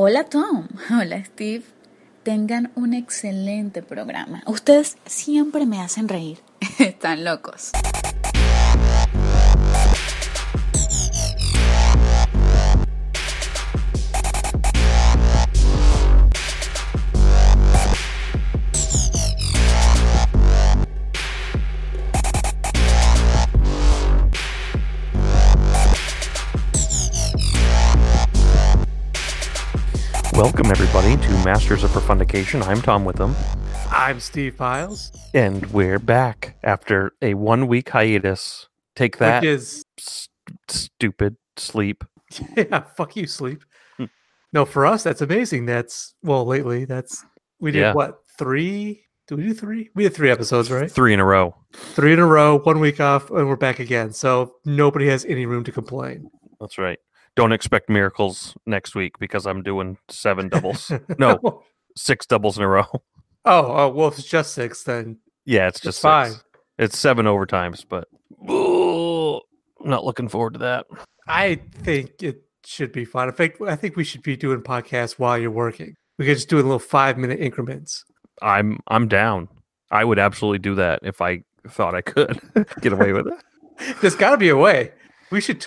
Hola 0.00 0.22
Tom, 0.22 0.68
hola 0.96 1.24
Steve. 1.24 1.64
Tengan 2.22 2.70
un 2.76 2.94
excelente 2.94 3.82
programa. 3.82 4.44
Ustedes 4.46 4.96
siempre 5.06 5.66
me 5.66 5.80
hacen 5.80 6.06
reír. 6.06 6.38
Están 6.78 7.24
locos. 7.24 7.72
Welcome, 30.68 30.84
everybody, 30.84 31.26
to 31.26 31.44
Masters 31.46 31.82
of 31.82 31.92
Profundication. 31.92 32.62
I'm 32.66 32.82
Tom 32.82 33.06
Witham, 33.06 33.34
I'm 33.90 34.20
Steve 34.20 34.58
Piles. 34.58 35.10
and 35.32 35.64
we're 35.72 35.98
back 35.98 36.58
after 36.62 37.12
a 37.22 37.32
one 37.32 37.68
week 37.68 37.88
hiatus. 37.88 38.68
Take 38.94 39.16
that, 39.16 39.40
Which 39.40 39.48
is 39.48 39.82
st- 39.98 40.28
stupid 40.68 41.36
sleep. 41.56 42.04
yeah, 42.54 42.80
fuck 42.80 43.16
you, 43.16 43.26
sleep. 43.26 43.64
Hmm. 43.96 44.04
no, 44.52 44.66
for 44.66 44.84
us 44.84 45.02
that's 45.02 45.22
amazing. 45.22 45.64
That's 45.64 46.14
well, 46.22 46.44
lately 46.44 46.84
that's 46.84 47.24
we 47.58 47.70
did 47.70 47.80
Yeah. 47.80 47.94
what 47.94 48.18
three? 48.38 49.06
Did 49.26 49.38
we 49.38 49.44
do 49.44 49.54
three? 49.54 49.88
We 49.94 50.02
did 50.02 50.12
three 50.12 50.30
episodes, 50.30 50.70
right? 50.70 50.90
Three 50.90 51.14
in 51.14 51.20
a 51.20 51.24
row. 51.24 51.56
Three 51.72 52.12
in 52.12 52.18
a 52.18 52.26
row, 52.26 52.58
one 52.58 52.78
week 52.78 53.00
off, 53.00 53.30
and 53.30 53.48
we're 53.48 53.56
back 53.56 53.78
again. 53.78 54.12
So 54.12 54.56
nobody 54.66 55.08
has 55.08 55.24
any 55.24 55.46
room 55.46 55.64
to 55.64 55.72
complain. 55.72 56.28
That's 56.60 56.76
right. 56.76 56.98
Don't 57.38 57.52
expect 57.52 57.88
miracles 57.88 58.56
next 58.66 58.96
week 58.96 59.16
because 59.20 59.46
I'm 59.46 59.62
doing 59.62 59.96
seven 60.08 60.48
doubles. 60.54 60.90
No. 61.18 61.62
six 61.96 62.26
doubles 62.26 62.56
in 62.58 62.64
a 62.64 62.68
row. 62.68 62.84
Oh, 62.92 63.00
oh, 63.44 63.88
well, 63.90 64.08
if 64.08 64.18
it's 64.18 64.26
just 64.28 64.54
six, 64.54 64.82
then 64.82 65.18
Yeah, 65.44 65.68
it's 65.68 65.78
just 65.78 66.02
fine. 66.02 66.32
six. 66.32 66.44
It's 66.80 66.98
seven 66.98 67.26
overtimes, 67.26 67.84
but 67.88 68.08
Ooh, 68.50 69.40
not 69.84 70.04
looking 70.04 70.26
forward 70.28 70.54
to 70.54 70.58
that. 70.58 70.86
I 71.28 71.60
think 71.82 72.22
it 72.24 72.42
should 72.66 72.90
be 72.90 73.04
fine. 73.04 73.28
In 73.28 73.34
fact, 73.34 73.60
I 73.60 73.76
think 73.76 73.94
we 73.94 74.02
should 74.02 74.24
be 74.24 74.36
doing 74.36 74.60
podcasts 74.60 75.12
while 75.12 75.38
you're 75.38 75.52
working. 75.52 75.94
We 76.18 76.26
could 76.26 76.36
just 76.36 76.48
do 76.48 76.56
a 76.56 76.62
little 76.62 76.80
five 76.80 77.18
minute 77.18 77.38
increments. 77.38 78.04
I'm 78.42 78.80
I'm 78.88 79.06
down. 79.06 79.46
I 79.92 80.04
would 80.04 80.18
absolutely 80.18 80.58
do 80.58 80.74
that 80.74 80.98
if 81.04 81.20
I 81.22 81.44
thought 81.68 81.94
I 81.94 82.00
could 82.00 82.40
get 82.80 82.92
away 82.92 83.12
with 83.12 83.28
it. 83.28 83.96
There's 84.00 84.16
got 84.16 84.32
to 84.32 84.36
be 84.36 84.48
a 84.48 84.56
way. 84.56 84.90
We 85.30 85.40
should. 85.40 85.64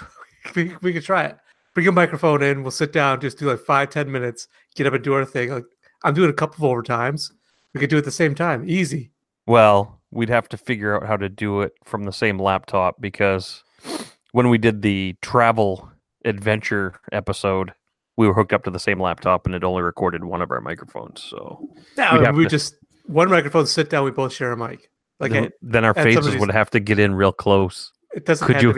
We, 0.56 0.76
we 0.82 0.92
could 0.92 1.04
try 1.04 1.24
it. 1.28 1.38
Bring 1.74 1.88
a 1.88 1.92
microphone 1.92 2.44
in. 2.44 2.64
We'll 2.64 2.72
sit 2.72 2.92
down. 2.92 3.22
Just 3.22 3.38
do 3.40 3.46
like 3.50 3.60
five, 3.60 3.90
ten 3.90 4.12
minutes. 4.12 4.48
Get 4.76 4.88
up 4.88 4.94
and 4.94 5.04
do 5.04 5.14
our 5.14 5.26
thing. 5.26 5.50
Like 5.52 5.64
I'm 6.04 6.14
doing 6.14 6.30
a 6.30 6.34
couple 6.34 6.66
of 6.70 6.76
overtimes. 6.78 7.32
We 7.74 7.80
could 7.80 7.90
do 7.90 7.96
it 7.96 8.00
at 8.00 8.06
the 8.06 8.12
same 8.12 8.36
time. 8.36 8.64
Easy. 8.70 9.12
Well, 9.48 10.02
we'd 10.12 10.30
have 10.30 10.50
to 10.50 10.58
figure 10.58 10.96
out 10.96 11.08
how 11.08 11.18
to 11.18 11.30
do 11.30 11.62
it 11.62 11.74
from 11.86 12.04
the 12.04 12.12
same 12.12 12.38
laptop 12.40 13.00
because 13.00 13.64
when 14.34 14.50
we 14.50 14.58
did 14.58 14.82
the 14.82 15.16
travel 15.22 15.90
adventure 16.26 17.00
episode, 17.12 17.72
we 18.18 18.28
were 18.28 18.34
hooked 18.34 18.54
up 18.54 18.64
to 18.66 18.70
the 18.72 18.80
same 18.80 19.00
laptop 19.02 19.46
and 19.46 19.56
it 19.56 19.64
only 19.64 19.82
recorded 19.82 20.24
one 20.26 20.42
of 20.42 20.52
our 20.52 20.62
microphones. 20.62 21.22
So 21.24 21.70
We'd 21.98 22.32
we 22.36 22.44
to- 22.44 22.50
just 22.50 22.76
one 23.06 23.30
microphone. 23.30 23.66
Sit 23.66 23.90
down. 23.90 24.04
We 24.04 24.12
both 24.12 24.34
share 24.34 24.52
a 24.52 24.58
mic. 24.58 24.90
Like 25.20 25.32
then, 25.32 25.44
it, 25.46 25.54
then 25.62 25.86
our 25.86 25.94
faces 25.94 26.36
would 26.38 26.52
have 26.52 26.70
to 26.72 26.80
get 26.80 27.00
in 27.00 27.14
real 27.16 27.32
close. 27.32 27.92
it 28.14 28.26
doesn't 28.26 28.46
could 28.46 28.56
have 28.58 28.64
you- 28.64 28.74
to 28.74 28.76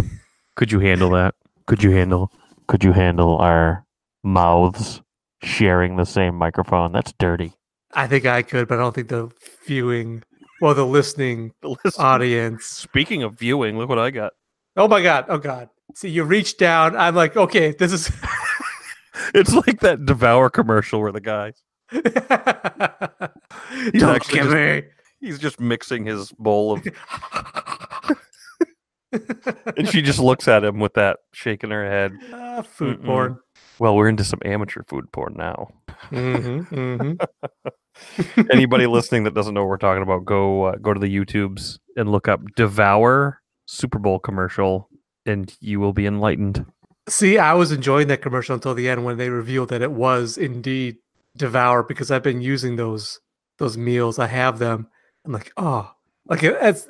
be. 0.00 0.04
Could 0.56 0.72
you 0.72 0.80
handle 0.80 1.10
that? 1.10 1.34
Could 1.66 1.82
you 1.82 1.90
handle 1.90 2.30
could 2.68 2.82
you 2.84 2.92
handle 2.92 3.36
our 3.38 3.84
mouths 4.24 5.00
sharing 5.42 5.96
the 5.96 6.04
same 6.04 6.34
microphone? 6.34 6.92
That's 6.92 7.12
dirty. 7.18 7.52
I 7.92 8.06
think 8.06 8.26
I 8.26 8.42
could, 8.42 8.68
but 8.68 8.78
I 8.78 8.82
don't 8.82 8.94
think 8.94 9.08
the 9.08 9.30
viewing, 9.66 10.22
well, 10.60 10.74
the 10.74 10.84
listening 10.86 11.52
Listen, 11.62 12.04
audience. 12.04 12.66
Speaking 12.66 13.22
of 13.22 13.38
viewing, 13.38 13.78
look 13.78 13.88
what 13.88 13.98
I 13.98 14.10
got. 14.10 14.32
Oh 14.76 14.88
my 14.88 15.00
god! 15.02 15.24
Oh 15.28 15.38
god! 15.38 15.68
See, 15.94 16.08
you 16.10 16.24
reach 16.24 16.56
down. 16.58 16.96
I'm 16.96 17.14
like, 17.14 17.36
okay, 17.36 17.72
this 17.72 17.92
is. 17.92 18.10
It's 19.34 19.54
like 19.54 19.80
that 19.80 20.04
Devour 20.04 20.50
commercial 20.50 21.00
where 21.00 21.10
the 21.10 21.22
guy 21.22 21.54
He's 21.90 22.02
Don't 24.02 24.14
actually 24.14 24.34
give 24.34 24.44
just- 24.44 24.54
me. 24.54 24.82
he's 25.20 25.38
just 25.38 25.58
mixing 25.58 26.04
his 26.04 26.32
bowl 26.32 26.72
of 26.72 26.86
and 29.76 29.88
she 29.88 30.02
just 30.02 30.18
looks 30.18 30.48
at 30.48 30.64
him 30.64 30.78
with 30.78 30.94
that 30.94 31.18
shaking 31.32 31.70
her 31.70 31.88
head. 31.88 32.12
Ah, 32.32 32.62
food 32.62 33.00
Mm-mm. 33.00 33.04
porn. 33.06 33.38
Well, 33.78 33.94
we're 33.96 34.08
into 34.08 34.24
some 34.24 34.40
amateur 34.44 34.82
food 34.88 35.10
porn 35.12 35.34
now. 35.36 35.68
Mm-hmm, 36.10 36.74
mm-hmm. 36.74 38.42
Anybody 38.50 38.86
listening 38.86 39.24
that 39.24 39.34
doesn't 39.34 39.54
know 39.54 39.62
what 39.62 39.68
we're 39.68 39.76
talking 39.78 40.02
about, 40.02 40.24
go 40.24 40.64
uh, 40.64 40.76
go 40.76 40.92
to 40.94 41.00
the 41.00 41.14
YouTubes 41.14 41.78
and 41.96 42.10
look 42.10 42.28
up 42.28 42.40
"Devour 42.56 43.40
Super 43.66 43.98
Bowl 43.98 44.18
commercial," 44.18 44.88
and 45.24 45.54
you 45.60 45.80
will 45.80 45.92
be 45.92 46.06
enlightened. 46.06 46.64
See, 47.08 47.38
I 47.38 47.54
was 47.54 47.72
enjoying 47.72 48.08
that 48.08 48.22
commercial 48.22 48.54
until 48.54 48.74
the 48.74 48.88
end 48.88 49.04
when 49.04 49.16
they 49.16 49.30
revealed 49.30 49.68
that 49.70 49.82
it 49.82 49.92
was 49.92 50.36
indeed 50.36 50.96
Devour 51.36 51.82
because 51.84 52.10
I've 52.10 52.22
been 52.22 52.40
using 52.40 52.76
those 52.76 53.20
those 53.58 53.76
meals. 53.76 54.18
I 54.18 54.26
have 54.26 54.58
them. 54.58 54.88
I'm 55.24 55.32
like, 55.32 55.52
oh, 55.56 55.90
like 56.26 56.42
it- 56.42 56.56
as 56.56 56.88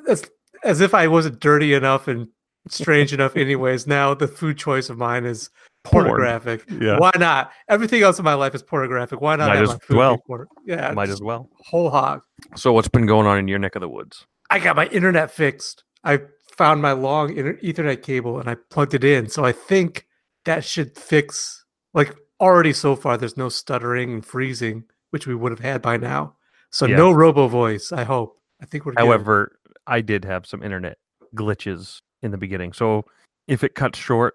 as 0.66 0.80
if 0.80 0.94
I 0.94 1.06
wasn't 1.08 1.40
dirty 1.40 1.74
enough 1.74 2.08
and 2.08 2.28
strange 2.68 3.12
enough. 3.12 3.36
Anyways, 3.36 3.86
now 3.86 4.14
the 4.14 4.28
food 4.28 4.58
choice 4.58 4.90
of 4.90 4.98
mine 4.98 5.24
is 5.24 5.50
Porn. 5.84 6.06
pornographic. 6.06 6.64
Yeah, 6.80 6.98
Why 6.98 7.12
not? 7.16 7.52
Everything 7.68 8.02
else 8.02 8.18
in 8.18 8.24
my 8.24 8.34
life 8.34 8.54
is 8.54 8.62
pornographic. 8.62 9.20
Why 9.20 9.36
not 9.36 9.48
Might 9.48 9.54
have 9.56 9.62
as 9.64 9.68
my 9.70 9.78
food 9.78 9.96
well. 9.96 10.18
porn- 10.26 10.46
Yeah, 10.66 10.92
might 10.92 11.08
as 11.08 11.20
well. 11.22 11.48
whole 11.64 11.90
hog. 11.90 12.22
So, 12.56 12.72
what's 12.72 12.88
been 12.88 13.06
going 13.06 13.26
on 13.26 13.38
in 13.38 13.46
your 13.48 13.58
neck 13.60 13.76
of 13.76 13.80
the 13.80 13.88
woods? 13.88 14.26
I 14.50 14.58
got 14.58 14.76
my 14.76 14.86
internet 14.88 15.30
fixed. 15.30 15.84
I 16.04 16.20
found 16.56 16.80
my 16.82 16.92
long 16.92 17.30
Ethernet 17.34 18.02
cable 18.02 18.38
and 18.40 18.48
I 18.48 18.56
plugged 18.70 18.94
it 18.94 19.04
in. 19.04 19.28
So 19.28 19.44
I 19.44 19.52
think 19.52 20.06
that 20.44 20.64
should 20.64 20.96
fix. 20.96 21.64
Like 21.94 22.14
already 22.40 22.72
so 22.72 22.96
far, 22.96 23.16
there's 23.16 23.36
no 23.36 23.48
stuttering 23.48 24.12
and 24.14 24.24
freezing, 24.24 24.84
which 25.10 25.26
we 25.26 25.34
would 25.34 25.52
have 25.52 25.60
had 25.60 25.82
by 25.82 25.96
now. 25.98 26.36
So 26.70 26.86
Yeah. 26.86 26.96
no 26.96 27.10
robo 27.12 27.46
voice. 27.48 27.92
I 27.92 28.04
hope. 28.04 28.38
I 28.62 28.66
think 28.66 28.86
we're. 28.86 28.94
However, 28.96 29.58
I 29.86 30.00
did 30.00 30.24
have 30.24 30.46
some 30.46 30.62
internet 30.62 30.98
glitches 31.34 32.00
in 32.22 32.30
the 32.30 32.38
beginning. 32.38 32.72
So, 32.72 33.04
if 33.46 33.62
it 33.62 33.74
cuts 33.74 33.98
short, 33.98 34.34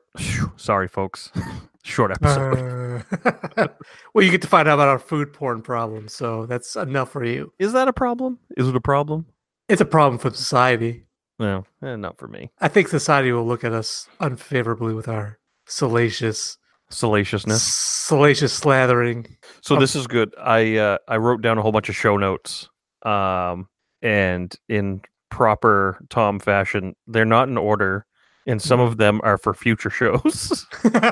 sorry, 0.58 0.88
folks. 0.88 1.32
Short 1.84 2.12
episode. 2.12 3.04
Uh, 3.26 3.68
well, 4.14 4.24
you 4.24 4.30
get 4.30 4.44
to 4.44 4.48
find 4.48 4.68
out 4.68 4.76
about 4.76 4.88
our 4.88 5.00
food 5.00 5.34
porn 5.34 5.64
problem, 5.64 6.08
so 6.08 6.46
that's 6.46 6.76
enough 6.76 7.10
for 7.12 7.24
you. 7.26 7.52
Is 7.58 7.74
that 7.74 7.88
a 7.88 7.94
problem? 7.94 8.38
Is 8.56 8.68
it 8.68 8.76
a 8.76 8.80
problem? 8.80 9.26
It's 9.68 9.82
a 9.82 9.86
problem 9.86 10.20
for 10.20 10.30
society. 10.30 11.06
No, 11.40 11.66
eh, 11.82 11.96
not 11.96 12.20
for 12.20 12.28
me. 12.28 12.52
I 12.60 12.68
think 12.68 12.88
society 12.88 13.32
will 13.32 13.48
look 13.48 13.64
at 13.64 13.74
us 13.74 14.08
unfavorably 14.20 14.94
with 14.94 15.08
our 15.08 15.40
salacious, 15.66 16.60
Salaciousness. 16.92 17.62
salacious 17.64 18.60
slathering. 18.60 19.26
So 19.62 19.76
this 19.78 19.96
is 19.96 20.06
good. 20.06 20.36
I 20.40 20.78
uh, 20.78 20.98
I 21.08 21.18
wrote 21.18 21.42
down 21.42 21.58
a 21.58 21.64
whole 21.64 21.72
bunch 21.72 21.90
of 21.90 21.96
show 21.96 22.16
notes, 22.16 22.70
um, 23.04 23.68
and 24.04 24.56
in 24.70 25.02
proper 25.32 25.98
Tom 26.10 26.40
fashion, 26.40 26.96
they're 27.08 27.26
not 27.26 27.48
in 27.48 27.58
order, 27.58 28.06
and 28.46 28.62
some 28.62 28.80
of 28.80 28.98
them 28.98 29.20
are 29.24 29.38
for 29.38 29.54
future 29.54 29.90
shows. 29.90 30.68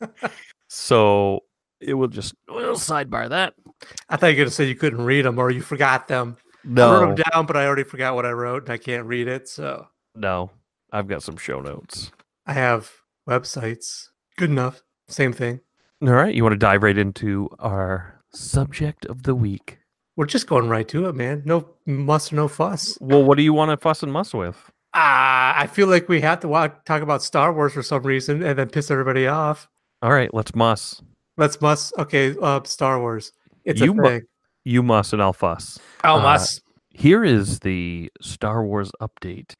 so 0.68 1.40
it 1.80 1.94
will 1.94 2.08
just 2.08 2.34
we'll 2.48 2.76
sidebar 2.76 3.28
that. 3.28 3.54
I 4.08 4.16
thought 4.16 4.28
you 4.28 4.34
were 4.34 4.36
going 4.36 4.48
to 4.48 4.54
say 4.54 4.68
you 4.68 4.76
couldn't 4.76 5.04
read 5.04 5.24
them 5.24 5.38
or 5.38 5.50
you 5.50 5.60
forgot 5.60 6.06
them. 6.06 6.36
No, 6.64 6.90
I 6.90 7.00
wrote 7.00 7.16
them 7.16 7.24
down, 7.32 7.46
but 7.46 7.56
I 7.56 7.66
already 7.66 7.82
forgot 7.82 8.14
what 8.14 8.26
I 8.26 8.30
wrote 8.30 8.64
and 8.64 8.72
I 8.72 8.76
can't 8.76 9.06
read 9.06 9.26
it. 9.26 9.48
So 9.48 9.88
no, 10.14 10.50
I've 10.92 11.08
got 11.08 11.22
some 11.22 11.36
show 11.36 11.60
notes. 11.60 12.12
I 12.46 12.52
have 12.52 12.90
websites. 13.28 14.08
Good 14.36 14.50
enough. 14.50 14.82
Same 15.08 15.32
thing. 15.32 15.60
All 16.02 16.10
right, 16.10 16.34
you 16.34 16.42
want 16.42 16.52
to 16.52 16.58
dive 16.58 16.82
right 16.82 16.98
into 16.98 17.48
our 17.58 18.20
subject 18.32 19.06
of 19.06 19.22
the 19.22 19.34
week? 19.34 19.78
We're 20.16 20.26
just 20.26 20.46
going 20.46 20.68
right 20.68 20.86
to 20.88 21.06
it, 21.08 21.14
man. 21.14 21.42
No 21.44 21.66
muss 21.86 22.32
no 22.32 22.48
fuss. 22.48 22.98
Well, 23.00 23.24
what 23.24 23.36
do 23.38 23.42
you 23.42 23.52
want 23.54 23.70
to 23.70 23.76
fuss 23.76 24.02
and 24.02 24.12
muss 24.12 24.34
with? 24.34 24.56
Ah, 24.94 25.54
I 25.58 25.66
feel 25.66 25.88
like 25.88 26.08
we 26.08 26.20
have 26.20 26.40
to 26.40 26.48
wa- 26.48 26.68
talk 26.84 27.00
about 27.02 27.22
Star 27.22 27.52
Wars 27.52 27.72
for 27.72 27.82
some 27.82 28.02
reason 28.02 28.42
and 28.42 28.58
then 28.58 28.68
piss 28.68 28.90
everybody 28.90 29.26
off. 29.26 29.68
All 30.02 30.12
right, 30.12 30.32
let's 30.34 30.54
muss. 30.54 31.00
Let's 31.38 31.60
muss. 31.62 31.92
Okay, 31.98 32.34
uh, 32.42 32.60
Star 32.64 33.00
Wars. 33.00 33.32
It's 33.64 33.80
You 33.80 33.92
a 33.92 33.94
mu- 33.94 34.20
You 34.64 34.82
muss, 34.82 35.12
and 35.14 35.22
I'll 35.22 35.32
fuss. 35.32 35.78
Oh, 36.04 36.16
uh, 36.18 36.22
muss. 36.22 36.60
Here 36.90 37.24
is 37.24 37.60
the 37.60 38.10
Star 38.20 38.62
Wars 38.64 38.92
update. 39.00 39.54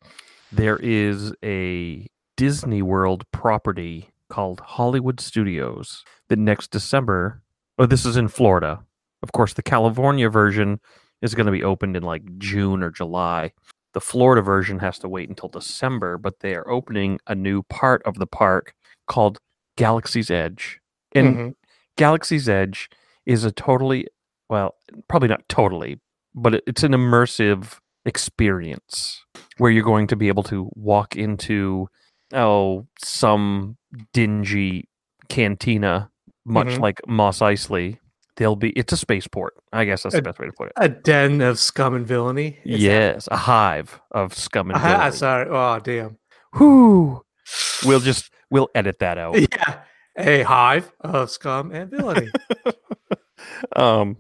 There 0.53 0.77
is 0.83 1.33
a 1.43 2.07
Disney 2.37 2.83
World 2.83 3.25
property 3.31 4.11
called 4.29 4.61
Hollywood 4.61 5.19
Studios 5.19 6.05
that 6.29 6.39
next 6.39 6.71
December, 6.71 7.43
oh, 7.79 7.87
this 7.87 8.05
is 8.05 8.19
in 8.19 8.29
Florida. 8.29 8.81
Of 9.23 9.33
course, 9.33 9.55
the 9.55 9.63
California 9.63 10.29
version 10.29 10.81
is 11.21 11.35
going 11.35 11.47
to 11.47 11.53
be 11.53 11.63
opened 11.63 11.97
in 11.97 12.03
like 12.03 12.23
June 12.39 12.83
or 12.83 12.91
July. 12.91 13.53
The 13.95 14.01
Florida 14.01 14.43
version 14.43 14.79
has 14.81 14.99
to 15.01 15.09
wait 15.09 15.29
until 15.29 15.49
December, 15.49 16.19
but 16.19 16.41
they 16.41 16.55
are 16.55 16.69
opening 16.69 17.19
a 17.27 17.35
new 17.35 17.63
part 17.65 18.03
of 18.05 18.17
the 18.19 18.27
park 18.27 18.75
called 19.07 19.39
Galaxy's 19.77 20.31
Edge. 20.31 20.81
And 21.15 21.37
Mhm. 21.37 21.55
Galaxy's 21.97 22.49
Edge 22.49 22.89
is 23.27 23.45
a 23.45 23.53
totally, 23.53 24.07
well, 24.49 24.75
probably 25.09 25.29
not 25.29 25.47
totally, 25.49 26.01
but 26.35 26.63
it's 26.67 26.83
an 26.83 26.93
immersive 26.93 27.79
experience 28.05 29.25
where 29.59 29.71
you're 29.71 29.85
going 29.85 30.07
to 30.09 30.17
be 30.17 30.29
able 30.29 30.43
to 30.45 30.71
walk 30.75 31.15
into, 31.15 31.87
oh, 32.33 32.87
some 33.05 33.77
dingy 34.13 34.89
cantina, 35.29 36.11
much 36.47 36.69
Mhm. 36.69 36.81
like 36.81 37.01
Mos 37.07 37.41
Eisley. 37.41 37.99
There'll 38.37 38.57
be, 38.57 38.71
it's 38.71 38.93
a 38.93 38.97
spaceport. 38.97 39.55
I 39.73 39.85
guess 39.85 40.03
that's 40.05 40.15
A- 40.15 40.19
the 40.19 40.23
best 40.23 40.39
way 40.39 40.47
to 40.47 40.53
put 40.53 40.69
it. 40.69 40.73
A 40.77 40.89
den 40.89 41.41
of 41.43 41.59
scum 41.59 41.95
and 41.95 42.07
villainy. 42.07 42.59
Is 42.65 42.81
that- 42.81 42.87
Yes, 42.87 43.29
a 43.31 43.37
hive 43.37 44.01
of 44.11 44.35
scum 44.35 44.71
and 44.71 44.81
villainy. 44.81 45.17
sorry. 45.17 45.49
Oh, 45.51 45.79
damn. 45.81 46.19
Whew. 46.57 47.23
We'll 47.85 48.01
just 48.01 48.31
we'll 48.51 48.69
edit 48.75 48.99
that 49.01 49.19
out. 49.19 49.37
Yeah. 49.41 49.81
A 50.19 50.43
hive 50.43 50.93
of 51.01 51.31
scum 51.31 51.71
and 51.73 51.91
villainy. 51.91 52.29
um, 53.77 54.17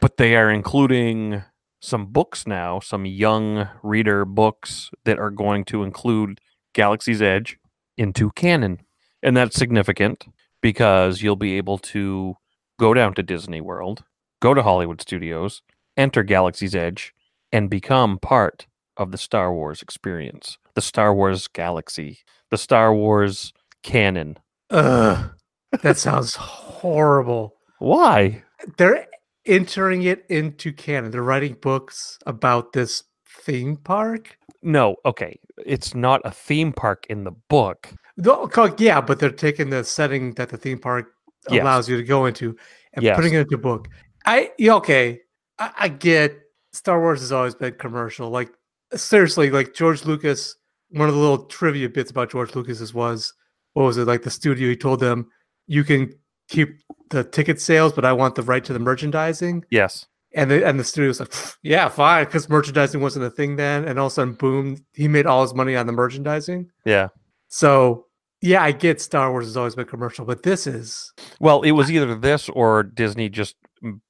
but 0.00 0.16
they 0.16 0.36
are 0.36 0.50
including 0.50 1.42
some 1.80 2.06
books 2.06 2.46
now, 2.46 2.78
some 2.80 3.04
young 3.04 3.68
reader 3.82 4.24
books 4.24 4.90
that 5.04 5.18
are 5.18 5.30
going 5.30 5.64
to 5.66 5.82
include 5.82 6.40
Galaxy's 6.74 7.20
Edge 7.20 7.58
into 7.98 8.30
canon, 8.32 8.78
and 9.22 9.36
that's 9.36 9.56
significant 9.56 10.26
because 10.60 11.20
you'll 11.22 11.34
be 11.36 11.56
able 11.56 11.78
to 11.78 12.36
go 12.82 12.92
down 12.92 13.14
to 13.14 13.22
Disney 13.22 13.60
World, 13.60 14.02
go 14.40 14.54
to 14.54 14.62
Hollywood 14.64 15.00
Studios, 15.00 15.62
enter 15.96 16.24
Galaxy's 16.24 16.74
Edge, 16.74 17.14
and 17.52 17.70
become 17.70 18.18
part 18.18 18.66
of 18.96 19.12
the 19.12 19.18
Star 19.18 19.54
Wars 19.54 19.82
experience, 19.82 20.58
the 20.74 20.82
Star 20.82 21.14
Wars 21.14 21.46
galaxy, 21.46 22.18
the 22.50 22.58
Star 22.58 22.92
Wars 22.92 23.52
canon. 23.84 24.36
Ugh. 24.70 25.30
That 25.82 25.96
sounds 25.96 26.34
horrible. 26.34 27.54
Why? 27.78 28.42
They're 28.76 29.06
entering 29.46 30.02
it 30.02 30.26
into 30.28 30.70
canon. 30.70 31.10
They're 31.10 31.22
writing 31.22 31.56
books 31.62 32.18
about 32.26 32.74
this 32.74 33.04
theme 33.46 33.78
park. 33.78 34.36
No, 34.60 34.96
okay. 35.06 35.38
It's 35.64 35.94
not 35.94 36.20
a 36.26 36.30
theme 36.30 36.74
park 36.74 37.06
in 37.08 37.24
the 37.24 37.32
book. 37.48 37.94
No, 38.18 38.50
yeah, 38.76 39.00
but 39.00 39.18
they're 39.18 39.30
taking 39.30 39.70
the 39.70 39.82
setting 39.82 40.34
that 40.34 40.50
the 40.50 40.58
theme 40.58 40.78
park 40.78 41.11
Yes. 41.50 41.62
allows 41.62 41.88
you 41.88 41.96
to 41.96 42.02
go 42.04 42.26
into 42.26 42.56
and 42.94 43.02
Yes. 43.04 43.16
putting 43.16 43.34
it 43.34 43.40
into 43.40 43.58
book. 43.58 43.88
I 44.26 44.50
okay. 44.60 45.20
I, 45.58 45.72
I 45.78 45.88
get 45.88 46.38
Star 46.72 47.00
Wars 47.00 47.20
has 47.20 47.32
always 47.32 47.54
been 47.54 47.74
commercial. 47.74 48.30
Like 48.30 48.50
seriously, 48.94 49.50
like 49.50 49.74
George 49.74 50.04
Lucas. 50.04 50.56
One 50.90 51.08
of 51.08 51.14
the 51.14 51.20
little 51.20 51.46
trivia 51.46 51.88
bits 51.88 52.10
about 52.10 52.30
George 52.30 52.54
Lucas's 52.54 52.92
was 52.92 53.32
what 53.72 53.84
was 53.84 53.96
it 53.96 54.06
like 54.06 54.22
the 54.22 54.30
studio? 54.30 54.68
He 54.68 54.76
told 54.76 55.00
them 55.00 55.26
you 55.66 55.84
can 55.84 56.12
keep 56.48 56.78
the 57.10 57.24
ticket 57.24 57.60
sales, 57.60 57.92
but 57.94 58.04
I 58.04 58.12
want 58.12 58.34
the 58.34 58.42
right 58.42 58.62
to 58.64 58.72
the 58.74 58.78
merchandising. 58.78 59.64
Yes. 59.70 60.06
And 60.34 60.50
the 60.50 60.66
and 60.66 60.78
the 60.78 60.84
studio 60.84 61.08
was 61.08 61.20
like, 61.20 61.32
yeah, 61.62 61.88
fine, 61.88 62.24
because 62.26 62.48
merchandising 62.48 63.00
wasn't 63.00 63.24
a 63.24 63.30
thing 63.30 63.56
then. 63.56 63.86
And 63.86 63.98
all 63.98 64.06
of 64.06 64.12
a 64.12 64.14
sudden, 64.14 64.34
boom, 64.34 64.84
he 64.92 65.08
made 65.08 65.26
all 65.26 65.42
his 65.42 65.54
money 65.54 65.76
on 65.76 65.86
the 65.86 65.92
merchandising. 65.92 66.70
Yeah. 66.84 67.08
So 67.48 68.06
yeah, 68.42 68.62
I 68.62 68.72
get 68.72 69.00
Star 69.00 69.30
Wars 69.30 69.46
has 69.46 69.56
always 69.56 69.74
been 69.74 69.86
commercial, 69.86 70.24
but 70.24 70.42
this 70.42 70.66
is 70.66 71.12
Well, 71.40 71.62
it 71.62 71.72
was 71.72 71.90
either 71.90 72.14
this 72.14 72.48
or 72.50 72.82
Disney 72.82 73.28
just 73.28 73.56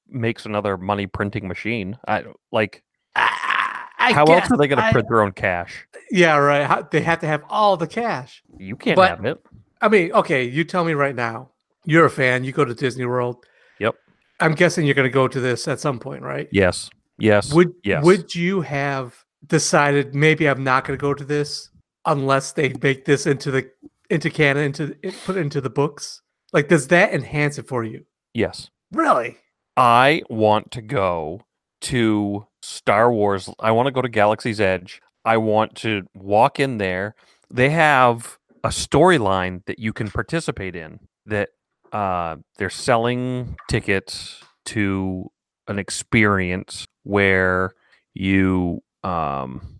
makes 0.09 0.45
another 0.45 0.77
money 0.77 1.07
printing 1.07 1.47
machine. 1.47 1.97
I 2.07 2.23
like 2.51 2.83
I, 3.15 3.85
I 3.99 4.13
how 4.13 4.25
guess 4.25 4.43
else 4.43 4.51
are 4.51 4.57
they 4.57 4.67
going 4.67 4.79
to 4.79 4.85
I- 4.85 4.91
print 4.91 5.07
their 5.07 5.21
own 5.21 5.31
cash? 5.31 5.87
Yeah, 6.11 6.35
right. 6.37 6.65
How, 6.65 6.81
they 6.83 7.01
have 7.01 7.19
to 7.21 7.27
have 7.27 7.43
all 7.49 7.77
the 7.77 7.87
cash. 7.87 8.43
You 8.57 8.75
can't 8.75 8.95
But- 8.97 9.09
have 9.09 9.25
it. 9.25 9.41
I 9.81 9.89
mean, 9.89 10.11
okay, 10.13 10.43
you 10.45 10.63
tell 10.63 10.85
me 10.85 10.93
right 10.93 11.15
now. 11.15 11.49
You're 11.85 12.05
a 12.05 12.09
fan. 12.09 12.43
You 12.45 12.53
go 12.53 12.63
to 12.63 12.73
Disney 12.73 13.05
World. 13.05 13.45
Yep. 13.79 13.95
I'm 14.39 14.53
guessing 14.55 14.85
you're 14.85 14.95
going 14.95 15.09
to 15.09 15.13
go 15.13 15.27
to 15.27 15.39
this 15.41 15.67
at 15.67 15.79
some 15.81 15.99
point, 15.99 16.21
right? 16.21 16.47
Yes. 16.53 16.89
Yes. 17.17 17.51
Would 17.53 17.73
yes. 17.83 18.03
Would 18.05 18.33
you 18.33 18.61
have 18.61 19.25
decided 19.47 20.15
maybe 20.15 20.47
I'm 20.47 20.63
not 20.63 20.85
going 20.85 20.97
to 20.97 21.01
go 21.01 21.13
to 21.13 21.25
this 21.25 21.69
unless 22.05 22.53
they 22.53 22.73
make 22.81 23.03
this 23.03 23.25
into 23.27 23.51
the 23.51 23.69
into 24.09 24.29
canon 24.29 24.63
into 24.63 24.95
it, 25.01 25.15
put 25.25 25.37
into 25.37 25.61
the 25.61 25.69
books? 25.69 26.21
Like, 26.51 26.67
does 26.67 26.87
that 26.89 27.13
enhance 27.13 27.57
it 27.57 27.67
for 27.67 27.83
you? 27.83 28.05
yes. 28.33 28.69
Really? 28.91 29.37
I 29.75 30.21
want 30.29 30.69
to 30.71 30.81
go 30.83 31.41
to 31.81 32.45
Star 32.61 33.11
Wars. 33.11 33.49
I 33.59 33.71
want 33.71 33.87
to 33.87 33.91
go 33.91 34.03
to 34.03 34.09
Galaxy's 34.09 34.61
Edge. 34.61 35.01
I 35.25 35.37
want 35.37 35.75
to 35.77 36.03
walk 36.13 36.59
in 36.59 36.77
there. 36.77 37.15
They 37.49 37.71
have 37.71 38.37
a 38.63 38.69
storyline 38.69 39.65
that 39.65 39.79
you 39.79 39.91
can 39.93 40.11
participate 40.11 40.75
in 40.75 40.99
that 41.25 41.49
uh, 41.91 42.37
they're 42.57 42.69
selling 42.69 43.55
tickets 43.69 44.41
to 44.65 45.29
an 45.67 45.79
experience 45.79 46.85
where 47.03 47.71
you 48.13 48.81
um, 49.03 49.79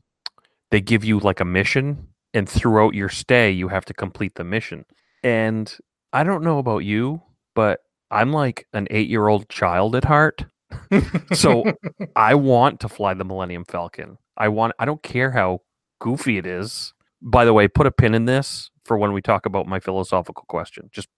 they 0.72 0.82
give 0.82 1.04
you 1.04 1.20
like 1.20 1.40
a 1.40 1.46
mission 1.46 2.08
and 2.34 2.48
throughout 2.50 2.94
your 2.94 3.10
stay 3.10 3.50
you 3.52 3.68
have 3.68 3.86
to 3.86 3.94
complete 3.94 4.36
the 4.36 4.44
mission 4.44 4.86
and 5.24 5.78
i 6.14 6.24
don't 6.24 6.44
know 6.44 6.58
about 6.60 6.80
you 6.80 7.22
but 7.56 7.80
i'm 8.12 8.32
like 8.32 8.68
an 8.74 8.88
eight 8.92 9.10
year 9.10 9.28
old 9.28 9.48
child 9.50 9.96
at 9.96 10.06
heart 10.06 10.46
So- 11.34 11.64
I 12.16 12.36
want 12.36 12.80
to 12.82 12.90
fly 12.90 13.14
the 13.14 13.24
Millennium 13.24 13.64
Falcon. 13.66 14.18
I 14.38 14.48
want 14.48 14.74
I 14.80 14.86
don't 14.86 15.04
care 15.04 15.30
how 15.32 15.62
goofy 16.00 16.38
it 16.38 16.46
is. 16.48 16.94
By 17.22 17.46
the 17.46 17.54
way, 17.54 17.68
put 17.68 17.86
a 17.86 17.92
pin 17.92 18.14
in 18.16 18.26
this 18.26 18.72
for 18.86 18.98
when 18.98 19.14
we 19.14 19.22
talk 19.22 19.46
about 19.46 19.68
my 19.68 19.80
philosophical 19.80 20.46
question. 20.48 20.90
Just 20.92 21.10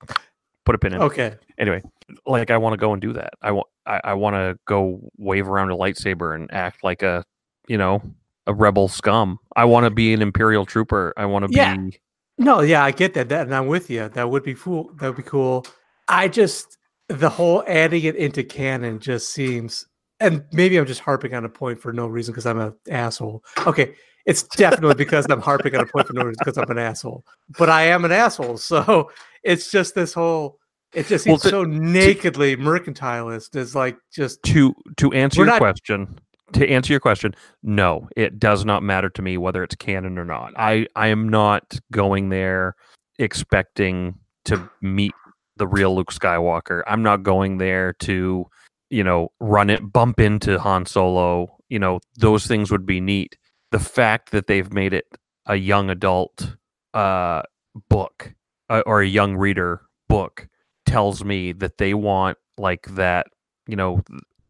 put 0.66 0.76
a 0.76 0.78
pin 0.78 0.94
in. 0.94 1.02
it. 1.02 1.06
okay. 1.06 1.36
Anyway, 1.58 1.82
like 2.26 2.52
I 2.52 2.58
want 2.58 2.74
to 2.74 2.78
go 2.78 2.92
and 2.94 3.02
do 3.02 3.14
that. 3.14 3.34
I 3.42 3.52
want 3.52 3.68
I, 3.86 4.02
I 4.04 4.14
want 4.16 4.36
to 4.36 4.60
go 4.66 5.00
wave 5.18 5.48
around 5.48 5.72
a 5.72 5.76
lightsaber 5.78 6.36
and 6.36 6.54
act 6.54 6.84
like 6.84 7.02
a, 7.02 7.24
you 7.70 7.78
know, 7.78 8.02
a 8.48 8.54
rebel 8.54 8.88
scum. 8.88 9.40
I 9.56 9.66
want 9.66 9.86
to 9.86 9.90
be 9.90 10.14
an 10.14 10.22
imperial 10.22 10.66
trooper. 10.66 11.14
I 11.18 11.26
want 11.26 11.50
to 11.50 11.56
Yeah. 11.56 11.76
be 11.78 12.00
No, 12.38 12.60
yeah, 12.62 12.84
I 12.84 12.92
get 12.92 13.14
that. 13.14 13.30
That 13.30 13.46
and 13.48 13.56
I'm 13.56 13.68
with 13.68 13.90
you. 13.90 14.10
That 14.10 14.30
would 14.30 14.44
be 14.44 14.54
cool. 14.56 14.92
That 15.00 15.08
would 15.08 15.18
be 15.18 15.24
cool. 15.24 15.66
I 16.08 16.28
just 16.28 16.78
the 17.08 17.30
whole 17.30 17.64
adding 17.68 18.04
it 18.04 18.16
into 18.16 18.44
canon 18.44 19.00
just 19.00 19.30
seems, 19.32 19.86
and 20.20 20.44
maybe 20.52 20.76
I'm 20.78 20.86
just 20.86 21.02
harping 21.02 21.34
on 21.34 21.46
a 21.46 21.50
point 21.50 21.80
for 21.80 21.94
no 21.94 22.08
reason 22.08 22.34
because 22.34 22.46
I'm 22.46 22.60
an 22.60 22.74
asshole. 22.90 23.44
Okay, 23.66 23.94
it's 24.26 24.44
definitely 24.44 24.96
because 24.96 25.26
I'm 25.30 25.40
harping 25.42 25.76
on 25.76 25.82
a 25.82 25.86
point 25.86 26.08
for 26.08 26.14
no 26.14 26.24
reason 26.24 26.36
because 26.44 26.58
I'm 26.58 26.70
an 26.70 26.78
asshole. 26.80 27.24
But 27.58 27.70
I 27.70 27.84
am 27.84 28.04
an 28.06 28.12
asshole, 28.12 28.58
so 28.58 29.12
it's 29.44 29.72
just 29.72 29.96
this 29.96 30.14
whole. 30.14 30.60
It 30.94 31.08
just 31.08 31.26
Well, 31.28 31.38
seems 31.38 31.44
to- 31.44 31.50
so 31.50 31.64
nakedly 31.64 32.56
mercantilist. 32.58 33.56
Is 33.56 33.76
like 33.76 33.98
just 34.14 34.42
to 34.44 34.74
to 34.98 35.12
answer 35.14 35.40
your 35.42 35.48
not- 35.48 35.60
question 35.60 36.20
to 36.54 36.70
answer 36.70 36.94
your 36.94 37.00
question 37.00 37.34
no 37.64 38.08
it 38.16 38.40
does 38.40 38.66
not 38.66 38.84
matter 38.84 39.10
to 39.10 39.22
me 39.22 39.38
whether 39.38 39.64
it's 39.64 39.76
canon 39.76 40.18
or 40.18 40.26
not. 40.26 40.54
I 40.58 40.88
i 40.96 41.08
am 41.08 41.30
not 41.30 41.80
going 41.92 42.30
there 42.30 42.76
expecting 43.20 44.20
to 44.46 44.70
meet 44.82 45.14
the 45.58 45.68
real 45.68 45.96
luke 45.96 46.12
skywalker. 46.12 46.84
I'm 46.88 47.04
not 47.04 47.24
going 47.24 47.58
there 47.58 47.94
to 47.94 48.46
you 48.90 49.04
know 49.04 49.30
run 49.40 49.70
it 49.70 49.92
bump 49.92 50.20
into 50.20 50.60
han 50.60 50.86
solo. 50.86 51.58
You 51.70 51.80
know 51.80 52.00
those 52.18 52.46
things 52.46 52.72
would 52.72 52.86
be 52.86 53.02
neat. 53.02 53.38
The 53.72 53.80
fact 53.80 54.32
that 54.32 54.48
they've 54.48 54.72
made 54.72 54.94
it 54.94 55.06
a 55.48 55.56
young 55.56 55.90
adult 55.90 56.56
uh 56.94 57.42
book 57.90 58.34
uh, 58.70 58.84
or 58.86 59.02
a 59.02 59.08
young 59.08 59.36
reader 59.36 59.82
book 60.08 60.48
tells 60.86 61.24
me 61.24 61.52
that 61.52 61.78
they 61.78 61.94
want 61.94 62.38
like 62.58 62.86
that 62.96 63.28
you 63.68 63.76
know 63.76 64.02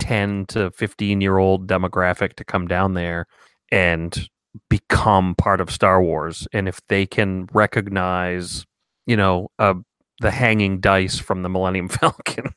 10 0.06 0.46
to 0.46 0.70
15 0.70 1.20
year 1.20 1.40
old 1.40 1.68
demographic 1.68 2.34
to 2.36 2.44
come 2.44 2.68
down 2.68 2.94
there 2.94 3.26
and 3.72 4.30
become 4.70 5.34
part 5.34 5.60
of 5.60 5.72
Star 5.72 6.02
Wars. 6.02 6.48
And 6.54 6.68
if 6.68 6.80
they 6.90 7.08
can 7.08 7.48
recognize, 7.54 8.66
you 9.08 9.18
know, 9.18 9.50
uh, 9.58 9.74
the 10.22 10.30
hanging 10.30 10.80
dice 10.80 11.18
from 11.18 11.42
the 11.42 11.50
Millennium 11.50 11.90
Falcon, 11.90 12.54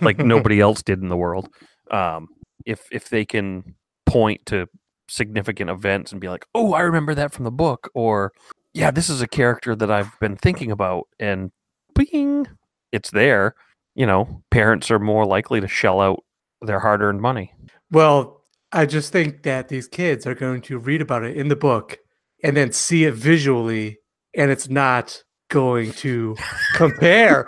like 0.00 0.18
nobody 0.18 0.60
else 0.66 0.80
did 0.80 1.02
in 1.02 1.08
the 1.08 1.16
world, 1.16 1.48
um, 1.90 2.28
if 2.64 2.86
if 2.92 3.08
they 3.08 3.24
can 3.24 3.74
point 4.06 4.46
to 4.46 4.68
significant 5.08 5.70
events 5.70 6.12
and 6.12 6.20
be 6.20 6.28
like, 6.28 6.46
"Oh, 6.54 6.72
I 6.72 6.82
remember 6.82 7.16
that 7.16 7.32
from 7.32 7.44
the 7.44 7.50
book," 7.50 7.90
or 7.94 8.32
"Yeah, 8.72 8.92
this 8.92 9.10
is 9.10 9.20
a 9.20 9.26
character 9.26 9.74
that 9.74 9.90
I've 9.90 10.16
been 10.20 10.36
thinking 10.36 10.70
about," 10.70 11.08
and 11.18 11.50
bing, 11.96 12.46
it's 12.92 13.10
there. 13.10 13.56
You 13.96 14.06
know, 14.06 14.42
parents 14.50 14.90
are 14.90 15.00
more 15.00 15.26
likely 15.26 15.60
to 15.60 15.68
shell 15.68 16.00
out 16.00 16.22
their 16.62 16.80
hard-earned 16.80 17.20
money. 17.20 17.54
Well, 17.90 18.42
I 18.72 18.86
just 18.86 19.12
think 19.12 19.42
that 19.42 19.68
these 19.68 19.86
kids 19.86 20.26
are 20.26 20.34
going 20.34 20.62
to 20.62 20.78
read 20.78 21.02
about 21.02 21.24
it 21.24 21.36
in 21.36 21.48
the 21.48 21.56
book 21.56 21.98
and 22.42 22.56
then 22.56 22.72
see 22.72 23.04
it 23.04 23.14
visually, 23.14 23.98
and 24.34 24.50
it's 24.50 24.68
not 24.68 25.22
going 25.50 25.92
to 25.92 26.36
compare. 26.74 27.46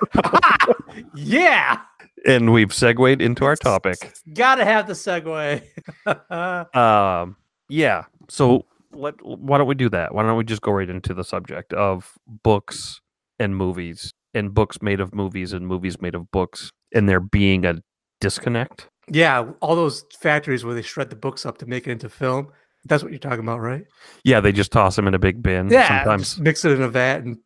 yeah, 1.14 1.80
And 2.26 2.52
we've 2.52 2.72
segued 2.72 3.20
into 3.22 3.44
our 3.44 3.56
topic. 3.56 4.12
Gotta 4.34 4.64
have 4.64 4.86
the 4.86 4.92
segue. 4.92 5.62
Um, 6.74 7.36
yeah. 7.68 8.04
So 8.28 8.66
let 8.92 9.14
why 9.24 9.58
don't 9.58 9.66
we 9.66 9.74
do 9.74 9.88
that? 9.90 10.14
Why 10.14 10.22
don't 10.22 10.36
we 10.36 10.44
just 10.44 10.62
go 10.62 10.72
right 10.72 10.88
into 10.88 11.14
the 11.14 11.24
subject 11.24 11.72
of 11.72 12.12
books 12.42 13.00
and 13.38 13.56
movies 13.56 14.12
and 14.34 14.52
books 14.52 14.82
made 14.82 15.00
of 15.00 15.14
movies 15.14 15.52
and 15.52 15.66
movies 15.66 16.00
made 16.00 16.14
of 16.14 16.30
books 16.30 16.70
and 16.94 17.08
there 17.08 17.20
being 17.20 17.64
a 17.64 17.76
disconnect. 18.20 18.88
Yeah, 19.10 19.44
all 19.60 19.76
those 19.76 20.04
factories 20.20 20.64
where 20.64 20.74
they 20.74 20.82
shred 20.82 21.10
the 21.10 21.16
books 21.16 21.44
up 21.44 21.58
to 21.58 21.66
make 21.66 21.86
it 21.86 21.90
into 21.92 22.08
film. 22.08 22.48
That's 22.86 23.02
what 23.02 23.12
you're 23.12 23.18
talking 23.18 23.40
about, 23.40 23.60
right? 23.60 23.84
Yeah, 24.24 24.40
they 24.40 24.52
just 24.52 24.70
toss 24.72 24.96
them 24.96 25.06
in 25.08 25.14
a 25.14 25.18
big 25.18 25.42
bin. 25.42 25.68
Yeah, 25.70 25.88
sometimes. 26.04 26.38
mix 26.38 26.64
it 26.64 26.72
in 26.72 26.82
a 26.82 26.88
vat 26.88 27.22
and 27.24 27.38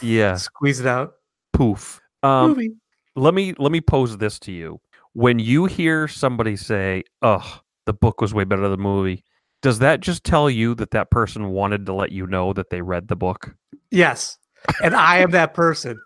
Yeah, 0.00 0.34
squeeze 0.36 0.80
it 0.80 0.86
out. 0.86 1.14
poof. 1.52 2.00
Um, 2.22 2.50
Movie. 2.50 2.72
let 3.14 3.34
me 3.34 3.54
let 3.58 3.72
me 3.72 3.80
pose 3.80 4.16
this 4.18 4.38
to 4.40 4.52
you. 4.52 4.80
When 5.12 5.38
you 5.38 5.66
hear 5.66 6.08
somebody 6.08 6.56
say, 6.56 7.02
"Oh, 7.22 7.60
the 7.86 7.92
book 7.92 8.20
was 8.20 8.32
way 8.34 8.44
better 8.44 8.62
than 8.62 8.70
the 8.72 8.76
movie," 8.78 9.22
does 9.62 9.78
that 9.80 10.00
just 10.00 10.24
tell 10.24 10.48
you 10.50 10.74
that 10.76 10.90
that 10.92 11.10
person 11.10 11.50
wanted 11.50 11.86
to 11.86 11.92
let 11.94 12.10
you 12.12 12.26
know 12.26 12.52
that 12.54 12.70
they 12.70 12.80
read 12.82 13.08
the 13.08 13.16
book? 13.16 13.54
Yes, 13.90 14.38
and 14.82 14.94
I 14.94 15.18
am 15.18 15.30
that 15.32 15.54
person. 15.54 15.98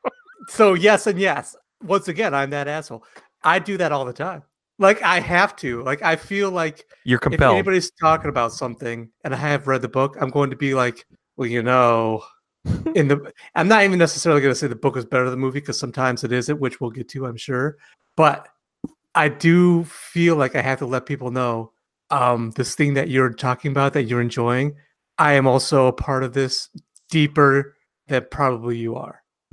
so 0.48 0.74
yes 0.74 1.06
and 1.06 1.18
yes. 1.18 1.56
Once 1.84 2.08
again, 2.08 2.32
I'm 2.34 2.50
that 2.50 2.68
asshole. 2.68 3.04
I 3.44 3.58
do 3.58 3.76
that 3.76 3.92
all 3.92 4.04
the 4.04 4.12
time. 4.12 4.42
Like 4.78 5.02
I 5.02 5.20
have 5.20 5.56
to. 5.56 5.82
Like 5.82 6.02
I 6.02 6.16
feel 6.16 6.50
like 6.50 6.84
You're 7.04 7.18
compelled. 7.18 7.52
if 7.52 7.58
anybody's 7.60 7.90
talking 7.92 8.28
about 8.28 8.52
something 8.52 9.10
and 9.24 9.34
I 9.34 9.38
have 9.38 9.66
read 9.66 9.82
the 9.82 9.88
book, 9.88 10.16
I'm 10.20 10.30
going 10.30 10.50
to 10.50 10.56
be 10.56 10.74
like, 10.74 11.06
well, 11.36 11.48
you 11.48 11.62
know, 11.62 12.22
in 12.94 13.08
the 13.08 13.32
I'm 13.54 13.68
not 13.68 13.84
even 13.84 13.98
necessarily 13.98 14.40
going 14.40 14.52
to 14.52 14.58
say 14.58 14.66
the 14.66 14.76
book 14.76 14.96
is 14.96 15.04
better 15.04 15.24
than 15.24 15.32
the 15.32 15.36
movie 15.38 15.60
because 15.60 15.78
sometimes 15.78 16.24
it 16.24 16.32
isn't, 16.32 16.60
which 16.60 16.80
we'll 16.80 16.90
get 16.90 17.08
to, 17.10 17.26
I'm 17.26 17.36
sure. 17.36 17.76
But 18.16 18.48
I 19.14 19.28
do 19.28 19.84
feel 19.84 20.36
like 20.36 20.54
I 20.56 20.60
have 20.62 20.78
to 20.80 20.86
let 20.86 21.06
people 21.06 21.30
know 21.30 21.72
um 22.10 22.50
this 22.52 22.74
thing 22.76 22.94
that 22.94 23.08
you're 23.08 23.32
talking 23.32 23.70
about 23.70 23.92
that 23.94 24.04
you're 24.04 24.20
enjoying. 24.20 24.76
I 25.18 25.32
am 25.32 25.46
also 25.46 25.86
a 25.86 25.92
part 25.92 26.22
of 26.22 26.34
this 26.34 26.68
deeper 27.10 27.74
than 28.08 28.26
probably 28.30 28.76
you 28.76 28.94
are. 28.96 29.22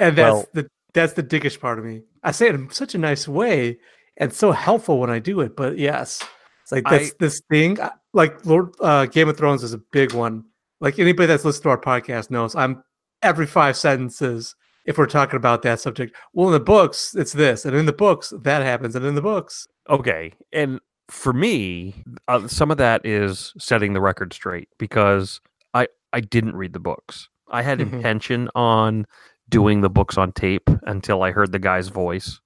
and 0.00 0.16
that's 0.16 0.16
Well- 0.16 0.46
the 0.54 0.70
that's 0.94 1.12
the 1.12 1.22
dickish 1.22 1.60
part 1.60 1.78
of 1.78 1.84
me. 1.84 2.02
I 2.22 2.30
say 2.32 2.48
it 2.48 2.54
in 2.54 2.70
such 2.70 2.94
a 2.94 2.98
nice 2.98 3.26
way 3.28 3.78
and 4.16 4.32
so 4.32 4.52
helpful 4.52 4.98
when 4.98 5.10
I 5.10 5.18
do 5.18 5.40
it, 5.40 5.56
but 5.56 5.78
yes. 5.78 6.22
It's 6.62 6.72
like 6.72 6.84
that's 6.88 7.10
I- 7.10 7.14
this 7.18 7.40
thing 7.50 7.78
like 8.12 8.44
Lord 8.44 8.74
uh, 8.80 9.06
Game 9.06 9.28
of 9.28 9.36
Thrones 9.36 9.62
is 9.62 9.72
a 9.72 9.78
big 9.78 10.12
one. 10.12 10.44
Like 10.80 10.98
anybody 10.98 11.26
that's 11.26 11.44
listened 11.44 11.62
to 11.64 11.70
our 11.70 11.80
podcast 11.80 12.30
knows 12.30 12.54
I'm 12.54 12.82
every 13.22 13.46
five 13.46 13.76
sentences 13.76 14.54
if 14.86 14.96
we're 14.98 15.06
talking 15.06 15.36
about 15.36 15.62
that 15.62 15.78
subject. 15.80 16.16
Well, 16.32 16.46
in 16.48 16.52
the 16.52 16.60
books, 16.60 17.14
it's 17.14 17.32
this, 17.32 17.64
and 17.66 17.76
in 17.76 17.84
the 17.86 17.92
books, 17.92 18.32
that 18.42 18.62
happens, 18.62 18.96
and 18.96 19.04
in 19.04 19.14
the 19.14 19.22
books, 19.22 19.66
okay 19.88 20.32
and 20.52 20.78
for 21.08 21.32
me 21.32 22.04
uh, 22.28 22.46
some 22.46 22.70
of 22.70 22.76
that 22.76 23.04
is 23.04 23.52
setting 23.58 23.92
the 23.94 24.00
record 24.00 24.32
straight 24.32 24.68
because 24.78 25.40
i 25.74 25.88
i 26.12 26.20
didn't 26.20 26.54
read 26.54 26.72
the 26.72 26.78
books 26.78 27.28
i 27.50 27.60
had 27.62 27.80
Mhm. 27.80 27.92
intention 27.94 28.48
on 28.54 29.04
doing 29.50 29.80
the 29.82 29.90
books 29.90 30.16
on 30.16 30.32
tape 30.32 30.68
until 30.84 31.22
i 31.22 31.30
heard 31.30 31.52
the 31.52 31.58
guy's 31.58 31.88
voice 31.88 32.40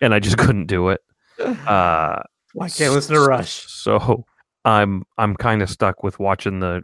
and 0.00 0.14
i 0.14 0.20
just 0.20 0.38
couldn't 0.38 0.66
do 0.66 0.90
it. 0.90 1.00
Uh 1.38 2.22
Well, 2.54 2.66
I 2.66 2.68
can't 2.68 2.92
listen 2.94 3.14
to 3.14 3.20
Rush. 3.20 3.64
so 3.68 4.24
i'm 4.64 5.04
i'm 5.18 5.34
kind 5.34 5.62
of 5.62 5.70
stuck 5.70 6.02
with 6.02 6.18
watching 6.18 6.60
the 6.60 6.82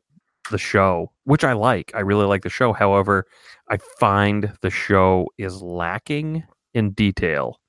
the 0.51 0.59
show 0.59 1.13
which 1.25 1.45
i 1.45 1.53
like. 1.53 1.93
I 1.95 2.01
really 2.01 2.25
like 2.25 2.43
the 2.43 2.49
show. 2.51 2.73
However 2.73 3.27
i 3.69 3.77
find 4.01 4.53
the 4.63 4.71
show 4.71 5.29
is 5.39 5.61
lacking 5.61 6.45
in 6.73 6.91
detail. 6.93 7.61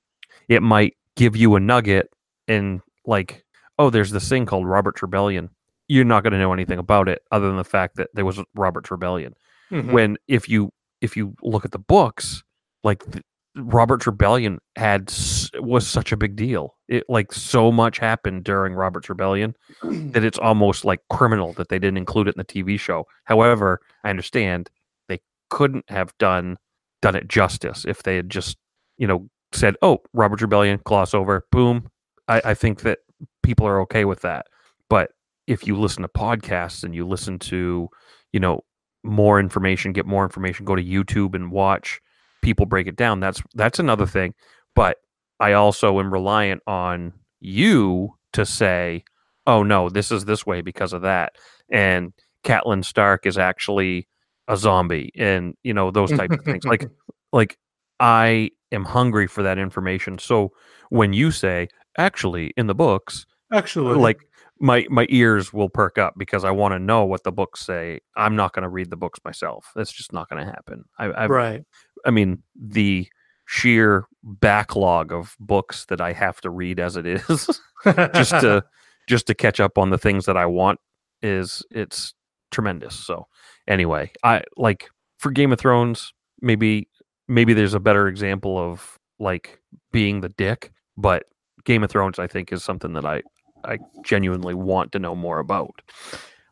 It 0.48 0.62
might 0.62 0.96
give 1.16 1.36
you 1.36 1.56
a 1.56 1.60
nugget 1.60 2.10
and 2.48 2.82
like 3.06 3.44
oh 3.80 3.90
there's 3.90 4.12
this 4.12 4.30
thing 4.30 4.46
called 4.46 4.66
robert 4.68 5.02
rebellion 5.02 5.50
you're 5.90 6.06
not 6.06 6.22
going 6.24 6.34
to 6.34 6.40
know 6.40 6.54
anything 6.54 6.78
about 6.80 7.08
it 7.10 7.22
other 7.32 7.48
than 7.48 7.58
the 7.58 7.64
fact 7.64 7.96
that 7.96 8.10
there 8.14 8.26
was 8.26 8.40
robert 8.56 8.90
rebellion 8.92 9.34
Mhm. 9.72 9.92
when 9.92 10.18
if 10.28 10.48
you 10.48 10.72
if 11.02 11.18
you 11.18 11.36
look 11.42 11.66
at 11.66 11.72
the 11.72 11.80
books 11.80 12.44
like 12.84 13.04
th- 13.12 13.24
robert's 13.56 14.06
rebellion 14.06 14.60
had 14.76 15.12
was 15.56 15.88
such 15.88 16.12
a 16.12 16.18
big 16.18 16.36
deal. 16.36 16.76
It 16.88 17.04
like 17.10 17.34
so 17.34 17.72
much 17.72 17.98
happened 17.98 18.44
during 18.44 18.74
robert's 18.74 19.10
rebellion 19.10 19.56
that 19.84 20.24
it's 20.24 20.38
almost 20.38 20.86
like 20.86 21.00
criminal 21.10 21.54
that 21.54 21.70
they 21.70 21.80
didn't 21.80 21.98
include 21.98 22.28
it 22.28 22.36
in 22.36 22.40
the 22.40 22.46
tv 22.46 22.80
show. 22.80 23.06
However 23.26 23.82
i 24.04 24.10
understand 24.10 24.70
they 25.10 25.20
couldn't 25.50 25.86
have 25.90 26.16
done 26.20 26.58
done 27.02 27.16
it 27.16 27.28
justice 27.28 27.86
if 27.88 28.04
they 28.04 28.16
had 28.16 28.30
just 28.30 28.58
you 28.98 29.08
know 29.08 29.28
said 29.54 29.76
oh 29.82 30.00
robert's 30.14 30.42
rebellion 30.42 30.80
gloss 30.84 31.14
over. 31.14 31.46
Boom. 31.52 31.90
I, 32.28 32.42
I 32.46 32.54
think 32.54 32.82
that 32.82 33.00
people 33.44 33.66
are 33.66 33.80
okay 33.82 34.06
with 34.06 34.22
that. 34.22 34.46
But 34.90 35.12
if 35.48 35.66
you 35.66 35.78
listen 35.78 36.04
to 36.04 36.10
podcasts 36.10 36.84
and 36.84 36.94
you 36.94 37.08
listen 37.08 37.40
to 37.40 37.90
you 38.34 38.40
know 38.40 38.62
more 39.08 39.40
information 39.40 39.94
get 39.94 40.06
more 40.06 40.24
information 40.24 40.66
go 40.66 40.76
to 40.76 40.84
youtube 40.84 41.34
and 41.34 41.52
watch 41.52 42.02
people 42.42 42.66
break 42.66 42.88
it 42.88 42.96
down. 42.96 43.20
That's 43.20 43.42
that's 43.56 43.80
another 43.80 44.06
thing. 44.06 44.34
But 44.76 44.98
i 45.40 45.54
also 45.54 46.00
am 46.00 46.12
reliant 46.12 46.62
on 46.66 47.14
you 47.40 48.16
to 48.34 48.44
say 48.44 49.04
oh 49.46 49.62
no 49.62 49.88
this 49.88 50.12
is 50.12 50.26
this 50.26 50.46
way 50.46 50.62
because 50.62 50.94
of 50.94 51.02
that. 51.02 51.34
And 51.70 52.14
Catelyn 52.44 52.84
Stark 52.84 53.26
is 53.26 53.38
actually 53.38 54.08
a 54.48 54.56
zombie 54.56 55.12
and 55.16 55.56
you 55.64 55.74
know 55.74 55.92
those 55.92 56.12
type 56.12 56.32
of 56.32 56.44
things. 56.44 56.64
Like 56.64 56.90
like 57.34 57.58
I 58.00 58.52
am 58.72 58.86
hungry 58.86 59.28
for 59.28 59.44
that 59.44 59.58
information. 59.58 60.18
So 60.18 60.52
when 60.90 61.14
you 61.14 61.32
say 61.32 61.68
actually 61.98 62.54
in 62.56 62.68
the 62.68 62.76
books 62.76 63.26
Actually, 63.52 63.96
like 63.96 64.20
my 64.60 64.86
my 64.90 65.06
ears 65.10 65.54
will 65.54 65.70
perk 65.70 65.98
up 65.98 66.16
because 66.18 66.44
I 66.44 66.52
want 66.52 66.74
to 66.74 66.80
know 66.80 67.06
what 67.06 67.24
the 67.24 67.32
books 67.32 67.66
say. 67.66 68.00
I'm 68.16 68.36
not 68.36 68.54
going 68.54 68.64
to 68.64 68.70
read 68.70 68.90
the 68.90 68.98
books 68.98 69.20
myself. 69.24 69.72
That's 69.76 69.92
just 69.92 70.14
not 70.14 70.30
going 70.30 70.46
to 70.46 70.52
happen. 70.52 70.86
I 70.98 71.24
I've, 71.24 71.30
right. 71.30 71.64
I 72.06 72.12
mean 72.12 72.44
the 72.56 73.08
sheer 73.46 74.06
backlog 74.24 75.12
of 75.12 75.36
books 75.40 75.86
that 75.86 76.02
I 76.02 76.12
have 76.12 76.42
to 76.42 76.50
read 76.50 76.80
as 76.80 76.98
it 76.98 77.06
is 77.06 77.62
just 78.14 78.32
to 78.32 78.64
just 79.08 79.28
to 79.28 79.34
catch 79.36 79.60
up 79.60 79.78
on 79.78 79.90
the 79.90 79.98
things 79.98 80.26
that 80.26 80.38
I 80.38 80.46
want 80.46 80.80
is 81.22 81.64
it's 81.72 82.14
tremendous. 82.52 82.96
So 82.96 83.28
anyway, 83.68 84.12
I 84.24 84.44
like 84.58 84.90
for 85.18 85.32
Game 85.32 85.52
of 85.52 85.60
Thrones, 85.60 86.14
maybe 86.42 86.90
maybe 87.28 87.54
there's 87.54 87.74
a 87.74 87.80
better 87.80 88.08
example 88.08 88.58
of 88.58 88.98
like 89.20 89.60
being 89.92 90.22
the 90.22 90.30
dick, 90.30 90.72
but 90.98 91.24
Game 91.64 91.84
of 91.84 91.90
Thrones 91.90 92.20
I 92.20 92.28
think 92.28 92.52
is 92.52 92.64
something 92.64 92.94
that 92.94 93.06
I 93.06 93.22
I 93.68 93.80
genuinely 94.04 94.54
want 94.54 94.92
to 94.94 95.00
know 95.00 95.16
more 95.16 95.40
about. 95.40 95.82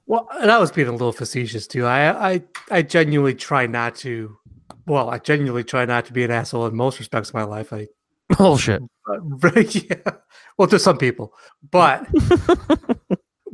Well, 0.07 0.27
and 0.39 0.51
I 0.51 0.59
was 0.59 0.71
being 0.71 0.87
a 0.87 0.91
little 0.91 1.11
facetious 1.11 1.65
too. 1.65 1.85
I, 1.85 2.33
I, 2.33 2.43
I 2.69 2.81
genuinely 2.81 3.33
try 3.33 3.65
not 3.65 3.95
to. 3.97 4.37
Well, 4.85 5.09
I 5.09 5.17
genuinely 5.17 5.63
try 5.63 5.85
not 5.85 6.05
to 6.05 6.13
be 6.13 6.23
an 6.23 6.31
asshole 6.31 6.67
in 6.67 6.75
most 6.75 6.99
respects 6.99 7.29
of 7.29 7.35
my 7.35 7.43
life. 7.43 7.73
I, 7.73 7.87
Bullshit. 8.37 8.81
uh, 9.09 9.49
yeah. 9.69 10.11
Well, 10.57 10.67
to 10.67 10.79
some 10.79 10.97
people, 10.97 11.33
but, 11.69 12.07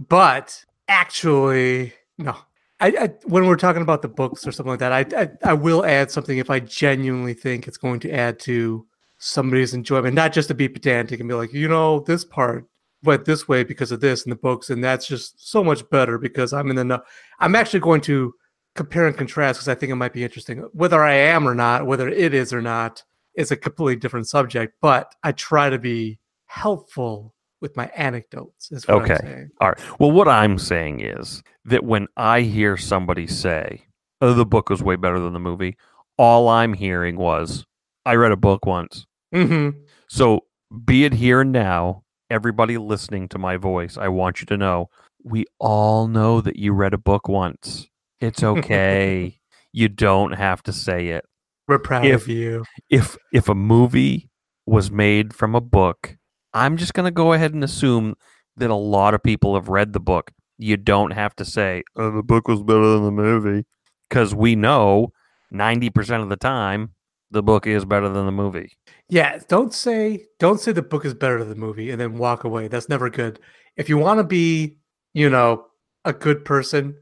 but 0.10 0.66
actually, 0.88 1.94
no. 2.18 2.36
I, 2.80 2.88
I 2.88 3.08
when 3.26 3.46
we're 3.46 3.58
talking 3.58 3.84
about 3.84 4.02
the 4.02 4.08
books 4.08 4.46
or 4.48 4.52
something 4.52 4.72
like 4.72 4.80
that, 4.80 4.92
I, 4.92 5.22
I, 5.22 5.52
I 5.52 5.54
will 5.54 5.86
add 5.86 6.10
something 6.10 6.38
if 6.38 6.50
I 6.50 6.60
genuinely 6.60 7.34
think 7.34 7.68
it's 7.68 7.78
going 7.78 8.00
to 8.02 8.12
add 8.12 8.40
to 8.42 8.86
somebody's 9.20 9.74
enjoyment, 9.74 10.16
not 10.16 10.34
just 10.34 10.48
to 10.48 10.56
be 10.56 10.68
pedantic 10.68 11.20
and 11.20 11.30
be 11.30 11.36
like, 11.36 11.54
you 11.54 11.68
know, 11.68 12.00
this 12.00 12.26
part 12.26 12.66
went 13.04 13.26
this 13.26 13.48
way 13.48 13.64
because 13.64 13.92
of 13.92 14.00
this 14.00 14.24
in 14.26 14.30
the 14.30 14.36
books, 14.36 14.70
and 14.70 14.84
that's 14.84 15.08
just 15.08 15.50
so 15.50 15.64
much 15.64 15.88
better 15.90 16.18
because 16.18 16.54
I'm 16.54 16.70
in 16.70 16.88
the. 16.88 17.04
I'm 17.40 17.56
actually 17.56 17.80
going 17.80 18.02
to 18.02 18.34
compare 18.76 19.08
and 19.08 19.18
contrast 19.18 19.60
because 19.60 19.68
I 19.68 19.76
think 19.76 19.92
it 19.92 19.96
might 19.96 20.14
be 20.14 20.24
interesting. 20.24 20.60
Whether 20.74 21.04
I 21.04 21.14
am 21.14 21.48
or 21.48 21.56
not, 21.56 21.86
whether 21.86 22.08
it 22.08 22.34
is 22.34 22.54
or 22.54 22.62
not, 22.62 23.04
is 23.36 23.52
a 23.52 23.58
completely 23.58 23.96
different 23.98 24.28
subject. 24.28 24.76
But 24.82 25.14
I 25.24 25.32
try 25.32 25.70
to 25.70 25.80
be 25.80 26.20
helpful 26.46 27.34
with 27.62 27.76
my 27.78 27.88
anecdotes. 27.96 28.72
Is 28.72 28.88
what 28.88 29.04
Okay. 29.04 29.14
I'm 29.14 29.20
saying. 29.22 29.50
All 29.62 29.70
right. 29.70 30.00
Well, 30.00 30.12
what 30.12 30.28
I'm 30.28 30.58
saying 30.58 31.02
is 31.02 31.44
that 31.66 31.84
when 31.84 32.08
I 32.18 32.42
hear 32.42 32.78
somebody 32.78 33.28
say, 33.28 33.84
"Oh, 34.20 34.34
the 34.34 34.46
book 34.46 34.70
was 34.70 34.84
way 34.84 34.96
better 34.96 35.20
than 35.20 35.34
the 35.34 35.40
movie," 35.40 35.78
all 36.18 36.50
I'm 36.50 36.74
hearing 36.74 37.18
was, 37.18 37.66
"I 38.06 38.16
read 38.16 38.32
a 38.32 38.38
book 38.38 38.66
once." 38.66 39.06
Mm-hmm. 39.34 39.80
So, 40.08 40.46
be 40.86 41.06
it 41.06 41.14
here 41.14 41.42
and 41.42 41.52
now, 41.52 42.04
everybody 42.32 42.78
listening 42.78 43.28
to 43.30 43.38
my 43.38 43.58
voice, 43.58 43.98
I 43.98 44.08
want 44.08 44.40
you 44.40 44.46
to 44.48 44.58
know 44.58 44.90
we 45.24 45.46
all 45.60 46.08
know 46.08 46.42
that 46.42 46.56
you 46.56 46.74
read 46.74 46.94
a 46.94 46.98
book 46.98 47.28
once. 47.28 47.88
It's 48.20 48.42
okay. 48.42 49.40
you 49.74 49.88
don't 49.90 50.32
have 50.32 50.64
to 50.64 50.74
say 50.74 51.10
it. 51.10 51.26
We're 51.68 51.80
proud 51.80 52.06
If- 52.06 52.24
of 52.24 52.28
you. 52.28 52.64
If 52.90 53.18
if 53.32 53.48
a 53.50 53.56
movie 53.56 54.30
was 54.66 54.90
made 54.90 55.34
from 55.34 55.54
a 55.56 55.62
book, 55.62 56.18
I'm 56.54 56.78
just 56.78 56.94
going 56.94 57.06
to 57.06 57.12
go 57.12 57.34
ahead 57.34 57.54
and 57.54 57.64
assume 57.64 58.16
that 58.58 58.70
a 58.70 58.76
lot 58.76 59.14
of 59.14 59.24
people 59.24 59.56
have 59.56 59.70
read 59.70 59.94
the 59.94 60.00
book. 60.00 60.32
You 60.58 60.78
don't 60.78 61.12
have 61.12 61.36
to 61.38 61.46
say, 61.46 61.84
"Oh, 61.96 62.12
the 62.12 62.24
book 62.24 62.48
was 62.48 62.62
better 62.64 62.88
than 62.94 63.04
the 63.06 63.12
movie," 63.12 63.66
cuz 64.10 64.34
we 64.36 64.56
know 64.56 65.12
90% 65.54 66.22
of 66.24 66.30
the 66.30 66.36
time 66.36 66.94
the 67.32 67.44
book 67.44 67.66
is 67.66 67.86
better 67.86 68.10
than 68.10 68.26
the 68.26 68.32
movie. 68.32 68.78
Yeah, 69.10 69.40
don't 69.48 69.74
say 69.74 70.26
don't 70.40 70.60
say 70.60 70.72
the 70.72 70.82
book 70.82 71.06
is 71.06 71.14
better 71.14 71.40
than 71.40 71.50
the 71.50 71.56
movie 71.56 71.92
and 71.92 72.00
then 72.00 72.18
walk 72.18 72.44
away. 72.44 72.68
That's 72.68 72.90
never 72.90 73.10
good. 73.10 73.40
If 73.78 73.90
you 73.90 73.98
want 73.98 74.20
to 74.20 74.24
be, 74.24 74.78
you 75.14 75.30
know, 75.30 75.66
a 76.06 76.14
good 76.14 76.46
person, 76.46 76.96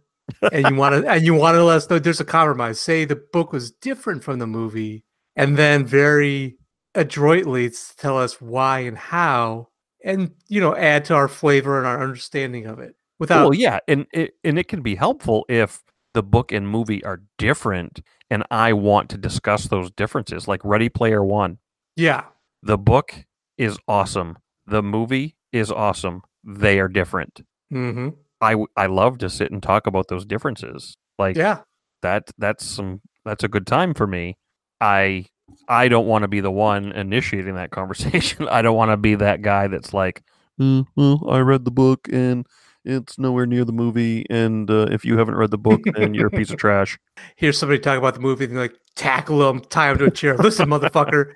and 0.52 0.70
you 0.70 0.76
want 0.76 0.96
to 0.96 1.10
and 1.10 1.24
you 1.24 1.34
want 1.34 1.56
to 1.56 1.64
let 1.64 1.78
us 1.78 1.90
know 1.90 2.00
there's 2.00 2.20
a 2.20 2.26
compromise. 2.26 2.80
Say 2.80 3.06
the 3.06 3.22
book 3.34 3.52
was 3.52 3.72
different 3.72 4.24
from 4.24 4.40
the 4.40 4.48
movie, 4.48 5.04
and 5.36 5.58
then 5.58 5.86
very 5.86 6.58
adroitly 6.96 7.72
tell 7.98 8.18
us 8.18 8.42
why 8.42 8.80
and 8.80 8.98
how, 8.98 9.70
and 10.04 10.32
you 10.48 10.62
know 10.62 10.76
add 10.76 11.06
to 11.06 11.16
our 11.16 11.28
flavor 11.28 11.78
and 11.78 11.88
our 11.88 12.02
understanding 12.02 12.66
of 12.66 12.80
it 12.80 12.96
without. 13.20 13.44
Well, 13.44 13.54
yeah, 13.54 13.80
and 13.88 14.06
it, 14.14 14.34
and 14.44 14.60
it 14.60 14.68
can 14.68 14.82
be 14.82 14.96
helpful 14.96 15.46
if 15.50 15.82
the 16.14 16.24
book 16.24 16.52
and 16.52 16.68
movie 16.68 17.04
are 17.04 17.22
different, 17.38 18.02
and 18.30 18.44
I 18.52 18.74
want 18.74 19.10
to 19.12 19.18
discuss 19.18 19.66
those 19.66 19.92
differences. 19.92 20.48
Like 20.48 20.62
Ready 20.64 20.90
Player 20.90 21.24
One, 21.24 21.58
yeah, 21.96 22.26
the 22.62 22.78
book 22.78 23.26
is 23.58 23.78
awesome. 23.88 24.38
The 24.66 24.84
movie 24.84 25.36
is 25.52 25.72
awesome. 25.72 26.22
They 26.44 26.80
are 26.80 26.88
different. 26.88 27.42
mm-hmm. 27.74 28.10
I 28.42 28.56
I 28.76 28.86
love 28.86 29.18
to 29.20 29.30
sit 29.30 29.52
and 29.52 29.62
talk 29.62 29.88
about 29.88 30.08
those 30.08 30.26
differences. 30.26 30.96
Like 31.18 31.36
yeah, 31.36 31.60
that 32.02 32.32
that's 32.38 32.66
some 32.66 33.02
that's 33.26 33.44
a 33.44 33.50
good 33.50 33.68
time 33.68 33.94
for 33.94 34.08
me. 34.08 34.38
I 34.80 35.26
I 35.68 35.88
don't 35.88 36.08
want 36.08 36.24
to 36.24 36.28
be 36.28 36.40
the 36.40 36.52
one 36.52 36.92
initiating 36.94 37.56
that 37.56 37.72
conversation. 37.80 38.48
I 38.48 38.62
don't 38.62 38.78
want 38.78 38.92
to 38.92 38.98
be 38.98 39.16
that 39.16 39.42
guy 39.42 39.68
that's 39.68 39.94
like, 39.94 40.24
"Uh, 40.60 40.84
well, 40.96 41.26
I 41.30 41.40
read 41.40 41.66
the 41.66 41.72
book 41.72 42.08
and 42.12 42.46
it's 42.86 43.20
nowhere 43.20 43.46
near 43.46 43.66
the 43.66 43.72
movie. 43.74 44.26
And 44.30 44.70
uh, 44.70 44.88
if 44.92 45.04
you 45.06 45.18
haven't 45.18 45.36
read 45.36 45.52
the 45.52 45.58
book, 45.58 45.82
then 45.96 46.14
you're 46.14 46.28
a 46.28 46.32
piece 46.32 46.52
of 46.52 46.58
trash. 46.60 46.98
hear 47.36 47.52
somebody 47.54 47.80
talk 47.80 47.98
about 47.98 48.14
the 48.14 48.20
movie 48.20 48.46
and 48.46 48.56
like 48.56 48.74
tackle 48.96 49.48
him, 49.50 49.62
tie 49.62 49.92
him 49.92 49.98
to 50.00 50.06
a 50.06 50.12
chair. 50.12 50.38
Listen, 50.38 50.70
motherfucker, 50.70 51.34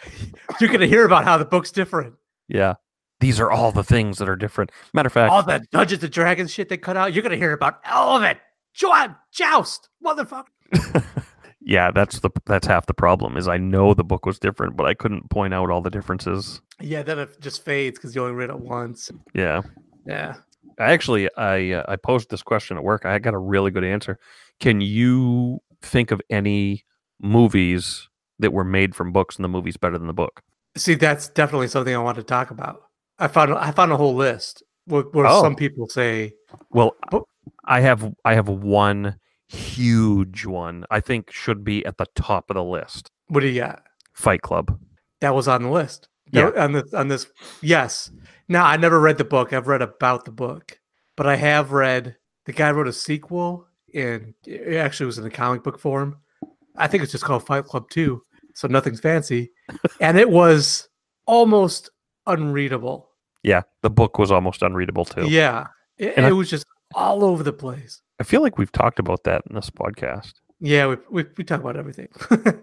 you're 0.60 0.70
gonna 0.70 0.86
hear 0.86 1.04
about 1.04 1.24
how 1.24 1.36
the 1.36 1.44
book's 1.44 1.70
different. 1.70 2.14
Yeah, 2.48 2.74
these 3.20 3.40
are 3.40 3.50
all 3.50 3.72
the 3.72 3.84
things 3.84 4.18
that 4.18 4.28
are 4.28 4.36
different. 4.36 4.70
Matter 4.92 5.06
of 5.06 5.12
fact, 5.12 5.32
All 5.32 5.42
that 5.44 5.70
Dungeons 5.70 6.02
and 6.02 6.12
Dragons 6.12 6.50
shit 6.52 6.68
they 6.68 6.76
cut 6.76 6.96
out, 6.96 7.12
you're 7.12 7.22
gonna 7.22 7.36
hear 7.36 7.52
about 7.52 7.80
all 7.90 8.16
of 8.16 8.22
it. 8.22 8.38
Jo- 8.74 9.14
joust, 9.32 9.88
motherfucker. 10.04 10.44
yeah, 11.60 11.90
that's 11.90 12.20
the 12.20 12.30
that's 12.46 12.66
half 12.66 12.86
the 12.86 12.94
problem. 12.94 13.36
Is 13.36 13.48
I 13.48 13.56
know 13.56 13.94
the 13.94 14.04
book 14.04 14.26
was 14.26 14.38
different, 14.38 14.76
but 14.76 14.86
I 14.86 14.94
couldn't 14.94 15.30
point 15.30 15.54
out 15.54 15.70
all 15.70 15.80
the 15.80 15.90
differences. 15.90 16.60
Yeah, 16.80 17.02
then 17.02 17.18
it 17.18 17.40
just 17.40 17.64
fades 17.64 17.98
because 17.98 18.14
you 18.14 18.22
only 18.22 18.34
read 18.34 18.50
it 18.50 18.58
once. 18.58 19.10
Yeah. 19.32 19.62
Yeah. 20.06 20.34
Actually 20.78 21.28
I 21.36 21.72
uh, 21.72 21.84
I 21.88 21.96
posed 21.96 22.30
this 22.30 22.42
question 22.42 22.76
at 22.76 22.82
work. 22.84 23.04
I 23.06 23.18
got 23.18 23.34
a 23.34 23.38
really 23.38 23.70
good 23.70 23.84
answer. 23.84 24.18
Can 24.60 24.80
you 24.80 25.60
think 25.82 26.10
of 26.10 26.20
any 26.30 26.84
movies 27.20 28.08
that 28.38 28.52
were 28.52 28.64
made 28.64 28.94
from 28.94 29.12
books 29.12 29.36
and 29.36 29.44
the 29.44 29.48
movie's 29.48 29.76
better 29.76 29.98
than 29.98 30.06
the 30.08 30.12
book? 30.12 30.42
See, 30.76 30.94
that's 30.94 31.28
definitely 31.28 31.68
something 31.68 31.94
I 31.94 31.98
want 31.98 32.16
to 32.16 32.22
talk 32.24 32.50
about. 32.50 32.82
I 33.18 33.28
found 33.28 33.54
I 33.54 33.70
found 33.70 33.92
a 33.92 33.96
whole 33.96 34.14
list 34.14 34.62
where, 34.86 35.02
where 35.02 35.26
Oh. 35.26 35.40
some 35.42 35.54
people 35.54 35.88
say, 35.88 36.32
Well, 36.70 36.94
But- 37.10 37.22
I 37.64 37.80
have 37.80 38.12
I 38.24 38.34
have 38.34 38.48
one 38.48 39.16
huge 39.48 40.46
one. 40.46 40.84
I 40.90 41.00
think 41.00 41.30
should 41.30 41.62
be 41.64 41.84
at 41.86 41.98
the 41.98 42.06
top 42.16 42.50
of 42.50 42.54
the 42.54 42.64
list. 42.64 43.10
"What 43.28 43.40
do 43.40 43.46
you 43.46 43.60
got?" 43.60 43.82
Fight 44.14 44.42
Club. 44.42 44.78
That 45.20 45.34
was 45.34 45.46
on 45.48 45.62
the 45.62 45.68
list. 45.70 46.08
That- 46.32 46.56
On 46.56 46.72
this, 46.72 46.94
on 46.94 47.08
this, 47.08 47.26
yes. 47.62 48.10
Now 48.48 48.64
I 48.66 48.76
never 48.76 49.00
read 49.00 49.18
the 49.18 49.24
book. 49.24 49.52
I've 49.52 49.68
read 49.68 49.82
about 49.82 50.24
the 50.24 50.32
book, 50.32 50.78
but 51.16 51.26
I 51.26 51.36
have 51.36 51.72
read. 51.72 52.16
The 52.46 52.52
guy 52.52 52.70
wrote 52.72 52.88
a 52.88 52.92
sequel, 52.92 53.66
and 53.94 54.34
it 54.46 54.76
actually 54.76 55.06
was 55.06 55.18
in 55.18 55.24
a 55.24 55.30
comic 55.30 55.62
book 55.62 55.78
form. 55.78 56.16
I 56.76 56.88
think 56.88 57.02
it's 57.02 57.12
just 57.12 57.24
called 57.24 57.46
Fight 57.46 57.64
Club 57.64 57.88
Two, 57.88 58.22
so 58.54 58.68
nothing's 58.68 59.00
fancy, 59.00 59.52
and 60.00 60.18
it 60.18 60.28
was 60.28 60.88
almost 61.26 61.90
unreadable. 62.26 63.08
Yeah, 63.42 63.62
the 63.82 63.90
book 63.90 64.18
was 64.18 64.30
almost 64.32 64.62
unreadable 64.62 65.04
too. 65.04 65.26
Yeah, 65.28 65.68
it, 65.98 66.14
And 66.16 66.26
I- 66.26 66.30
it 66.30 66.32
was 66.32 66.50
just 66.50 66.66
all 66.94 67.24
over 67.24 67.42
the 67.42 67.52
place. 67.52 68.00
I 68.20 68.24
feel 68.24 68.42
like 68.42 68.58
we've 68.58 68.72
talked 68.72 68.98
about 68.98 69.24
that 69.24 69.42
in 69.48 69.56
this 69.56 69.70
podcast. 69.70 70.34
Yeah, 70.64 70.86
we 70.86 70.96
we, 71.10 71.24
we 71.36 71.44
talk 71.44 71.60
about 71.60 71.76
everything. 71.76 72.08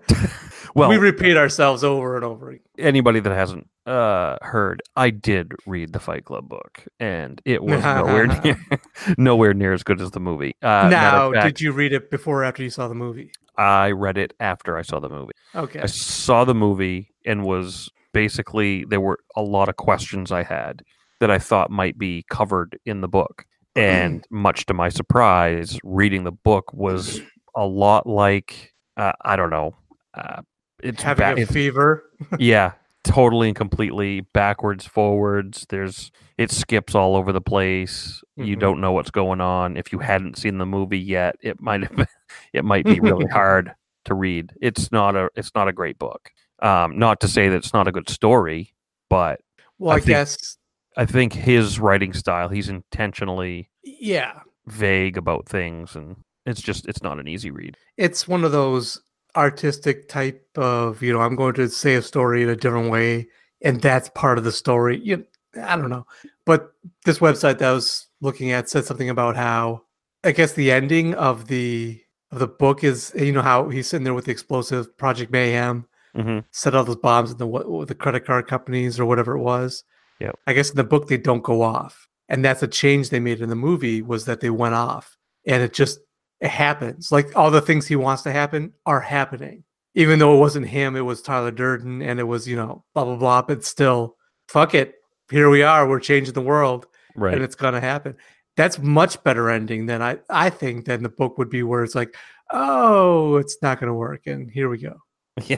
Well, 0.73 0.89
we 0.89 0.97
repeat 0.97 1.37
ourselves 1.37 1.83
over 1.83 2.15
and 2.15 2.23
over. 2.23 2.51
again. 2.51 2.61
anybody 2.77 3.19
that 3.19 3.33
hasn't 3.33 3.67
uh, 3.85 4.37
heard, 4.41 4.81
I 4.95 5.09
did 5.09 5.51
read 5.65 5.91
the 5.93 5.99
Fight 5.99 6.25
Club 6.25 6.47
book, 6.47 6.85
and 6.99 7.41
it 7.45 7.63
was 7.63 7.83
nowhere 7.83 8.27
near 8.43 8.59
nowhere 9.17 9.53
near 9.53 9.73
as 9.73 9.83
good 9.83 9.99
as 9.99 10.11
the 10.11 10.19
movie. 10.19 10.55
Uh, 10.61 10.87
now, 10.89 11.33
fact, 11.33 11.45
did 11.45 11.61
you 11.61 11.71
read 11.71 11.93
it 11.93 12.09
before 12.09 12.41
or 12.41 12.43
after 12.43 12.63
you 12.63 12.69
saw 12.69 12.87
the 12.87 12.95
movie? 12.95 13.31
I 13.57 13.91
read 13.91 14.17
it 14.17 14.33
after 14.39 14.77
I 14.77 14.81
saw 14.81 14.99
the 14.99 15.09
movie. 15.09 15.33
Okay. 15.53 15.81
I 15.81 15.87
saw 15.87 16.45
the 16.45 16.55
movie 16.55 17.09
and 17.25 17.43
was 17.43 17.89
basically 18.13 18.85
there 18.85 19.01
were 19.01 19.19
a 19.35 19.41
lot 19.41 19.67
of 19.67 19.75
questions 19.75 20.31
I 20.31 20.43
had 20.43 20.83
that 21.19 21.29
I 21.29 21.37
thought 21.37 21.69
might 21.69 21.97
be 21.97 22.23
covered 22.29 22.79
in 22.85 23.01
the 23.01 23.09
book. 23.09 23.45
And 23.75 24.25
much 24.29 24.65
to 24.65 24.73
my 24.73 24.89
surprise, 24.89 25.79
reading 25.83 26.23
the 26.25 26.31
book 26.31 26.73
was 26.73 27.21
a 27.55 27.65
lot 27.65 28.07
like 28.07 28.73
uh, 28.97 29.13
I 29.23 29.35
don't 29.35 29.49
know. 29.49 29.75
Uh, 30.13 30.41
it's 30.83 31.01
Having 31.03 31.35
ba- 31.35 31.41
a 31.43 31.45
fever. 31.45 32.03
yeah, 32.39 32.73
totally 33.03 33.47
and 33.49 33.55
completely 33.55 34.21
backwards, 34.33 34.85
forwards. 34.85 35.65
There's 35.69 36.11
it 36.37 36.51
skips 36.51 36.95
all 36.95 37.15
over 37.15 37.31
the 37.31 37.41
place. 37.41 38.21
You 38.35 38.55
Mhm. 38.57 38.59
don't 38.59 38.81
know 38.81 38.91
what's 38.91 39.11
going 39.11 39.41
on. 39.41 39.77
If 39.77 39.91
you 39.91 39.99
hadn't 39.99 40.37
seen 40.37 40.57
the 40.57 40.65
movie 40.65 40.99
yet, 40.99 41.35
it 41.41 41.61
might 41.61 41.81
have 41.83 41.95
been, 41.95 42.07
it 42.53 42.65
might 42.65 42.85
be 42.85 42.99
really 42.99 43.27
hard 43.31 43.73
to 44.05 44.13
read. 44.15 44.51
It's 44.61 44.91
not 44.91 45.15
a 45.15 45.29
it's 45.35 45.51
not 45.55 45.67
a 45.67 45.73
great 45.73 45.97
book. 45.99 46.31
Um, 46.61 46.97
not 46.99 47.19
to 47.21 47.27
say 47.27 47.47
that 47.49 47.55
it's 47.55 47.73
not 47.73 47.87
a 47.87 47.91
good 47.91 48.09
story, 48.09 48.73
but 49.09 49.39
Well, 49.79 49.91
I 49.91 49.95
I, 49.95 49.99
think- 49.99 50.07
guess, 50.09 50.57
I 50.97 51.05
think 51.05 51.33
his 51.33 51.79
writing 51.79 52.13
style, 52.13 52.49
he's 52.49 52.69
intentionally 52.69 53.69
yeah. 53.83 54.41
vague 54.67 55.17
about 55.17 55.47
things, 55.47 55.95
and 55.95 56.17
it's 56.45 56.61
just 56.61 56.87
it's 56.87 57.03
not 57.03 57.19
an 57.19 57.27
easy 57.27 57.51
read. 57.51 57.77
It's 57.97 58.27
one 58.27 58.43
of 58.43 58.51
those 58.51 58.99
artistic 59.35 60.09
type 60.09 60.45
of, 60.55 61.01
you 61.01 61.13
know, 61.13 61.21
I'm 61.21 61.35
going 61.35 61.53
to 61.55 61.69
say 61.69 61.95
a 61.95 62.01
story 62.01 62.43
in 62.43 62.49
a 62.49 62.55
different 62.55 62.91
way, 62.91 63.27
and 63.61 63.81
that's 63.81 64.09
part 64.09 64.37
of 64.37 64.43
the 64.43 64.51
story. 64.51 64.99
You, 65.03 65.25
I 65.61 65.75
don't 65.75 65.89
know. 65.89 66.05
But 66.45 66.73
this 67.05 67.19
website 67.19 67.59
that 67.59 67.69
I 67.69 67.73
was 67.73 68.07
looking 68.19 68.51
at 68.51 68.69
said 68.69 68.85
something 68.85 69.09
about 69.09 69.35
how, 69.35 69.83
I 70.23 70.31
guess, 70.31 70.53
the 70.53 70.71
ending 70.71 71.13
of 71.15 71.47
the 71.47 72.01
of 72.31 72.39
the 72.39 72.47
book 72.47 72.83
is, 72.83 73.11
you 73.15 73.31
know, 73.31 73.41
how 73.41 73.69
he's 73.69 73.87
sitting 73.87 74.05
there 74.05 74.13
with 74.13 74.25
the 74.25 74.31
explosive 74.31 74.97
Project 74.97 75.31
Mayhem. 75.31 75.85
hmm 76.15 76.39
set 76.51 76.75
all 76.75 76.83
those 76.83 76.95
bombs 76.97 77.31
in 77.31 77.37
the 77.37 77.85
the 77.87 77.95
credit 77.95 78.25
card 78.25 78.47
companies 78.47 78.99
or 78.99 79.05
whatever 79.05 79.35
it 79.35 79.41
was. 79.41 79.83
Yeah, 80.19 80.31
I 80.47 80.53
guess 80.53 80.69
in 80.69 80.75
the 80.75 80.83
book 80.83 81.07
they 81.07 81.17
don't 81.17 81.43
go 81.43 81.61
off, 81.61 82.07
and 82.29 82.43
that's 82.43 82.63
a 82.63 82.67
change 82.67 83.09
they 83.09 83.19
made 83.19 83.41
in 83.41 83.49
the 83.49 83.55
movie 83.55 84.01
was 84.01 84.25
that 84.25 84.39
they 84.41 84.49
went 84.49 84.75
off, 84.75 85.17
and 85.47 85.63
it 85.63 85.73
just 85.73 85.99
it 86.41 86.49
happens. 86.49 87.11
Like 87.11 87.35
all 87.37 87.51
the 87.51 87.61
things 87.61 87.87
he 87.87 87.95
wants 87.95 88.23
to 88.23 88.31
happen 88.31 88.73
are 88.85 88.99
happening, 88.99 89.63
even 89.95 90.19
though 90.19 90.35
it 90.35 90.39
wasn't 90.39 90.67
him. 90.67 90.95
It 90.95 91.01
was 91.01 91.21
Tyler 91.21 91.51
Durden, 91.51 92.01
and 92.01 92.19
it 92.19 92.23
was 92.23 92.47
you 92.47 92.55
know 92.55 92.83
blah 92.93 93.05
blah 93.05 93.15
blah. 93.15 93.41
But 93.43 93.63
still, 93.63 94.17
fuck 94.47 94.73
it. 94.73 94.95
Here 95.29 95.49
we 95.49 95.63
are. 95.63 95.87
We're 95.87 95.99
changing 95.99 96.33
the 96.33 96.41
world, 96.41 96.87
Right. 97.15 97.33
and 97.35 97.43
it's 97.43 97.55
gonna 97.55 97.79
happen. 97.79 98.15
That's 98.57 98.79
much 98.79 99.23
better 99.23 99.49
ending 99.49 99.85
than 99.85 100.01
I 100.01 100.17
I 100.29 100.49
think 100.49 100.85
than 100.85 101.03
the 101.03 101.09
book 101.09 101.37
would 101.37 101.49
be, 101.49 101.63
where 101.63 101.83
it's 101.83 101.95
like, 101.95 102.15
oh, 102.51 103.37
it's 103.37 103.57
not 103.61 103.79
gonna 103.79 103.93
work, 103.93 104.27
and 104.27 104.49
here 104.51 104.67
we 104.67 104.77
go. 104.79 104.95
yeah. 105.45 105.57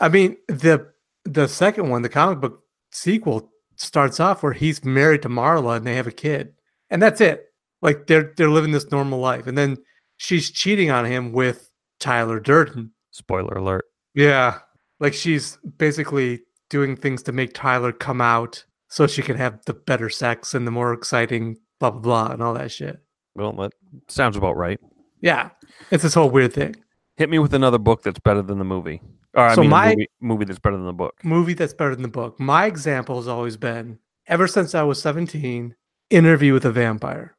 I 0.00 0.08
mean, 0.08 0.36
the 0.48 0.92
the 1.24 1.48
second 1.48 1.88
one, 1.88 2.02
the 2.02 2.08
comic 2.08 2.40
book 2.40 2.62
sequel, 2.92 3.50
starts 3.76 4.20
off 4.20 4.42
where 4.42 4.52
he's 4.52 4.84
married 4.84 5.22
to 5.22 5.28
Marla 5.28 5.76
and 5.76 5.86
they 5.86 5.94
have 5.96 6.06
a 6.06 6.12
kid, 6.12 6.52
and 6.90 7.00
that's 7.02 7.20
it. 7.20 7.46
Like 7.82 8.06
they're 8.06 8.32
they're 8.36 8.50
living 8.50 8.72
this 8.72 8.90
normal 8.90 9.18
life, 9.18 9.46
and 9.46 9.56
then 9.58 9.78
she's 10.20 10.50
cheating 10.50 10.90
on 10.90 11.06
him 11.06 11.32
with 11.32 11.70
Tyler 11.98 12.38
Durden. 12.38 12.92
Spoiler 13.10 13.56
alert. 13.56 13.86
Yeah, 14.14 14.58
like 15.00 15.14
she's 15.14 15.56
basically 15.78 16.40
doing 16.68 16.94
things 16.94 17.22
to 17.24 17.32
make 17.32 17.54
Tyler 17.54 17.90
come 17.92 18.20
out 18.20 18.64
so 18.88 19.06
she 19.06 19.22
can 19.22 19.36
have 19.36 19.64
the 19.64 19.72
better 19.74 20.10
sex 20.10 20.52
and 20.54 20.66
the 20.66 20.70
more 20.70 20.92
exciting 20.92 21.56
blah 21.80 21.90
blah 21.90 22.00
blah 22.00 22.32
and 22.32 22.42
all 22.42 22.54
that 22.54 22.70
shit. 22.70 22.98
Well, 23.34 23.52
that 23.54 23.72
sounds 24.08 24.36
about 24.36 24.56
right. 24.56 24.78
Yeah, 25.22 25.50
it's 25.90 26.02
this 26.02 26.14
whole 26.14 26.28
weird 26.30 26.52
thing. 26.52 26.76
Hit 27.16 27.30
me 27.30 27.38
with 27.38 27.54
another 27.54 27.78
book 27.78 28.02
that's 28.02 28.18
better 28.20 28.42
than 28.42 28.58
the 28.58 28.64
movie. 28.64 29.00
Or 29.34 29.44
I 29.44 29.54
So 29.54 29.60
mean, 29.62 29.70
my- 29.70 29.88
movie, 29.94 30.08
movie 30.20 30.44
that's 30.44 30.58
better 30.58 30.76
than 30.76 30.86
the 30.86 30.92
book. 30.92 31.14
movie 31.24 31.54
that's 31.54 31.72
better 31.74 31.94
than 31.94 32.02
the 32.02 32.08
book. 32.08 32.38
My 32.40 32.66
example 32.66 33.16
has 33.16 33.28
always 33.28 33.56
been 33.56 33.98
ever 34.26 34.46
since 34.46 34.74
I 34.74 34.82
was 34.82 35.00
17, 35.00 35.74
Interview 36.10 36.52
with 36.52 36.64
a 36.64 36.72
Vampire. 36.72 37.36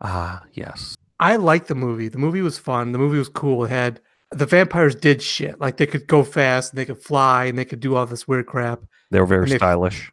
Ah, 0.00 0.42
yes. 0.52 0.96
I 1.20 1.36
liked 1.36 1.68
the 1.68 1.74
movie. 1.74 2.08
The 2.08 2.18
movie 2.18 2.40
was 2.40 2.58
fun. 2.58 2.92
The 2.92 2.98
movie 2.98 3.18
was 3.18 3.28
cool. 3.28 3.64
It 3.64 3.70
had 3.70 4.00
the 4.32 4.46
vampires 4.46 4.94
did 4.94 5.22
shit. 5.22 5.60
Like 5.60 5.76
they 5.76 5.86
could 5.86 6.06
go 6.06 6.24
fast 6.24 6.72
and 6.72 6.78
they 6.78 6.86
could 6.86 7.02
fly 7.02 7.44
and 7.44 7.58
they 7.58 7.64
could 7.64 7.80
do 7.80 7.94
all 7.94 8.06
this 8.06 8.26
weird 8.26 8.46
crap. 8.46 8.80
They 9.10 9.20
were 9.20 9.26
very 9.26 9.48
they- 9.48 9.56
stylish. 9.56 10.10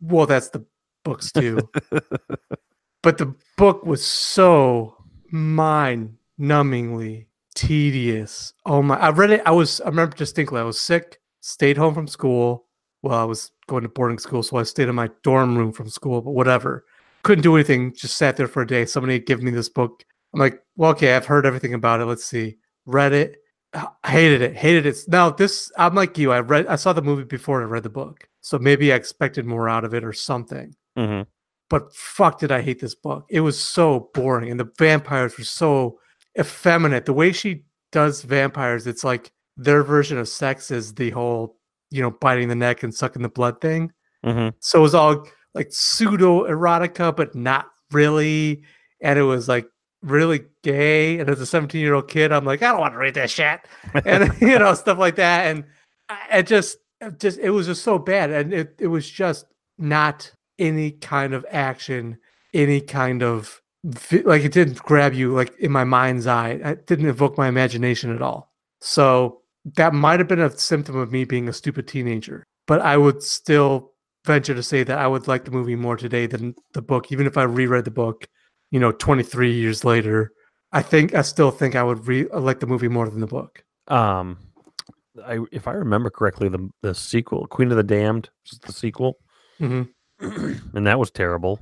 Well, 0.00 0.26
that's 0.26 0.48
the 0.48 0.66
books 1.04 1.30
too. 1.30 1.58
but 3.02 3.18
the 3.18 3.34
book 3.56 3.84
was 3.86 4.04
so 4.04 4.96
mind 5.30 6.16
numbingly 6.40 7.26
tedious. 7.54 8.52
Oh 8.66 8.82
my! 8.82 8.96
I 8.96 9.10
read 9.10 9.30
it. 9.30 9.42
I 9.46 9.52
was. 9.52 9.80
I 9.82 9.88
remember 9.88 10.16
distinctly. 10.16 10.60
I 10.60 10.64
was 10.64 10.80
sick. 10.80 11.20
Stayed 11.40 11.76
home 11.76 11.94
from 11.94 12.08
school. 12.08 12.66
Well, 13.02 13.18
I 13.18 13.24
was 13.24 13.52
going 13.68 13.84
to 13.84 13.88
boarding 13.88 14.18
school, 14.18 14.42
so 14.42 14.56
I 14.56 14.64
stayed 14.64 14.88
in 14.88 14.94
my 14.96 15.10
dorm 15.22 15.56
room 15.56 15.72
from 15.72 15.88
school. 15.88 16.20
But 16.20 16.32
whatever. 16.32 16.84
Couldn't 17.22 17.42
do 17.42 17.54
anything. 17.54 17.94
Just 17.94 18.16
sat 18.16 18.36
there 18.36 18.48
for 18.48 18.62
a 18.62 18.66
day. 18.66 18.84
Somebody 18.84 19.14
had 19.14 19.26
given 19.26 19.44
me 19.44 19.50
this 19.50 19.68
book 19.68 20.04
I'm 20.32 20.40
like, 20.40 20.62
well, 20.76 20.90
okay, 20.92 21.14
I've 21.14 21.26
heard 21.26 21.46
everything 21.46 21.74
about 21.74 22.00
it. 22.00 22.06
Let's 22.06 22.24
see. 22.24 22.56
Read 22.86 23.12
it. 23.12 23.36
I 23.74 23.88
hated 24.10 24.42
it. 24.42 24.56
Hated 24.56 24.86
it. 24.86 24.98
Now 25.08 25.30
this, 25.30 25.70
I'm 25.78 25.94
like 25.94 26.18
you. 26.18 26.32
I 26.32 26.40
read, 26.40 26.66
I 26.66 26.76
saw 26.76 26.92
the 26.92 27.02
movie 27.02 27.24
before 27.24 27.62
I 27.62 27.64
read 27.64 27.82
the 27.82 27.90
book, 27.90 28.28
so 28.40 28.58
maybe 28.58 28.92
I 28.92 28.96
expected 28.96 29.46
more 29.46 29.68
out 29.68 29.84
of 29.84 29.94
it 29.94 30.04
or 30.04 30.12
something. 30.12 30.74
hmm 30.96 31.22
But 31.70 31.94
fuck, 31.94 32.38
did 32.38 32.52
I 32.52 32.60
hate 32.60 32.80
this 32.80 32.94
book? 32.94 33.26
It 33.30 33.40
was 33.40 33.58
so 33.58 34.10
boring, 34.14 34.50
and 34.50 34.60
the 34.60 34.70
vampires 34.78 35.38
were 35.38 35.44
so 35.44 35.98
effeminate. 36.38 37.06
The 37.06 37.14
way 37.14 37.32
she 37.32 37.64
does 37.92 38.22
vampires, 38.22 38.86
it's 38.86 39.04
like 39.04 39.32
their 39.56 39.82
version 39.82 40.18
of 40.18 40.28
sex 40.28 40.70
is 40.70 40.94
the 40.94 41.10
whole, 41.10 41.56
you 41.90 42.02
know, 42.02 42.10
biting 42.10 42.48
the 42.48 42.54
neck 42.54 42.82
and 42.82 42.94
sucking 42.94 43.22
the 43.22 43.28
blood 43.28 43.60
thing. 43.60 43.90
hmm 44.22 44.48
So 44.60 44.80
it 44.80 44.82
was 44.82 44.94
all 44.94 45.26
like 45.54 45.72
pseudo 45.72 46.46
erotica, 46.48 47.14
but 47.14 47.34
not 47.34 47.66
really. 47.90 48.62
And 49.00 49.18
it 49.18 49.24
was 49.24 49.48
like 49.48 49.66
really 50.02 50.42
gay. 50.62 51.18
And 51.18 51.28
as 51.28 51.40
a 51.40 51.46
17 51.46 51.80
year 51.80 51.94
old 51.94 52.08
kid, 52.08 52.32
I'm 52.32 52.44
like, 52.44 52.62
I 52.62 52.70
don't 52.70 52.80
want 52.80 52.94
to 52.94 52.98
read 52.98 53.14
this 53.14 53.30
shit. 53.30 53.60
And, 54.04 54.32
you 54.40 54.58
know, 54.58 54.74
stuff 54.74 54.98
like 54.98 55.16
that. 55.16 55.46
And 55.46 55.64
it 56.32 56.46
just, 56.46 56.78
it 57.00 57.18
just, 57.18 57.38
it 57.38 57.50
was 57.50 57.66
just 57.66 57.82
so 57.82 57.98
bad. 57.98 58.30
And 58.30 58.52
it, 58.52 58.76
it 58.78 58.88
was 58.88 59.08
just 59.08 59.46
not 59.78 60.32
any 60.58 60.92
kind 60.92 61.34
of 61.34 61.46
action, 61.50 62.18
any 62.54 62.80
kind 62.80 63.22
of, 63.22 63.60
like, 64.24 64.44
it 64.44 64.52
didn't 64.52 64.78
grab 64.78 65.12
you 65.12 65.34
like 65.34 65.58
in 65.58 65.72
my 65.72 65.84
mind's 65.84 66.26
eye. 66.26 66.50
It 66.50 66.86
didn't 66.86 67.08
evoke 67.08 67.36
my 67.36 67.48
imagination 67.48 68.14
at 68.14 68.22
all. 68.22 68.52
So 68.80 69.40
that 69.76 69.92
might 69.92 70.20
have 70.20 70.28
been 70.28 70.40
a 70.40 70.56
symptom 70.56 70.96
of 70.96 71.10
me 71.10 71.24
being 71.24 71.48
a 71.48 71.52
stupid 71.52 71.88
teenager. 71.88 72.44
But 72.66 72.80
I 72.80 72.96
would 72.96 73.22
still 73.22 73.91
venture 74.24 74.54
to 74.54 74.62
say 74.62 74.82
that 74.84 74.98
I 74.98 75.06
would 75.06 75.28
like 75.28 75.44
the 75.44 75.50
movie 75.50 75.76
more 75.76 75.96
today 75.96 76.26
than 76.26 76.54
the 76.74 76.82
book, 76.82 77.10
even 77.12 77.26
if 77.26 77.36
I 77.36 77.42
reread 77.42 77.84
the 77.84 77.90
book, 77.90 78.26
you 78.70 78.80
know, 78.80 78.92
23 78.92 79.52
years 79.52 79.84
later. 79.84 80.32
I 80.72 80.82
think 80.82 81.14
I 81.14 81.22
still 81.22 81.50
think 81.50 81.74
I 81.74 81.82
would 81.82 82.06
re- 82.06 82.28
like 82.32 82.60
the 82.60 82.66
movie 82.66 82.88
more 82.88 83.08
than 83.08 83.20
the 83.20 83.26
book. 83.26 83.62
Um, 83.88 84.38
I 85.26 85.40
if 85.52 85.68
I 85.68 85.72
remember 85.72 86.08
correctly, 86.08 86.48
the 86.48 86.70
the 86.80 86.94
sequel, 86.94 87.46
Queen 87.46 87.70
of 87.70 87.76
the 87.76 87.82
Damned, 87.82 88.30
was 88.50 88.58
the 88.60 88.72
sequel, 88.72 89.18
hmm 89.58 89.82
and 90.20 90.86
that 90.86 90.98
was 90.98 91.10
terrible. 91.10 91.60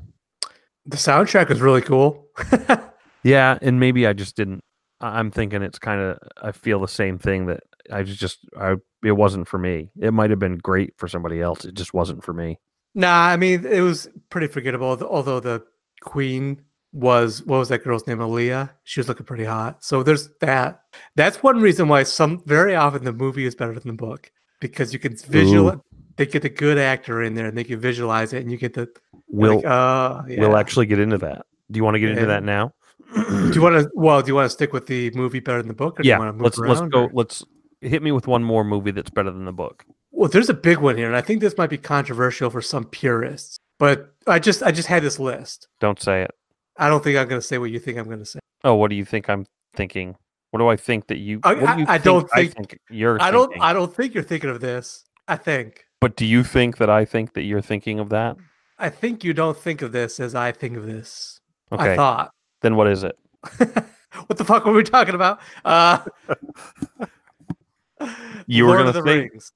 The 0.86 0.96
soundtrack 0.96 1.48
was 1.48 1.60
really 1.60 1.82
cool. 1.82 2.28
Yeah, 3.22 3.58
and 3.60 3.78
maybe 3.78 4.06
I 4.06 4.12
just 4.12 4.36
didn't. 4.36 4.64
I'm 5.00 5.30
thinking 5.30 5.62
it's 5.62 5.78
kind 5.78 6.00
of. 6.00 6.18
I 6.40 6.52
feel 6.52 6.80
the 6.80 6.88
same 6.88 7.18
thing 7.18 7.46
that 7.46 7.62
I 7.92 8.02
just. 8.02 8.38
I 8.58 8.76
it 9.04 9.12
wasn't 9.12 9.48
for 9.48 9.58
me. 9.58 9.90
It 10.00 10.12
might 10.12 10.30
have 10.30 10.38
been 10.38 10.58
great 10.58 10.92
for 10.98 11.08
somebody 11.08 11.40
else. 11.40 11.64
It 11.64 11.74
just 11.74 11.94
wasn't 11.94 12.22
for 12.24 12.32
me. 12.32 12.58
nah, 12.94 13.26
I 13.26 13.36
mean, 13.36 13.64
it 13.66 13.80
was 13.80 14.08
pretty 14.30 14.46
forgettable. 14.48 14.88
although- 15.02 15.40
the 15.40 15.62
queen 16.02 16.60
was 16.92 17.42
what 17.44 17.58
was 17.58 17.68
that 17.68 17.84
girl's 17.84 18.06
name? 18.06 18.18
Aaliyah. 18.18 18.70
She 18.84 19.00
was 19.00 19.08
looking 19.08 19.24
pretty 19.26 19.44
hot. 19.44 19.84
So 19.84 20.02
there's 20.02 20.28
that. 20.40 20.82
That's 21.16 21.42
one 21.42 21.60
reason 21.60 21.88
why 21.88 22.02
some 22.02 22.42
very 22.46 22.74
often 22.74 23.04
the 23.04 23.12
movie 23.12 23.44
is 23.46 23.54
better 23.54 23.72
than 23.78 23.86
the 23.86 23.92
book 23.96 24.30
because 24.60 24.92
you 24.92 24.98
can 24.98 25.16
visual. 25.16 25.84
They 26.16 26.26
get 26.26 26.42
the 26.42 26.48
good 26.50 26.76
actor 26.78 27.22
in 27.22 27.34
there 27.34 27.46
and 27.46 27.56
they 27.56 27.64
can 27.64 27.80
visualize 27.80 28.32
it, 28.32 28.42
and 28.42 28.50
you 28.50 28.58
get 28.58 28.74
the 28.74 28.88
We'll 29.28 29.56
like, 29.56 29.64
uh, 29.66 30.22
yeah. 30.28 30.40
we'll 30.40 30.56
actually 30.56 30.86
get 30.86 30.98
into 30.98 31.16
that. 31.18 31.46
Do 31.70 31.78
you 31.78 31.84
want 31.84 31.94
to 31.94 32.00
get 32.00 32.10
into 32.10 32.22
Yeah. 32.22 32.26
that 32.28 32.42
now? 32.42 32.72
Do 33.14 33.52
you 33.54 33.62
want 33.62 33.76
to? 33.76 33.90
Well, 33.94 34.20
do 34.22 34.28
you 34.28 34.34
want 34.34 34.46
to 34.46 34.50
stick 34.50 34.72
with 34.72 34.86
the 34.86 35.10
movie 35.12 35.40
better 35.40 35.58
than 35.58 35.68
the 35.68 35.74
book? 35.74 35.98
Or 35.98 36.02
do 36.02 36.08
yeah, 36.08 36.16
you 36.16 36.20
want 36.20 36.28
to 36.30 36.32
move 36.34 36.42
let's 36.44 36.58
let's 36.58 36.80
go. 36.92 37.04
or- 37.04 37.10
Let's 37.12 37.44
hit 37.80 38.02
me 38.02 38.12
with 38.12 38.26
one 38.26 38.42
more 38.44 38.64
movie 38.64 38.90
that's 38.90 39.10
better 39.10 39.30
than 39.30 39.44
the 39.44 39.52
book. 39.52 39.84
Well, 40.12 40.28
there's 40.28 40.48
a 40.50 40.54
big 40.54 40.78
one 40.78 40.96
here, 40.96 41.06
and 41.06 41.16
I 41.16 41.20
think 41.22 41.40
this 41.40 41.56
might 41.56 41.70
be 41.70 41.78
controversial 41.78 42.50
for 42.50 42.60
some 42.60 42.84
purists. 42.84 43.56
But 43.78 44.12
I 44.26 44.38
just 44.38 44.62
I 44.62 44.70
just 44.72 44.88
had 44.88 45.02
this 45.02 45.18
list. 45.18 45.68
Don't 45.80 46.00
say 46.00 46.22
it. 46.22 46.30
I 46.76 46.88
don't 46.88 47.02
think 47.02 47.16
I'm 47.18 47.28
going 47.28 47.40
to 47.40 47.46
say 47.46 47.58
what 47.58 47.70
you 47.70 47.78
think 47.78 47.98
I'm 47.98 48.06
going 48.06 48.18
to 48.18 48.26
say. 48.26 48.40
Oh, 48.64 48.74
what 48.74 48.90
do 48.90 48.96
you 48.96 49.04
think 49.04 49.30
I'm 49.30 49.46
thinking? 49.74 50.16
What 50.50 50.58
do 50.58 50.68
I 50.68 50.76
think 50.76 51.06
that 51.06 51.18
you? 51.18 51.40
I- 51.44 51.54
what 51.54 51.60
do 51.60 51.66
I- 51.66 51.76
you 51.78 51.84
I 51.88 51.98
don't 51.98 52.28
I 52.34 52.42
think- 52.48 52.54
think 52.70 52.78
you're. 52.90 53.20
I 53.22 53.30
don't 53.30 53.48
thinking? 53.48 53.62
I 53.62 53.72
don't 53.72 53.94
think 53.94 54.14
you're 54.14 54.22
thinking 54.24 54.50
of 54.50 54.60
this. 54.60 55.04
I 55.28 55.36
think 55.36 55.84
But 56.00 56.16
do 56.16 56.26
you 56.26 56.42
think 56.42 56.76
that 56.78 56.90
I 56.90 57.04
think 57.04 57.34
that 57.34 57.42
you're 57.42 57.60
thinking 57.62 58.00
of 58.00 58.08
that? 58.10 58.36
I 58.78 58.88
think 58.90 59.22
you 59.24 59.32
don't 59.32 59.56
think 59.56 59.80
of 59.82 59.92
this 59.92 60.18
as 60.20 60.34
I 60.34 60.52
think 60.52 60.76
of 60.76 60.86
this. 60.86 61.38
Okay, 61.72 61.92
I 61.92 61.96
thought. 61.96 62.32
then 62.62 62.74
what 62.76 62.88
is 62.88 63.04
it? 63.04 63.16
what 63.58 64.36
the 64.36 64.44
fuck 64.44 64.64
were 64.64 64.72
we 64.72 64.82
talking 64.82 65.14
about? 65.14 65.38
Uh, 65.64 65.98
You 68.46 68.64
were 68.64 68.70
Lord 68.70 68.86
gonna 68.86 68.98
of 68.98 69.04
the 69.04 69.10
say- 69.10 69.18
Rings. 69.28 69.52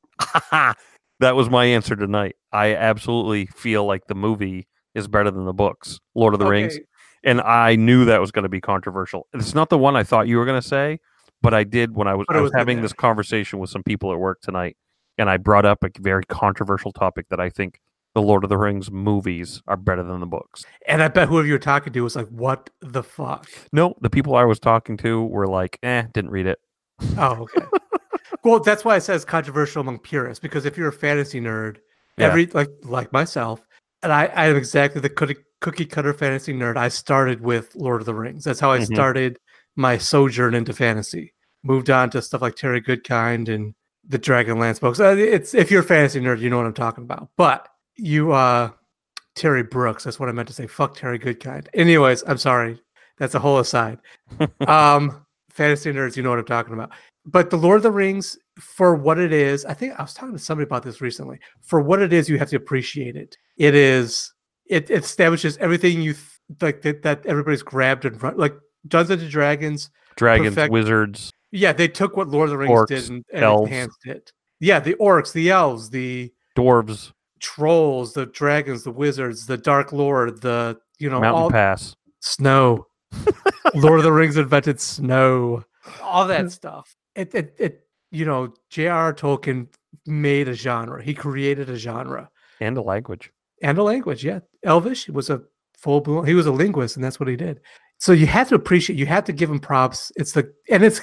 that 1.21 1.35
was 1.35 1.51
my 1.51 1.65
answer 1.65 1.97
tonight. 1.97 2.37
I 2.53 2.75
absolutely 2.75 3.47
feel 3.47 3.85
like 3.87 4.07
the 4.07 4.15
movie 4.15 4.69
is 4.95 5.09
better 5.09 5.31
than 5.31 5.45
the 5.45 5.53
books, 5.53 5.99
Lord 6.15 6.35
of 6.35 6.39
the 6.41 6.47
Rings, 6.47 6.79
and 7.25 7.41
I 7.41 7.75
knew 7.77 8.05
that 8.05 8.21
was 8.21 8.31
going 8.31 8.45
to 8.45 8.49
be 8.49 8.61
controversial. 8.61 9.27
It's 9.33 9.55
not 9.55 9.69
the 9.71 9.79
one 9.79 9.97
I 9.97 10.05
thought 10.05 10.29
you 10.29 10.37
were 10.37 10.45
going 10.45 10.61
to 10.61 10.67
say, 10.67 11.01
but 11.43 11.53
I 11.55 11.65
did 11.65 11.97
when 11.97 12.07
I 12.07 12.15
was, 12.15 12.27
I 12.29 12.41
was 12.41 12.53
having 12.55 12.83
this 12.83 12.93
conversation 12.93 13.59
with 13.59 13.71
some 13.71 13.83
people 13.83 14.13
at 14.13 14.19
work 14.19 14.41
tonight, 14.43 14.77
and 15.19 15.29
I 15.29 15.39
brought 15.39 15.65
up 15.65 15.83
a 15.83 15.91
very 15.99 16.25
controversial 16.29 16.93
topic 16.93 17.27
that 17.31 17.41
I 17.41 17.51
think 17.51 17.81
the 18.15 18.23
Lord 18.23 18.45
of 18.45 18.51
the 18.51 18.57
Rings 18.59 18.93
movies 18.93 19.61
are 19.67 19.77
better 19.77 20.05
than 20.05 20.21
the 20.21 20.27
books. 20.27 20.65
And 20.87 21.03
I 21.03 21.09
bet 21.09 21.29
whoever 21.29 21.47
you 21.49 21.55
were 21.55 21.59
talking 21.59 21.93
to 21.93 22.01
was 22.03 22.15
like, 22.15 22.29
"What 22.29 22.71
the 22.81 23.03
fuck?" 23.03 23.49
No, 23.73 23.97
the 24.01 24.11
people 24.11 24.37
I 24.37 24.45
was 24.45 24.61
talking 24.61 24.97
to 24.99 25.25
were 25.25 25.49
like, 25.49 25.81
"Eh, 25.83 26.05
didn't 26.13 26.31
read 26.31 26.47
it." 26.47 26.61
Oh, 27.19 27.49
okay. 27.57 27.67
well, 28.43 28.61
that's 28.61 28.85
why 28.85 28.97
it 28.97 29.03
says 29.03 29.25
controversial 29.25 29.81
among 29.81 29.99
purists 30.01 30.41
because 30.41 30.65
if 30.65 30.77
you're 30.77 30.89
a 30.89 30.93
fantasy 30.93 31.41
nerd, 31.41 31.79
Yeah. 32.17 32.27
every 32.29 32.47
like 32.47 32.71
like 32.83 33.13
myself, 33.13 33.61
and 34.03 34.13
I, 34.13 34.27
I 34.27 34.47
am 34.47 34.57
exactly 34.57 35.01
the 35.01 35.09
cookie, 35.11 35.37
cookie 35.61 35.87
cutter 35.87 36.13
fantasy 36.15 36.53
nerd. 36.55 36.77
I 36.77 36.89
started 36.89 37.41
with 37.41 37.75
Lord 37.75 38.01
of 38.03 38.07
the 38.07 38.15
Rings. 38.15 38.45
That's 38.45 38.61
how 38.61 38.71
I 38.73 38.79
Mhm. 38.81 38.87
started 38.95 39.39
my 39.77 39.99
sojourn 39.99 40.55
into 40.55 40.73
fantasy. 40.73 41.33
Moved 41.63 41.91
on 41.91 42.11
to 42.11 42.23
stuff 42.23 42.43
like 42.43 42.55
Terry 42.57 42.81
Goodkind 42.83 43.49
and 43.49 43.75
the 44.07 44.19
Dragonlance 44.19 44.81
books. 44.81 45.01
Uh, 45.01 45.17
It's 45.19 45.55
if 45.55 45.71
you're 45.71 45.81
a 45.81 45.85
fantasy 45.85 46.21
nerd, 46.21 46.39
you 46.41 46.51
know 46.51 46.59
what 46.59 46.67
I'm 46.67 46.75
talking 46.75 47.05
about. 47.05 47.29
But 47.37 47.69
you, 47.97 48.33
uh, 48.33 48.71
Terry 49.35 49.63
Brooks. 49.63 50.05
That's 50.05 50.21
what 50.21 50.29
I 50.29 50.33
meant 50.33 50.49
to 50.49 50.55
say. 50.55 50.67
Fuck 50.67 50.95
Terry 50.97 51.19
Goodkind. 51.19 51.67
Anyways, 51.75 52.23
I'm 52.27 52.39
sorry. 52.39 52.81
That's 53.19 53.35
a 53.35 53.39
whole 53.39 53.59
aside 53.61 53.99
um 54.67 55.25
fantasy 55.51 55.93
nerds 55.93 56.17
you 56.17 56.23
know 56.25 56.31
what 56.31 56.39
i'm 56.41 56.45
talking 56.45 56.75
about 56.75 56.91
but 57.27 57.51
the 57.51 57.57
lord 57.57 57.77
of 57.79 57.83
the 57.83 57.91
rings 57.91 58.37
for 58.59 58.95
what 58.95 59.19
it 59.19 59.33
is 59.33 59.65
i 59.65 59.75
think 59.75 59.99
i 59.99 60.03
was 60.03 60.15
talking 60.15 60.33
to 60.33 60.39
somebody 60.39 60.67
about 60.67 60.83
this 60.83 61.01
recently 61.01 61.39
for 61.63 61.81
what 61.81 62.01
it 62.03 62.13
is 62.13 62.29
you 62.29 62.39
have 62.39 62.51
to 62.51 62.57
appreciate 62.57 63.17
it 63.17 63.37
it 63.57 63.75
is 63.75 64.33
it, 64.67 64.91
it 64.91 65.03
establishes 65.05 65.57
everything 65.59 66.01
you 66.01 66.13
th- 66.15 66.23
like 66.61 66.83
that, 66.83 67.03
that 67.03 67.25
everybody's 67.27 67.63
grabbed 67.63 68.05
and 68.05 68.23
run 68.23 68.37
like 68.37 68.55
dungeons 68.89 69.23
and 69.23 69.31
dragons 69.31 69.91
Dragons, 70.17 70.55
Perfect- 70.55 70.73
wizards, 70.73 71.33
yeah 71.51 71.73
they 71.73 71.89
took 71.89 72.17
what 72.17 72.29
lord 72.29 72.47
of 72.49 72.51
the 72.51 72.59
rings 72.59 72.71
Orcs, 72.73 72.87
did 72.89 73.09
and, 73.11 73.25
and 73.33 73.43
elves. 73.45 73.69
enhanced 73.69 74.07
it 74.07 74.33
yeah 74.61 74.79
the 74.79 74.95
orcs 74.95 75.33
the 75.33 75.51
elves 75.51 75.91
the 75.91 76.33
dwarves, 76.57 77.13
trolls 77.41 78.13
the 78.13 78.27
dragons 78.27 78.85
the 78.85 78.91
wizards 78.93 79.47
the 79.47 79.57
dark 79.57 79.93
lord 79.93 80.41
the 80.43 80.79
you 81.01 81.11
know 81.11 81.21
Mountain 81.21 81.43
all 81.43 81.51
Pass. 81.51 81.97
snow. 82.21 82.87
Lord 83.75 83.99
of 83.99 84.05
the 84.05 84.13
Rings 84.13 84.37
invented 84.37 84.81
snow. 84.81 85.65
All 86.01 86.27
that 86.29 86.51
stuff. 86.53 86.95
It, 87.15 87.35
it, 87.35 87.55
it 87.59 87.87
you 88.11 88.25
know, 88.25 88.55
J.R.R. 88.71 89.15
Tolkien 89.15 89.69
made 90.07 90.49
a 90.49 90.55
genre. 90.55 91.03
He 91.03 91.15
created 91.15 91.71
a 91.71 91.77
genre 91.77 92.31
and 92.61 92.77
a 92.77 92.83
language. 92.83 93.31
and 93.63 93.79
a 93.79 93.83
language. 93.83 94.25
Yeah, 94.25 94.41
Elvish 94.65 95.09
was 95.09 95.31
a 95.31 95.43
full 95.77 96.01
blown. 96.01 96.27
He 96.27 96.35
was 96.35 96.47
a 96.47 96.53
linguist, 96.53 96.97
and 96.97 97.05
that's 97.05 97.19
what 97.19 97.29
he 97.29 97.37
did. 97.37 97.61
So 97.99 98.13
you 98.13 98.27
have 98.27 98.49
to 98.49 98.55
appreciate. 98.55 98.99
You 98.99 99.07
have 99.07 99.25
to 99.25 99.33
give 99.33 99.51
him 99.51 99.61
props. 99.61 100.13
It's 100.17 100.33
the 100.33 100.53
and 100.71 100.83
it's 100.83 101.01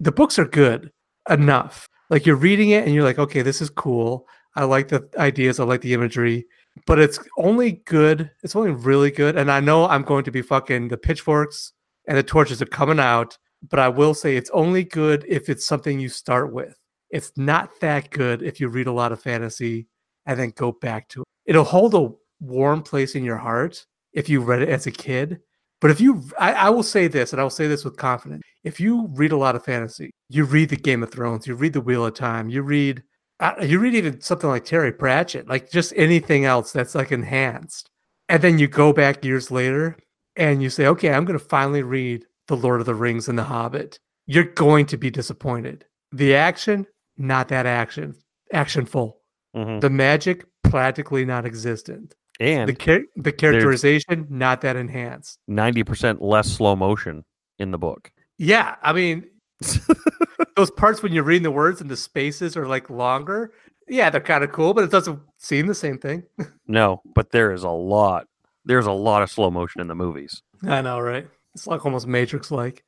the 0.00 0.12
books 0.12 0.38
are 0.38 0.44
good 0.44 0.90
enough. 1.30 1.88
Like 2.10 2.26
you're 2.26 2.36
reading 2.36 2.70
it 2.70 2.84
and 2.84 2.94
you're 2.94 3.04
like, 3.04 3.18
okay, 3.18 3.42
this 3.42 3.62
is 3.62 3.70
cool. 3.70 4.26
I 4.56 4.64
like 4.64 4.88
the 4.88 5.08
ideas. 5.18 5.58
I 5.58 5.64
like 5.64 5.80
the 5.80 5.94
imagery. 5.94 6.46
But 6.86 6.98
it's 6.98 7.18
only 7.38 7.82
good. 7.86 8.30
It's 8.42 8.56
only 8.56 8.70
really 8.72 9.10
good. 9.10 9.36
And 9.36 9.50
I 9.50 9.60
know 9.60 9.86
I'm 9.88 10.02
going 10.02 10.24
to 10.24 10.30
be 10.30 10.42
fucking 10.42 10.88
the 10.88 10.96
pitchforks 10.96 11.72
and 12.06 12.18
the 12.18 12.22
torches 12.22 12.60
are 12.60 12.66
coming 12.66 13.00
out. 13.00 13.38
But 13.68 13.80
I 13.80 13.88
will 13.88 14.14
say 14.14 14.36
it's 14.36 14.50
only 14.50 14.84
good 14.84 15.24
if 15.28 15.48
it's 15.48 15.66
something 15.66 15.98
you 15.98 16.08
start 16.08 16.52
with. 16.52 16.76
It's 17.10 17.32
not 17.36 17.70
that 17.80 18.10
good 18.10 18.42
if 18.42 18.60
you 18.60 18.68
read 18.68 18.86
a 18.86 18.92
lot 18.92 19.12
of 19.12 19.22
fantasy 19.22 19.86
and 20.26 20.38
then 20.38 20.52
go 20.56 20.72
back 20.72 21.08
to 21.10 21.22
it. 21.22 21.26
It'll 21.46 21.64
hold 21.64 21.94
a 21.94 22.10
warm 22.40 22.82
place 22.82 23.14
in 23.14 23.24
your 23.24 23.36
heart 23.36 23.86
if 24.12 24.28
you 24.28 24.40
read 24.40 24.62
it 24.62 24.68
as 24.68 24.86
a 24.86 24.90
kid. 24.90 25.40
But 25.80 25.90
if 25.90 26.00
you, 26.00 26.24
I, 26.38 26.52
I 26.52 26.70
will 26.70 26.82
say 26.82 27.08
this, 27.08 27.32
and 27.32 27.40
I 27.40 27.42
will 27.42 27.50
say 27.50 27.66
this 27.66 27.84
with 27.84 27.96
confidence: 27.96 28.42
if 28.62 28.80
you 28.80 29.08
read 29.12 29.32
a 29.32 29.36
lot 29.36 29.56
of 29.56 29.64
fantasy, 29.64 30.10
you 30.28 30.44
read 30.44 30.70
the 30.70 30.76
Game 30.76 31.02
of 31.02 31.10
Thrones, 31.10 31.46
you 31.46 31.54
read 31.54 31.74
the 31.74 31.80
Wheel 31.80 32.06
of 32.06 32.14
Time, 32.14 32.48
you 32.48 32.62
read, 32.62 33.02
uh, 33.40 33.54
you 33.60 33.78
read 33.78 33.94
even 33.94 34.20
something 34.20 34.48
like 34.48 34.64
Terry 34.64 34.92
Pratchett, 34.92 35.48
like 35.48 35.70
just 35.70 35.92
anything 35.96 36.46
else 36.46 36.72
that's 36.72 36.94
like 36.94 37.12
enhanced, 37.12 37.90
and 38.28 38.42
then 38.42 38.58
you 38.58 38.66
go 38.66 38.92
back 38.92 39.24
years 39.24 39.50
later 39.50 39.98
and 40.36 40.62
you 40.62 40.70
say, 40.70 40.86
okay, 40.86 41.12
I'm 41.12 41.24
going 41.24 41.38
to 41.38 41.44
finally 41.44 41.82
read 41.82 42.24
the 42.48 42.56
Lord 42.56 42.80
of 42.80 42.86
the 42.86 42.94
Rings 42.94 43.28
and 43.28 43.38
the 43.38 43.44
Hobbit. 43.44 43.98
You're 44.26 44.44
going 44.44 44.86
to 44.86 44.96
be 44.96 45.10
disappointed. 45.10 45.84
The 46.12 46.34
action, 46.34 46.86
not 47.16 47.48
that 47.48 47.66
action, 47.66 48.14
actionful. 48.52 49.18
Mhm. 49.56 49.80
The 49.80 49.90
magic, 49.90 50.44
practically 50.62 51.24
non-existent. 51.24 52.14
And 52.40 52.68
The 52.68 52.74
char- 52.74 53.04
the 53.16 53.32
characterization, 53.32 54.26
not 54.28 54.60
that 54.62 54.76
enhanced. 54.76 55.38
ninety 55.46 55.84
percent 55.84 56.20
less 56.22 56.48
slow 56.50 56.74
motion. 56.76 57.24
in 57.60 57.70
the 57.70 57.78
book. 57.78 58.10
Yeah, 58.36 58.74
I 58.82 58.92
mean, 58.92 59.24
those 60.56 60.70
parts 60.72 61.02
when 61.04 61.12
you're 61.12 61.22
reading 61.22 61.44
the 61.44 61.50
words 61.52 61.80
and 61.80 61.88
the 61.88 61.96
spaces 61.96 62.56
are 62.56 62.66
like 62.66 62.90
longer. 62.90 63.52
Yeah, 63.88 64.10
they're 64.10 64.20
kind 64.20 64.42
of 64.42 64.50
cool, 64.50 64.74
but 64.74 64.82
it 64.84 64.90
doesn't 64.90 65.20
seem 65.38 65.66
the 65.68 65.74
same 65.74 65.98
thing. 65.98 66.24
No, 66.66 67.02
but 67.14 67.30
there 67.30 67.52
is 67.52 67.62
a 67.62 67.68
lot. 67.70 68.26
There's 68.64 68.86
a 68.86 68.92
lot 68.92 69.22
of 69.22 69.30
slow 69.30 69.50
motion 69.50 69.82
in 69.82 69.86
the 69.86 69.94
movies. 69.94 70.42
I 70.66 70.80
know, 70.80 70.98
right? 70.98 71.28
It's 71.54 71.66
like 71.66 71.84
almost 71.84 72.06
Matrix 72.06 72.50
like. 72.50 72.84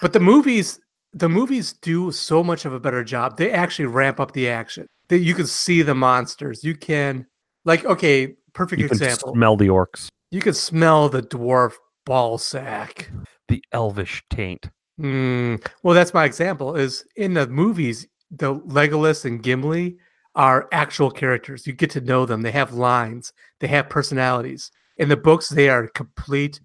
But 0.00 0.12
the 0.12 0.20
movies, 0.20 0.78
the 1.12 1.28
movies 1.28 1.72
do 1.74 2.12
so 2.12 2.42
much 2.44 2.64
of 2.64 2.72
a 2.74 2.80
better 2.80 3.02
job. 3.04 3.36
They 3.36 3.50
actually 3.50 3.86
ramp 3.86 4.20
up 4.20 4.32
the 4.32 4.48
action. 4.48 4.86
That 5.08 5.18
you 5.18 5.34
can 5.34 5.46
see 5.46 5.82
the 5.82 5.94
monsters. 5.94 6.62
You 6.64 6.74
can, 6.74 7.26
like, 7.64 7.84
okay, 7.84 8.34
perfect 8.54 8.80
You 8.80 8.88
can 8.88 8.96
example. 8.96 9.32
smell 9.34 9.56
the 9.56 9.68
orcs, 9.68 10.08
you 10.30 10.40
can 10.40 10.54
smell 10.54 11.08
the 11.08 11.22
dwarf 11.22 11.72
ball 12.06 12.38
sack. 12.38 13.10
the 13.48 13.62
elvish 13.72 14.22
taint. 14.30 14.70
Mm, 15.00 15.64
well, 15.82 15.94
that's 15.94 16.14
my 16.14 16.24
example. 16.24 16.76
Is 16.76 17.04
in 17.16 17.34
the 17.34 17.46
movies, 17.46 18.06
the 18.30 18.54
Legolas 18.54 19.24
and 19.24 19.42
Gimli 19.42 19.96
are 20.34 20.68
actual 20.72 21.10
characters. 21.10 21.66
You 21.66 21.72
get 21.74 21.90
to 21.90 22.00
know 22.00 22.24
them. 22.24 22.42
They 22.42 22.52
have 22.52 22.72
lines. 22.72 23.32
They 23.60 23.66
have 23.68 23.88
personalities. 23.90 24.70
In 24.96 25.08
the 25.08 25.16
books, 25.16 25.48
they 25.48 25.68
are 25.68 25.88
complete 25.88 26.60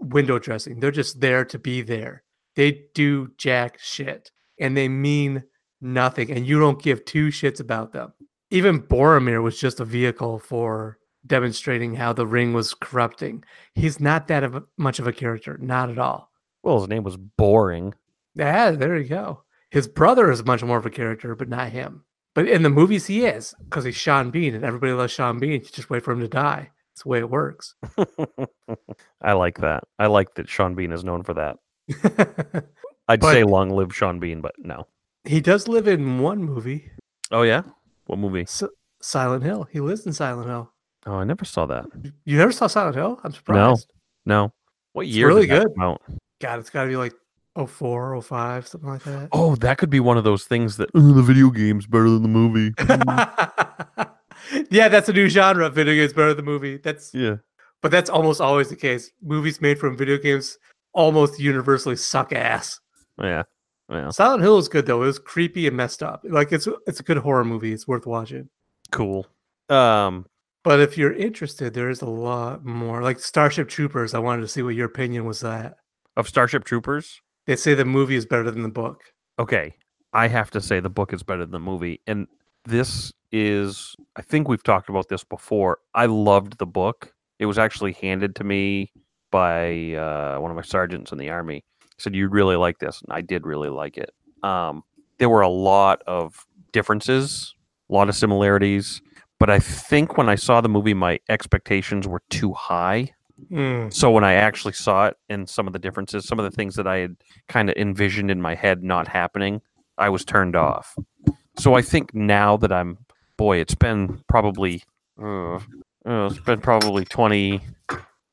window 0.00 0.38
dressing. 0.38 0.80
They're 0.80 0.90
just 0.90 1.20
there 1.20 1.44
to 1.46 1.58
be 1.58 1.82
there. 1.82 2.22
They 2.56 2.82
do 2.94 3.30
jack 3.38 3.78
shit, 3.78 4.30
and 4.58 4.76
they 4.76 4.88
mean 4.88 5.44
nothing. 5.80 6.30
And 6.30 6.46
you 6.46 6.58
don't 6.58 6.82
give 6.82 7.04
two 7.04 7.28
shits 7.28 7.60
about 7.60 7.92
them. 7.92 8.12
Even 8.50 8.82
Boromir 8.82 9.42
was 9.42 9.58
just 9.58 9.80
a 9.80 9.84
vehicle 9.84 10.38
for 10.38 10.98
demonstrating 11.26 11.94
how 11.94 12.12
the 12.12 12.26
ring 12.26 12.52
was 12.52 12.74
corrupting. 12.74 13.44
He's 13.74 14.00
not 14.00 14.28
that 14.28 14.44
of 14.44 14.54
a, 14.54 14.62
much 14.76 14.98
of 14.98 15.06
a 15.06 15.12
character, 15.12 15.56
not 15.60 15.88
at 15.88 15.98
all. 15.98 16.30
Well, 16.62 16.80
his 16.80 16.88
name 16.88 17.04
was 17.04 17.16
boring. 17.16 17.94
Yeah, 18.34 18.72
there 18.72 18.96
you 18.96 19.08
go. 19.08 19.42
His 19.70 19.88
brother 19.88 20.30
is 20.30 20.44
much 20.44 20.62
more 20.62 20.76
of 20.76 20.84
a 20.84 20.90
character, 20.90 21.34
but 21.34 21.48
not 21.48 21.70
him. 21.70 22.04
But 22.34 22.48
in 22.48 22.62
the 22.62 22.70
movies, 22.70 23.06
he 23.06 23.24
is 23.24 23.54
because 23.64 23.84
he's 23.84 23.96
Sean 23.96 24.30
Bean, 24.30 24.54
and 24.54 24.64
everybody 24.64 24.92
loves 24.92 25.12
Sean 25.12 25.38
Bean. 25.38 25.52
You 25.52 25.60
just 25.60 25.90
wait 25.90 26.02
for 26.02 26.12
him 26.12 26.20
to 26.20 26.28
die. 26.28 26.70
It's 26.92 27.02
the 27.04 27.08
way 27.08 27.18
it 27.20 27.30
works. 27.30 27.74
I 29.22 29.32
like 29.32 29.58
that. 29.58 29.84
I 29.98 30.06
like 30.06 30.34
that 30.34 30.48
Sean 30.48 30.74
Bean 30.74 30.92
is 30.92 31.04
known 31.04 31.22
for 31.22 31.34
that. 31.34 31.56
I'd 33.08 33.20
But- 33.20 33.32
say 33.32 33.44
long 33.44 33.70
live 33.70 33.94
Sean 33.94 34.18
Bean, 34.20 34.40
but 34.40 34.54
no. 34.58 34.86
he 35.24 35.40
does 35.40 35.68
live 35.68 35.88
in 35.88 36.18
one 36.20 36.42
movie, 36.42 36.90
Oh 37.30 37.42
yeah, 37.42 37.62
what 38.06 38.18
movie? 38.18 38.42
S- 38.42 38.62
Silent 39.00 39.42
Hill. 39.42 39.66
He 39.70 39.80
lives 39.80 40.06
in 40.06 40.12
Silent 40.12 40.48
Hill. 40.48 40.70
Oh, 41.06 41.14
I 41.14 41.24
never 41.24 41.44
saw 41.44 41.66
that. 41.66 41.86
You 42.24 42.36
never 42.36 42.52
saw 42.52 42.66
Silent 42.66 42.94
Hill? 42.96 43.18
I'm 43.24 43.32
surprised. 43.32 43.90
No. 44.26 44.42
No. 44.44 44.52
What 44.92 45.06
It's 45.06 45.16
year? 45.16 45.26
really 45.28 45.46
that 45.46 45.64
good. 45.64 45.74
come 45.74 45.82
out? 45.84 46.02
God, 46.40 46.58
it's 46.60 46.70
got 46.70 46.82
to 46.84 46.88
be 46.90 46.96
like 46.96 47.14
04, 47.66 48.20
05, 48.22 48.66
something 48.68 48.88
like 48.90 49.02
that. 49.04 49.28
Oh, 49.32 49.56
that 49.56 49.78
could 49.78 49.90
be 49.90 50.00
one 50.00 50.16
of 50.18 50.24
those 50.24 50.44
things 50.44 50.76
that 50.76 50.90
"Oh, 50.94 51.12
the 51.12 51.22
video 51.22 51.50
game's 51.50 51.86
better 51.86 52.08
than 52.10 52.22
the 52.22 52.28
movie. 52.28 52.72
yeah, 54.70 54.88
that's 54.88 55.08
a 55.08 55.12
new 55.12 55.28
genre. 55.28 55.68
Video 55.70 55.94
games 55.94 56.12
better 56.12 56.34
than 56.34 56.44
the 56.44 56.50
movie. 56.50 56.78
That's 56.78 57.12
yeah. 57.14 57.36
but 57.80 57.90
that's 57.90 58.10
almost 58.10 58.40
always 58.40 58.68
the 58.68 58.76
case. 58.76 59.10
Movies 59.22 59.60
made 59.60 59.78
from 59.78 59.96
video 59.96 60.18
games 60.18 60.58
almost 60.92 61.38
universally 61.38 61.96
suck 61.96 62.32
ass. 62.32 62.80
Yeah. 63.22 63.44
Yeah. 63.90 64.10
Silent 64.10 64.42
Hill 64.42 64.58
is 64.58 64.68
good 64.68 64.86
though. 64.86 65.02
It 65.02 65.06
was 65.06 65.18
creepy 65.18 65.66
and 65.66 65.76
messed 65.76 66.02
up. 66.02 66.24
Like 66.24 66.52
it's 66.52 66.68
it's 66.86 67.00
a 67.00 67.02
good 67.04 67.18
horror 67.18 67.44
movie. 67.44 67.72
It's 67.72 67.88
worth 67.88 68.06
watching. 68.06 68.48
Cool. 68.90 69.26
Um. 69.68 70.26
But 70.64 70.78
if 70.78 70.96
you're 70.96 71.12
interested, 71.12 71.74
there 71.74 71.90
is 71.90 72.02
a 72.02 72.06
lot 72.06 72.64
more. 72.64 73.02
Like 73.02 73.18
Starship 73.18 73.68
Troopers, 73.68 74.14
I 74.14 74.20
wanted 74.20 74.42
to 74.42 74.48
see 74.48 74.62
what 74.62 74.76
your 74.76 74.86
opinion 74.86 75.24
was 75.24 75.40
that. 75.40 75.78
Of 76.16 76.28
Starship 76.28 76.62
Troopers. 76.62 77.20
They 77.46 77.56
say 77.56 77.74
the 77.74 77.84
movie 77.84 78.14
is 78.14 78.26
better 78.26 78.48
than 78.48 78.62
the 78.62 78.68
book. 78.68 79.02
Okay. 79.40 79.74
I 80.12 80.28
have 80.28 80.50
to 80.52 80.60
say 80.60 80.78
the 80.78 80.90
book 80.90 81.12
is 81.12 81.22
better 81.22 81.44
than 81.44 81.52
the 81.52 81.58
movie, 81.58 82.00
and 82.06 82.26
this 82.64 83.12
is. 83.32 83.96
I 84.16 84.22
think 84.22 84.48
we've 84.48 84.62
talked 84.62 84.88
about 84.88 85.08
this 85.08 85.24
before. 85.24 85.78
I 85.94 86.06
loved 86.06 86.58
the 86.58 86.66
book. 86.66 87.14
It 87.38 87.46
was 87.46 87.58
actually 87.58 87.92
handed 87.92 88.36
to 88.36 88.44
me 88.44 88.92
by 89.30 89.94
uh, 89.94 90.38
one 90.38 90.50
of 90.50 90.56
my 90.56 90.62
sergeants 90.62 91.10
in 91.10 91.18
the 91.18 91.30
army. 91.30 91.64
He 91.80 91.88
said 91.98 92.14
you'd 92.14 92.32
really 92.32 92.56
like 92.56 92.78
this, 92.78 93.00
and 93.02 93.12
I 93.12 93.22
did 93.22 93.46
really 93.46 93.70
like 93.70 93.96
it. 93.96 94.12
Um, 94.42 94.84
there 95.18 95.28
were 95.28 95.40
a 95.40 95.48
lot 95.48 96.02
of 96.06 96.46
differences, 96.72 97.54
a 97.90 97.94
lot 97.94 98.08
of 98.08 98.14
similarities, 98.14 99.00
but 99.38 99.50
I 99.50 99.58
think 99.58 100.16
when 100.16 100.28
I 100.28 100.36
saw 100.36 100.60
the 100.60 100.68
movie, 100.68 100.94
my 100.94 101.18
expectations 101.28 102.06
were 102.06 102.22
too 102.30 102.52
high. 102.52 103.10
Mm. 103.50 103.92
So 103.92 104.10
when 104.10 104.24
I 104.24 104.34
actually 104.34 104.74
saw 104.74 105.06
it 105.06 105.16
and 105.28 105.48
some 105.48 105.66
of 105.66 105.72
the 105.72 105.78
differences, 105.78 106.26
some 106.26 106.38
of 106.38 106.44
the 106.44 106.54
things 106.54 106.76
that 106.76 106.86
I 106.86 106.98
had 106.98 107.16
kind 107.48 107.68
of 107.68 107.76
envisioned 107.76 108.30
in 108.30 108.40
my 108.40 108.54
head 108.54 108.84
not 108.84 109.08
happening, 109.08 109.60
I 109.98 110.10
was 110.10 110.24
turned 110.24 110.54
off. 110.54 110.94
So 111.58 111.74
I 111.74 111.82
think 111.82 112.14
now 112.14 112.56
that 112.58 112.72
I'm, 112.72 112.98
boy, 113.36 113.58
it's 113.58 113.74
been 113.74 114.22
probably, 114.28 114.82
uh, 115.20 115.56
uh, 115.56 115.60
it's 116.04 116.38
been 116.40 116.60
probably 116.60 117.04
twenty, 117.04 117.60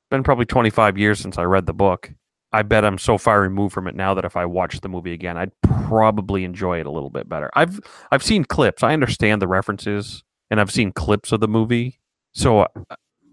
been 0.10 0.24
probably 0.24 0.46
twenty 0.46 0.70
five 0.70 0.98
years 0.98 1.20
since 1.20 1.38
I 1.38 1.44
read 1.44 1.66
the 1.66 1.74
book. 1.74 2.12
I 2.52 2.64
bet 2.64 2.84
I'm 2.84 2.98
so 2.98 3.18
far 3.20 3.42
removed 3.42 3.74
from 3.76 3.88
it 3.88 3.94
now 3.96 4.16
that 4.16 4.26
if 4.26 4.36
I 4.36 4.46
watched 4.46 4.82
the 4.82 4.90
movie 4.90 5.14
again, 5.14 5.38
I'd 5.38 5.52
probably 5.62 6.44
enjoy 6.44 6.80
it 6.80 6.88
a 6.88 6.92
little 6.92 7.12
bit 7.12 7.30
better. 7.30 7.52
I've 7.54 7.80
I've 8.12 8.24
seen 8.24 8.44
clips. 8.44 8.82
I 8.82 8.94
understand 8.94 9.42
the 9.42 9.48
references, 9.48 10.24
and 10.50 10.60
I've 10.60 10.72
seen 10.72 10.92
clips 10.92 11.32
of 11.32 11.40
the 11.42 11.48
movie. 11.48 12.00
So 12.34 12.62
I- 12.62 12.68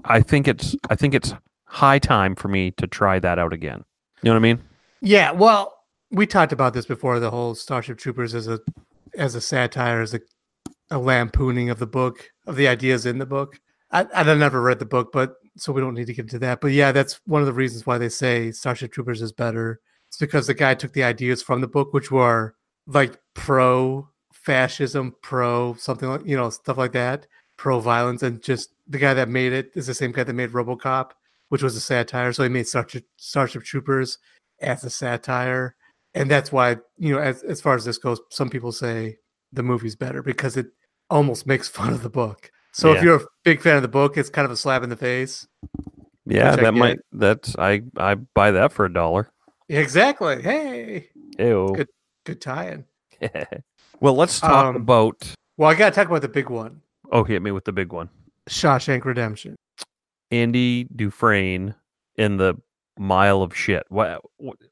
I 0.08 0.20
think 0.20 0.46
it's 0.46 0.76
I 0.88 0.94
think 0.94 1.14
it's 1.14 1.34
high 1.64 1.98
time 1.98 2.36
for 2.36 2.46
me 2.46 2.70
to 2.72 2.86
try 2.86 3.18
that 3.18 3.38
out 3.40 3.52
again. 3.52 3.84
You 4.22 4.28
know 4.28 4.34
what 4.34 4.36
I 4.36 4.40
mean? 4.54 4.62
Yeah, 5.00 5.32
well, 5.32 5.74
we 6.12 6.26
talked 6.26 6.52
about 6.52 6.74
this 6.74 6.86
before. 6.86 7.18
The 7.18 7.30
whole 7.30 7.54
Starship 7.56 7.98
Troopers 7.98 8.32
as 8.34 8.46
a 8.46 8.60
as 9.18 9.34
a 9.34 9.40
satire, 9.40 10.00
as 10.02 10.14
a, 10.14 10.20
a 10.90 10.98
lampooning 10.98 11.70
of 11.70 11.78
the 11.78 11.86
book, 11.86 12.30
of 12.46 12.56
the 12.56 12.68
ideas 12.68 13.06
in 13.06 13.18
the 13.18 13.26
book. 13.26 13.60
I, 13.90 14.06
I've 14.14 14.26
never 14.38 14.60
read 14.60 14.78
the 14.78 14.86
book, 14.86 15.10
but 15.12 15.36
so 15.56 15.72
we 15.72 15.80
don't 15.80 15.94
need 15.94 16.06
to 16.06 16.14
get 16.14 16.24
into 16.24 16.38
that. 16.40 16.60
But 16.60 16.72
yeah, 16.72 16.92
that's 16.92 17.20
one 17.26 17.40
of 17.40 17.46
the 17.46 17.52
reasons 17.52 17.86
why 17.86 17.98
they 17.98 18.08
say 18.08 18.50
Starship 18.52 18.92
Troopers 18.92 19.22
is 19.22 19.32
better. 19.32 19.80
It's 20.08 20.18
because 20.18 20.46
the 20.46 20.54
guy 20.54 20.74
took 20.74 20.92
the 20.92 21.04
ideas 21.04 21.42
from 21.42 21.60
the 21.60 21.68
book, 21.68 21.92
which 21.92 22.10
were 22.10 22.54
like 22.86 23.18
pro 23.34 24.08
fascism, 24.32 25.14
pro 25.22 25.74
something 25.74 26.08
like 26.08 26.22
you 26.24 26.36
know 26.36 26.50
stuff 26.50 26.76
like 26.78 26.92
that, 26.92 27.26
pro 27.56 27.80
violence, 27.80 28.22
and 28.22 28.42
just 28.42 28.70
the 28.86 28.98
guy 28.98 29.14
that 29.14 29.28
made 29.28 29.52
it 29.52 29.70
is 29.74 29.86
the 29.86 29.94
same 29.94 30.12
guy 30.12 30.24
that 30.24 30.32
made 30.32 30.50
RoboCop, 30.50 31.10
which 31.48 31.62
was 31.62 31.76
a 31.76 31.80
satire. 31.80 32.32
So 32.32 32.42
he 32.44 32.48
made 32.48 32.68
Starship, 32.68 33.04
Starship 33.16 33.64
Troopers 33.64 34.18
as 34.60 34.84
a 34.84 34.90
satire, 34.90 35.74
and 36.14 36.30
that's 36.30 36.52
why 36.52 36.76
you 36.98 37.12
know 37.12 37.20
as 37.20 37.42
as 37.42 37.60
far 37.60 37.74
as 37.74 37.84
this 37.84 37.98
goes, 37.98 38.20
some 38.30 38.50
people 38.50 38.72
say 38.72 39.18
the 39.52 39.62
movie's 39.62 39.96
better 39.96 40.22
because 40.22 40.56
it 40.56 40.66
almost 41.10 41.46
makes 41.46 41.68
fun 41.78 41.92
of 41.92 42.02
the 42.02 42.10
book. 42.10 42.50
So 42.72 42.92
if 42.92 43.02
you're 43.02 43.16
a 43.16 43.26
big 43.42 43.62
fan 43.62 43.76
of 43.76 43.82
the 43.82 43.88
book, 43.88 44.18
it's 44.18 44.28
kind 44.28 44.44
of 44.44 44.50
a 44.50 44.56
slap 44.56 44.82
in 44.82 44.90
the 44.90 44.96
face. 44.96 45.46
Yeah, 46.26 46.56
that 46.56 46.74
might 46.74 46.98
that's 47.10 47.56
I 47.58 47.82
I 47.96 48.16
buy 48.16 48.50
that 48.50 48.70
for 48.72 48.84
a 48.84 48.92
dollar. 48.92 49.30
Exactly. 49.70 50.42
Hey, 50.42 51.08
Ew. 51.38 51.72
Good. 51.74 51.88
good 52.24 52.40
tie-in. 52.42 52.84
well, 54.00 54.14
let's 54.14 54.40
talk 54.40 54.66
Um, 54.66 54.76
about. 54.76 55.32
Well, 55.56 55.70
I 55.70 55.74
gotta 55.74 55.94
talk 55.94 56.06
about 56.08 56.20
the 56.20 56.28
big 56.28 56.50
one, 56.50 56.82
Oh, 57.10 57.24
hit 57.24 57.40
me 57.40 57.50
with 57.50 57.64
the 57.64 57.72
big 57.72 57.92
one. 57.92 58.10
Shawshank 58.50 59.04
Redemption. 59.06 59.56
Andy 60.30 60.84
Dufresne 60.94 61.74
in 62.16 62.36
the 62.36 62.56
mile 62.98 63.40
of 63.42 63.56
shit. 63.56 63.84
What 63.88 64.20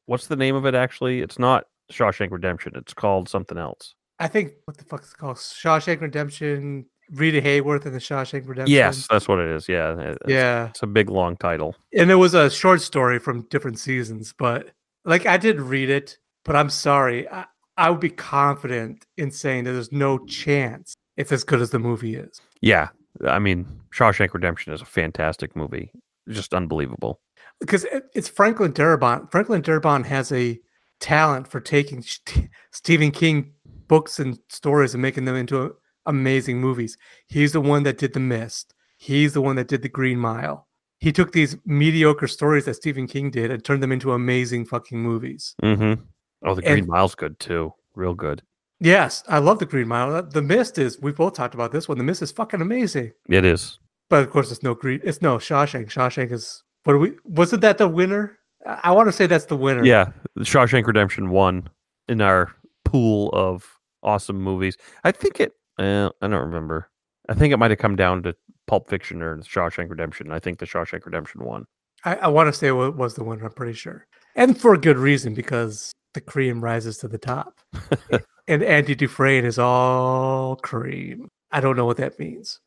what's 0.05 0.27
the 0.27 0.35
name 0.35 0.55
of 0.55 0.65
it 0.67 0.75
actually? 0.75 1.21
It's 1.21 1.39
not 1.39 1.65
Shawshank 1.91 2.29
Redemption. 2.31 2.73
It's 2.75 2.93
called 2.93 3.29
something 3.29 3.57
else. 3.57 3.95
I 4.19 4.27
think 4.27 4.53
what 4.65 4.77
the 4.77 4.85
fuck 4.85 5.03
is 5.03 5.11
it 5.11 5.17
called? 5.17 5.37
Shawshank 5.37 6.01
Redemption. 6.01 6.85
Rita 7.11 7.39
Hayworth 7.39 7.85
and 7.85 7.93
the 7.93 7.99
Shawshank 7.99 8.47
Redemption. 8.47 8.73
Yes, 8.73 9.07
that's 9.07 9.27
what 9.27 9.37
it 9.39 9.49
is. 9.49 9.69
Yeah, 9.69 9.95
it's, 9.99 10.17
Yeah. 10.27 10.69
it's 10.69 10.81
a 10.81 10.87
big 10.87 11.09
long 11.09 11.37
title. 11.37 11.75
and 11.95 12.09
it 12.09 12.15
was 12.15 12.33
a 12.33 12.49
short 12.49 12.81
story 12.81 13.19
from 13.19 13.43
different 13.49 13.77
seasons 13.77 14.33
but 14.37 14.71
like 15.05 15.27
i 15.27 15.37
did 15.37 15.61
read 15.61 15.87
it 15.89 16.17
but 16.43 16.55
i'm 16.55 16.69
sorry 16.71 17.29
I, 17.29 17.45
I 17.77 17.91
would 17.91 17.99
be 17.99 18.09
confident 18.09 19.05
in 19.17 19.29
saying 19.29 19.65
that 19.65 19.73
there's 19.73 19.91
no 19.91 20.17
chance 20.25 20.95
it's 21.15 21.31
as 21.31 21.43
good 21.43 21.61
as 21.61 21.69
the 21.69 21.77
movie 21.79 22.15
is 22.15 22.41
Yeah, 22.61 22.89
I 23.27 23.37
mean 23.37 23.67
Shawshank 23.95 24.33
Redemption 24.33 24.73
is 24.73 24.81
a 24.81 24.85
fantastic 24.85 25.55
movie. 25.55 25.91
Just 26.27 26.55
unbelievable. 26.55 27.19
because 27.59 27.83
it, 27.85 28.05
it's 28.15 28.27
franklin 28.29 28.73
darabont 28.73 29.29
franklin 29.31 29.61
darabont 29.61 30.05
has 30.05 30.31
a 30.31 30.59
talent 30.99 31.47
for 31.47 31.59
taking 31.59 32.01
St- 32.01 32.49
stephen 32.71 33.11
king 33.11 33.51
books 33.87 34.19
and 34.19 34.39
stories 34.49 34.93
and 34.93 35.01
making 35.01 35.25
them 35.25 35.35
into 35.35 35.75
amazing 36.05 36.59
movies 36.59 36.97
he's 37.27 37.51
the 37.53 37.61
one 37.61 37.83
that 37.83 37.97
did 37.97 38.13
the 38.13 38.19
mist 38.19 38.73
he's 38.97 39.33
the 39.33 39.41
one 39.41 39.55
that 39.55 39.67
did 39.67 39.81
the 39.81 39.89
green 39.89 40.19
mile 40.19 40.67
he 40.99 41.11
took 41.11 41.31
these 41.31 41.57
mediocre 41.65 42.27
stories 42.27 42.65
that 42.65 42.75
stephen 42.75 43.07
king 43.07 43.31
did 43.31 43.49
and 43.51 43.63
turned 43.63 43.81
them 43.81 43.91
into 43.91 44.11
amazing 44.11 44.65
fucking 44.65 44.99
movies 45.01 45.55
Mm-hmm. 45.63 46.01
Oh, 46.43 46.53
the 46.53 46.61
And- 46.65 46.75
Green 46.81 46.87
Mile's 46.87 47.15
good 47.15 47.39
too. 47.39 47.73
Real 47.95 48.13
good. 48.13 48.43
Yes, 48.79 49.23
I 49.27 49.39
love 49.39 49.57
the 49.57 49.65
Green 49.65 49.87
Mile. 49.87 50.21
The 50.21 50.41
Mist 50.43 50.77
is. 50.77 50.99
We've 51.01 51.15
both 51.15 51.33
talked 51.33 51.55
about 51.55 51.71
this 51.71 51.87
one. 51.87 51.97
The 51.97 52.03
Mist 52.03 52.21
is 52.21 52.31
fucking 52.31 52.61
amazing. 52.61 53.13
It 53.29 53.45
is. 53.45 53.79
But 54.09 54.21
of 54.21 54.29
course, 54.29 54.51
it's 54.51 54.61
no 54.61 54.75
Green. 54.75 54.99
It's 55.03 55.21
no 55.23 55.37
Shawshank. 55.37 55.87
Shawshank 55.89 56.31
is. 56.31 56.61
What 56.83 56.93
are 56.93 56.99
we? 56.99 57.13
Wasn't 57.23 57.61
that 57.61 57.79
the 57.79 57.87
winner 57.87 58.37
I 58.83 58.91
want 58.91 59.07
to 59.07 59.11
say 59.13 59.25
that's 59.27 59.45
the 59.45 59.55
winner. 59.55 59.83
Yeah, 59.83 60.09
Shawshank 60.39 60.85
Redemption 60.85 61.29
won 61.29 61.69
in 62.09 62.21
our 62.21 62.51
pool 62.85 63.29
of 63.33 63.67
awesome 64.03 64.39
movies. 64.41 64.77
I 65.03 65.11
think 65.11 65.39
it. 65.39 65.51
Uh, 65.77 66.09
I 66.21 66.27
don't 66.27 66.45
remember. 66.45 66.89
I 67.27 67.33
think 67.33 67.51
it 67.53 67.57
might 67.57 67.71
have 67.71 67.79
come 67.79 67.95
down 67.97 68.23
to 68.23 68.35
Pulp 68.67 68.89
Fiction 68.89 69.21
or 69.21 69.37
Shawshank 69.39 69.89
Redemption. 69.89 70.31
I 70.31 70.39
think 70.39 70.59
The 70.59 70.65
Shawshank 70.65 71.05
Redemption 71.05 71.43
won. 71.43 71.65
I, 72.05 72.15
I 72.15 72.27
want 72.27 72.47
to 72.47 72.53
say 72.53 72.67
it 72.67 72.71
was 72.71 73.15
the 73.15 73.23
winner. 73.23 73.45
I'm 73.45 73.51
pretty 73.51 73.73
sure, 73.73 74.05
and 74.35 74.57
for 74.59 74.77
good 74.77 74.97
reason 74.97 75.33
because 75.33 75.91
the 76.13 76.21
cream 76.21 76.63
rises 76.63 76.97
to 76.99 77.07
the 77.07 77.17
top, 77.17 77.59
and 78.47 78.63
Andy 78.63 78.95
Dufresne 78.95 79.43
is 79.43 79.57
all 79.59 80.55
cream. 80.57 81.27
I 81.51 81.59
don't 81.61 81.75
know 81.75 81.85
what 81.85 81.97
that 81.97 82.19
means. 82.19 82.59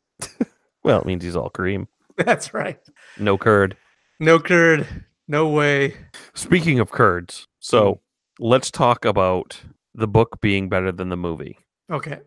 Well, 0.83 1.01
it 1.01 1.07
means 1.07 1.23
he's 1.23 1.37
all 1.37 1.51
cream, 1.51 1.87
That's 2.17 2.53
right. 2.53 2.79
no 3.19 3.39
curd. 3.39 3.77
No 4.21 4.39
curd. 4.41 4.87
No 5.29 5.49
way. 5.49 5.95
Speaking 6.35 6.81
of 6.81 6.91
curds, 6.91 7.47
so 7.61 8.01
let's 8.41 8.71
talk 8.71 9.05
about 9.05 9.61
the 9.99 10.09
book 10.09 10.39
being 10.41 10.69
better 10.69 10.93
than 10.93 11.09
the 11.09 11.17
movie 11.17 11.59
Okay. 11.91 12.21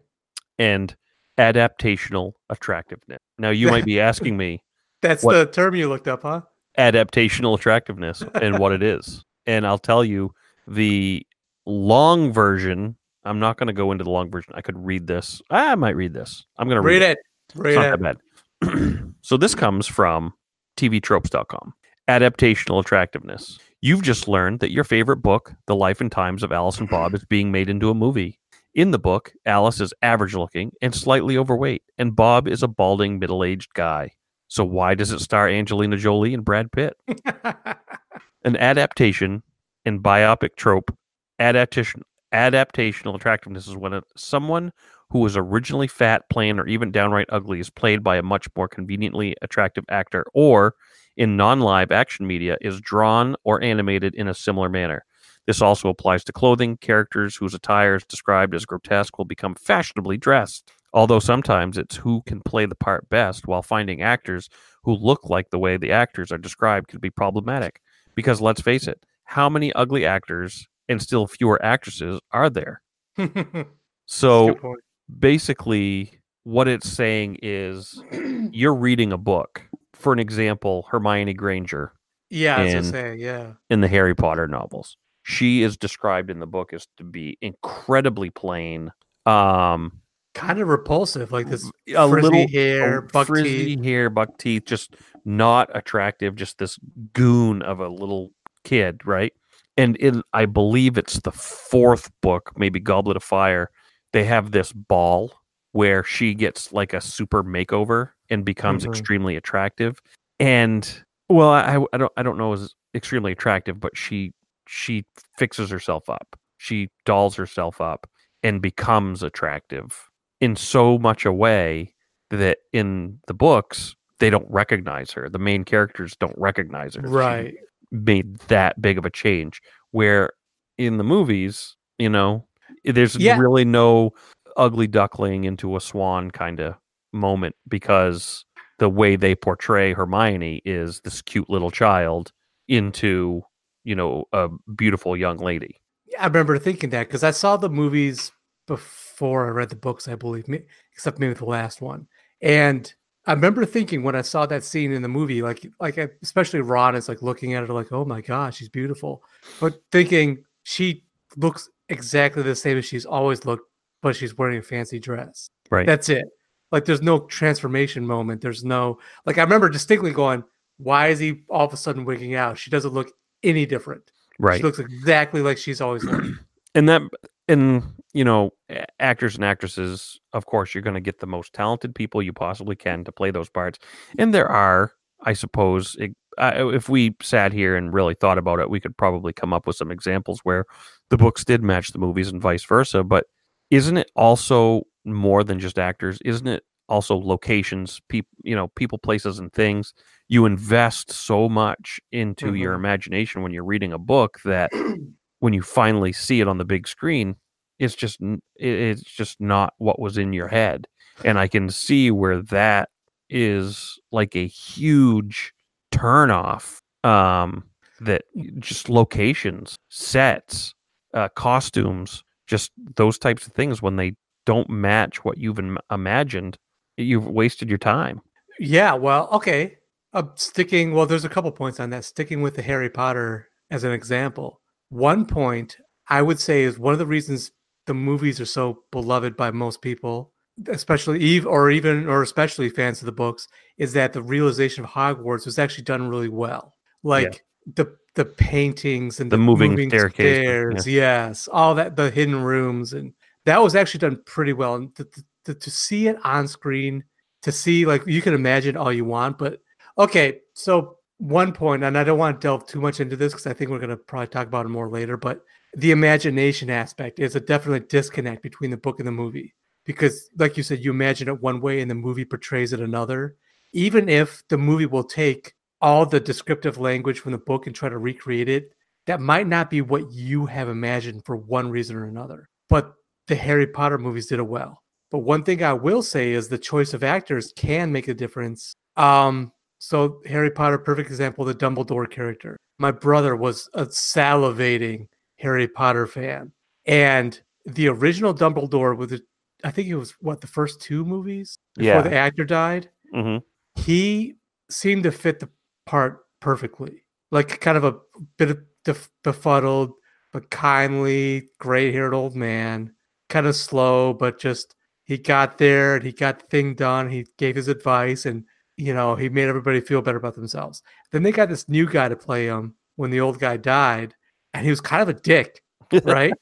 and 0.59 0.95
adaptational 1.37 2.33
attractiveness. 2.49 3.19
Now, 3.37 3.49
you 3.49 3.67
might 3.69 3.85
be 3.85 3.99
asking 4.09 4.37
me 4.37 4.61
That's 5.01 5.23
What- 5.23 5.33
the 5.33 5.45
term 5.45 5.73
you 5.75 5.89
looked 5.89 6.07
up, 6.07 6.21
huh? 6.23 6.41
adaptational 6.77 7.57
attractiveness 7.57 8.23
and 8.35 8.59
what 8.59 8.71
it 8.71 8.83
is. 8.83 9.23
And 9.47 9.65
I'll 9.65 9.79
tell 9.79 10.05
you 10.05 10.31
the 10.67 11.25
long 11.65 12.31
version. 12.31 12.95
I'm 13.25 13.39
not 13.39 13.57
going 13.57 13.67
to 13.67 13.73
go 13.73 13.91
into 13.91 14.03
the 14.03 14.11
long 14.11 14.29
version. 14.29 14.53
I 14.55 14.61
could 14.61 14.77
read 14.77 15.07
this. 15.07 15.41
Ah, 15.49 15.71
I 15.71 15.75
might 15.75 15.95
read 15.95 16.13
this. 16.13 16.45
I'm 16.59 16.67
going 16.67 16.75
to 16.75 16.81
read, 16.81 17.01
Read 17.01 17.01
it. 17.01 17.11
it. 17.11 17.17
It's 17.49 17.55
Read 17.59 17.75
not 17.75 17.85
it. 17.85 18.01
that 18.01 18.17
bad. 18.61 19.13
so 19.21 19.37
this 19.37 19.55
comes 19.55 19.87
from 19.87 20.35
tvtropes.com. 20.77 21.73
Adaptational 22.07 22.79
attractiveness. 22.81 23.57
You've 23.83 24.03
just 24.03 24.27
learned 24.27 24.59
that 24.59 24.71
your 24.71 24.83
favorite 24.83 25.17
book, 25.17 25.53
The 25.65 25.75
Life 25.75 26.01
and 26.01 26.11
Times 26.11 26.43
of 26.43 26.51
Alice 26.51 26.77
and 26.77 26.87
mm-hmm. 26.87 26.95
Bob, 26.95 27.15
is 27.15 27.25
being 27.25 27.51
made 27.51 27.67
into 27.67 27.89
a 27.89 27.95
movie. 27.95 28.39
In 28.75 28.91
the 28.91 28.99
book, 28.99 29.33
Alice 29.45 29.81
is 29.81 29.93
average 30.03 30.35
looking 30.35 30.71
and 30.83 30.93
slightly 30.93 31.35
overweight, 31.35 31.81
and 31.97 32.15
Bob 32.15 32.47
is 32.47 32.61
a 32.61 32.67
balding 32.67 33.17
middle 33.17 33.43
aged 33.43 33.73
guy. 33.73 34.11
So 34.47 34.63
why 34.63 34.93
does 34.93 35.11
it 35.11 35.19
star 35.19 35.49
Angelina 35.49 35.97
Jolie 35.97 36.35
and 36.35 36.45
Brad 36.45 36.71
Pitt? 36.71 36.95
An 38.45 38.55
adaptation 38.55 39.41
and 39.83 40.01
biopic 40.01 40.55
trope 40.55 40.95
adaptation 41.39 42.03
adaptational 42.33 43.15
attractiveness 43.15 43.67
is 43.67 43.75
when 43.75 43.93
a, 43.93 44.01
someone 44.15 44.71
who 45.09 45.19
was 45.19 45.35
originally 45.35 45.87
fat, 45.87 46.29
plain, 46.29 46.59
or 46.59 46.67
even 46.67 46.91
downright 46.91 47.27
ugly 47.29 47.59
is 47.59 47.69
played 47.69 48.03
by 48.03 48.15
a 48.15 48.23
much 48.23 48.47
more 48.55 48.67
conveniently 48.67 49.35
attractive 49.41 49.83
actor, 49.89 50.25
or 50.33 50.75
in 51.17 51.37
non-live 51.37 51.91
action 51.91 52.25
media 52.27 52.57
is 52.61 52.81
drawn 52.81 53.35
or 53.43 53.61
animated 53.61 54.15
in 54.15 54.27
a 54.27 54.33
similar 54.33 54.69
manner. 54.69 55.05
This 55.47 55.61
also 55.61 55.89
applies 55.89 56.23
to 56.25 56.33
clothing. 56.33 56.77
Characters 56.77 57.35
whose 57.35 57.53
attire 57.53 57.95
is 57.95 58.03
described 58.05 58.53
as 58.53 58.65
grotesque 58.65 59.17
will 59.17 59.25
become 59.25 59.55
fashionably 59.55 60.17
dressed. 60.17 60.71
Although 60.93 61.19
sometimes 61.19 61.77
it's 61.77 61.95
who 61.95 62.21
can 62.25 62.41
play 62.41 62.65
the 62.65 62.75
part 62.75 63.09
best, 63.09 63.47
while 63.47 63.61
finding 63.61 64.01
actors 64.01 64.49
who 64.83 64.93
look 64.93 65.29
like 65.29 65.49
the 65.49 65.59
way 65.59 65.77
the 65.77 65.91
actors 65.91 66.31
are 66.31 66.37
described 66.37 66.89
can 66.89 66.99
be 66.99 67.09
problematic. 67.09 67.81
Because 68.15 68.41
let's 68.41 68.61
face 68.61 68.87
it, 68.87 69.05
how 69.23 69.49
many 69.49 69.71
ugly 69.73 70.05
actors 70.05 70.67
and 70.89 71.01
still 71.01 71.27
fewer 71.27 71.63
actresses 71.63 72.19
are 72.31 72.49
there? 72.49 72.81
So 74.11 74.75
basically, 75.19 76.19
what 76.43 76.67
it's 76.67 76.89
saying 76.89 77.37
is 77.41 78.03
you're 78.51 78.75
reading 78.75 79.13
a 79.13 79.17
book. 79.17 79.63
For 80.01 80.11
an 80.13 80.19
example, 80.19 80.87
Hermione 80.89 81.33
Granger 81.33 81.93
yeah, 82.31 82.55
I 82.55 82.63
was 82.63 82.73
gonna 82.73 82.85
say, 82.85 83.15
yeah. 83.15 83.53
in 83.69 83.81
the 83.81 83.87
Harry 83.87 84.15
Potter 84.15 84.47
novels. 84.47 84.95
She 85.23 85.63
is 85.63 85.77
described 85.77 86.31
in 86.31 86.39
the 86.39 86.47
book 86.47 86.73
as 86.73 86.87
to 86.97 87.03
be 87.03 87.37
incredibly 87.41 88.29
plain, 88.29 88.91
um, 89.25 90.01
Kind 90.33 90.59
of 90.59 90.69
repulsive, 90.69 91.33
like 91.33 91.49
this 91.49 91.69
a 91.93 92.07
frizzy 92.07 92.21
little 92.21 92.47
hair, 92.47 93.01
buck 93.01 93.27
frizzy 93.27 93.75
teeth. 93.75 93.83
hair, 93.83 94.09
buck 94.09 94.37
teeth, 94.37 94.63
just 94.65 94.95
not 95.25 95.69
attractive. 95.75 96.35
Just 96.35 96.57
this 96.57 96.79
goon 97.11 97.61
of 97.61 97.81
a 97.81 97.89
little 97.89 98.31
kid, 98.63 99.05
right? 99.05 99.33
And 99.75 99.97
in, 99.97 100.23
I 100.31 100.45
believe 100.45 100.97
it's 100.97 101.19
the 101.19 101.33
fourth 101.33 102.09
book, 102.21 102.53
maybe 102.55 102.79
Goblet 102.79 103.17
of 103.17 103.23
Fire. 103.23 103.71
They 104.13 104.23
have 104.23 104.51
this 104.51 104.71
ball 104.71 105.33
where 105.73 106.01
she 106.01 106.33
gets 106.33 106.71
like 106.71 106.93
a 106.93 107.01
super 107.01 107.43
makeover 107.43 108.11
and 108.31 108.43
becomes 108.43 108.85
Mhm. 108.85 108.89
extremely 108.89 109.35
attractive. 109.35 109.99
And 110.39 111.03
well, 111.29 111.49
I, 111.51 111.83
I 111.93 111.97
don't 111.97 112.11
I 112.17 112.23
don't 112.23 112.37
know 112.37 112.51
is 112.53 112.73
extremely 112.95 113.31
attractive, 113.33 113.79
but 113.79 113.95
she 113.95 114.33
she 114.67 115.05
fixes 115.37 115.69
herself 115.69 116.09
up. 116.09 116.35
She 116.57 116.89
dolls 117.05 117.35
herself 117.35 117.79
up 117.81 118.07
and 118.43 118.61
becomes 118.61 119.21
attractive 119.21 120.09
in 120.39 120.55
so 120.55 120.97
much 120.97 121.25
a 121.25 121.31
way 121.33 121.93
that 122.31 122.59
in 122.73 123.19
the 123.27 123.33
books 123.33 123.95
they 124.19 124.29
don't 124.29 124.49
recognize 124.49 125.11
her. 125.11 125.29
The 125.29 125.39
main 125.39 125.63
characters 125.63 126.15
don't 126.19 126.37
recognize 126.37 126.95
her. 126.95 127.01
She 127.03 127.07
Right. 127.07 127.55
made 127.91 128.37
that 128.47 128.81
big 128.81 128.97
of 128.97 129.05
a 129.05 129.09
change. 129.09 129.61
Where 129.91 130.31
in 130.77 130.97
the 130.97 131.03
movies, 131.03 131.75
you 131.97 132.09
know, 132.09 132.47
there's 132.85 133.15
Yeah. 133.15 133.37
really 133.37 133.65
no 133.65 134.11
ugly 134.57 134.87
duckling 134.87 135.43
into 135.43 135.75
a 135.75 135.81
swan 135.81 136.29
kind 136.31 136.59
of 136.59 136.75
moment 137.13 137.55
because 137.67 138.45
the 138.79 138.89
way 138.89 139.15
they 139.15 139.35
portray 139.35 139.93
Hermione 139.93 140.61
is 140.65 141.01
this 141.01 141.21
cute 141.21 141.49
little 141.49 141.71
child 141.71 142.31
into, 142.67 143.41
you 143.83 143.95
know, 143.95 144.25
a 144.33 144.49
beautiful 144.75 145.15
young 145.15 145.37
lady. 145.37 145.79
I 146.19 146.27
remember 146.27 146.57
thinking 146.57 146.89
that 146.91 147.07
because 147.07 147.23
I 147.23 147.31
saw 147.31 147.57
the 147.57 147.69
movies 147.69 148.31
before 148.67 149.45
I 149.45 149.49
read 149.49 149.69
the 149.69 149.75
books, 149.75 150.07
I 150.07 150.15
believe, 150.15 150.47
may- 150.47 150.65
except 150.93 151.19
maybe 151.19 151.33
the 151.33 151.45
last 151.45 151.81
one. 151.81 152.07
And 152.41 152.91
I 153.25 153.33
remember 153.33 153.65
thinking 153.65 154.03
when 154.03 154.15
I 154.15 154.21
saw 154.21 154.45
that 154.47 154.63
scene 154.63 154.91
in 154.91 155.03
the 155.03 155.07
movie, 155.07 155.41
like, 155.41 155.65
like 155.79 155.97
especially 156.23 156.61
Ron 156.61 156.95
is 156.95 157.07
like 157.07 157.21
looking 157.21 157.53
at 157.53 157.67
her 157.67 157.73
like, 157.73 157.91
"Oh 157.91 158.03
my 158.05 158.21
gosh, 158.21 158.57
she's 158.57 158.69
beautiful," 158.69 159.23
but 159.59 159.79
thinking 159.91 160.43
she 160.63 161.03
looks 161.37 161.69
exactly 161.89 162.41
the 162.43 162.55
same 162.55 162.77
as 162.77 162.85
she's 162.85 163.05
always 163.05 163.45
looked, 163.45 163.69
but 164.01 164.15
she's 164.15 164.37
wearing 164.37 164.57
a 164.57 164.63
fancy 164.63 164.99
dress. 164.99 165.49
Right. 165.69 165.85
That's 165.85 166.09
it. 166.09 166.25
Like, 166.71 166.85
there's 166.85 167.01
no 167.01 167.21
transformation 167.21 168.05
moment. 168.05 168.41
There's 168.41 168.63
no 168.63 168.99
like. 169.25 169.37
I 169.37 169.43
remember 169.43 169.69
distinctly 169.69 170.11
going, 170.11 170.43
"Why 170.77 171.07
is 171.07 171.19
he 171.19 171.43
all 171.49 171.65
of 171.65 171.73
a 171.73 171.77
sudden 171.77 172.05
wigging 172.05 172.35
out? 172.35 172.57
She 172.57 172.69
doesn't 172.69 172.93
look 172.93 173.11
any 173.43 173.65
different. 173.65 174.11
right. 174.39 174.57
She 174.57 174.63
looks 174.63 174.79
exactly 174.79 175.41
like 175.41 175.57
she's 175.57 175.81
always 175.81 176.03
looked." 176.03 176.27
and 176.75 176.87
that 176.89 177.01
and 177.47 177.83
you 178.13 178.23
know 178.23 178.51
actors 178.99 179.35
and 179.35 179.43
actresses 179.43 180.19
of 180.33 180.45
course 180.45 180.73
you're 180.73 180.81
going 180.81 180.93
to 180.93 180.99
get 180.99 181.19
the 181.19 181.27
most 181.27 181.53
talented 181.53 181.93
people 181.93 182.21
you 182.21 182.33
possibly 182.33 182.75
can 182.75 183.03
to 183.03 183.11
play 183.11 183.31
those 183.31 183.49
parts 183.49 183.79
and 184.17 184.33
there 184.33 184.47
are 184.47 184.93
i 185.23 185.33
suppose 185.33 185.95
it, 185.99 186.15
uh, 186.37 186.69
if 186.73 186.87
we 186.87 187.15
sat 187.21 187.51
here 187.51 187.75
and 187.75 187.93
really 187.93 188.13
thought 188.13 188.37
about 188.37 188.59
it 188.59 188.69
we 188.69 188.79
could 188.79 188.95
probably 188.97 189.33
come 189.33 189.53
up 189.53 189.67
with 189.67 189.75
some 189.75 189.91
examples 189.91 190.39
where 190.43 190.65
the 191.09 191.17
books 191.17 191.43
did 191.43 191.61
match 191.61 191.91
the 191.91 191.99
movies 191.99 192.29
and 192.29 192.41
vice 192.41 192.63
versa 192.63 193.03
but 193.03 193.25
isn't 193.69 193.97
it 193.97 194.11
also 194.15 194.83
more 195.05 195.43
than 195.43 195.59
just 195.59 195.79
actors 195.79 196.19
isn't 196.25 196.47
it 196.47 196.63
also 196.89 197.15
locations 197.17 198.01
people 198.09 198.29
you 198.43 198.55
know 198.55 198.67
people 198.75 198.97
places 198.97 199.39
and 199.39 199.51
things 199.53 199.93
you 200.27 200.45
invest 200.45 201.11
so 201.11 201.47
much 201.49 201.99
into 202.11 202.53
your 202.53 202.73
Mhm. 202.73 202.79
imagination 202.79 203.41
when 203.41 203.51
you're 203.51 203.63
reading 203.63 203.93
a 203.93 203.97
book 203.97 204.39
that 204.45 204.69
when 205.39 205.53
you 205.53 205.61
finally 205.61 206.11
see 206.13 206.39
it 206.41 206.47
on 206.47 206.57
the 206.59 206.65
big 206.65 206.87
screen, 206.87 207.35
it's 207.79 207.95
just 207.95 208.19
it's 208.57 209.01
just 209.01 209.41
not 209.41 209.73
what 209.79 209.99
was 209.99 210.17
in 210.17 210.33
your 210.33 210.47
head, 210.47 210.87
and 211.25 211.39
I 211.39 211.47
can 211.47 211.69
see 211.69 212.11
where 212.11 212.41
that 212.43 212.89
is 213.29 213.97
like 214.11 214.35
a 214.35 214.45
huge 214.47 215.51
turnoff. 215.91 216.77
Um, 217.03 217.63
that 218.01 218.23
just 218.59 218.89
locations, 218.89 219.75
sets, 219.89 220.73
uh, 221.13 221.29
costumes, 221.29 222.23
just 222.47 222.71
those 222.95 223.17
types 223.17 223.45
of 223.47 223.53
things 223.53 223.81
when 223.81 223.95
they 223.95 224.13
don't 224.45 224.69
match 224.69 225.23
what 225.23 225.37
you've 225.37 225.59
im- 225.59 225.77
imagined, 225.91 226.57
you've 226.97 227.27
wasted 227.27 227.69
your 227.69 227.77
time. 227.77 228.21
Yeah, 228.59 228.93
well, 228.93 229.29
okay. 229.31 229.77
Uh, 230.13 230.23
sticking, 230.35 230.93
well, 230.93 231.05
there's 231.05 231.25
a 231.25 231.29
couple 231.29 231.51
points 231.51 231.79
on 231.79 231.89
that. 231.91 232.05
Sticking 232.05 232.41
with 232.41 232.55
the 232.55 232.61
Harry 232.61 232.89
Potter 232.89 233.47
as 233.69 233.83
an 233.83 233.91
example, 233.91 234.59
one 234.89 235.25
point 235.25 235.77
I 236.09 236.21
would 236.21 236.39
say 236.39 236.63
is 236.63 236.77
one 236.77 236.93
of 236.93 236.99
the 236.99 237.05
reasons 237.05 237.51
the 237.87 237.93
movies 237.93 238.41
are 238.41 238.45
so 238.45 238.83
beloved 238.91 239.37
by 239.37 239.51
most 239.51 239.81
people, 239.81 240.33
especially 240.67 241.19
Eve 241.19 241.47
or 241.47 241.71
even 241.71 242.07
or 242.07 242.21
especially 242.21 242.69
fans 242.69 243.01
of 243.01 243.05
the 243.05 243.11
books, 243.11 243.47
is 243.77 243.93
that 243.93 244.13
the 244.13 244.21
realization 244.21 244.83
of 244.83 244.89
Hogwarts 244.89 245.45
was 245.45 245.57
actually 245.57 245.85
done 245.85 246.09
really 246.09 246.29
well. 246.29 246.75
Like 247.03 247.43
the 247.75 247.95
the 248.15 248.25
paintings 248.25 249.21
and 249.21 249.31
The 249.31 249.37
moving 249.37 249.77
staircase, 249.89 250.37
yeah. 250.37 250.41
stairs, 250.43 250.87
yes, 250.87 251.47
all 251.51 251.75
that 251.75 251.95
the 251.95 252.11
hidden 252.11 252.43
rooms, 252.43 252.91
and 252.91 253.13
that 253.45 253.61
was 253.61 253.75
actually 253.75 253.99
done 253.99 254.21
pretty 254.25 254.53
well. 254.53 254.75
And 254.75 254.95
to, 254.95 255.07
to, 255.45 255.53
to 255.53 255.71
see 255.71 256.07
it 256.07 256.17
on 256.23 256.47
screen 256.47 257.03
to 257.41 257.51
see 257.51 257.85
like 257.87 258.05
you 258.05 258.21
can 258.21 258.35
imagine 258.35 258.77
all 258.77 258.93
you 258.93 259.03
want 259.03 259.39
but 259.39 259.59
okay 259.97 260.41
so 260.53 260.99
one 261.21 261.53
point, 261.53 261.83
and 261.83 261.97
I 261.97 262.03
don't 262.03 262.17
want 262.17 262.41
to 262.41 262.45
delve 262.45 262.65
too 262.65 262.81
much 262.81 262.99
into 262.99 263.15
this 263.15 263.31
because 263.31 263.45
I 263.45 263.53
think 263.53 263.69
we're 263.69 263.77
going 263.77 263.91
to 263.91 263.97
probably 263.97 264.27
talk 264.27 264.47
about 264.47 264.65
it 264.65 264.69
more 264.69 264.89
later, 264.89 265.17
but 265.17 265.45
the 265.75 265.91
imagination 265.91 266.71
aspect 266.71 267.19
is 267.19 267.35
a 267.35 267.39
definite 267.39 267.89
disconnect 267.89 268.41
between 268.41 268.71
the 268.71 268.77
book 268.77 268.99
and 268.99 269.07
the 269.07 269.11
movie. 269.11 269.53
Because, 269.85 270.29
like 270.37 270.57
you 270.57 270.63
said, 270.63 270.83
you 270.83 270.89
imagine 270.89 271.27
it 271.27 271.41
one 271.41 271.61
way 271.61 271.79
and 271.79 271.91
the 271.91 271.95
movie 271.95 272.25
portrays 272.25 272.73
it 272.73 272.79
another. 272.79 273.35
Even 273.71 274.09
if 274.09 274.43
the 274.49 274.57
movie 274.57 274.87
will 274.87 275.03
take 275.03 275.53
all 275.79 276.07
the 276.07 276.19
descriptive 276.19 276.79
language 276.79 277.19
from 277.19 277.33
the 277.33 277.37
book 277.37 277.67
and 277.67 277.75
try 277.75 277.87
to 277.87 277.97
recreate 277.99 278.49
it, 278.49 278.71
that 279.05 279.21
might 279.21 279.47
not 279.47 279.69
be 279.69 279.81
what 279.81 280.11
you 280.11 280.47
have 280.47 280.69
imagined 280.69 281.23
for 281.23 281.35
one 281.35 281.69
reason 281.69 281.95
or 281.95 282.05
another. 282.05 282.49
But 282.67 282.93
the 283.31 283.35
Harry 283.37 283.65
Potter 283.65 283.97
movies 283.97 284.27
did 284.27 284.39
it 284.39 284.47
well. 284.47 284.83
But 285.09 285.19
one 285.19 285.43
thing 285.43 285.63
I 285.63 285.71
will 285.71 286.03
say 286.03 286.33
is 286.33 286.49
the 286.49 286.57
choice 286.57 286.93
of 286.93 287.01
actors 287.01 287.53
can 287.55 287.89
make 287.89 288.09
a 288.09 288.13
difference. 288.13 288.73
Um, 288.97 289.53
so 289.79 290.19
Harry 290.25 290.51
Potter, 290.51 290.77
perfect 290.77 291.09
example, 291.09 291.45
the 291.45 291.55
Dumbledore 291.55 292.11
character. 292.11 292.57
My 292.77 292.91
brother 292.91 293.37
was 293.37 293.69
a 293.73 293.85
salivating 293.85 295.07
Harry 295.39 295.65
Potter 295.69 296.07
fan, 296.07 296.51
and 296.85 297.39
the 297.65 297.87
original 297.87 298.33
Dumbledore 298.33 298.97
with 298.97 299.11
the, 299.11 299.21
I 299.63 299.71
think 299.71 299.87
it 299.87 299.95
was 299.95 300.11
what 300.19 300.41
the 300.41 300.47
first 300.47 300.81
two 300.81 301.05
movies 301.05 301.55
before 301.75 301.87
Yeah. 301.95 302.01
the 302.01 302.13
actor 302.13 302.43
died. 302.43 302.89
hmm 303.13 303.37
He 303.75 304.35
seemed 304.69 305.03
to 305.03 305.11
fit 305.13 305.39
the 305.39 305.47
part 305.85 306.25
perfectly, 306.41 307.05
like 307.31 307.61
kind 307.61 307.77
of 307.77 307.85
a 307.85 307.95
bit 308.37 308.51
of 308.51 308.59
def- 308.83 309.09
befuddled 309.23 309.93
but 310.33 310.49
kindly, 310.49 311.49
gray-haired 311.59 312.13
old 312.13 312.35
man, 312.35 312.93
kind 313.31 313.47
of 313.47 313.55
slow, 313.55 314.13
but 314.13 314.39
just 314.39 314.75
he 315.05 315.17
got 315.17 315.57
there 315.57 315.95
and 315.95 316.03
he 316.03 316.11
got 316.11 316.39
the 316.39 316.45
thing 316.45 316.75
done. 316.75 317.09
He 317.09 317.25
gave 317.37 317.55
his 317.55 317.67
advice 317.67 318.25
and 318.25 318.45
you 318.77 318.93
know 318.93 319.15
he 319.15 319.29
made 319.29 319.47
everybody 319.47 319.81
feel 319.81 320.01
better 320.03 320.17
about 320.17 320.35
themselves. 320.35 320.83
Then 321.11 321.23
they 321.23 321.31
got 321.31 321.49
this 321.49 321.67
new 321.67 321.87
guy 321.87 322.09
to 322.09 322.15
play 322.15 322.45
him 322.45 322.75
when 322.97 323.09
the 323.09 323.21
old 323.21 323.39
guy 323.39 323.57
died, 323.57 324.13
and 324.53 324.63
he 324.63 324.69
was 324.69 324.81
kind 324.81 325.01
of 325.01 325.09
a 325.09 325.13
dick, 325.13 325.63
right? 326.03 326.33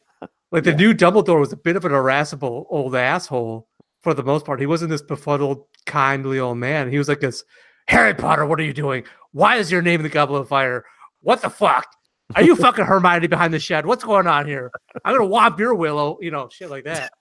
like 0.52 0.64
the 0.64 0.74
new 0.74 0.94
Dumbledore 0.94 1.40
was 1.40 1.54
a 1.54 1.58
bit 1.58 1.76
of 1.76 1.86
an 1.86 1.94
irascible 1.94 2.66
old 2.70 2.96
asshole 2.96 3.68
for 4.02 4.14
the 4.14 4.24
most 4.24 4.46
part. 4.46 4.60
He 4.60 4.66
wasn't 4.66 4.90
this 4.90 5.02
befuddled, 5.02 5.66
kindly 5.86 6.40
old 6.40 6.58
man. 6.58 6.92
He 6.92 6.98
was 6.98 7.08
like 7.08 7.20
this 7.20 7.44
Harry 7.88 8.14
Potter, 8.14 8.46
what 8.46 8.60
are 8.60 8.64
you 8.64 8.74
doing? 8.74 9.04
Why 9.32 9.58
is 9.58 9.72
your 9.72 9.82
name 9.82 10.00
in 10.00 10.04
the 10.04 10.10
Goblet 10.10 10.42
of 10.42 10.48
Fire? 10.48 10.86
What 11.22 11.42
the 11.42 11.50
fuck? 11.50 11.88
Are 12.36 12.44
you 12.44 12.56
fucking 12.56 12.86
Hermione 12.86 13.28
behind 13.28 13.54
the 13.54 13.60
shed? 13.60 13.86
What's 13.86 14.04
going 14.04 14.28
on 14.28 14.46
here? 14.46 14.72
I'm 15.04 15.18
gonna 15.18 15.30
whomp 15.30 15.58
your 15.58 15.74
willow, 15.74 16.18
you 16.22 16.32
know, 16.32 16.50
shit 16.50 16.70
like 16.70 16.84
that. 16.84 17.12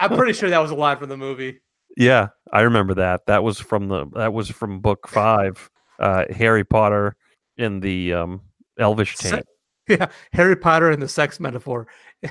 I'm 0.00 0.16
pretty 0.16 0.32
sure 0.32 0.48
that 0.50 0.58
was 0.58 0.70
a 0.70 0.74
line 0.74 0.96
from 0.96 1.10
the 1.10 1.16
movie. 1.16 1.60
Yeah, 1.96 2.28
I 2.52 2.62
remember 2.62 2.94
that. 2.94 3.26
That 3.26 3.42
was 3.44 3.58
from 3.60 3.88
the 3.88 4.06
that 4.14 4.32
was 4.32 4.48
from 4.48 4.80
book 4.80 5.08
five, 5.08 5.70
uh, 5.98 6.24
Harry 6.30 6.64
Potter 6.64 7.16
in 7.58 7.80
the 7.80 8.14
um, 8.14 8.40
Elvish 8.78 9.16
Se- 9.16 9.42
Yeah, 9.88 10.06
Harry 10.32 10.56
Potter 10.56 10.90
and 10.90 11.02
the 11.02 11.08
sex 11.08 11.38
metaphor. 11.38 11.86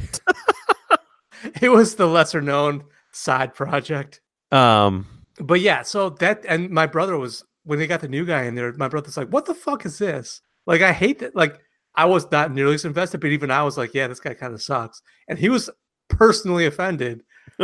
it 1.61 1.69
was 1.69 1.95
the 1.95 2.07
lesser 2.07 2.41
known 2.41 2.83
side 3.11 3.53
project. 3.53 4.21
Um, 4.51 5.05
But 5.37 5.61
yeah, 5.61 5.83
so 5.83 6.09
that 6.09 6.43
and 6.47 6.71
my 6.71 6.87
brother 6.87 7.17
was 7.17 7.43
when 7.63 7.77
they 7.77 7.85
got 7.85 8.01
the 8.01 8.07
new 8.07 8.25
guy 8.25 8.43
in 8.43 8.55
there, 8.55 8.73
my 8.73 8.87
brother's 8.87 9.17
like, 9.17 9.29
What 9.29 9.45
the 9.45 9.53
fuck 9.53 9.85
is 9.85 9.99
this? 9.99 10.41
Like 10.67 10.81
I 10.81 10.91
hate 10.93 11.19
that 11.19 11.35
like 11.35 11.59
I 11.95 12.05
was 12.05 12.29
not 12.31 12.51
nearly 12.53 12.75
as 12.75 12.85
invested, 12.85 13.19
but 13.21 13.31
even 13.31 13.51
I 13.51 13.63
was 13.63 13.77
like, 13.77 13.93
Yeah, 13.93 14.07
this 14.07 14.19
guy 14.19 14.33
kind 14.33 14.53
of 14.53 14.61
sucks. 14.61 15.01
And 15.27 15.37
he 15.39 15.49
was 15.49 15.69
personally 16.07 16.65
offended. 16.65 17.23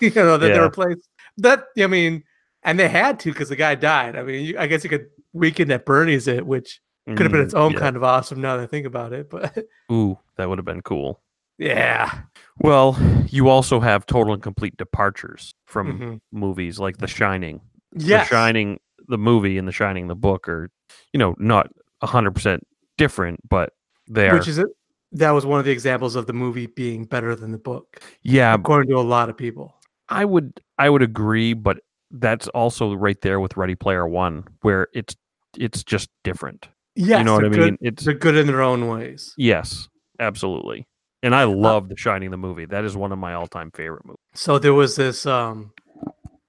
you 0.00 0.10
know, 0.14 0.36
that 0.36 0.48
they 0.48 0.54
Yeah. 0.54 0.58
replaced 0.60 1.08
that 1.38 1.64
I 1.78 1.86
mean, 1.86 2.24
and 2.62 2.78
they 2.78 2.88
had 2.88 3.18
to 3.20 3.32
because 3.32 3.48
the 3.48 3.56
guy 3.56 3.74
died. 3.74 4.16
I 4.16 4.22
mean, 4.22 4.44
you, 4.46 4.58
I 4.58 4.66
guess 4.66 4.84
you 4.84 4.90
could 4.90 5.06
Weekend 5.32 5.70
at 5.72 5.84
Bernie's 5.84 6.28
it, 6.28 6.46
which 6.46 6.80
could 7.06 7.20
have 7.20 7.32
been 7.32 7.42
mm, 7.42 7.44
its 7.44 7.54
own 7.54 7.72
yeah. 7.72 7.80
kind 7.80 7.96
of 7.96 8.02
awesome 8.04 8.40
now 8.40 8.56
that 8.56 8.62
I 8.62 8.66
think 8.66 8.86
about 8.86 9.12
it. 9.12 9.28
But 9.28 9.56
Ooh, 9.92 10.18
that 10.36 10.48
would 10.48 10.58
have 10.58 10.64
been 10.64 10.80
cool. 10.82 11.20
yeah. 11.58 12.20
Well, 12.60 12.96
you 13.28 13.48
also 13.48 13.80
have 13.80 14.06
total 14.06 14.32
and 14.32 14.42
complete 14.42 14.76
departures 14.76 15.54
from 15.66 15.98
Mhm. 15.98 16.20
movies 16.32 16.78
like 16.78 16.98
The 16.98 17.08
Shining. 17.08 17.60
Yes. 17.96 18.28
The 18.28 18.34
Shining, 18.36 18.78
the 19.08 19.18
movie, 19.18 19.58
and 19.58 19.66
The 19.68 19.72
Shining, 19.72 20.06
the 20.06 20.14
book 20.14 20.48
are, 20.48 20.70
you 21.12 21.18
know, 21.18 21.34
not 21.38 21.68
hundred 22.06 22.34
percent 22.34 22.66
different, 22.98 23.40
but 23.48 23.72
they 24.08 24.28
are. 24.28 24.34
Which 24.34 24.48
is 24.48 24.58
it? 24.58 24.66
That 25.12 25.30
was 25.30 25.46
one 25.46 25.58
of 25.60 25.64
the 25.64 25.70
examples 25.70 26.16
of 26.16 26.26
the 26.26 26.32
movie 26.32 26.66
being 26.66 27.04
better 27.04 27.36
than 27.36 27.52
the 27.52 27.58
book, 27.58 28.02
yeah, 28.22 28.52
according 28.54 28.90
to 28.90 28.96
a 28.98 29.02
lot 29.02 29.28
of 29.28 29.36
people. 29.36 29.74
I 30.08 30.24
would 30.24 30.60
I 30.78 30.90
would 30.90 31.02
agree, 31.02 31.52
but 31.54 31.78
that's 32.10 32.48
also 32.48 32.94
right 32.94 33.20
there 33.20 33.38
with 33.40 33.56
Ready 33.56 33.74
Player 33.74 34.06
One, 34.08 34.44
where 34.62 34.88
it's 34.92 35.14
it's 35.56 35.84
just 35.84 36.10
different. 36.24 36.68
Yes, 36.96 37.18
you 37.18 37.24
know 37.24 37.34
what 37.34 37.44
I 37.44 37.48
mean? 37.48 37.60
Good, 37.60 37.78
It's 37.80 38.04
they're 38.04 38.14
good 38.14 38.36
in 38.36 38.46
their 38.46 38.62
own 38.62 38.88
ways. 38.88 39.34
yes, 39.36 39.88
absolutely. 40.20 40.86
And 41.22 41.34
I 41.34 41.44
love 41.44 41.88
The 41.88 41.96
Shining, 41.96 42.30
the 42.30 42.36
movie. 42.36 42.66
That 42.66 42.84
is 42.84 42.96
one 42.96 43.10
of 43.10 43.18
my 43.18 43.32
all-time 43.34 43.70
favorite 43.70 44.04
movies. 44.04 44.18
So 44.34 44.58
there 44.58 44.74
was 44.74 44.96
this 44.96 45.26
um 45.26 45.72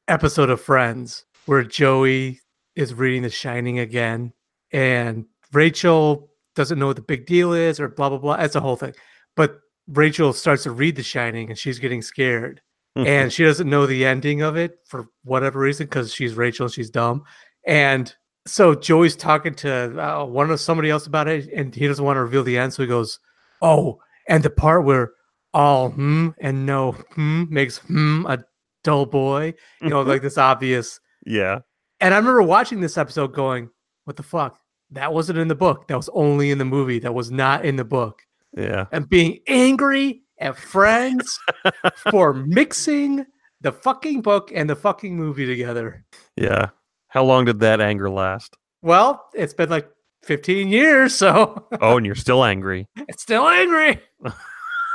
episode 0.07 0.49
of 0.49 0.59
Friends 0.59 1.25
where 1.45 1.63
Joey 1.63 2.41
is 2.75 2.93
reading 2.93 3.21
The 3.21 3.29
Shining 3.29 3.79
again, 3.79 4.33
and 4.71 5.25
Rachel 5.55 6.29
doesn't 6.55 6.77
know 6.79 6.87
what 6.87 6.95
the 6.95 7.01
big 7.01 7.25
deal 7.25 7.53
is, 7.53 7.79
or 7.79 7.87
blah 7.87 8.09
blah 8.09 8.17
blah. 8.17 8.37
That's 8.37 8.55
a 8.55 8.61
whole 8.61 8.75
thing. 8.75 8.93
But 9.35 9.59
Rachel 9.87 10.33
starts 10.33 10.63
to 10.63 10.71
read 10.71 10.95
The 10.95 11.03
Shining, 11.03 11.49
and 11.49 11.57
she's 11.57 11.79
getting 11.79 12.01
scared, 12.01 12.61
and 12.95 13.31
she 13.33 13.43
doesn't 13.43 13.69
know 13.69 13.85
the 13.85 14.05
ending 14.05 14.41
of 14.41 14.55
it 14.57 14.79
for 14.85 15.07
whatever 15.23 15.59
reason 15.59 15.85
because 15.85 16.13
she's 16.13 16.35
Rachel, 16.35 16.65
and 16.65 16.73
she's 16.73 16.89
dumb, 16.89 17.23
and 17.65 18.13
so 18.47 18.75
Joey's 18.75 19.15
talking 19.15 19.55
to 19.55 19.99
uh, 19.99 20.23
one 20.25 20.51
of 20.51 20.59
somebody 20.59 20.89
else 20.89 21.07
about 21.07 21.27
it, 21.27 21.49
and 21.51 21.73
he 21.73 21.87
doesn't 21.87 22.05
want 22.05 22.17
to 22.17 22.21
reveal 22.21 22.43
the 22.43 22.57
end, 22.57 22.73
so 22.73 22.83
he 22.83 22.87
goes, 22.87 23.19
"Oh, 23.61 23.99
and 24.27 24.43
the 24.43 24.49
part 24.49 24.85
where 24.85 25.13
all 25.53 25.89
hmm 25.89 26.29
and 26.39 26.65
no 26.65 26.91
hmm 26.91 27.45
makes 27.49 27.77
hmm 27.79 28.25
a 28.27 28.43
dull 28.83 29.05
boy, 29.05 29.53
you 29.81 29.89
know, 29.89 30.01
like 30.01 30.21
this 30.21 30.37
obvious." 30.37 30.99
yeah, 31.25 31.59
And 31.99 32.13
I 32.13 32.17
remember 32.17 32.43
watching 32.43 32.81
this 32.81 32.97
episode, 32.97 33.33
going, 33.33 33.69
"What 34.05 34.15
the 34.15 34.23
fuck? 34.23 34.59
That 34.91 35.13
wasn't 35.13 35.39
in 35.39 35.47
the 35.47 35.55
book. 35.55 35.87
That 35.87 35.97
was 35.97 36.09
only 36.13 36.51
in 36.51 36.57
the 36.57 36.65
movie. 36.65 36.99
That 36.99 37.13
was 37.13 37.31
not 37.31 37.65
in 37.65 37.75
the 37.75 37.85
book." 37.85 38.21
yeah. 38.57 38.85
And 38.91 39.09
being 39.09 39.39
angry 39.47 40.21
at 40.39 40.57
friends 40.57 41.39
for 42.11 42.33
mixing 42.33 43.25
the 43.61 43.71
fucking 43.71 44.21
book 44.21 44.51
and 44.53 44.69
the 44.69 44.75
fucking 44.75 45.15
movie 45.15 45.45
together. 45.45 46.05
Yeah. 46.37 46.67
How 47.09 47.23
long 47.23 47.45
did 47.45 47.59
that 47.61 47.81
anger 47.81 48.09
last? 48.09 48.55
Well, 48.81 49.25
it's 49.33 49.53
been 49.53 49.69
like 49.69 49.89
15 50.23 50.67
years, 50.69 51.13
so 51.15 51.67
Oh, 51.81 51.97
and 51.97 52.05
you're 52.05 52.15
still 52.15 52.43
angry. 52.43 52.87
it's 52.95 53.23
still 53.23 53.47
angry. 53.47 54.01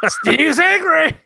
Steve's 0.07 0.59
angry. 0.59 1.19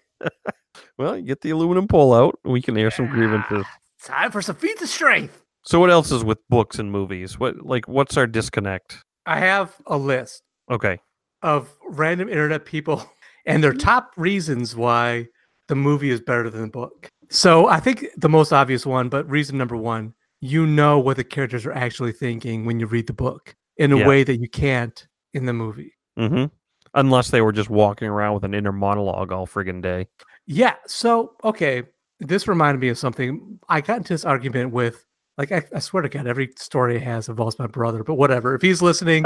Well, 0.99 1.17
you 1.17 1.25
get 1.25 1.41
the 1.43 1.51
aluminum 1.51 1.87
pole 1.89 2.15
out. 2.15 2.39
We 2.45 2.63
can 2.63 2.77
air 2.77 2.91
some 2.91 3.07
grievances. 3.07 3.65
Time 4.03 4.31
for 4.31 4.43
some 4.43 4.57
feats 4.57 4.83
of 4.83 4.89
strength. 4.89 5.44
So, 5.67 5.81
what 5.81 5.91
else 5.91 6.13
is 6.13 6.23
with 6.25 6.39
books 6.49 6.79
and 6.79 6.91
movies? 6.93 7.39
What 7.39 7.65
like 7.65 7.89
what's 7.89 8.17
our 8.17 8.27
disconnect? 8.27 8.99
I 9.27 9.39
have 9.39 9.75
a 9.87 9.97
list 9.97 10.43
Okay. 10.71 10.99
of 11.43 11.71
random 11.89 12.29
internet 12.29 12.65
people 12.67 13.11
and 13.47 13.63
their 13.65 13.73
top 13.73 14.13
reasons 14.17 14.77
why 14.77 15.27
the 15.69 15.75
movie 15.75 16.11
is 16.11 16.21
better 16.21 16.51
than 16.51 16.63
the 16.63 16.69
book. 16.69 17.09
So 17.31 17.69
I 17.69 17.81
think 17.81 18.07
the 18.19 18.29
most 18.29 18.53
obvious 18.53 18.85
one, 18.85 19.09
but 19.09 19.29
reason 19.31 19.57
number 19.57 19.77
one, 19.77 20.13
you 20.41 20.67
know 20.67 20.99
what 20.99 21.17
the 21.17 21.25
characters 21.25 21.65
are 21.65 21.73
actually 21.73 22.13
thinking 22.13 22.67
when 22.67 22.79
you 22.79 22.87
read 22.87 23.07
the 23.07 23.15
book 23.15 23.55
in 23.79 23.93
a 23.93 23.97
Yeah. 23.99 24.07
way 24.07 24.25
that 24.25 24.37
you 24.37 24.49
can't 24.49 25.07
in 25.33 25.47
the 25.47 25.55
movie. 25.55 25.95
Mm-hmm. 26.19 26.45
Unless 26.93 27.31
they 27.31 27.41
were 27.41 27.53
just 27.53 27.71
walking 27.71 28.09
around 28.09 28.35
with 28.35 28.45
an 28.45 28.53
inner 28.55 28.73
monologue 28.73 29.33
all 29.33 29.47
friggin' 29.47 29.81
day. 29.83 30.07
Yeah. 30.47 30.75
So, 30.87 31.33
okay. 31.43 31.85
This 32.21 32.47
reminded 32.47 32.81
me 32.81 32.89
of 32.91 32.99
something. 32.99 33.59
I 33.69 33.81
got 33.81 33.97
into 33.97 34.13
this 34.13 34.25
argument 34.27 34.71
with, 34.73 35.05
like, 35.39 35.53
I, 35.53 35.63
I 35.75 35.79
swear 35.81 36.03
to 36.03 36.09
God, 36.09 36.27
every 36.27 36.53
story 36.57 36.99
has 37.01 37.29
involves 37.29 37.59
my 37.59 37.67
brother, 37.67 38.05
but 38.05 38.15
whatever. 38.15 38.55
If 38.55 38.63
he's 38.63 38.83
listening, 38.83 39.25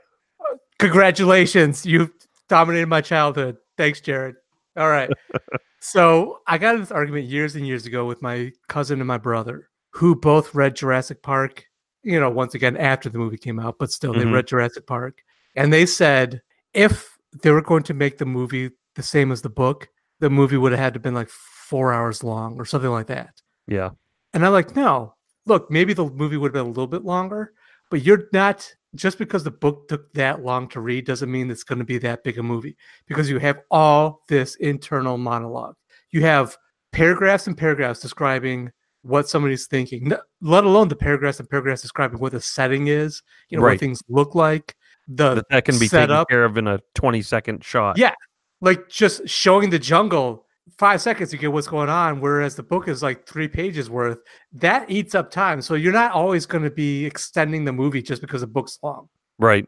congratulations. 0.78 1.84
You've 1.84 2.10
dominated 2.48 2.86
my 2.86 3.00
childhood. 3.00 3.56
Thanks, 3.76 4.00
Jared. 4.00 4.36
All 4.76 4.88
right. 4.88 5.10
so, 5.80 6.38
I 6.46 6.58
got 6.58 6.78
this 6.78 6.90
argument 6.90 7.26
years 7.26 7.56
and 7.56 7.66
years 7.66 7.86
ago 7.86 8.04
with 8.04 8.22
my 8.22 8.52
cousin 8.68 9.00
and 9.00 9.08
my 9.08 9.18
brother, 9.18 9.68
who 9.90 10.14
both 10.14 10.54
read 10.54 10.76
Jurassic 10.76 11.22
Park, 11.22 11.64
you 12.02 12.18
know, 12.20 12.30
once 12.30 12.54
again 12.54 12.76
after 12.76 13.08
the 13.08 13.18
movie 13.18 13.38
came 13.38 13.58
out, 13.58 13.76
but 13.78 13.90
still 13.90 14.12
they 14.12 14.24
Mhm. 14.24 14.34
read 14.34 14.46
Jurassic 14.46 14.86
Park. 14.86 15.22
And 15.56 15.72
they 15.72 15.86
said 15.86 16.42
if 16.74 17.16
they 17.42 17.50
were 17.50 17.62
going 17.62 17.82
to 17.84 17.94
make 17.94 18.18
the 18.18 18.26
movie 18.26 18.70
the 18.94 19.02
same 19.02 19.32
as 19.32 19.42
the 19.42 19.48
book, 19.48 19.88
the 20.20 20.30
movie 20.30 20.56
would 20.56 20.72
have 20.72 20.80
had 20.80 20.94
to 20.94 21.00
been 21.00 21.14
like 21.14 21.28
four 21.28 21.92
hours 21.92 22.22
long 22.22 22.58
or 22.58 22.64
something 22.64 22.90
like 22.90 23.06
that. 23.06 23.40
Yeah. 23.66 23.90
And 24.32 24.44
I'm 24.44 24.52
like, 24.52 24.74
no, 24.76 25.13
look, 25.46 25.70
maybe 25.70 25.92
the 25.92 26.06
movie 26.06 26.36
would 26.36 26.48
have 26.48 26.52
been 26.54 26.66
a 26.66 26.68
little 26.68 26.86
bit 26.86 27.04
longer, 27.04 27.52
but 27.90 28.02
you're 28.02 28.28
not 28.32 28.70
just 28.94 29.18
because 29.18 29.42
the 29.44 29.50
book 29.50 29.88
took 29.88 30.12
that 30.14 30.42
long 30.44 30.68
to 30.68 30.80
read 30.80 31.04
doesn't 31.06 31.30
mean 31.30 31.50
it's 31.50 31.64
going 31.64 31.78
to 31.80 31.84
be 31.84 31.98
that 31.98 32.22
big 32.22 32.38
a 32.38 32.42
movie 32.42 32.76
because 33.06 33.28
you 33.28 33.38
have 33.38 33.60
all 33.70 34.22
this 34.28 34.54
internal 34.56 35.18
monologue. 35.18 35.74
You 36.10 36.22
have 36.22 36.56
paragraphs 36.92 37.46
and 37.46 37.56
paragraphs 37.56 38.00
describing 38.00 38.70
what 39.02 39.28
somebody's 39.28 39.66
thinking, 39.66 40.12
let 40.40 40.64
alone 40.64 40.88
the 40.88 40.96
paragraphs 40.96 41.40
and 41.40 41.50
paragraphs 41.50 41.82
describing 41.82 42.18
what 42.20 42.32
the 42.32 42.40
setting 42.40 42.86
is, 42.86 43.22
you 43.50 43.58
know, 43.58 43.64
what 43.64 43.78
things 43.80 44.00
look 44.08 44.34
like, 44.34 44.74
the 45.08 45.34
That, 45.34 45.44
that 45.50 45.64
can 45.66 45.78
be 45.78 45.88
set 45.88 46.02
taken 46.06 46.16
up. 46.16 46.28
care 46.28 46.44
of 46.44 46.56
in 46.56 46.66
a 46.68 46.78
20 46.94 47.20
second 47.20 47.64
shot. 47.64 47.98
Yeah. 47.98 48.14
like 48.60 48.88
just 48.88 49.28
showing 49.28 49.70
the 49.70 49.78
jungle 49.78 50.43
five 50.78 51.00
seconds 51.00 51.30
to 51.30 51.36
get 51.36 51.52
what's 51.52 51.66
going 51.68 51.88
on 51.88 52.20
whereas 52.20 52.56
the 52.56 52.62
book 52.62 52.88
is 52.88 53.02
like 53.02 53.26
three 53.26 53.46
pages 53.48 53.88
worth 53.90 54.18
that 54.52 54.90
eats 54.90 55.14
up 55.14 55.30
time. 55.30 55.60
So 55.62 55.74
you're 55.74 55.92
not 55.92 56.12
always 56.12 56.46
going 56.46 56.64
to 56.64 56.70
be 56.70 57.04
extending 57.04 57.64
the 57.64 57.72
movie 57.72 58.02
just 58.02 58.20
because 58.20 58.40
the 58.40 58.46
book's 58.46 58.78
long. 58.82 59.08
Right. 59.38 59.66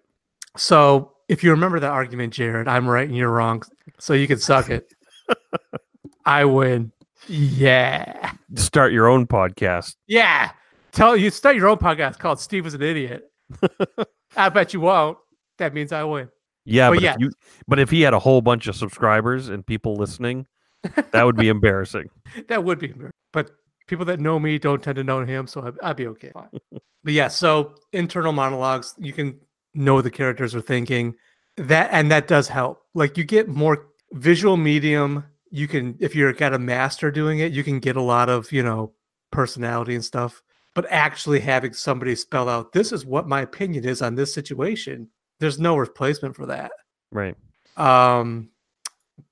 so 0.56 1.12
if 1.28 1.42
you 1.42 1.50
remember 1.50 1.80
that 1.80 1.90
argument 1.90 2.32
jared 2.32 2.68
i'm 2.68 2.86
right 2.88 3.08
and 3.08 3.16
you're 3.16 3.30
wrong 3.32 3.60
so 3.98 4.14
you 4.14 4.28
can 4.28 4.38
suck 4.38 4.70
it 4.70 4.94
i 6.24 6.44
win 6.44 6.92
yeah. 7.28 8.32
Start 8.54 8.92
your 8.92 9.08
own 9.08 9.26
podcast. 9.26 9.96
yeah. 10.06 10.50
Tell 10.92 11.16
you 11.16 11.30
start 11.30 11.56
your 11.56 11.68
own 11.68 11.76
podcast 11.78 12.18
called 12.18 12.40
steve 12.40 12.66
is 12.66 12.74
an 12.74 12.82
idiot. 12.82 13.30
I 14.36 14.48
bet 14.48 14.72
you 14.72 14.80
won't. 14.80 15.18
That 15.58 15.74
means 15.74 15.92
i 15.92 16.04
win. 16.04 16.28
Yeah, 16.64 16.88
But 16.88 16.94
but, 16.96 17.02
yes. 17.02 17.16
if 17.16 17.20
you, 17.20 17.30
but 17.68 17.78
if 17.78 17.90
he 17.90 18.00
had 18.02 18.14
a 18.14 18.18
whole 18.18 18.40
bunch 18.40 18.66
of 18.66 18.76
subscribers 18.76 19.48
and 19.48 19.66
people 19.66 19.96
listening, 19.96 20.46
that 21.12 21.24
would 21.24 21.36
be 21.36 21.48
embarrassing. 21.48 22.08
that 22.48 22.64
would 22.64 22.78
be 22.78 22.86
embarrassing. 22.90 23.12
but 23.32 23.50
people 23.86 24.04
that 24.04 24.20
know 24.20 24.38
me 24.38 24.58
don't 24.58 24.82
tend 24.82 24.96
to 24.96 25.04
know 25.04 25.24
him 25.24 25.46
so 25.46 25.62
I'd, 25.66 25.74
I'd 25.82 25.96
be 25.96 26.06
okay 26.08 26.30
Fine. 26.32 26.48
but 27.04 27.12
yeah 27.12 27.28
so 27.28 27.74
internal 27.92 28.32
monologues 28.32 28.94
you 28.98 29.12
can 29.12 29.38
know 29.74 30.00
the 30.02 30.10
characters 30.10 30.54
are 30.54 30.60
thinking 30.60 31.14
that 31.56 31.88
and 31.92 32.10
that 32.10 32.26
does 32.26 32.48
help 32.48 32.82
like 32.94 33.16
you 33.16 33.24
get 33.24 33.48
more 33.48 33.86
visual 34.12 34.56
medium 34.56 35.24
you 35.50 35.68
can 35.68 35.96
if 36.00 36.14
you're 36.16 36.32
got 36.32 36.52
a 36.52 36.58
master 36.58 37.10
doing 37.10 37.38
it 37.38 37.52
you 37.52 37.62
can 37.62 37.78
get 37.78 37.96
a 37.96 38.02
lot 38.02 38.28
of 38.28 38.50
you 38.52 38.62
know 38.62 38.92
personality 39.30 39.94
and 39.94 40.04
stuff 40.04 40.42
but 40.74 40.84
actually 40.90 41.38
having 41.40 41.72
somebody 41.72 42.14
spell 42.16 42.48
out 42.48 42.72
this 42.72 42.90
is 42.92 43.06
what 43.06 43.28
my 43.28 43.40
opinion 43.42 43.84
is 43.84 44.02
on 44.02 44.14
this 44.16 44.34
situation 44.34 45.08
there's 45.38 45.58
no 45.58 45.76
replacement 45.76 46.34
for 46.34 46.46
that 46.46 46.72
Right. 47.12 47.36
um, 47.76 48.50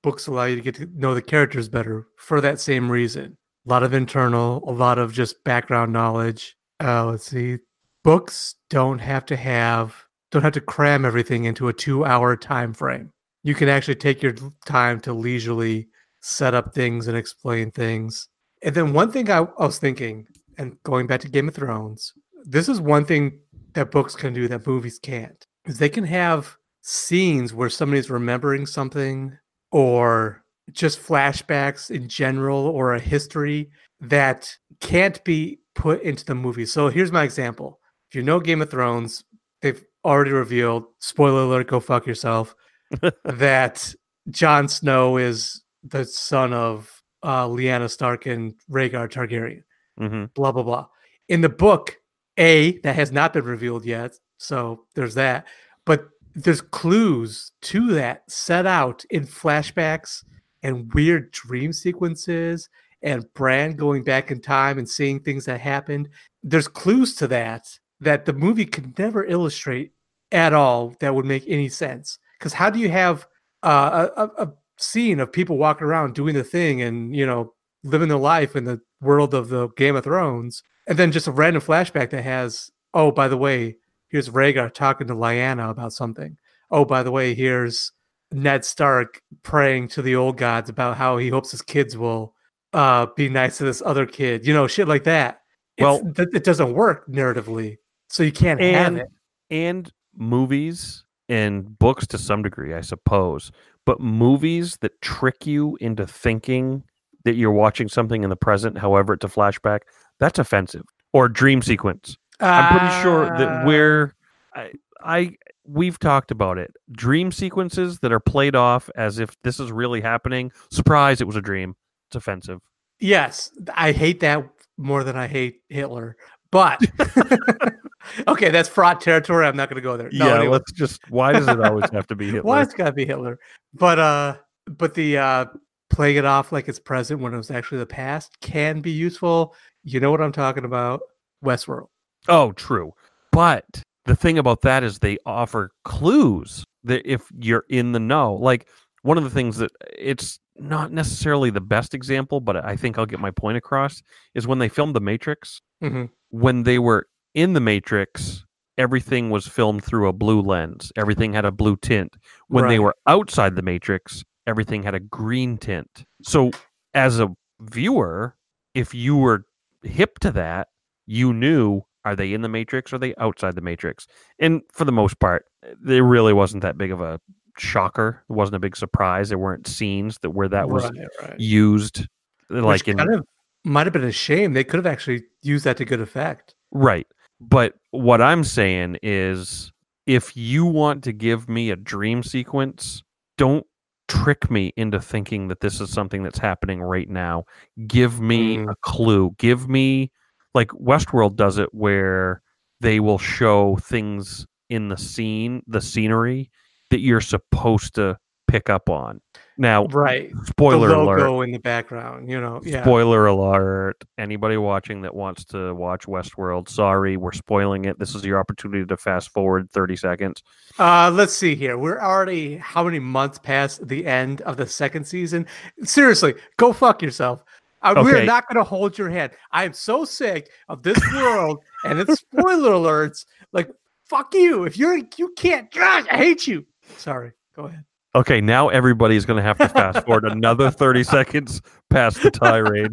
books 0.05 0.27
allow 0.27 0.43
you 0.45 0.55
to 0.55 0.61
get 0.61 0.75
to 0.75 0.87
know 0.93 1.15
the 1.15 1.21
characters 1.21 1.67
better 1.67 2.05
for 2.15 2.39
that 2.39 2.59
same 2.59 2.91
reason. 2.91 3.35
A 3.65 3.69
lot 3.69 3.81
of 3.81 3.91
internal, 3.91 4.63
a 4.69 4.71
lot 4.71 4.99
of 4.99 5.11
just 5.11 5.43
background 5.43 5.91
knowledge. 5.91 6.55
Uh, 6.79 7.07
let's 7.07 7.25
see. 7.25 7.57
Books 8.03 8.53
don't 8.69 8.99
have 8.99 9.25
to 9.25 9.35
have 9.35 9.95
don't 10.29 10.43
have 10.43 10.53
to 10.53 10.61
cram 10.61 11.05
everything 11.05 11.45
into 11.45 11.69
a 11.69 11.73
two-hour 11.73 12.37
time 12.37 12.71
frame. 12.71 13.11
You 13.41 13.55
can 13.55 13.67
actually 13.67 13.95
take 13.95 14.21
your 14.21 14.35
time 14.67 14.99
to 15.01 15.13
leisurely 15.13 15.87
set 16.21 16.53
up 16.53 16.75
things 16.75 17.07
and 17.07 17.17
explain 17.17 17.71
things. 17.71 18.27
And 18.61 18.75
then 18.75 18.93
one 18.93 19.11
thing 19.11 19.31
I, 19.31 19.39
I 19.57 19.65
was 19.65 19.79
thinking, 19.79 20.27
and 20.59 20.77
going 20.83 21.07
back 21.07 21.21
to 21.21 21.29
Game 21.29 21.47
of 21.47 21.55
Thrones, 21.55 22.13
this 22.43 22.69
is 22.69 22.79
one 22.79 23.05
thing 23.05 23.39
that 23.73 23.89
books 23.89 24.15
can 24.15 24.33
do 24.33 24.47
that 24.49 24.67
movies 24.67 24.99
can't. 24.99 25.47
Is 25.65 25.79
they 25.79 25.89
can 25.89 26.03
have 26.03 26.57
scenes 26.83 27.55
where 27.55 27.71
somebody's 27.71 28.11
remembering 28.11 28.67
something 28.67 29.35
or 29.71 30.43
just 30.71 30.99
flashbacks 31.01 31.91
in 31.91 32.07
general 32.07 32.67
or 32.67 32.93
a 32.93 32.99
history 32.99 33.69
that 34.01 34.55
can't 34.79 35.23
be 35.23 35.59
put 35.75 36.01
into 36.01 36.25
the 36.25 36.35
movie. 36.35 36.65
So 36.65 36.89
here's 36.89 37.11
my 37.11 37.23
example. 37.23 37.79
If 38.09 38.15
you 38.15 38.23
know 38.23 38.39
Game 38.39 38.61
of 38.61 38.69
Thrones, 38.69 39.23
they've 39.61 39.83
already 40.03 40.31
revealed, 40.31 40.85
spoiler 40.99 41.43
alert, 41.43 41.67
go 41.67 41.79
fuck 41.79 42.05
yourself, 42.05 42.55
that 43.23 43.93
Jon 44.29 44.67
Snow 44.67 45.17
is 45.17 45.63
the 45.83 46.05
son 46.05 46.53
of 46.53 47.01
uh, 47.23 47.47
Lyanna 47.47 47.89
Stark 47.89 48.25
and 48.25 48.53
Rhaegar 48.69 49.09
Targaryen 49.11 49.63
hmm 49.97 50.25
blah 50.33 50.51
blah 50.51 50.63
blah. 50.63 50.87
In 51.29 51.41
the 51.41 51.49
book, 51.49 51.97
A, 52.37 52.79
that 52.79 52.95
has 52.95 53.11
not 53.11 53.33
been 53.33 53.45
revealed 53.45 53.85
yet. 53.85 54.13
So 54.37 54.85
there's 54.93 55.15
that. 55.15 55.47
But 55.85 56.09
there's 56.35 56.61
clues 56.61 57.53
to 57.61 57.93
that 57.93 58.29
set 58.29 58.65
out 58.65 59.05
in 59.09 59.25
flashbacks 59.25 60.23
and 60.63 60.93
weird 60.93 61.31
dream 61.31 61.71
sequences 61.71 62.69
and 63.01 63.31
Bran 63.33 63.75
going 63.75 64.03
back 64.03 64.31
in 64.31 64.41
time 64.41 64.77
and 64.77 64.89
seeing 64.89 65.19
things 65.19 65.45
that 65.45 65.61
happened. 65.61 66.09
There's 66.43 66.67
clues 66.67 67.15
to 67.15 67.27
that 67.27 67.79
that 68.01 68.25
the 68.25 68.33
movie 68.33 68.65
could 68.65 68.97
never 68.99 69.23
illustrate 69.25 69.93
at 70.31 70.53
all 70.53 70.95
that 70.99 71.15
would 71.15 71.25
make 71.25 71.45
any 71.47 71.69
sense. 71.69 72.19
Because 72.37 72.53
how 72.53 72.69
do 72.69 72.79
you 72.79 72.89
have 72.89 73.25
uh, 73.63 74.09
a, 74.17 74.23
a, 74.23 74.45
a 74.45 74.53
scene 74.77 75.19
of 75.19 75.31
people 75.31 75.57
walking 75.57 75.87
around 75.87 76.13
doing 76.13 76.35
the 76.35 76.43
thing 76.43 76.81
and, 76.81 77.15
you 77.15 77.25
know, 77.25 77.53
living 77.83 78.09
their 78.09 78.17
life 78.17 78.55
in 78.55 78.65
the 78.65 78.81
world 78.99 79.33
of 79.33 79.49
the 79.49 79.69
Game 79.69 79.95
of 79.95 80.03
Thrones, 80.03 80.63
and 80.87 80.97
then 80.97 81.11
just 81.11 81.27
a 81.27 81.31
random 81.31 81.61
flashback 81.61 82.09
that 82.09 82.23
has, 82.23 82.71
oh, 82.93 83.11
by 83.11 83.27
the 83.27 83.37
way, 83.37 83.77
here's 84.09 84.29
Rhaegar 84.29 84.73
talking 84.73 85.07
to 85.07 85.15
Lyanna 85.15 85.69
about 85.69 85.93
something. 85.93 86.37
Oh, 86.71 86.85
by 86.85 87.03
the 87.03 87.11
way, 87.11 87.33
here's 87.33 87.91
Ned 88.31 88.65
Stark 88.65 89.21
praying 89.43 89.87
to 89.89 90.01
the 90.01 90.15
old 90.15 90.37
gods 90.37 90.69
about 90.69 90.97
how 90.97 91.17
he 91.17 91.29
hopes 91.29 91.51
his 91.51 91.61
kids 91.61 91.95
will 91.97 92.33
uh, 92.73 93.07
be 93.15 93.29
nice 93.29 93.57
to 93.59 93.63
this 93.65 93.81
other 93.85 94.05
kid. 94.05 94.45
You 94.45 94.53
know, 94.53 94.67
shit 94.67 94.87
like 94.87 95.03
that. 95.05 95.41
Well- 95.79 96.01
Well, 96.03 96.13
it 96.33 96.43
doesn't 96.43 96.73
work 96.73 97.07
narratively, 97.07 97.77
so 98.09 98.23
you 98.23 98.31
can't 98.31 98.59
have 98.59 98.87
And 98.87 98.97
it. 98.99 99.07
and 99.51 99.91
movies 100.15 101.03
and 101.29 101.77
books 101.79 102.07
to 102.07 102.17
some 102.17 102.41
degree, 102.43 102.73
I 102.73 102.81
suppose, 102.81 103.51
but 103.85 103.99
movies 103.99 104.77
that 104.81 104.99
trick 105.01 105.45
you 105.45 105.77
into 105.81 106.05
thinking 106.07 106.83
that 107.23 107.35
you're 107.35 107.51
watching 107.51 107.87
something 107.87 108.23
in 108.23 108.29
the 108.29 108.35
present, 108.35 108.77
however 108.77 109.13
it's 109.13 109.25
a 109.25 109.27
flashback, 109.27 109.79
that's 110.19 110.39
offensive. 110.39 110.83
Or 111.13 111.27
dream 111.29 111.61
sequence. 111.61 112.17
I'm 112.39 112.77
pretty 112.77 113.01
sure 113.01 113.33
Uh, 113.33 113.37
that 113.37 113.65
we're 113.65 114.13
I, 114.55 114.71
I 115.03 115.35
we've 115.65 115.99
talked 115.99 116.31
about 116.31 116.57
it. 116.57 116.73
Dream 116.91 117.31
sequences 117.31 117.99
that 117.99 118.11
are 118.11 118.19
played 118.19 118.55
off 118.55 118.89
as 118.95 119.19
if 119.19 119.35
this 119.43 119.59
is 119.59 119.71
really 119.71 120.01
happening. 120.01 120.51
Surprise, 120.69 121.21
it 121.21 121.27
was 121.27 121.35
a 121.35 121.41
dream. 121.41 121.75
It's 122.09 122.15
offensive. 122.15 122.61
Yes, 122.99 123.51
I 123.73 123.91
hate 123.91 124.19
that 124.21 124.47
more 124.77 125.03
than 125.03 125.15
I 125.15 125.27
hate 125.27 125.61
Hitler. 125.69 126.17
But 126.51 126.81
okay, 128.27 128.49
that's 128.49 128.69
fraught 128.69 129.01
territory. 129.01 129.45
I'm 129.45 129.57
not 129.57 129.69
going 129.69 129.75
to 129.75 129.81
go 129.81 129.97
there. 129.97 130.09
No, 130.11 130.27
yeah, 130.27 130.35
anyway. 130.35 130.53
let's 130.53 130.71
just 130.71 131.01
why 131.09 131.33
does 131.33 131.47
it 131.47 131.59
always 131.59 131.89
have 131.91 132.07
to 132.07 132.15
be 132.15 132.25
Hitler? 132.31 132.43
Why 132.43 132.61
it's 132.61 132.73
got 132.73 132.85
to 132.85 132.91
be 132.93 133.05
Hitler? 133.05 133.39
But 133.73 133.99
uh, 133.99 134.37
but 134.67 134.93
the 134.93 135.17
uh, 135.17 135.45
playing 135.89 136.17
it 136.17 136.25
off 136.25 136.51
like 136.51 136.67
it's 136.67 136.79
present 136.79 137.19
when 137.19 137.33
it 137.33 137.37
was 137.37 137.51
actually 137.51 137.79
the 137.79 137.85
past 137.85 138.39
can 138.41 138.81
be 138.81 138.91
useful. 138.91 139.55
You 139.83 139.99
know 139.99 140.11
what 140.11 140.21
I'm 140.21 140.31
talking 140.31 140.65
about? 140.65 141.01
Westworld. 141.43 141.87
Oh, 142.27 142.51
true. 142.53 142.93
But 143.31 143.83
the 144.05 144.15
thing 144.15 144.37
about 144.37 144.61
that 144.61 144.83
is 144.83 144.99
they 144.99 145.17
offer 145.25 145.71
clues 145.83 146.63
that 146.83 147.09
if 147.11 147.23
you're 147.39 147.65
in 147.69 147.91
the 147.91 147.99
know. 147.99 148.33
Like 148.35 148.67
one 149.01 149.17
of 149.17 149.23
the 149.23 149.29
things 149.29 149.57
that 149.57 149.71
it's 149.97 150.39
not 150.57 150.91
necessarily 150.91 151.49
the 151.49 151.61
best 151.61 151.93
example, 151.93 152.39
but 152.39 152.63
I 152.63 152.75
think 152.75 152.97
I'll 152.97 153.05
get 153.05 153.19
my 153.19 153.31
point 153.31 153.57
across 153.57 154.01
is 154.33 154.47
when 154.47 154.59
they 154.59 154.69
filmed 154.69 154.95
The 154.95 155.01
Matrix, 155.01 155.61
Mhm. 155.83 156.09
when 156.29 156.63
they 156.63 156.79
were 156.79 157.07
in 157.33 157.53
The 157.53 157.59
Matrix, 157.59 158.45
everything 158.77 159.29
was 159.29 159.47
filmed 159.47 159.83
through 159.83 160.07
a 160.07 160.13
blue 160.13 160.41
lens. 160.41 160.91
Everything 160.95 161.33
had 161.33 161.45
a 161.45 161.51
blue 161.51 161.75
tint. 161.75 162.15
When 162.47 162.67
they 162.67 162.79
were 162.79 162.95
outside 163.07 163.55
The 163.55 163.61
Matrix, 163.61 164.23
everything 164.47 164.83
had 164.83 164.95
a 164.95 164.99
green 164.99 165.57
tint. 165.57 166.05
So 166.23 166.51
as 166.93 167.19
a 167.19 167.35
viewer, 167.59 168.35
if 168.73 168.93
you 168.93 169.17
were 169.17 169.45
hip 169.83 170.19
to 170.19 170.31
that, 170.31 170.69
you 171.05 171.33
knew 171.33 171.81
are 172.05 172.15
they 172.15 172.33
in 172.33 172.41
the 172.41 172.49
matrix 172.49 172.93
or 172.93 172.95
are 172.95 172.99
they 172.99 173.13
outside 173.17 173.55
the 173.55 173.61
matrix 173.61 174.07
and 174.39 174.61
for 174.71 174.85
the 174.85 174.91
most 174.91 175.19
part 175.19 175.45
there 175.81 176.03
really 176.03 176.31
wasn't 176.33 176.61
that 176.61 176.77
big 176.77 176.91
of 176.91 177.01
a 177.01 177.19
shocker 177.57 178.23
it 178.29 178.33
wasn't 178.33 178.55
a 178.55 178.59
big 178.59 178.75
surprise 178.77 179.29
there 179.29 179.37
weren't 179.37 179.67
scenes 179.67 180.17
that 180.21 180.29
where 180.31 180.47
that 180.47 180.69
was 180.69 180.83
right, 180.83 181.07
right. 181.21 181.39
used 181.39 182.07
like 182.49 182.81
Which 182.81 182.89
in 182.89 182.97
kind 182.97 183.13
of 183.15 183.25
might 183.63 183.87
have 183.87 183.93
been 183.93 184.03
a 184.03 184.11
shame. 184.11 184.53
They 184.53 184.63
could 184.63 184.77
have 184.77 184.85
actually 184.85 185.23
used 185.41 185.65
that 185.65 185.77
to 185.77 185.85
good 185.85 185.99
effect. 186.01 186.53
right 186.71 187.07
but 187.41 187.73
what 187.91 188.21
i'm 188.21 188.43
saying 188.43 188.97
is 189.03 189.71
if 190.05 190.37
you 190.37 190.65
want 190.65 191.03
to 191.05 191.11
give 191.11 191.49
me 191.49 191.71
a 191.71 191.75
dream 191.75 192.21
sequence 192.23 193.01
don't 193.37 193.65
trick 194.07 194.51
me 194.51 194.71
into 194.77 194.99
thinking 195.01 195.47
that 195.47 195.61
this 195.61 195.81
is 195.81 195.89
something 195.89 196.21
that's 196.21 196.37
happening 196.37 196.79
right 196.81 197.09
now 197.09 197.43
give 197.87 198.19
me 198.21 198.57
Mm. 198.57 198.71
a 198.71 198.75
clue 198.83 199.33
give 199.39 199.67
me 199.67 200.11
like 200.55 200.69
westworld 200.69 201.35
does 201.35 201.59
it 201.59 201.69
where 201.73 202.41
they 202.81 202.99
will 202.99 203.19
show 203.19 203.75
things 203.75 204.47
in 204.69 204.87
the 204.89 204.97
scene 204.97 205.61
the 205.67 205.81
scenery 205.81 206.49
that 206.89 207.01
you're 207.01 207.21
supposed 207.21 207.93
to 207.93 208.17
pick 208.47 208.69
up 208.69 208.89
on 208.89 209.21
now 209.57 209.85
Right. 209.87 210.31
spoiler 210.45 210.87
the 210.89 210.97
alert 210.97 211.19
logo 211.19 211.41
in 211.41 211.51
the 211.51 211.59
background. 211.59 212.29
You 212.29 212.41
know. 212.41 212.61
Yeah. 212.63 212.83
Spoiler 212.83 213.25
alert. 213.25 214.03
Anybody 214.17 214.57
watching 214.57 215.01
that 215.03 215.15
wants 215.15 215.45
to 215.45 215.73
watch 215.73 216.05
Westworld, 216.05 216.67
sorry, 216.69 217.15
we're 217.17 217.31
spoiling 217.31 217.85
it. 217.85 217.97
This 217.97 218.15
is 218.15 218.25
your 218.25 218.37
opportunity 218.39 218.85
to 218.85 218.97
fast 218.97 219.29
forward 219.29 219.71
30 219.71 219.95
seconds. 219.95 220.43
Uh, 220.77 221.09
let's 221.13 221.33
see 221.33 221.55
here. 221.55 221.77
We're 221.77 221.99
already 221.99 222.57
how 222.57 222.83
many 222.83 222.99
months 222.99 223.39
past 223.39 223.87
the 223.87 224.05
end 224.05 224.41
of 224.41 224.57
the 224.57 224.67
second 224.67 225.05
season? 225.05 225.47
Seriously, 225.83 226.35
go 226.57 226.73
fuck 226.73 227.01
yourself. 227.01 227.43
Uh, 227.85 227.93
I, 227.95 228.01
We're 228.01 228.25
not 228.25 228.47
going 228.47 228.57
to 228.57 228.67
hold 228.67 228.97
your 228.97 229.09
hand. 229.09 229.33
I 229.51 229.63
am 229.63 229.73
so 229.73 230.05
sick 230.05 230.49
of 230.69 230.81
this 230.81 230.99
world 231.13 231.59
and 231.83 231.99
its 231.99 232.19
spoiler 232.19 232.71
alerts. 232.71 233.25
Like, 233.53 233.69
fuck 234.09 234.33
you. 234.33 234.63
If 234.63 234.77
you're, 234.77 234.97
you 235.17 235.33
can't, 235.37 235.71
gosh, 235.71 236.05
I 236.11 236.17
hate 236.17 236.47
you. 236.47 236.65
Sorry. 236.97 237.31
Go 237.55 237.65
ahead. 237.65 237.85
Okay, 238.15 238.39
now 238.39 238.69
everybody's 238.69 239.25
going 239.25 239.37
to 239.37 239.43
have 239.43 239.57
to 239.57 239.67
fast 239.69 240.05
forward 240.05 240.23
another 240.23 240.71
30 240.71 241.03
seconds 241.03 241.61
past 241.89 242.23
the 242.23 242.31
tirade. 242.31 242.91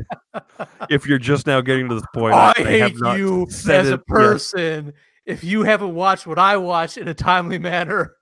If 0.91 1.07
you're 1.07 1.19
just 1.19 1.47
now 1.47 1.61
getting 1.61 1.89
to 1.89 1.95
this 1.95 2.05
point, 2.13 2.35
I 2.35 2.53
hate 2.57 2.97
you 3.17 3.47
as 3.49 3.67
a 3.69 3.91
yet. 3.91 4.07
person. 4.07 4.93
If 5.25 5.45
you 5.45 5.63
haven't 5.63 5.95
watched 5.95 6.27
what 6.27 6.41
I 6.41 6.57
watched 6.57 6.99
in 6.99 7.07
a 7.07 7.15
timely 7.15 7.59
manner, 7.59 8.17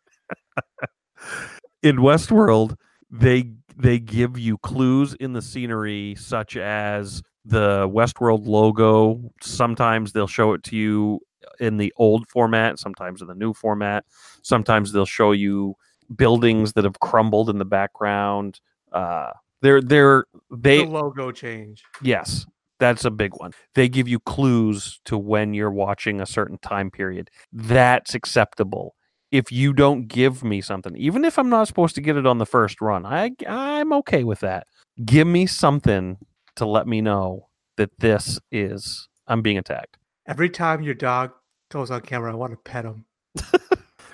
in 1.83 1.97
Westworld, 1.97 2.77
they 3.11 3.55
they 3.81 3.99
give 3.99 4.39
you 4.39 4.59
clues 4.59 5.15
in 5.15 5.33
the 5.33 5.43
scenery, 5.43 6.15
such 6.19 6.57
as 6.57 7.23
the 7.45 7.89
Westworld 7.89 8.47
logo. 8.47 9.33
Sometimes 9.43 10.13
they'll 10.13 10.27
show 10.27 10.53
it 10.53 10.63
to 10.65 10.77
you 10.77 11.21
in 11.59 11.77
the 11.77 11.93
old 11.97 12.29
format, 12.29 12.79
sometimes 12.79 13.23
in 13.23 13.29
the 13.29 13.35
new 13.35 13.55
format. 13.55 14.05
Sometimes 14.43 14.93
they'll 14.93 15.07
show 15.07 15.33
you 15.33 15.75
buildings 16.15 16.73
that 16.75 16.85
have 16.85 17.01
crumbled 17.01 17.49
in 17.49 17.59
the 17.59 17.65
background. 17.65 18.61
Uh, 18.93 19.31
they're 19.63 19.81
they're 19.81 20.25
they 20.51 20.79
the 20.79 20.91
logo 20.91 21.31
change. 21.33 21.83
Yes, 22.03 22.47
that's 22.79 23.05
a 23.05 23.11
big 23.11 23.33
one. 23.35 23.53
They 23.75 23.89
give 23.89 24.09
you 24.09 24.21
clues 24.21 25.01
to 25.05 25.17
when 25.17 25.55
you're 25.55 25.71
watching 25.71 26.21
a 26.21 26.27
certain 26.27 26.59
time 26.59 26.91
period. 26.91 27.31
That's 27.53 28.15
acceptable. 28.15 28.95
If 29.31 29.53
you 29.53 29.73
don't 29.73 30.09
give 30.09 30.43
me 30.43 30.61
something, 30.61 30.97
even 30.97 31.25
if 31.25 31.39
I'm 31.39 31.49
not 31.49 31.69
supposed 31.69 31.95
to 31.95 32.01
get 32.01 32.17
it 32.17 32.27
on 32.27 32.39
the 32.39 32.47
first 32.47 32.81
run, 32.81 33.07
I 33.07 33.31
I'm 33.49 33.93
okay 33.95 34.25
with 34.25 34.41
that. 34.41 34.67
Give 35.05 35.27
me 35.27 35.47
something 35.47 36.19
to 36.57 36.67
let 36.67 36.87
me 36.89 37.01
know 37.01 37.49
that 37.77 37.91
this 37.99 38.41
is 38.51 39.09
I'm 39.29 39.41
being 39.43 39.59
attacked. 39.59 39.97
Every 40.27 40.51
time 40.51 40.83
your 40.83 40.95
dog 40.95 41.31
goes 41.71 41.91
on 41.91 42.01
camera, 42.01 42.33
I 42.33 42.35
want 42.35 42.53
to 42.53 42.57
pet 42.59 42.85
him. 42.85 43.05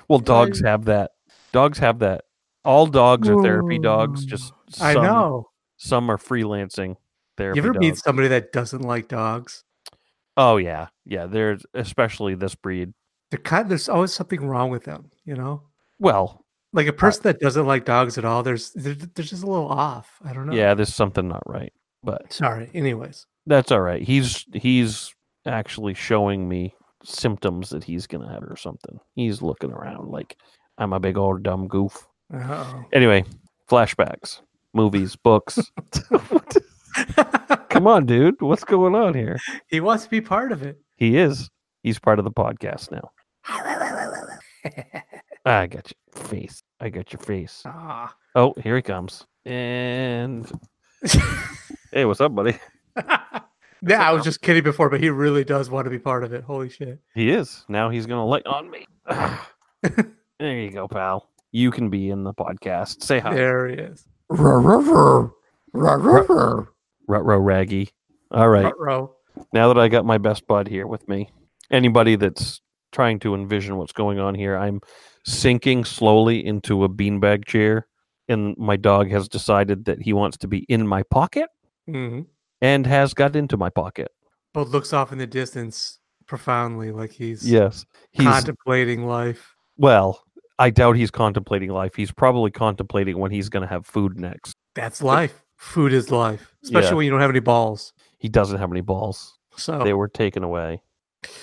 Well, 0.08 0.20
dogs 0.20 0.60
have 0.60 0.84
that. 0.84 1.10
Dogs 1.50 1.78
have 1.78 1.98
that. 1.98 2.26
All 2.64 2.86
dogs 2.86 3.28
are 3.28 3.42
therapy 3.42 3.80
dogs. 3.80 4.22
Ooh, 4.22 4.28
Just 4.28 4.52
I 4.80 4.92
some- 4.92 5.02
know. 5.02 5.48
Some 5.78 6.08
are 6.10 6.16
freelancing 6.16 6.94
therapy 7.36 7.58
You 7.58 7.64
ever 7.64 7.72
dogs. 7.72 7.80
meet 7.84 7.96
somebody 7.96 8.28
that 8.28 8.52
doesn't 8.52 8.82
like 8.82 9.08
dogs? 9.08 9.64
oh 10.36 10.58
yeah, 10.58 10.88
yeah. 11.04 11.26
There's 11.26 11.66
especially 11.74 12.36
this 12.36 12.54
breed. 12.54 12.92
They're 13.30 13.40
kind. 13.40 13.68
There's 13.68 13.88
always 13.88 14.12
something 14.12 14.46
wrong 14.46 14.70
with 14.70 14.84
them. 14.84 15.10
You 15.24 15.34
know, 15.34 15.62
Well, 15.98 16.44
like 16.72 16.86
a 16.86 16.92
person 16.92 17.22
that 17.24 17.40
doesn't 17.40 17.66
like 17.66 17.84
dogs 17.84 18.18
at 18.18 18.24
all. 18.24 18.42
There's 18.42 18.70
they're, 18.72 18.94
they're 18.94 19.24
just 19.24 19.42
a 19.42 19.46
little 19.46 19.68
off. 19.68 20.18
I 20.24 20.32
don't 20.32 20.46
know. 20.46 20.54
Yeah, 20.54 20.74
there's 20.74 20.94
something 20.94 21.26
not 21.26 21.42
right, 21.46 21.72
but 22.02 22.32
Sorry. 22.32 22.70
Anyways, 22.74 23.26
that's 23.46 23.72
all 23.72 23.80
right. 23.80 24.02
He's 24.02 24.44
he's 24.52 25.12
actually 25.46 25.94
showing 25.94 26.48
me 26.48 26.74
symptoms 27.04 27.70
that 27.70 27.84
he's 27.84 28.06
gonna 28.06 28.32
have 28.32 28.42
or 28.44 28.56
something. 28.56 28.98
He's 29.14 29.42
looking 29.42 29.72
around 29.72 30.08
like 30.08 30.36
I'm 30.78 30.92
a 30.92 31.00
big 31.00 31.16
old 31.16 31.42
dumb 31.42 31.66
goof. 31.68 32.06
uh 32.32 32.82
Anyway, 32.92 33.24
flashbacks, 33.68 34.40
movies, 34.72 35.16
books. 35.16 35.58
Come 37.68 37.86
on, 37.86 38.06
dude. 38.06 38.40
What's 38.40 38.64
going 38.64 38.94
on 38.94 39.14
here? 39.14 39.38
he 39.68 39.80
wants 39.80 40.04
to 40.04 40.10
be 40.10 40.20
part 40.20 40.52
of 40.52 40.62
it. 40.62 40.80
He 40.96 41.16
is. 41.18 41.50
He's 41.82 41.98
part 41.98 42.18
of 42.18 42.24
the 42.24 42.30
podcast 42.30 42.90
now. 42.90 43.10
I 45.44 45.66
got 45.66 45.92
your 45.92 46.24
face. 46.24 46.62
I 46.80 46.88
got 46.88 47.12
your 47.12 47.20
face. 47.20 47.62
Ah. 47.64 48.14
Oh, 48.34 48.54
here 48.62 48.76
he 48.76 48.82
comes. 48.82 49.26
And 49.44 50.50
hey, 51.92 52.04
what's 52.04 52.20
up, 52.20 52.34
buddy? 52.34 52.58
yeah, 52.96 54.08
I 54.08 54.10
was 54.12 54.24
just 54.24 54.42
kidding 54.42 54.64
before, 54.64 54.90
but 54.90 55.00
he 55.00 55.08
really 55.10 55.44
does 55.44 55.70
want 55.70 55.84
to 55.86 55.90
be 55.90 55.98
part 55.98 56.24
of 56.24 56.32
it. 56.32 56.42
Holy 56.42 56.68
shit. 56.68 56.98
He 57.14 57.30
is. 57.30 57.64
Now 57.68 57.90
he's 57.90 58.06
gonna 58.06 58.26
light 58.26 58.46
on 58.46 58.70
me. 58.70 58.86
there 60.38 60.58
you 60.60 60.70
go, 60.72 60.88
pal. 60.88 61.28
You 61.52 61.70
can 61.70 61.90
be 61.90 62.10
in 62.10 62.24
the 62.24 62.34
podcast. 62.34 63.02
Say 63.02 63.20
hi. 63.20 63.34
There 63.34 63.68
he 63.68 63.76
is. 63.76 64.04
Rutro 64.28 65.32
Raggy. 67.06 67.90
All 68.32 68.48
right. 68.48 68.64
Ruh-roh. 68.64 69.14
Now 69.52 69.68
that 69.68 69.78
I 69.78 69.88
got 69.88 70.04
my 70.04 70.18
best 70.18 70.46
bud 70.46 70.66
here 70.66 70.86
with 70.86 71.06
me, 71.08 71.30
anybody 71.70 72.16
that's 72.16 72.60
trying 72.96 73.18
to 73.20 73.34
envision 73.34 73.76
what's 73.76 73.92
going 73.92 74.18
on 74.18 74.34
here, 74.34 74.56
I'm 74.56 74.80
sinking 75.26 75.84
slowly 75.84 76.44
into 76.44 76.82
a 76.82 76.88
beanbag 76.88 77.44
chair, 77.44 77.86
and 78.26 78.56
my 78.56 78.76
dog 78.76 79.10
has 79.10 79.28
decided 79.28 79.84
that 79.84 80.00
he 80.00 80.14
wants 80.14 80.38
to 80.38 80.48
be 80.48 80.60
in 80.68 80.86
my 80.88 81.02
pocket 81.04 81.48
Mhm. 81.86 82.26
and 82.62 82.86
has 82.86 83.12
got 83.12 83.36
into 83.36 83.58
my 83.58 83.68
pocket. 83.68 84.08
But 84.54 84.70
looks 84.70 84.94
off 84.94 85.12
in 85.12 85.18
the 85.18 85.26
distance 85.26 85.98
profoundly, 86.26 86.90
like 86.90 87.12
he's 87.12 87.48
Yes. 87.48 87.84
He's 88.12 88.26
contemplating 88.26 89.04
life. 89.06 89.54
well, 89.76 90.22
I 90.58 90.70
doubt 90.70 90.96
he's 90.96 91.10
contemplating 91.10 91.68
life. 91.70 91.94
He's 91.94 92.10
probably 92.10 92.50
contemplating 92.50 93.18
when 93.18 93.30
he's 93.30 93.50
going 93.50 93.60
to 93.60 93.68
have 93.68 93.84
food 93.84 94.18
next. 94.18 94.54
That's 94.74 95.02
life. 95.02 95.44
Food 95.58 95.92
is 95.92 96.10
life, 96.10 96.54
especially 96.64 96.88
Yeah. 96.88 96.94
when 96.94 97.04
you 97.04 97.10
don't 97.10 97.20
have 97.20 97.28
any 97.30 97.40
balls. 97.40 97.92
He 98.18 98.30
doesn't 98.30 98.58
have 98.58 98.72
any 98.72 98.80
balls. 98.80 99.38
So 99.56 99.82
They 99.84 99.92
were 99.92 100.08
taken 100.08 100.42
away. 100.42 100.80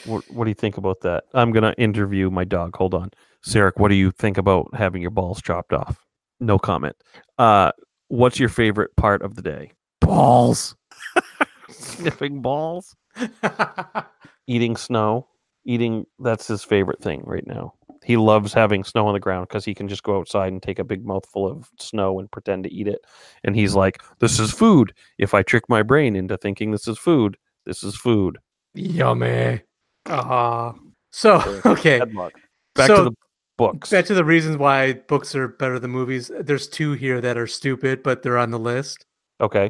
What, 0.05 0.23
what 0.31 0.45
do 0.45 0.49
you 0.49 0.55
think 0.55 0.77
about 0.77 1.01
that? 1.01 1.25
I'm 1.33 1.51
going 1.51 1.63
to 1.63 1.79
interview 1.81 2.29
my 2.29 2.43
dog. 2.43 2.75
Hold 2.75 2.93
on. 2.93 3.11
Sarek, 3.45 3.73
what 3.77 3.89
do 3.89 3.95
you 3.95 4.11
think 4.11 4.37
about 4.37 4.73
having 4.73 5.01
your 5.01 5.11
balls 5.11 5.41
chopped 5.41 5.73
off? 5.73 6.05
No 6.39 6.57
comment. 6.57 6.95
Uh, 7.37 7.71
what's 8.07 8.39
your 8.39 8.49
favorite 8.49 8.95
part 8.95 9.21
of 9.21 9.35
the 9.35 9.41
day? 9.41 9.71
Balls. 10.01 10.75
Sniffing 11.69 12.41
balls. 12.41 12.95
Eating 14.47 14.75
snow. 14.75 15.27
Eating, 15.65 16.05
that's 16.19 16.47
his 16.47 16.63
favorite 16.63 17.01
thing 17.01 17.23
right 17.25 17.47
now. 17.47 17.73
He 18.03 18.17
loves 18.17 18.53
having 18.53 18.83
snow 18.83 19.07
on 19.07 19.13
the 19.13 19.19
ground 19.19 19.47
because 19.47 19.63
he 19.63 19.73
can 19.73 19.87
just 19.87 20.03
go 20.03 20.19
outside 20.19 20.51
and 20.51 20.61
take 20.61 20.79
a 20.79 20.83
big 20.83 21.05
mouthful 21.05 21.47
of 21.47 21.69
snow 21.79 22.19
and 22.19 22.29
pretend 22.29 22.65
to 22.65 22.73
eat 22.73 22.87
it. 22.87 22.99
And 23.43 23.55
he's 23.55 23.75
like, 23.75 24.01
this 24.19 24.39
is 24.39 24.51
food. 24.51 24.93
If 25.17 25.33
I 25.33 25.41
trick 25.41 25.69
my 25.69 25.83
brain 25.83 26.15
into 26.15 26.37
thinking 26.37 26.71
this 26.71 26.87
is 26.87 26.97
food, 26.97 27.37
this 27.65 27.83
is 27.83 27.95
food. 27.95 28.39
Yummy. 28.73 29.61
Ah. 30.07 30.73
so 31.11 31.61
okay. 31.65 31.99
Bad 31.99 32.13
luck. 32.13 32.33
Back 32.75 32.87
So- 32.87 32.95
to 32.97 33.03
the 33.09 33.15
books. 33.57 33.89
Back 33.89 34.05
to 34.05 34.13
the 34.13 34.25
reasons 34.25 34.57
why 34.57 34.93
books 34.93 35.35
are 35.35 35.47
better 35.47 35.79
than 35.79 35.91
movies. 35.91 36.31
There's 36.39 36.67
two 36.67 36.93
here 36.93 37.21
that 37.21 37.37
are 37.37 37.47
stupid, 37.47 38.03
but 38.03 38.23
they're 38.23 38.37
on 38.37 38.51
the 38.51 38.59
list. 38.59 39.05
Okay. 39.41 39.69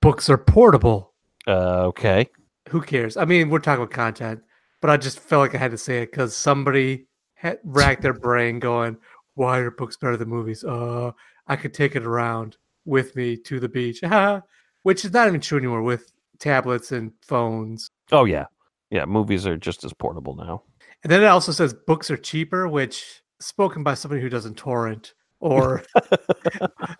Books 0.00 0.28
are 0.28 0.38
portable. 0.38 1.12
Uh, 1.46 1.86
okay. 1.86 2.28
Who 2.70 2.80
cares? 2.80 3.16
I 3.16 3.24
mean, 3.24 3.50
we're 3.50 3.58
talking 3.58 3.82
about 3.82 3.94
content, 3.94 4.40
but 4.80 4.90
I 4.90 4.96
just 4.96 5.20
felt 5.20 5.40
like 5.42 5.54
I 5.54 5.58
had 5.58 5.70
to 5.70 5.78
say 5.78 6.02
it 6.02 6.10
because 6.10 6.36
somebody 6.36 7.06
had 7.34 7.58
racked 7.64 8.00
their 8.02 8.14
brain 8.14 8.58
going, 8.58 8.96
"Why 9.34 9.58
are 9.58 9.70
books 9.70 9.96
better 9.98 10.16
than 10.16 10.28
movies?" 10.28 10.64
Uh, 10.64 11.12
I 11.46 11.56
could 11.56 11.74
take 11.74 11.94
it 11.96 12.04
around 12.06 12.56
with 12.86 13.14
me 13.16 13.36
to 13.36 13.60
the 13.60 13.68
beach, 13.68 14.00
which 14.82 15.04
is 15.04 15.12
not 15.12 15.28
even 15.28 15.40
true 15.42 15.58
anymore 15.58 15.82
with 15.82 16.10
tablets 16.38 16.92
and 16.92 17.12
phones. 17.20 17.90
Oh 18.12 18.24
yeah, 18.24 18.46
yeah. 18.94 19.04
Movies 19.04 19.46
are 19.46 19.56
just 19.56 19.84
as 19.84 19.92
portable 19.92 20.36
now. 20.36 20.62
And 21.02 21.10
then 21.10 21.22
it 21.22 21.26
also 21.26 21.52
says 21.52 21.74
books 21.74 22.10
are 22.10 22.16
cheaper, 22.16 22.68
which 22.68 23.22
spoken 23.40 23.82
by 23.82 23.94
somebody 23.94 24.22
who 24.22 24.28
doesn't 24.28 24.56
torrent 24.56 25.12
or 25.40 25.82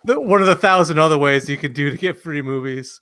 the, 0.03 0.19
one 0.19 0.41
of 0.41 0.47
the 0.47 0.55
thousand 0.55 0.99
other 0.99 1.17
ways 1.17 1.49
you 1.49 1.57
can 1.57 1.73
do 1.73 1.89
to 1.89 1.97
get 1.97 2.21
free 2.21 2.41
movies 2.41 3.01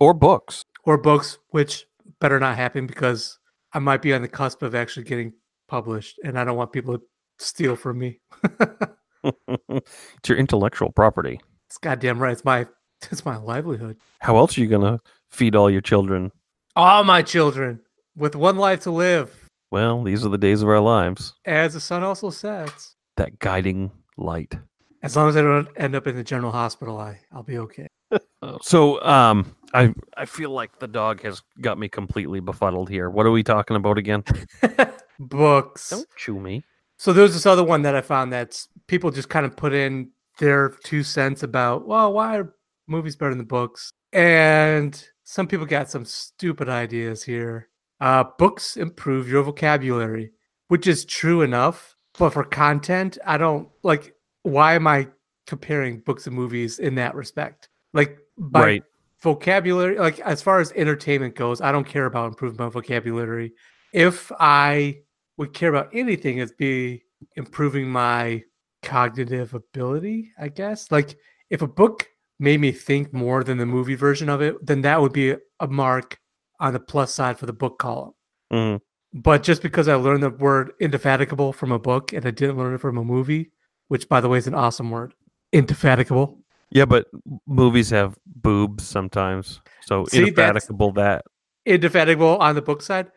Or 0.00 0.14
books. 0.14 0.64
or 0.84 0.96
books, 0.96 1.36
which 1.50 1.84
better 2.20 2.38
not 2.38 2.56
happen 2.56 2.86
because 2.86 3.38
I 3.74 3.80
might 3.80 4.00
be 4.00 4.14
on 4.14 4.22
the 4.22 4.28
cusp 4.28 4.62
of 4.62 4.74
actually 4.74 5.04
getting 5.04 5.32
published, 5.68 6.18
and 6.24 6.38
I 6.38 6.44
don't 6.44 6.56
want 6.56 6.72
people 6.72 6.96
to 6.98 7.04
steal 7.38 7.74
from 7.76 7.98
me. 7.98 8.20
it's 9.24 10.28
your 10.28 10.38
intellectual 10.38 10.90
property. 10.92 11.40
It's 11.68 11.78
goddamn 11.78 12.18
right. 12.20 12.32
It's 12.32 12.44
my 12.44 12.66
it's 13.10 13.24
my 13.24 13.36
livelihood. 13.36 13.96
How 14.20 14.36
else 14.36 14.56
are 14.56 14.60
you 14.60 14.68
gonna 14.68 15.00
feed 15.30 15.56
all 15.56 15.70
your 15.70 15.80
children? 15.80 16.30
All 16.76 17.04
my 17.04 17.22
children 17.22 17.80
with 18.16 18.34
one 18.36 18.56
life 18.56 18.80
to 18.80 18.90
live, 18.90 19.48
Well, 19.70 20.02
these 20.02 20.24
are 20.24 20.28
the 20.28 20.38
days 20.38 20.62
of 20.62 20.68
our 20.68 20.80
lives. 20.80 21.34
as 21.44 21.74
the 21.74 21.80
sun 21.80 22.02
also 22.02 22.30
sets. 22.30 22.94
That 23.16 23.38
guiding 23.38 23.90
light. 24.16 24.54
As 25.02 25.16
long 25.16 25.28
as 25.28 25.36
I 25.36 25.42
don't 25.42 25.68
end 25.76 25.94
up 25.96 26.06
in 26.06 26.14
the 26.16 26.22
general 26.24 26.52
hospital, 26.52 26.98
I 26.98 27.18
I'll 27.32 27.42
be 27.42 27.58
okay. 27.58 27.86
So, 28.62 29.00
um, 29.04 29.54
I 29.72 29.94
I 30.16 30.24
feel 30.26 30.50
like 30.50 30.78
the 30.78 30.88
dog 30.88 31.22
has 31.22 31.42
got 31.60 31.78
me 31.78 31.88
completely 31.88 32.40
befuddled 32.40 32.90
here. 32.90 33.08
What 33.08 33.24
are 33.24 33.30
we 33.30 33.42
talking 33.42 33.76
about 33.76 33.98
again? 33.98 34.24
Books. 35.18 35.90
Don't 35.90 36.06
chew 36.16 36.38
me. 36.40 36.64
So 36.98 37.12
there's 37.12 37.32
this 37.32 37.46
other 37.46 37.64
one 37.64 37.82
that 37.82 37.94
I 37.94 38.00
found 38.00 38.32
that's 38.32 38.68
people 38.86 39.10
just 39.10 39.28
kind 39.28 39.46
of 39.46 39.56
put 39.56 39.72
in 39.72 40.10
their 40.38 40.70
two 40.84 41.02
cents 41.02 41.42
about, 41.42 41.86
well, 41.86 42.12
why 42.12 42.38
are 42.38 42.54
movies 42.86 43.16
better 43.16 43.34
than 43.34 43.44
books? 43.44 43.90
And 44.12 45.02
some 45.24 45.46
people 45.46 45.66
got 45.66 45.90
some 45.90 46.04
stupid 46.04 46.68
ideas 46.68 47.22
here. 47.22 47.68
Uh, 48.02 48.24
books 48.36 48.76
improve 48.76 49.28
your 49.28 49.44
vocabulary, 49.44 50.32
which 50.66 50.88
is 50.88 51.04
true 51.04 51.42
enough, 51.42 51.96
but 52.18 52.30
for 52.30 52.42
content, 52.42 53.16
I 53.24 53.38
don't 53.38 53.68
like. 53.84 54.12
Why 54.42 54.74
am 54.74 54.88
I 54.88 55.06
comparing 55.46 56.00
books 56.00 56.26
and 56.26 56.34
movies 56.34 56.80
in 56.80 56.96
that 56.96 57.14
respect? 57.14 57.68
Like 57.92 58.18
by 58.36 58.60
Right. 58.60 58.84
vocabulary, 59.20 59.98
like 59.98 60.18
as 60.18 60.42
far 60.42 60.58
as 60.58 60.72
entertainment 60.72 61.36
goes, 61.36 61.60
I 61.60 61.70
don't 61.70 61.86
care 61.86 62.06
about 62.06 62.26
improving 62.26 62.58
my 62.58 62.68
vocabulary. 62.70 63.52
If 63.92 64.32
I 64.40 65.02
would 65.36 65.52
care 65.54 65.68
about 65.68 65.90
anything, 65.92 66.38
it'd 66.38 66.56
be 66.56 67.04
improving 67.36 67.88
my 67.88 68.42
cognitive 68.82 69.54
ability, 69.54 70.32
I 70.40 70.48
guess. 70.48 70.90
Like 70.90 71.16
if 71.50 71.62
a 71.62 71.68
book 71.68 72.08
made 72.40 72.58
me 72.60 72.72
think 72.72 73.12
more 73.12 73.44
than 73.44 73.58
the 73.58 73.66
movie 73.66 73.94
version 73.94 74.28
of 74.28 74.42
it, 74.42 74.56
then 74.66 74.80
that 74.82 75.00
would 75.00 75.12
be 75.12 75.36
a 75.60 75.68
mark 75.68 76.18
on 76.62 76.72
the 76.72 76.80
plus 76.80 77.12
side 77.14 77.38
for 77.38 77.46
the 77.46 77.52
book 77.52 77.78
column. 77.78 78.14
Mhm. 78.52 78.80
But 79.12 79.42
just 79.42 79.60
because 79.60 79.88
I 79.88 79.96
learned 79.96 80.22
the 80.22 80.30
word 80.30 80.72
indefatigable 80.80 81.52
from 81.52 81.72
a 81.72 81.78
book 81.78 82.14
and 82.14 82.24
I 82.24 82.30
didn't 82.30 82.56
learn 82.56 82.74
it 82.74 82.80
from 82.80 82.96
a 82.96 83.04
movie, 83.04 83.50
which 83.88 84.08
by 84.08 84.20
the 84.22 84.28
way 84.28 84.38
is 84.38 84.46
an 84.46 84.54
awesome 84.54 84.90
word, 84.90 85.12
indefatigable. 85.52 86.38
Yeah, 86.70 86.86
but 86.86 87.06
movies 87.46 87.90
have 87.90 88.16
boobs 88.24 88.84
sometimes. 88.84 89.60
So 89.82 90.06
See, 90.06 90.20
indefatigable 90.20 90.92
that 90.92 91.26
Indefatigable 91.66 92.38
on 92.38 92.54
the 92.54 92.62
book 92.62 92.80
side, 92.80 93.10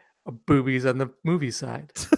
boobies 0.46 0.86
on 0.86 0.98
the 0.98 1.10
movie 1.24 1.52
side. 1.52 1.92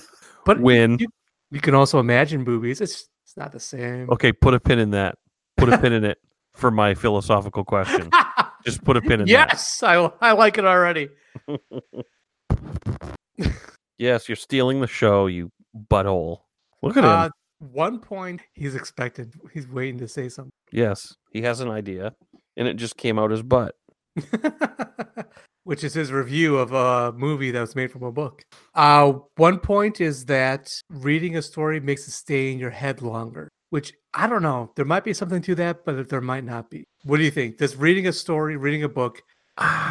But 0.45 0.61
when 0.61 0.97
you, 0.97 1.07
you 1.51 1.59
can 1.59 1.75
also 1.75 1.99
imagine 1.99 2.45
boobies. 2.45 2.79
It's 2.79 3.09
it's 3.25 3.35
not 3.35 3.51
the 3.51 3.59
same. 3.59 4.09
Okay, 4.09 4.31
put 4.31 4.53
a 4.53 4.61
pin 4.61 4.79
in 4.79 4.91
that. 4.91 5.15
Put 5.57 5.67
a 5.67 5.77
pin 5.77 5.91
in 5.91 6.05
it 6.05 6.17
for 6.53 6.71
my 6.71 6.93
philosophical 6.93 7.65
question. 7.65 8.09
Just 8.67 8.83
put 8.83 8.97
a 8.97 9.01
pin 9.01 9.21
in 9.21 9.27
that. 9.27 9.29
yes, 9.29 9.81
I 9.81 10.11
I 10.21 10.33
like 10.33 10.57
it 10.57 10.65
already. 10.65 11.07
Yes, 13.99 14.29
you're 14.29 14.35
stealing 14.35 14.79
the 14.79 14.85
show, 14.87 15.25
you 15.25 15.51
butthole. 15.89 16.41
Look 16.83 16.97
at 16.97 17.03
him. 17.03 17.09
Uh, 17.09 17.29
one 17.59 17.99
point 17.99 18.41
he's 18.53 18.75
expected. 18.75 19.33
He's 19.51 19.67
waiting 19.67 19.97
to 19.99 20.07
say 20.07 20.29
something. 20.29 20.51
yes, 20.71 21.15
he 21.31 21.41
has 21.41 21.61
an 21.61 21.71
idea, 21.71 22.13
and 22.55 22.67
it 22.67 22.75
just 22.75 22.95
came 22.97 23.17
out 23.17 23.31
his 23.31 23.41
butt. 23.41 23.73
which 25.63 25.83
is 25.83 25.93
his 25.93 26.11
review 26.11 26.57
of 26.57 26.71
a 26.71 27.11
movie 27.17 27.51
that 27.51 27.59
was 27.59 27.75
made 27.75 27.91
from 27.91 28.03
a 28.03 28.11
book. 28.11 28.43
Uh, 28.75 29.13
one 29.35 29.59
point 29.59 29.99
is 29.99 30.25
that 30.25 30.71
reading 30.89 31.35
a 31.35 31.41
story 31.41 31.79
makes 31.79 32.07
it 32.07 32.11
stay 32.11 32.51
in 32.51 32.59
your 32.59 32.69
head 32.69 33.01
longer, 33.01 33.49
which 33.71 33.91
I 34.17 34.25
don't 34.27 34.41
know. 34.41 34.71
There 34.75 34.83
might 34.85 35.03
be 35.03 35.13
something 35.13 35.41
to 35.43 35.55
that, 35.55 35.85
but 35.85 36.09
there 36.09 36.21
might 36.21 36.43
not 36.43 36.69
be. 36.71 36.85
What 37.03 37.17
do 37.17 37.23
you 37.23 37.29
think? 37.31 37.57
Does 37.57 37.75
reading 37.75 38.07
a 38.07 38.11
story, 38.13 38.57
reading 38.57 38.81
a 38.83 38.89
book, 38.89 39.21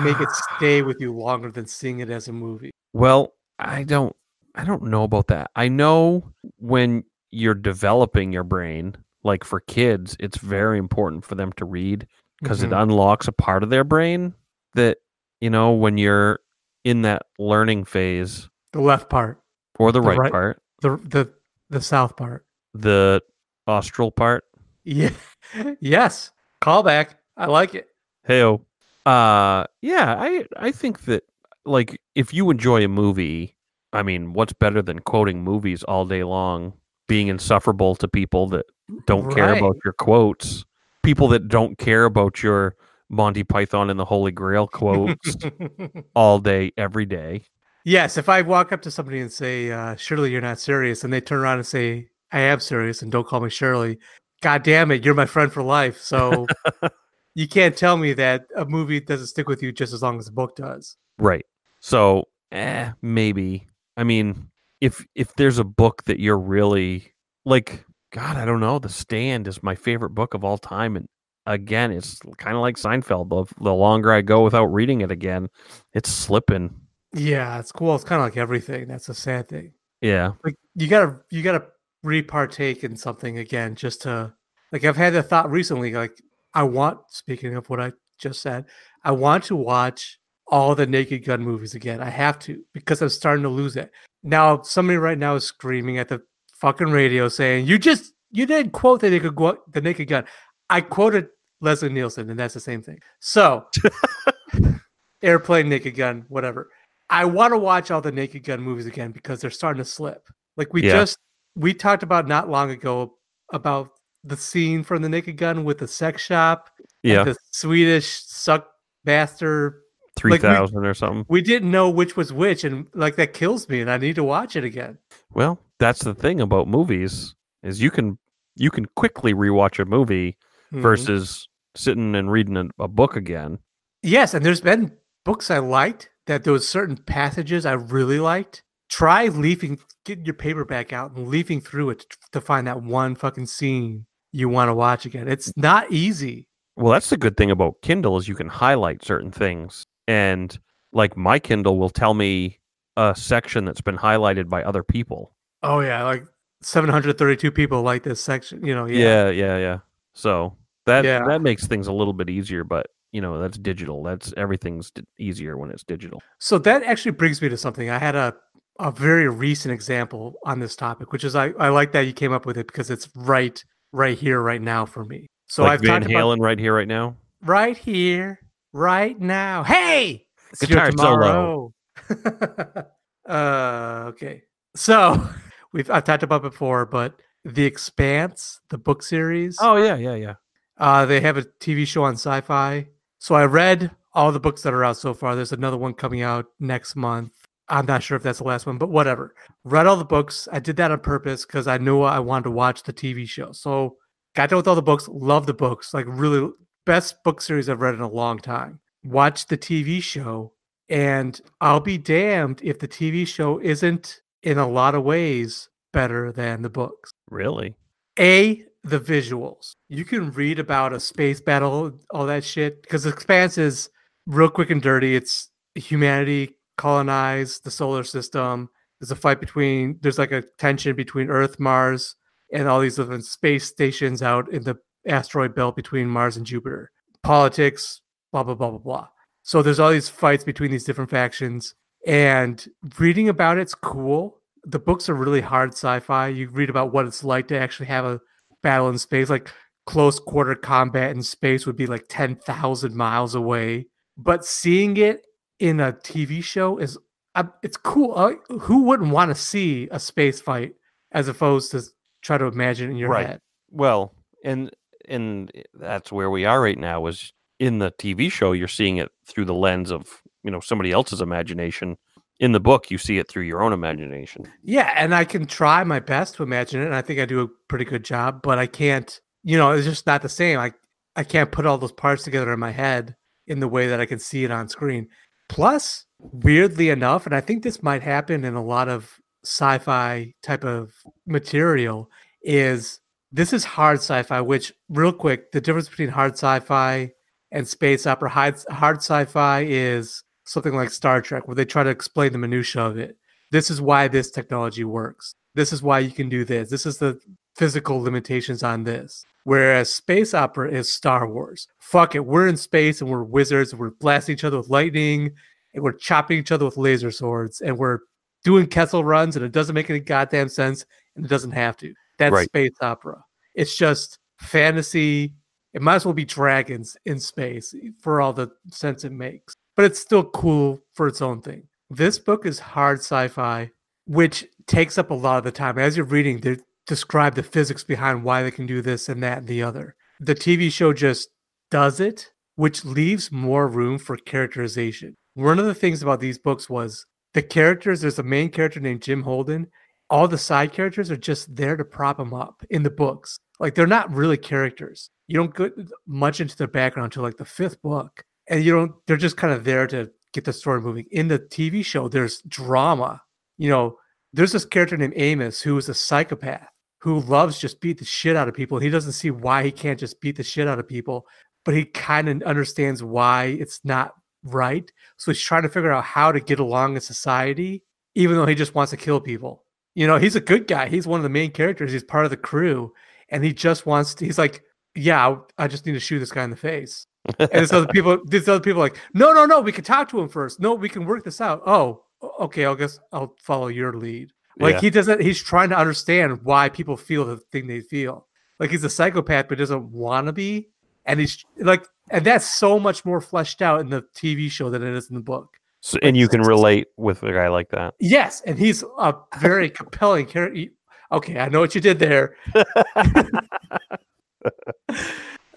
make 0.03 0.19
it 0.21 0.29
stay 0.57 0.83
with 0.83 1.01
you 1.01 1.13
longer 1.15 1.51
than 1.51 1.67
seeing 1.67 2.01
it 2.01 2.11
as 2.11 2.27
a 2.27 2.33
movie? 2.33 2.73
Well, 2.93 3.35
I 3.59 3.85
don't 3.85 4.15
I 4.57 4.65
don't 4.65 4.83
know 4.85 5.05
about 5.05 5.29
that. 5.29 5.51
I 5.55 5.69
know 5.69 6.33
when 6.59 7.05
you're 7.31 7.55
developing 7.55 8.33
your 8.33 8.43
brain, 8.43 8.97
like 9.23 9.45
for 9.45 9.61
kids, 9.61 10.17
it's 10.19 10.39
very 10.39 10.79
important 10.79 11.25
for 11.25 11.35
them 11.37 11.53
to 11.53 11.65
read 11.65 12.07
because 12.43 12.63
it 12.63 12.71
Mhm. 12.71 12.83
unlocks 12.83 13.29
a 13.29 13.33
part 13.33 13.63
of 13.63 13.71
their 13.71 13.85
brain 13.85 14.35
that, 14.75 14.99
you 15.41 15.51
know, 15.51 15.73
when 15.73 15.99
you're 15.99 16.41
in 16.85 17.03
that 17.03 17.27
learning 17.39 17.85
phase 17.85 18.49
the 18.73 18.81
left 18.81 19.09
part, 19.11 19.41
or 19.79 19.93
the 19.93 20.01
The 20.01 20.09
right, 20.09 20.19
right- 20.19 20.33
part, 20.33 20.63
the 20.81 20.97
the 20.97 21.33
the 21.71 21.81
south 21.81 22.17
part. 22.17 22.45
the 22.75 23.23
austral 23.67 24.11
part. 24.11 24.45
Yeah. 24.85 25.11
yes. 25.81 26.31
Callback. 26.63 27.15
I 27.37 27.47
like 27.47 27.75
it. 27.75 27.89
Heyo. 28.29 28.63
Uh 29.05 29.65
yeah, 29.83 30.17
I 30.19 30.47
I 30.57 30.73
think 30.73 31.05
that 31.05 31.25
like 31.65 32.01
if 32.15 32.33
you 32.35 32.51
enjoy 32.51 32.85
a 32.85 32.89
movie, 32.89 33.57
I 33.93 34.03
mean, 34.03 34.33
what's 34.33 34.53
better 34.53 34.83
than 34.83 35.01
quoting 35.01 35.43
movies 35.43 35.83
all 35.85 36.05
day 36.07 36.25
long, 36.25 36.73
being 37.09 37.29
insufferable 37.29 37.95
to 37.97 38.09
people 38.09 38.49
that 38.49 38.67
don't 39.07 39.33
care 39.35 39.55
about 39.55 39.77
your 39.85 39.93
quotes, 39.95 40.65
people 41.03 41.29
that 41.29 41.49
don't 41.49 41.79
care 41.79 42.05
about 42.05 42.43
your 42.43 42.77
Monty 43.09 43.45
Python 43.45 43.91
and 43.91 43.99
the 43.99 44.05
Holy 44.05 44.33
Grail 44.33 44.67
quotes 44.67 45.37
all 46.15 46.39
day 46.39 46.73
every 46.77 47.07
day. 47.07 47.43
Yes, 47.85 48.17
if 48.17 48.29
I 48.29 48.43
walk 48.43 48.73
up 48.73 48.83
to 48.83 48.91
somebody 48.91 49.21
and 49.21 49.33
say, 49.33 49.71
uh, 49.71 49.95
"Surely 49.95 50.33
you're 50.33 50.41
not 50.41 50.59
serious," 50.59 51.05
and 51.05 51.13
they 51.13 51.21
turn 51.21 51.39
around 51.39 51.59
and 51.59 51.67
say, 51.67 52.09
"I 52.33 52.41
am 52.41 52.61
serious," 52.61 53.03
and 53.03 53.13
don't 53.13 53.27
call 53.27 53.41
me 53.41 53.51
Shirley, 53.51 53.99
God 54.43 54.63
damn 54.63 54.91
it, 54.91 55.05
you're 55.05 55.15
my 55.15 55.27
friend 55.27 55.53
for 55.53 55.63
life. 55.63 55.99
So 55.99 56.47
you 57.35 57.49
can't 57.49 57.77
tell 57.77 57.97
me 57.97 58.13
that 58.15 58.47
a 58.57 58.65
movie 58.65 59.01
doesn't 59.01 59.29
stick 59.29 59.49
with 59.49 59.63
you 59.63 59.73
just 59.73 59.93
as 59.93 60.03
long 60.03 60.19
as 60.19 60.27
the 60.27 60.33
book 60.33 60.57
does. 60.57 60.97
Right. 61.19 61.47
So, 61.81 62.25
eh, 62.53 62.91
maybe. 63.03 63.67
I 63.97 64.05
mean, 64.05 64.49
if 64.81 65.05
if 65.15 65.35
there's 65.37 65.59
a 65.59 65.65
book 65.65 66.05
that 66.05 66.21
you're 66.21 66.39
really 66.39 67.13
like, 67.45 67.85
God, 68.13 68.37
I 68.37 68.45
don't 68.45 68.61
know. 68.61 68.79
The 68.79 68.89
Stand 68.89 69.49
is 69.49 69.63
my 69.63 69.75
favorite 69.75 70.11
book 70.11 70.35
of 70.35 70.45
all 70.45 70.59
time, 70.59 70.97
and 70.97 71.09
again, 71.47 71.93
it's 71.93 72.19
kind 72.37 72.57
of 72.57 72.63
like 72.63 72.77
Seinfeld. 72.77 73.31
The, 73.31 73.55
the 73.63 73.75
longer 73.75 74.13
I 74.13 74.21
go 74.21 74.45
without 74.45 74.67
reading 74.67 75.01
it 75.01 75.11
again, 75.11 75.49
it's 75.95 76.11
slipping. 76.11 76.75
Yeah, 77.15 77.59
it's 77.59 77.73
cool. 77.73 77.95
It's 77.95 78.05
kind 78.05 78.21
of 78.21 78.27
like 78.27 78.37
everything. 78.37 78.89
That's 78.89 79.09
a 79.09 79.15
sad 79.15 79.49
thing. 79.49 79.73
Yeah. 80.03 80.33
Like 80.45 80.57
you 80.75 80.89
gotta 80.89 81.21
you 81.31 81.43
gotta 81.43 81.65
repartake 82.07 82.85
in 82.85 82.97
something 82.97 83.39
again 83.39 83.75
just 83.75 84.03
to 84.03 84.33
like 84.73 84.85
I've 84.85 84.97
had 84.97 85.13
the 85.15 85.23
thought 85.23 85.51
recently, 85.51 85.93
like 85.93 86.17
I 86.55 86.63
want 86.63 87.01
speaking 87.09 87.55
of 87.57 87.69
what 87.69 87.81
I 87.81 87.93
just 88.19 88.41
said, 88.41 88.65
I 89.05 89.11
want 89.13 89.45
to 89.45 89.57
watch 89.57 90.19
all 90.49 90.75
the 90.75 90.87
naked 90.87 91.25
gun 91.25 91.43
movies 91.43 91.75
again. 91.75 92.01
I 92.01 92.09
have 92.11 92.39
to 92.41 92.63
because 92.73 93.03
I'm 93.03 93.09
starting 93.09 93.43
to 93.43 93.49
lose 93.49 93.77
it. 93.77 93.91
Now 94.23 94.63
somebody 94.63 94.97
right 94.97 95.19
now 95.19 95.35
is 95.35 95.45
screaming 95.45 95.99
at 95.99 96.09
the 96.09 96.23
fucking 96.55 96.91
radio 96.91 97.29
saying, 97.29 97.67
You 97.67 97.79
just 97.79 98.13
you 98.31 98.47
didn't 98.47 98.73
quote 98.73 99.01
the 99.01 99.11
naked 99.11 99.35
gu- 99.35 99.59
the 99.73 99.81
naked 99.81 100.09
gun. 100.09 100.25
I 100.71 100.81
quoted 100.81 101.29
Leslie 101.61 101.89
Nielsen, 101.91 102.31
and 102.31 102.39
that's 102.39 102.55
the 102.55 102.61
same 102.61 102.83
thing. 102.83 102.99
So 103.21 103.67
airplane, 105.23 105.69
naked 105.69 105.95
gun, 105.95 106.25
whatever. 106.29 106.69
I 107.09 107.25
want 107.25 107.53
to 107.53 107.59
watch 107.59 107.91
all 107.91 108.01
the 108.01 108.11
Naked 108.13 108.45
Gun 108.45 108.61
movies 108.61 108.87
again 108.87 109.13
because 109.13 109.41
they're 109.41 109.51
starting 109.51 109.83
to 109.83 109.89
slip. 109.89 110.29
Like 110.57 110.73
we 110.73 110.83
Yeah. 110.83 110.93
just 110.93 111.19
we 111.57 111.75
talked 111.75 112.03
about 112.03 112.29
not 112.29 112.49
long 112.49 112.71
ago 112.71 113.15
about 113.53 113.91
the 114.23 114.37
scene 114.37 114.83
from 114.85 115.03
the 115.03 115.09
Naked 115.09 115.37
Gun 115.37 115.65
with 115.65 115.79
the 115.79 115.89
sex 115.89 116.23
shop, 116.23 116.71
Yeah. 117.03 117.25
the 117.25 117.37
Swedish 117.51 118.23
suck 118.27 118.69
bastard. 119.05 119.81
3000 120.17 120.87
or 120.87 120.95
something. 120.95 121.27
We 121.29 121.43
didn't 121.43 121.71
know 121.71 121.91
which 121.91 122.17
was 122.17 122.33
which, 122.33 122.65
and 122.65 122.87
like 122.95 123.17
that 123.17 123.35
kills 123.35 123.69
me, 123.69 123.81
and 123.83 123.91
I 123.91 123.99
need 123.99 124.15
to 124.15 124.25
watch 124.25 124.57
it 124.57 124.65
again. 124.65 124.97
Well, 125.35 125.59
that's 125.79 126.03
the 126.05 126.15
thing 126.15 126.41
about 126.41 126.69
movies 126.69 127.35
is 127.63 127.83
you 127.83 127.91
can 127.91 128.19
you 128.57 128.71
can 128.71 128.87
quickly 128.97 129.35
rewatch 129.35 129.79
a 129.79 129.85
movie 129.85 130.39
Mhm. 130.73 130.81
versus 130.81 131.47
sitting 131.75 132.15
and 132.15 132.33
reading 132.33 132.57
a, 132.57 132.65
a 132.83 132.89
book 132.89 133.15
again. 133.15 133.59
Yes, 134.03 134.33
and 134.33 134.43
there's 134.45 134.63
been 134.63 134.97
books 135.27 135.51
I 135.51 135.59
liked 135.59 136.09
that 136.27 136.45
there 136.45 136.53
was 136.55 136.67
certain 136.67 136.97
passages 136.97 137.67
I 137.67 137.73
really 137.75 138.19
liked. 138.19 138.63
Try 138.89 139.27
leafing, 139.29 139.79
getting 140.05 140.25
your 140.25 140.35
paperback 140.35 140.93
out 140.93 141.13
and 141.17 141.29
leafing 141.29 141.61
through 141.61 141.91
it 141.91 142.07
to- 142.33 142.41
find 142.41 142.67
that 142.67 142.83
one 142.83 143.15
fucking 143.15 143.47
scene 143.47 144.07
you 144.33 144.49
want 144.49 144.69
to 144.69 144.75
watch 144.75 145.07
again. 145.07 145.29
It's 145.29 145.53
not 145.57 145.91
easy. 145.91 146.49
Well, 146.77 146.93
that's 146.93 147.11
the 147.11 147.17
good 147.17 147.37
thing 147.37 147.51
about 147.51 147.81
Kindle 147.83 148.17
is 148.19 148.29
you 148.29 148.35
can 148.35 148.49
highlight 148.49 149.05
certain 149.05 149.31
things. 149.33 149.85
And 150.07 150.57
like 150.93 151.17
my 151.17 151.39
Kindle 151.39 151.79
will 151.79 151.89
tell 151.91 152.15
me 152.15 152.59
a 152.97 153.15
section 153.17 153.65
that's 153.65 153.81
been 153.81 153.97
highlighted 153.97 154.49
by 154.49 154.63
other 154.63 154.83
people. 154.83 155.33
Oh 155.63 155.81
yeah, 155.81 156.05
like 156.05 156.25
732 156.63 157.51
people 157.51 157.83
like 157.83 158.03
this 158.03 158.21
section. 158.21 158.65
You 158.65 158.75
know, 158.75 158.87
yeah. 158.87 159.27
Yeah, 159.27 159.31
yeah, 159.31 159.59
yeah. 159.59 159.79
So 160.15 160.57
that 160.85 161.05
Yeah. 161.05 161.25
that 161.27 161.41
makes 161.43 161.67
things 161.67 161.87
a 161.87 161.93
little 161.93 162.13
bit 162.13 162.29
easier, 162.31 162.63
but 162.65 162.89
you 163.13 163.21
know, 163.23 163.41
that's 163.41 163.57
digital. 163.57 164.03
That's 164.03 164.35
everything's 164.37 164.91
d- 164.91 165.03
easier 165.19 165.57
when 165.57 165.71
it's 165.71 165.85
digital. 165.85 166.23
So 166.39 166.59
that 166.59 166.83
actually 166.83 167.13
brings 167.13 167.41
me 167.41 167.49
to 167.49 167.57
something. 167.57 167.89
I 167.89 167.99
had 167.99 168.15
a 168.15 168.35
a 168.79 168.91
very 168.91 169.29
recent 169.29 169.73
example 169.73 170.35
on 170.45 170.61
this 170.61 170.77
topic, 170.77 171.13
which 171.13 171.25
is 171.25 171.35
I, 171.35 171.51
I 171.59 171.69
like 171.69 171.93
that 171.93 172.03
you 172.03 172.13
came 172.13 172.33
up 172.33 172.47
with 172.47 172.59
it 172.59 172.67
because 172.67 172.91
it's 172.91 173.09
right 173.15 173.63
right 173.93 174.19
here, 174.19 174.41
right 174.41 174.61
now 174.61 174.85
for 174.87 175.05
me. 175.05 175.27
So 175.49 175.63
like 175.63 175.75
I've 175.75 175.81
Van 175.81 176.01
talked 176.01 176.13
about 176.13 176.23
Halen 176.25 176.41
right 176.41 176.59
here, 176.59 176.75
right 176.75 176.89
now. 176.89 177.17
right 177.43 177.77
here, 177.77 178.41
right 178.73 179.19
now. 179.19 179.63
Hey, 179.63 180.27
it's 180.53 180.69
your 180.69 180.91
Guitar 180.91 180.93
solo. 180.97 181.73
uh, 183.29 184.05
okay. 184.09 184.43
So 184.75 185.29
we've 185.73 185.91
I've 185.91 186.05
talked 186.05 186.23
about 186.23 186.43
before, 186.43 186.87
but 186.87 187.15
The 187.45 187.65
Expanse, 187.65 188.61
the 188.69 188.79
book 188.79 189.03
series. 189.03 189.57
Oh 189.61 189.77
yeah, 189.77 189.97
yeah, 189.97 190.15
yeah. 190.15 190.35
Uh, 190.79 191.07
they 191.07 191.21
have 191.21 191.39
a 191.39 191.43
TV 191.61 191.87
show 191.87 192.05
on 192.05 192.15
Sci-Fi. 192.15 192.87
So 193.19 193.35
I 193.35 193.47
read 193.47 193.91
all 194.13 194.31
the 194.31 194.41
books 194.41 194.63
that 194.63 194.75
are 194.75 194.85
out 194.85 194.97
so 194.97 195.15
far. 195.15 195.35
There's 195.35 195.53
another 195.53 195.77
one 195.77 195.95
coming 195.95 196.23
out 196.23 196.47
next 196.61 196.97
month. 196.97 197.33
I'm 197.69 197.87
not 197.87 198.03
sure 198.03 198.17
if 198.17 198.23
that's 198.23 198.39
the 198.39 198.45
last 198.45 198.67
one, 198.67 198.79
but 198.79 198.91
whatever. 198.91 199.35
Read 199.65 199.87
all 199.87 199.97
the 199.97 200.05
books. 200.05 200.49
I 200.53 200.61
did 200.61 200.77
that 200.77 200.91
on 200.91 201.01
purpose 201.01 201.45
because 201.45 201.67
I 201.67 201.79
knew 201.79 202.03
I 202.03 202.21
wanted 202.21 202.45
to 202.45 202.51
watch 202.51 202.83
the 202.83 202.93
TV 202.93 203.29
show. 203.29 203.53
So 203.53 203.97
got 204.35 204.51
done 204.51 204.59
with 204.59 204.69
all 204.69 204.75
the 204.75 204.83
books. 204.83 205.09
Love 205.09 205.47
the 205.47 205.55
books. 205.55 205.93
Like 205.93 206.07
really 206.09 206.51
best 206.85 207.23
book 207.25 207.41
series 207.41 207.69
I've 207.69 207.81
read 207.81 207.95
in 207.95 208.01
a 208.01 208.09
long 208.09 208.39
time. 208.39 208.81
Watched 209.05 209.49
the 209.49 209.59
TV 209.59 210.03
show, 210.03 210.53
and 210.89 211.41
I'll 211.61 211.81
be 211.81 211.99
damned 211.99 212.61
if 212.63 212.79
the 212.79 212.89
TV 212.89 213.27
show 213.27 213.59
isn't 213.61 214.21
in 214.43 214.59
a 214.59 214.69
lot 214.69 214.95
of 214.95 215.05
ways 215.05 215.69
better 215.93 216.33
than 216.33 216.63
the 216.63 216.71
books. 216.71 217.11
Really? 217.31 217.77
A, 218.19 218.65
the 218.85 219.01
visuals. 219.01 219.73
You 219.89 220.05
can 220.05 220.33
read 220.33 220.59
about 220.59 220.93
a 220.93 221.01
space 221.01 221.41
battle, 221.41 221.93
all 222.11 222.27
that 222.27 222.45
shit, 222.45 222.83
because 222.83 223.05
the 223.05 223.11
Expanse 223.11 223.59
is 223.59 223.91
real 224.27 224.51
quick 224.51 224.71
and 224.71 224.83
dirty. 224.83 225.15
It's 225.15 225.51
humanity 225.75 226.56
colonized 226.77 227.65
the 227.65 227.71
solar 227.71 228.05
system. 228.05 228.69
There's 229.01 229.11
a 229.11 229.17
fight 229.17 229.41
between, 229.41 229.99
there's 230.01 230.19
like 230.19 230.33
a 230.33 230.43
tension 230.59 230.97
between 230.97 231.29
Earth, 231.29 231.59
Mars, 231.61 232.17
and 232.53 232.69
all 232.69 232.81
these 232.81 232.97
different 232.97 233.25
space 233.25 233.65
stations 233.65 234.23
out 234.23 234.51
in 234.53 234.63
the 234.63 234.77
asteroid 235.07 235.55
belt 235.55 235.77
between 235.77 236.09
Mars 236.09 236.37
and 236.37 236.47
Jupiter. 236.47 236.91
Politics, 237.23 238.01
blah, 238.33 238.43
blah, 238.43 238.55
blah, 238.55 238.71
blah, 238.71 238.79
blah. 238.79 239.09
So 239.43 239.63
there's 239.63 239.81
all 239.81 239.91
these 239.91 240.09
fights 240.09 240.45
between 240.45 240.71
these 240.71 240.85
different 240.85 241.11
factions. 241.11 241.75
And 242.07 242.67
reading 242.99 243.29
about 243.29 243.59
it's 243.59 243.75
cool. 243.75 244.41
The 244.65 244.79
books 244.79 245.09
are 245.09 245.15
really 245.15 245.41
hard 245.41 245.73
sci-fi. 245.73 246.29
You 246.29 246.49
read 246.49 246.71
about 246.71 246.93
what 246.93 247.07
it's 247.07 247.23
like 247.23 247.49
to 247.49 247.59
actually 247.59 247.87
have 247.87 248.05
a 248.05 248.21
battle 248.63 248.89
in 248.89 248.99
space, 248.99 249.31
like 249.31 249.51
close 249.87 250.19
quarter 250.19 250.55
combat 250.55 251.13
in 251.13 251.23
space 251.23 251.67
would 251.67 251.77
be 251.77 251.87
like 251.87 252.07
10,000 252.09 252.95
miles 252.95 253.35
away. 253.35 253.87
But 254.17 254.45
seeing 254.45 254.97
it 254.97 255.27
in 255.59 255.81
a 255.81 255.93
TV 255.93 256.43
show 256.43 256.79
is 256.79 256.99
uh, 257.35 257.45
it's 257.63 257.77
cool. 257.77 258.13
Uh, 258.17 258.33
who 258.61 258.83
wouldn't 258.83 259.11
want 259.13 259.31
to 259.31 259.35
see 259.35 259.89
a 259.91 260.01
space 260.01 260.41
fight 260.41 260.75
as 261.13 261.29
opposed 261.29 261.71
to 261.73 261.83
try 262.23 262.39
to 262.39 262.47
imagine 262.47 262.91
in 262.91 262.97
your 262.97 263.11
Right. 263.11 263.27
head? 263.27 263.41
Well, 263.71 264.15
and 264.45 264.71
and 265.09 265.51
that's 265.75 266.11
where 266.11 266.31
we 266.31 266.45
are 266.45 266.61
right 266.61 266.79
now. 266.79 267.07
Is 267.07 267.33
in 267.59 267.79
the 267.79 267.91
TV 267.93 268.31
show, 268.31 268.53
you're 268.53 268.69
seeing 268.69 268.97
it 268.99 269.11
through 269.27 269.45
the 269.47 269.55
lens 269.55 269.91
of 269.91 270.23
you 270.43 270.51
know 270.51 270.61
somebody 270.61 270.93
else's 270.93 271.21
imagination. 271.21 271.97
In 272.39 272.53
the 272.53 272.61
book, 272.61 272.91
you 272.91 272.99
see 272.99 273.17
it 273.17 273.31
through 273.31 273.45
your 273.45 273.63
own 273.63 273.73
imagination. 273.73 274.45
Yeah, 274.63 274.93
and 274.95 275.15
I 275.15 275.25
can 275.25 275.47
try 275.47 275.83
my 275.85 276.01
best 276.01 276.35
to 276.35 276.43
imagine 276.43 276.83
it, 276.83 276.85
and 276.85 276.95
I 276.95 277.01
think 277.01 277.19
I 277.19 277.25
do 277.25 277.41
a 277.41 277.49
pretty 277.69 277.87
good 277.87 278.05
job, 278.05 278.43
but 278.43 278.59
I 278.59 278.67
can't, 278.67 279.19
you 279.43 279.57
know, 279.57 279.71
it's 279.71 279.87
just 279.87 280.07
not 280.07 280.21
the 280.21 280.29
same. 280.29 280.59
I 280.59 280.73
I 281.17 281.25
can't 281.25 281.51
put 281.51 281.65
all 281.65 281.79
those 281.79 281.93
parts 281.93 282.25
together 282.25 282.53
in 282.53 282.61
my 282.61 282.73
head 282.73 283.17
in 283.47 283.61
the 283.61 283.69
way 283.69 283.87
that 283.87 284.01
I 284.01 284.07
can 284.07 284.19
see 284.19 284.45
it 284.45 284.51
on 284.51 284.69
screen. 284.69 285.09
Plus, 285.49 286.07
weirdly 286.19 286.91
enough, 286.91 287.27
and 287.27 287.35
I 287.35 287.41
think 287.41 287.63
this 287.63 287.83
might 287.83 288.03
happen 288.03 288.45
in 288.45 288.55
a 288.55 288.65
lot 288.65 288.89
of 288.89 289.19
sci-fi 289.45 290.35
type 290.43 290.65
of 290.65 290.93
material, 291.27 292.11
is 292.43 293.01
this 293.33 293.53
is 293.53 293.65
hard 293.65 293.99
sci-fi, 293.99 294.41
which 294.41 294.73
real 294.89 295.13
quick, 295.13 295.53
the 295.53 295.61
difference 295.61 295.89
between 295.89 296.09
hard 296.09 296.33
sci-fi 296.33 297.13
and 297.53 297.67
space 297.69 298.07
opera, 298.07 298.31
hard, 298.31 298.57
hard 298.71 298.97
sci-fi 298.99 299.65
is 299.69 300.23
something 300.45 300.75
like 300.75 300.91
Star 300.91 301.21
Trek, 301.21 301.47
where 301.47 301.55
they 301.55 301.65
try 301.65 301.83
to 301.83 301.91
explain 301.91 302.33
the 302.33 302.39
minutia 302.39 302.83
of 302.83 302.99
it 302.99 303.17
this 303.51 303.71
is 303.71 303.81
why 303.81 304.09
this 304.09 304.31
technology 304.31 304.85
works. 304.85 305.35
This 305.55 305.73
is 305.73 305.83
why 305.83 306.01
you 306.01 306.11
can 306.11 306.29
do 306.29 306.45
this. 306.45 306.69
This 306.69 306.87
is 306.87 306.99
the 306.99 307.19
physical 307.55 308.01
limitations 308.01 308.63
on 308.63 308.85
this. 308.85 309.25
Whereas 309.47 309.95
space 309.95 310.35
opera 310.35 310.73
is 310.73 310.93
Star 310.93 311.29
Wars. 311.29 311.69
Fuck 311.79 312.17
it, 312.17 312.27
we're 312.27 312.49
in 312.49 312.57
space 312.57 313.01
and 313.01 313.09
we're 313.09 313.23
wizards 313.23 313.71
and 313.71 313.79
we're 313.79 313.91
blasting 313.91 314.33
each 314.33 314.43
other 314.43 314.57
with 314.57 314.71
lightning 314.71 315.31
and 315.73 315.85
we're 315.85 315.93
chopping 315.93 316.41
each 316.41 316.51
other 316.51 316.65
with 316.65 316.77
laser 316.77 317.13
swords 317.13 317.61
and 317.61 317.79
we're 317.79 318.01
doing 318.43 318.67
Kessel 318.67 319.05
runs 319.05 319.37
and 319.37 319.45
it 319.45 319.53
doesn't 319.53 319.77
make 319.77 319.89
any 319.89 320.01
goddamn 320.01 320.49
sense 320.49 320.85
and 321.15 321.25
it 321.25 321.29
doesn't 321.29 321.53
have 321.53 321.77
to. 321.77 321.95
That's 322.19 322.33
Right. 322.33 322.49
space 322.49 322.73
opera. 322.81 323.23
It's 323.55 323.77
just 323.77 324.19
fantasy. 324.41 325.33
It 325.75 325.81
might 325.81 325.95
as 325.95 326.05
well 326.05 326.13
be 326.13 326.25
dragons 326.25 326.97
in 327.05 327.21
space 327.21 327.73
for 328.01 328.21
all 328.21 328.33
the 328.33 328.51
sense 328.73 329.05
it 329.05 329.13
makes. 329.13 329.55
But 329.77 329.85
it's 329.85 330.01
still 330.01 330.25
cool 330.25 330.81
for 330.95 331.07
its 331.07 331.23
own 331.23 331.41
thing. 331.41 331.69
This 331.89 332.19
book 332.19 332.47
is 332.47 332.59
hard 332.59 332.99
sci-fi, 332.99 333.71
which 334.09 334.45
takes 334.67 334.99
up 334.99 335.11
a 335.11 335.15
lot 335.15 335.39
of 335.39 335.45
the 335.45 335.53
time. 335.53 335.79
As 335.79 335.97
you're 335.97 336.05
reading, 336.05 336.39
they 336.41 336.57
describe 336.87 337.35
the 337.35 337.43
physics 337.43 337.85
behind 337.85 338.25
why 338.25 338.43
they 338.43 338.51
can 338.51 338.67
do 338.67 338.81
this 338.81 339.09
and 339.09 339.23
that 339.23 339.39
and 339.39 339.47
the 339.47 339.63
other. 339.63 339.95
The 340.21 340.35
TV 340.35 340.71
show 340.71 340.93
just 340.93 341.29
does 341.71 342.01
it, 342.01 342.31
which 342.55 342.85
leaves 342.85 343.33
more 343.33 343.69
room 343.69 343.99
for 343.99 344.17
characterization. 344.17 345.15
One 345.35 345.59
of 345.59 345.67
the 345.67 345.75
things 345.75 346.03
about 346.03 346.21
these 346.21 346.39
books 346.39 346.71
was 346.71 347.05
the 347.35 347.43
characters, 347.43 348.01
there's 348.01 348.19
a 348.19 348.23
main 348.23 348.51
character 348.51 348.81
named 348.81 349.03
Jim 349.03 349.23
Holden. 349.23 349.67
All 350.09 350.29
the 350.29 350.39
side 350.39 350.73
characters 350.73 351.11
are 351.11 351.17
just 351.17 351.55
there 351.55 351.77
to 351.77 351.85
prop 351.85 352.19
him 352.19 352.33
up 352.33 352.63
in 352.71 352.83
the 352.83 352.91
books. 352.91 353.39
Like 353.59 353.75
they're 353.75 353.87
not 353.87 354.11
really 354.11 354.37
characters. 354.37 355.11
You 355.27 355.37
don't 355.37 355.55
get 355.55 355.73
much 356.07 356.41
into 356.41 356.57
their 356.57 356.69
background 356.69 357.07
until 357.07 357.25
like 357.25 357.37
the 357.37 357.45
fifth 357.45 357.83
book. 357.83 358.25
And 358.49 358.65
you 358.65 358.73
don't, 358.73 358.93
they're 359.07 359.17
just 359.17 359.37
kind 359.37 359.53
of 359.53 359.65
there 359.65 359.87
to 359.89 360.11
get 360.33 360.45
the 360.45 360.53
story 360.53 360.81
moving. 360.81 361.07
In 361.11 361.29
the 361.29 361.41
TV 361.41 361.85
show, 361.85 362.09
there's 362.09 362.41
drama. 362.43 363.21
You 363.59 363.69
know, 363.69 363.99
there's 364.33 364.53
this 364.53 364.65
character 364.65 364.97
named 364.97 365.15
Amos 365.17 365.61
who 365.61 365.77
is 365.77 365.89
a 365.89 365.95
psychopath 365.95 366.69
who 367.07 367.21
loves 367.21 367.57
just 367.57 367.81
beat 367.81 367.99
the 367.99 368.05
shit 368.05 368.35
out 368.35 368.49
of 368.49 368.55
people. 368.55 368.81
He 368.81 368.91
doesn't 368.91 369.13
see 369.13 369.31
why 369.31 369.63
he 369.63 369.71
can't 369.71 370.01
just 370.01 370.21
beat 370.21 370.37
the 370.37 370.43
shit 370.43 370.67
out 370.67 370.81
of 370.81 370.89
people, 370.89 371.25
but 371.65 371.73
he 371.73 371.85
kind 371.85 372.29
of 372.29 372.43
understands 372.43 373.01
why 373.01 373.45
it's 373.61 373.79
not 373.85 374.15
right. 374.43 374.91
So 375.17 375.31
he's 375.31 375.41
trying 375.41 375.63
to 375.63 375.69
figure 375.69 375.93
out 375.93 376.03
how 376.03 376.33
to 376.33 376.41
get 376.41 376.59
along 376.59 376.97
in 376.97 377.01
society, 377.01 377.85
even 378.17 378.35
though 378.35 378.45
he 378.45 378.57
just 378.57 378.75
wants 378.75 378.91
to 378.91 378.97
kill 378.97 379.21
people. 379.21 379.63
You 379.95 380.09
know, 380.09 380.19
he's 380.19 380.35
a 380.35 380.41
good 380.41 380.67
guy. 380.67 380.89
He's 380.89 381.07
one 381.07 381.21
of 381.21 381.23
the 381.23 381.29
main 381.29 381.53
characters. 381.53 381.93
He's 381.93 382.03
part 382.03 382.25
of 382.25 382.33
the 382.33 382.37
crew, 382.37 382.93
and 383.29 383.45
he 383.45 383.53
just 383.55 383.87
wants 383.87 384.17
to. 384.17 384.25
He's 384.25 384.37
like, 384.37 384.65
yeah, 384.97 385.37
I 385.59 385.69
just 385.69 385.87
need 385.87 385.93
to 385.93 386.01
shoot 386.01 386.19
this 386.19 386.33
guy 386.33 386.43
in 386.43 386.51
the 386.51 386.57
face. 386.57 387.07
And 387.39 387.51
this 387.53 387.73
other 387.73 387.87
people, 387.87 388.19
these 388.27 388.49
other 388.49 388.59
people, 388.59 388.83
are 388.83 388.87
like, 388.87 388.99
no, 389.15 389.33
no, 389.33 389.47
no, 389.47 389.61
we 389.61 389.71
can 389.71 389.85
talk 389.85 390.09
to 390.09 390.21
him 390.21 390.29
first. 390.29 390.59
No, 390.59 390.75
we 390.75 390.89
can 390.89 391.05
work 391.05 391.23
this 391.23 391.41
out. 391.41 391.63
Oh, 391.67 392.03
okay, 392.41 392.65
I 392.65 392.75
guess 392.75 392.99
I'll 393.13 393.37
follow 393.39 393.69
your 393.69 393.93
lead. 393.93 394.33
Like 394.59 394.75
Yeah. 394.75 394.81
he 394.81 394.91
doesn't. 394.91 395.21
He's 395.21 395.43
trying 395.43 395.69
to 395.71 395.79
understand 395.79 396.43
why 396.43 396.69
people 396.69 396.97
feel 396.97 397.25
the 397.25 397.37
thing 397.37 397.67
they 397.67 397.81
feel. 397.81 398.27
Like 398.59 398.71
he's 398.71 398.85
a 398.85 398.91
psychopath, 398.91 399.49
but 399.49 399.59
doesn't 399.59 399.91
want 399.93 400.27
to 400.27 400.33
be. 400.33 400.71
And 401.05 401.21
he's 401.21 401.45
like, 401.59 401.85
and 402.11 402.25
that's 402.25 402.47
so 402.47 402.79
much 402.79 403.05
more 403.05 403.21
fleshed 403.21 403.61
out 403.63 403.81
in 403.81 403.91
the 403.91 404.03
TV 404.15 404.51
show 404.51 404.71
than 404.71 404.83
it 404.83 404.95
is 404.95 405.11
in 405.11 405.17
the 405.17 405.23
book. 405.23 405.57
So, 405.81 405.99
and 406.03 406.17
you 406.17 406.27
can 406.29 406.41
relate 406.41 406.89
with 406.97 407.23
a 407.23 407.33
guy 407.33 407.49
like 407.49 407.69
that. 407.71 407.95
Yes, 408.01 408.41
and 408.41 408.59
he's 408.59 408.83
a 408.99 409.15
very 409.39 409.71
compelling 409.71 410.27
character. 410.27 410.65
Okay, 411.13 411.39
I 411.39 411.49
know 411.49 411.61
what 411.61 411.75
you 411.77 411.81
did 411.81 411.99
there. 412.01 412.35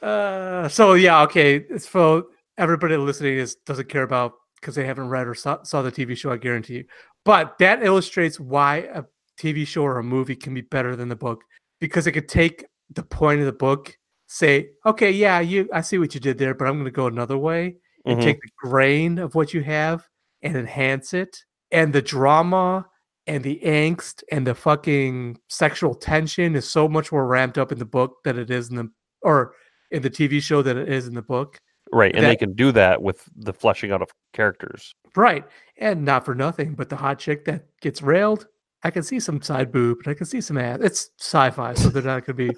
uh, 0.02 0.68
so 0.68 0.94
yeah, 0.94 1.22
okay. 1.24 1.56
It's 1.70 1.88
for 1.88 2.24
everybody 2.58 2.98
listening 2.98 3.38
is 3.38 3.56
doesn't 3.66 3.90
care 3.90 4.04
about 4.04 4.34
because 4.56 4.76
they 4.76 4.86
haven't 4.86 5.10
read 5.10 5.28
or 5.28 5.34
saw, 5.34 5.64
saw 5.64 5.82
the 5.82 5.92
TV 5.92 6.16
show. 6.16 6.32
I 6.32 6.38
guarantee 6.38 6.76
you. 6.76 6.86
But 7.26 7.58
that 7.60 7.84
illustrates 7.84 8.40
why 8.40 8.78
a 8.94 9.04
TV 9.40 9.66
show 9.66 9.84
or 9.84 10.00
a 10.00 10.04
movie 10.04 10.36
can 10.36 10.54
be 10.54 10.62
better 10.62 10.96
than 10.96 11.10
the 11.10 11.16
book 11.16 11.44
because 11.80 12.08
it 12.08 12.14
could 12.14 12.28
take 12.30 12.66
the 12.92 13.04
point 13.04 13.40
of 13.40 13.46
the 13.46 13.54
book, 13.54 13.96
say, 14.28 14.70
okay, 14.86 15.12
yeah, 15.12 15.40
you, 15.40 15.70
I 15.74 15.82
see 15.82 15.98
what 15.98 16.14
you 16.14 16.20
did 16.20 16.38
there, 16.38 16.54
but 16.54 16.68
I'm 16.68 16.76
going 16.76 16.86
to 16.86 16.92
go 16.92 17.08
another 17.08 17.38
way 17.38 17.78
and 18.06 18.20
Mhm. 18.20 18.24
take 18.24 18.42
the 18.42 18.50
grain 18.58 19.20
of 19.20 19.36
what 19.36 19.54
you 19.54 19.62
have 19.64 20.08
and 20.42 20.56
enhance 20.56 21.14
it 21.14 21.44
and 21.72 21.94
the 21.94 22.02
drama 22.02 22.88
and 23.28 23.44
the 23.44 23.60
angst 23.64 24.24
and 24.32 24.48
the 24.48 24.56
fucking 24.56 25.38
sexual 25.50 25.94
tension 25.94 26.56
is 26.56 26.68
so 26.68 26.88
much 26.88 27.12
more 27.12 27.28
ramped 27.28 27.58
up 27.58 27.72
in 27.72 27.78
the 27.78 27.86
book 27.86 28.18
than 28.24 28.40
it 28.40 28.50
is 28.50 28.70
in 28.70 28.76
the 28.76 28.90
or 29.22 29.54
in 29.92 30.02
the 30.02 30.10
TV 30.10 30.42
show 30.42 30.62
than 30.62 30.78
it 30.78 30.90
is 30.90 31.08
in 31.08 31.14
the 31.14 31.22
book. 31.22 31.58
Right, 31.92 32.16
and 32.16 32.24
they 32.26 32.36
can 32.36 32.54
do 32.54 32.72
that 32.74 33.02
with 33.02 33.24
the 33.36 33.52
fleshing 33.54 33.92
out 33.92 34.02
of 34.02 34.10
characters. 34.34 34.94
Right. 35.16 35.44
And 35.78 36.06
not 36.06 36.24
for 36.24 36.36
nothing, 36.36 36.76
but 36.76 36.90
the 36.90 36.96
hot 36.96 37.18
chick 37.18 37.46
that 37.46 37.66
gets 37.82 38.02
railed, 38.04 38.46
I 38.84 38.92
can 38.92 39.02
see 39.04 39.20
some 39.20 39.42
side 39.42 39.72
boob 39.72 39.98
and 40.06 40.12
I 40.12 40.14
can 40.14 40.28
see 40.28 40.40
some 40.40 40.58
ass. 40.58 40.80
It's 40.82 41.10
sci-fi, 41.20 41.74
so 41.74 41.90
they're 41.90 42.04
not 42.04 42.26
gonna 42.26 42.36
be 42.36 42.52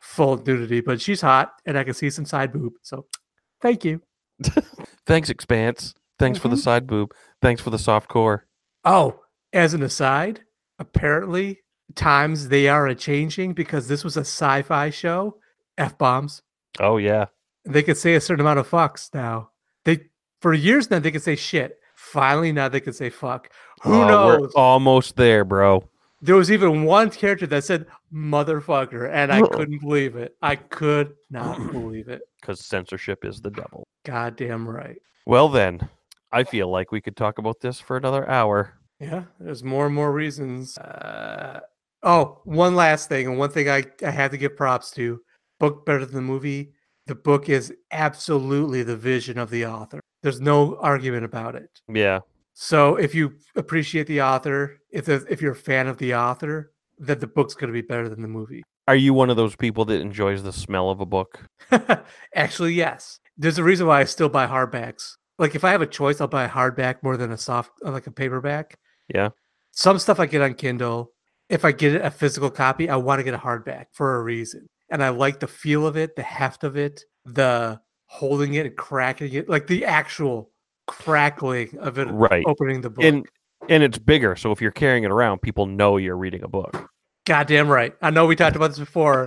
full 0.00 0.38
nudity, 0.38 0.80
but 0.80 1.00
she's 1.02 1.20
hot 1.20 1.52
and 1.66 1.76
I 1.76 1.84
can 1.84 1.92
see 1.94 2.08
some 2.08 2.24
side 2.24 2.50
boob. 2.52 2.72
So 2.82 3.04
thank 3.60 3.84
you. 3.84 4.00
Thanks, 5.06 5.28
Expanse. 5.28 5.94
Thanks 6.18 6.38
for 6.38 6.48
the 6.48 6.56
Mhm. 6.56 6.60
side 6.62 6.86
boob. 6.86 7.12
Thanks 7.42 7.60
for 7.60 7.70
the 7.70 7.78
soft 7.78 8.08
core. 8.08 8.46
Oh, 8.84 9.20
as 9.52 9.74
an 9.74 9.82
aside, 9.82 10.40
apparently 10.78 11.60
times 11.94 12.48
they 12.48 12.68
are 12.68 12.86
a 12.86 12.94
changing 12.94 13.52
because 13.54 13.88
this 13.88 14.02
was 14.04 14.16
a 14.16 14.20
sci-fi 14.20 14.90
show. 14.90 15.38
F 15.76 15.96
bombs. 15.98 16.42
Oh 16.80 16.96
yeah, 16.96 17.26
They 17.68 17.82
could 17.82 17.96
say 17.96 18.14
a 18.14 18.20
certain 18.20 18.40
amount 18.40 18.58
of 18.58 18.68
fucks 18.68 19.12
now. 19.14 19.50
They 19.84 20.06
for 20.40 20.54
years 20.54 20.90
now 20.90 20.98
they 20.98 21.10
could 21.10 21.22
say 21.22 21.36
shit. 21.36 21.78
Finally 21.94 22.52
now 22.52 22.68
they 22.68 22.80
could 22.80 22.94
say 22.94 23.10
fuck. 23.10 23.50
Who 23.82 24.02
Oh, 24.02 24.08
knows? 24.08 24.52
almost 24.54 25.16
there, 25.16 25.44
bro. 25.44 25.88
There 26.20 26.34
was 26.34 26.50
even 26.50 26.84
one 26.84 27.10
character 27.10 27.46
that 27.46 27.62
said 27.64 27.86
motherfucker, 28.12 29.08
and 29.12 29.32
I 29.32 29.42
couldn't 29.42 29.80
believe 29.80 30.16
it. 30.16 30.36
I 30.42 30.56
could 30.56 31.14
not 31.30 31.56
believe 31.72 32.08
it. 32.08 32.22
Because 32.40 32.60
censorship 32.64 33.24
is 33.24 33.40
the 33.40 33.50
devil. 33.50 33.86
Goddamn 34.04 34.68
right. 34.68 34.96
Well 35.26 35.48
then, 35.48 35.88
I 36.32 36.44
feel 36.44 36.68
like 36.70 36.90
we 36.92 37.00
could 37.00 37.16
talk 37.16 37.38
about 37.38 37.60
this 37.60 37.80
for 37.80 37.96
another 37.96 38.28
hour. 38.28 38.74
Yeah, 39.00 39.24
there's 39.38 39.62
more 39.62 39.86
and 39.86 39.94
more 39.94 40.10
reasons. 40.12 40.76
Uh, 40.78 41.60
oh, 42.02 42.40
one 42.44 42.74
last 42.74 43.08
thing, 43.08 43.26
and 43.28 43.38
one 43.38 43.50
thing 43.50 43.68
I, 43.68 43.84
I 44.04 44.10
have 44.10 44.32
to 44.32 44.36
give 44.38 44.56
props 44.56 44.90
to 44.92 45.20
book 45.60 45.86
better 45.86 46.04
than 46.04 46.14
the 46.16 46.20
movie. 46.22 46.72
The 47.08 47.14
book 47.14 47.48
is 47.48 47.72
absolutely 47.90 48.82
the 48.82 48.96
vision 48.96 49.38
of 49.38 49.48
the 49.48 49.64
author. 49.64 49.98
There's 50.22 50.42
no 50.42 50.76
argument 50.76 51.24
about 51.24 51.54
it. 51.54 51.70
Yeah. 51.90 52.20
So 52.52 52.96
if 52.96 53.14
you 53.14 53.32
appreciate 53.56 54.06
the 54.06 54.20
author, 54.20 54.76
if 54.90 55.08
if 55.08 55.40
you're 55.40 55.52
a 55.52 55.56
fan 55.56 55.86
of 55.86 55.96
the 55.96 56.14
author, 56.14 56.72
then 56.98 57.18
the 57.18 57.26
book's 57.26 57.54
going 57.54 57.68
to 57.68 57.72
be 57.72 57.86
better 57.86 58.10
than 58.10 58.20
the 58.20 58.28
movie. 58.28 58.62
Are 58.86 58.94
you 58.94 59.14
one 59.14 59.30
of 59.30 59.38
those 59.38 59.56
people 59.56 59.86
that 59.86 60.02
enjoys 60.02 60.42
the 60.42 60.52
smell 60.52 60.90
of 60.90 61.00
a 61.00 61.06
book? 61.06 61.40
Actually, 62.34 62.74
yes. 62.74 63.20
There's 63.38 63.56
a 63.56 63.64
reason 63.64 63.86
why 63.86 64.00
I 64.00 64.04
still 64.04 64.28
buy 64.28 64.46
hardbacks. 64.46 65.12
Like 65.38 65.54
if 65.54 65.64
I 65.64 65.70
have 65.70 65.82
a 65.82 65.86
choice, 65.86 66.20
I'll 66.20 66.28
buy 66.28 66.44
a 66.44 66.50
hardback 66.50 67.02
more 67.02 67.16
than 67.16 67.32
a 67.32 67.38
soft, 67.38 67.70
uh, 67.86 67.90
like 67.90 68.06
a 68.06 68.10
paperback. 68.10 68.78
Yeah. 69.14 69.30
Some 69.70 69.98
stuff 69.98 70.20
I 70.20 70.26
get 70.26 70.42
on 70.42 70.54
Kindle. 70.54 71.12
If 71.48 71.64
I 71.64 71.72
get 71.72 72.04
a 72.04 72.10
physical 72.10 72.50
copy, 72.50 72.90
I 72.90 72.96
want 72.96 73.20
to 73.20 73.24
get 73.24 73.32
a 73.32 73.38
hardback 73.38 73.86
for 73.92 74.16
a 74.16 74.22
reason. 74.22 74.68
And 74.90 75.02
I 75.02 75.10
like 75.10 75.40
the 75.40 75.46
feel 75.46 75.86
of 75.86 75.96
it, 75.96 76.16
the 76.16 76.22
heft 76.22 76.64
of 76.64 76.76
it, 76.76 77.04
the 77.24 77.80
holding 78.06 78.54
it 78.54 78.66
and 78.66 78.76
cracking 78.76 79.32
it, 79.34 79.48
like 79.48 79.66
the 79.66 79.84
actual 79.84 80.50
crackling 80.86 81.76
of 81.78 81.98
it 81.98 82.06
Right. 82.06 82.44
opening 82.46 82.80
the 82.80 82.90
book. 82.90 83.04
And 83.04 83.26
and 83.68 83.82
it's 83.82 83.98
bigger, 83.98 84.34
so 84.36 84.52
if 84.52 84.62
you're 84.62 84.70
carrying 84.70 85.04
it 85.04 85.10
around, 85.10 85.42
people 85.42 85.66
know 85.66 85.96
you're 85.98 86.16
reading 86.16 86.42
a 86.42 86.48
book. 86.48 86.88
Goddamn 87.26 87.68
right. 87.68 87.94
I 88.00 88.10
know 88.10 88.24
we 88.24 88.36
talked 88.36 88.56
about 88.56 88.68
this 88.68 88.78
before, 88.78 89.26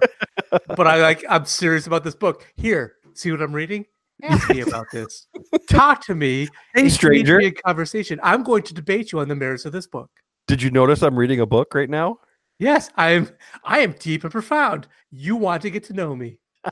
but 0.50 0.88
I 0.88 0.96
like 0.96 1.24
I'm 1.30 1.46
serious 1.46 1.86
about 1.86 2.04
this 2.04 2.16
book. 2.16 2.48
Here, 2.56 2.96
see 3.14 3.32
what 3.32 3.42
I'm 3.42 3.54
reading? 3.54 3.86
Ask 4.24 4.50
me 4.50 4.62
about 4.62 4.88
this. 4.92 5.28
Talk 5.70 6.04
to 6.06 6.16
me. 6.16 6.48
Hey, 6.74 6.90
stranger. 6.90 7.38
me 7.38 7.48
in 7.48 7.54
conversation. 7.66 8.20
I'm 8.24 8.44
going 8.44 8.64
to 8.64 8.74
debate 8.74 9.12
you 9.12 9.20
on 9.20 9.28
the 9.28 9.36
merits 9.36 9.66
of 9.66 9.74
this 9.74 9.86
book. 9.86 10.10
Did 10.48 10.62
you 10.62 10.72
notice 10.72 11.02
I'm 11.04 11.18
reading 11.18 11.40
a 11.40 11.46
book 11.46 11.74
right 11.76 11.90
now? 11.90 12.18
Yes, 12.62 12.92
I 12.96 13.12
am. 13.12 13.28
I 13.64 13.80
am 13.80 13.94
deep 13.94 14.24
and 14.24 14.32
profound. 14.32 14.88
You 15.10 15.36
want 15.36 15.64
to 15.64 15.72
get 15.72 15.84
to 15.86 15.94
know 15.94 16.16
me 16.16 16.38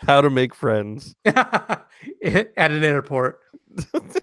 How 0.00 0.20
to 0.20 0.30
make 0.30 0.54
friends. 0.54 1.16
at 1.24 1.84
an 2.22 2.84
airport. 2.84 3.40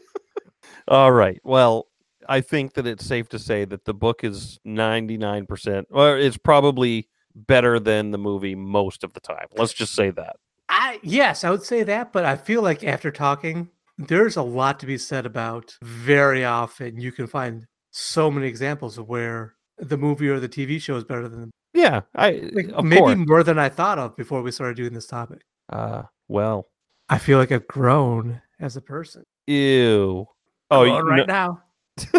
All 0.88 1.12
right. 1.12 1.42
Well, 1.44 1.88
I 2.30 2.40
think 2.40 2.74
that 2.76 2.88
it's 2.88 3.06
safe 3.06 3.28
to 3.30 3.40
say 3.40 3.66
that 3.66 3.84
the 3.84 3.94
book 3.94 4.24
is 4.24 4.58
99%, 4.66 5.86
or 5.92 6.18
it's 6.18 6.38
probably 6.38 7.10
better 7.36 7.78
than 7.78 8.12
the 8.12 8.18
movie 8.18 8.56
most 8.56 9.04
of 9.04 9.12
the 9.12 9.20
time. 9.20 9.48
Let's 9.58 9.74
just 9.74 9.94
say 9.94 10.10
that. 10.12 10.38
I 10.70 11.00
yes, 11.04 11.44
I 11.44 11.52
would 11.52 11.64
say 11.64 11.84
that, 11.84 12.14
but 12.14 12.24
I 12.24 12.38
feel 12.38 12.62
like 12.62 12.82
after 12.84 13.12
talking, 13.12 13.70
there's 13.98 14.38
a 14.38 14.42
lot 14.42 14.80
to 14.80 14.86
be 14.86 14.98
said 14.98 15.26
about. 15.26 15.78
Very 15.84 16.46
often, 16.46 16.98
you 17.00 17.12
can 17.12 17.28
find 17.28 17.68
so 17.92 18.32
many 18.32 18.48
examples 18.48 18.98
of 18.98 19.10
where 19.10 19.56
the 19.78 19.98
movie 19.98 20.28
or 20.30 20.40
the 20.40 20.50
TV 20.50 20.80
show 20.82 20.96
is 20.96 21.04
better 21.04 21.28
than 21.28 21.52
Yeah, 21.74 22.02
I 22.16 22.50
like, 22.54 22.68
maybe 22.84 22.98
course. 22.98 23.18
more 23.28 23.44
than 23.44 23.60
I 23.60 23.70
thought 23.70 24.00
of 24.00 24.16
before 24.16 24.42
we 24.42 24.52
started 24.52 24.78
doing 24.78 24.94
this 24.94 25.08
topic. 25.08 25.42
Uh, 25.70 26.04
well, 26.28 26.68
I 27.10 27.18
feel 27.18 27.38
like 27.40 27.52
I've 27.52 27.68
grown 27.68 28.42
as 28.60 28.78
a 28.78 28.82
person. 28.82 29.24
ew. 29.48 30.26
Oh, 30.72 30.84
you 30.84 30.98
right 31.00 31.26
kn- 31.26 31.28
now. 31.28 31.62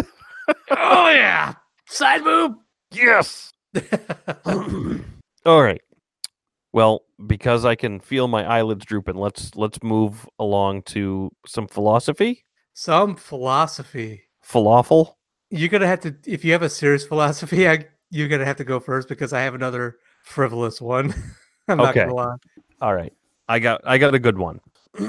oh 0.71 1.09
yeah, 1.09 1.53
side 1.87 2.23
boob. 2.23 2.55
yes. 2.91 3.51
All 5.45 5.61
right. 5.63 5.81
Well, 6.73 7.01
because 7.25 7.65
I 7.65 7.75
can 7.75 7.99
feel 7.99 8.27
my 8.27 8.43
eyelids 8.45 8.85
drooping, 8.85 9.15
let's 9.15 9.55
let's 9.55 9.81
move 9.83 10.27
along 10.39 10.83
to 10.83 11.31
some 11.45 11.67
philosophy. 11.67 12.45
Some 12.73 13.15
philosophy. 13.15 14.23
Falafel. 14.45 15.15
You're 15.49 15.69
gonna 15.69 15.87
have 15.87 16.01
to 16.01 16.15
if 16.25 16.43
you 16.43 16.51
have 16.53 16.61
a 16.61 16.69
serious 16.69 17.05
philosophy. 17.05 17.67
I 17.69 17.85
you're 18.09 18.27
gonna 18.27 18.45
have 18.45 18.57
to 18.57 18.63
go 18.63 18.79
first 18.79 19.07
because 19.07 19.33
I 19.33 19.41
have 19.41 19.55
another 19.55 19.97
frivolous 20.23 20.81
one. 20.81 21.13
I'm 21.67 21.77
not 21.77 21.95
gonna 21.95 22.13
lie. 22.13 22.35
All 22.81 22.93
right. 22.93 23.13
I 23.47 23.59
got 23.59 23.81
I 23.85 23.97
got 23.97 24.13
a 24.13 24.19
good 24.19 24.37
one. 24.37 24.59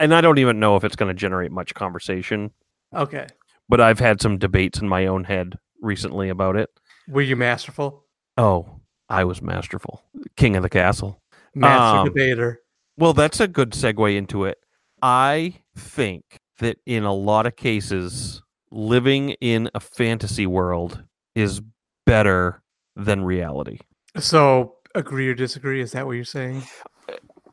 and 0.00 0.14
I 0.14 0.20
don't 0.20 0.38
even 0.38 0.58
know 0.60 0.76
if 0.76 0.84
it's 0.84 0.96
going 0.96 1.08
to 1.08 1.14
generate 1.14 1.52
much 1.52 1.74
conversation, 1.74 2.50
Okay. 2.94 3.26
but 3.68 3.80
I've 3.80 3.98
had 3.98 4.20
some 4.20 4.38
debates 4.38 4.80
in 4.80 4.88
my 4.88 5.06
own 5.06 5.24
head 5.24 5.54
recently 5.82 6.28
about 6.30 6.56
it. 6.56 6.70
Were 7.08 7.20
you 7.22 7.36
masterful? 7.36 8.04
Oh, 8.36 8.80
I 9.08 9.24
was 9.24 9.42
masterful. 9.42 10.02
King 10.36 10.56
of 10.56 10.62
the 10.62 10.70
castle. 10.70 11.20
Master 11.54 11.98
Um, 11.98 12.06
debater. 12.06 12.60
Well, 12.96 13.12
that's 13.12 13.40
a 13.40 13.46
good 13.48 13.70
segue 13.72 14.16
into 14.16 14.44
it. 14.44 14.58
I 15.02 15.54
think 15.76 16.38
that 16.60 16.78
in 16.86 17.04
a 17.04 17.12
lot 17.14 17.46
of 17.46 17.56
cases, 17.56 18.42
living 18.74 19.30
in 19.40 19.70
a 19.74 19.80
fantasy 19.80 20.46
world 20.46 21.02
is 21.34 21.62
better 22.06 22.62
than 22.96 23.24
reality. 23.24 23.78
So 24.18 24.74
agree 24.94 25.28
or 25.28 25.34
disagree? 25.34 25.80
Is 25.80 25.92
that 25.92 26.06
what 26.06 26.12
you're 26.12 26.24
saying? 26.24 26.62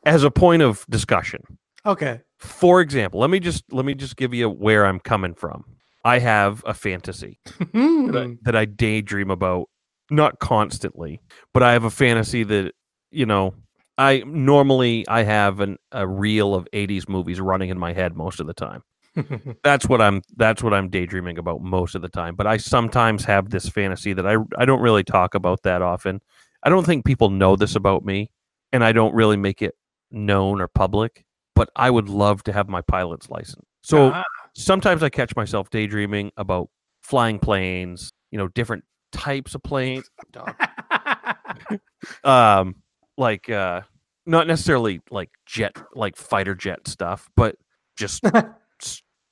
As 0.05 0.23
a 0.23 0.31
point 0.31 0.61
of 0.63 0.85
discussion, 0.89 1.41
Okay. 1.85 2.21
for 2.39 2.81
example, 2.81 3.19
let 3.19 3.29
me 3.29 3.39
just 3.39 3.63
let 3.71 3.85
me 3.85 3.93
just 3.93 4.15
give 4.17 4.33
you 4.33 4.49
where 4.49 4.85
I'm 4.85 4.99
coming 4.99 5.33
from. 5.35 5.63
I 6.03 6.17
have 6.19 6.63
a 6.65 6.73
fantasy 6.73 7.39
that 7.45 7.69
I, 8.15 8.23
Hmm. 8.25 8.33
that 8.41 8.55
I 8.55 8.65
daydream 8.65 9.29
about, 9.29 9.67
not 10.09 10.39
constantly, 10.39 11.21
but 11.53 11.61
I 11.61 11.73
have 11.73 11.83
a 11.83 11.91
fantasy 11.91 12.43
that 12.43 12.73
you 13.11 13.25
know. 13.25 13.53
I 13.97 14.23
normally 14.25 15.05
I 15.07 15.21
have 15.23 15.59
an, 15.59 15.77
a 15.91 16.07
reel 16.07 16.55
of 16.55 16.67
'80s 16.73 17.07
movies 17.07 17.39
running 17.39 17.69
in 17.69 17.77
my 17.77 17.93
head 17.93 18.15
most 18.15 18.39
of 18.39 18.47
the 18.47 18.53
time. 18.53 18.81
That's 19.63 19.87
what 19.89 20.01
I'm. 20.01 20.21
That's 20.37 20.63
what 20.63 20.73
I'm 20.73 20.89
daydreaming 20.89 21.37
about 21.37 21.61
most 21.61 21.95
of 21.95 22.01
the 22.01 22.09
time. 22.09 22.35
But 22.35 22.47
I 22.47 22.57
sometimes 22.57 23.25
have 23.25 23.49
this 23.49 23.67
fantasy 23.67 24.13
that 24.13 24.25
I 24.25 24.37
I 24.57 24.65
don't 24.65 24.81
really 24.81 25.03
talk 25.03 25.35
about 25.35 25.63
that 25.63 25.81
often. 25.81 26.21
I 26.63 26.69
don't 26.69 26.85
think 26.85 27.05
people 27.05 27.29
know 27.29 27.55
this 27.55 27.75
about 27.75 28.05
me, 28.05 28.31
and 28.71 28.83
I 28.83 28.91
don't 28.93 29.13
really 29.13 29.37
make 29.37 29.61
it 29.61 29.75
known 30.11 30.61
or 30.61 30.67
public. 30.67 31.25
But 31.55 31.69
I 31.75 31.89
would 31.89 32.07
love 32.09 32.43
to 32.43 32.53
have 32.53 32.69
my 32.69 32.81
pilot's 32.81 33.29
license. 33.29 33.65
So 33.83 34.11
Ah. 34.13 34.23
sometimes 34.55 35.03
I 35.03 35.09
catch 35.09 35.35
myself 35.35 35.69
daydreaming 35.69 36.31
about 36.37 36.69
flying 37.03 37.39
planes, 37.39 38.13
you 38.31 38.37
know, 38.37 38.47
different 38.47 38.85
types 39.11 39.55
of 39.55 39.63
planes. 39.63 40.09
Um, 42.23 42.75
like 43.17 43.49
uh, 43.49 43.81
not 44.25 44.47
necessarily 44.47 45.01
like 45.11 45.29
jet, 45.45 45.75
like 45.93 46.15
fighter 46.15 46.55
jet 46.55 46.87
stuff, 46.87 47.29
but 47.35 47.55
just 47.95 48.23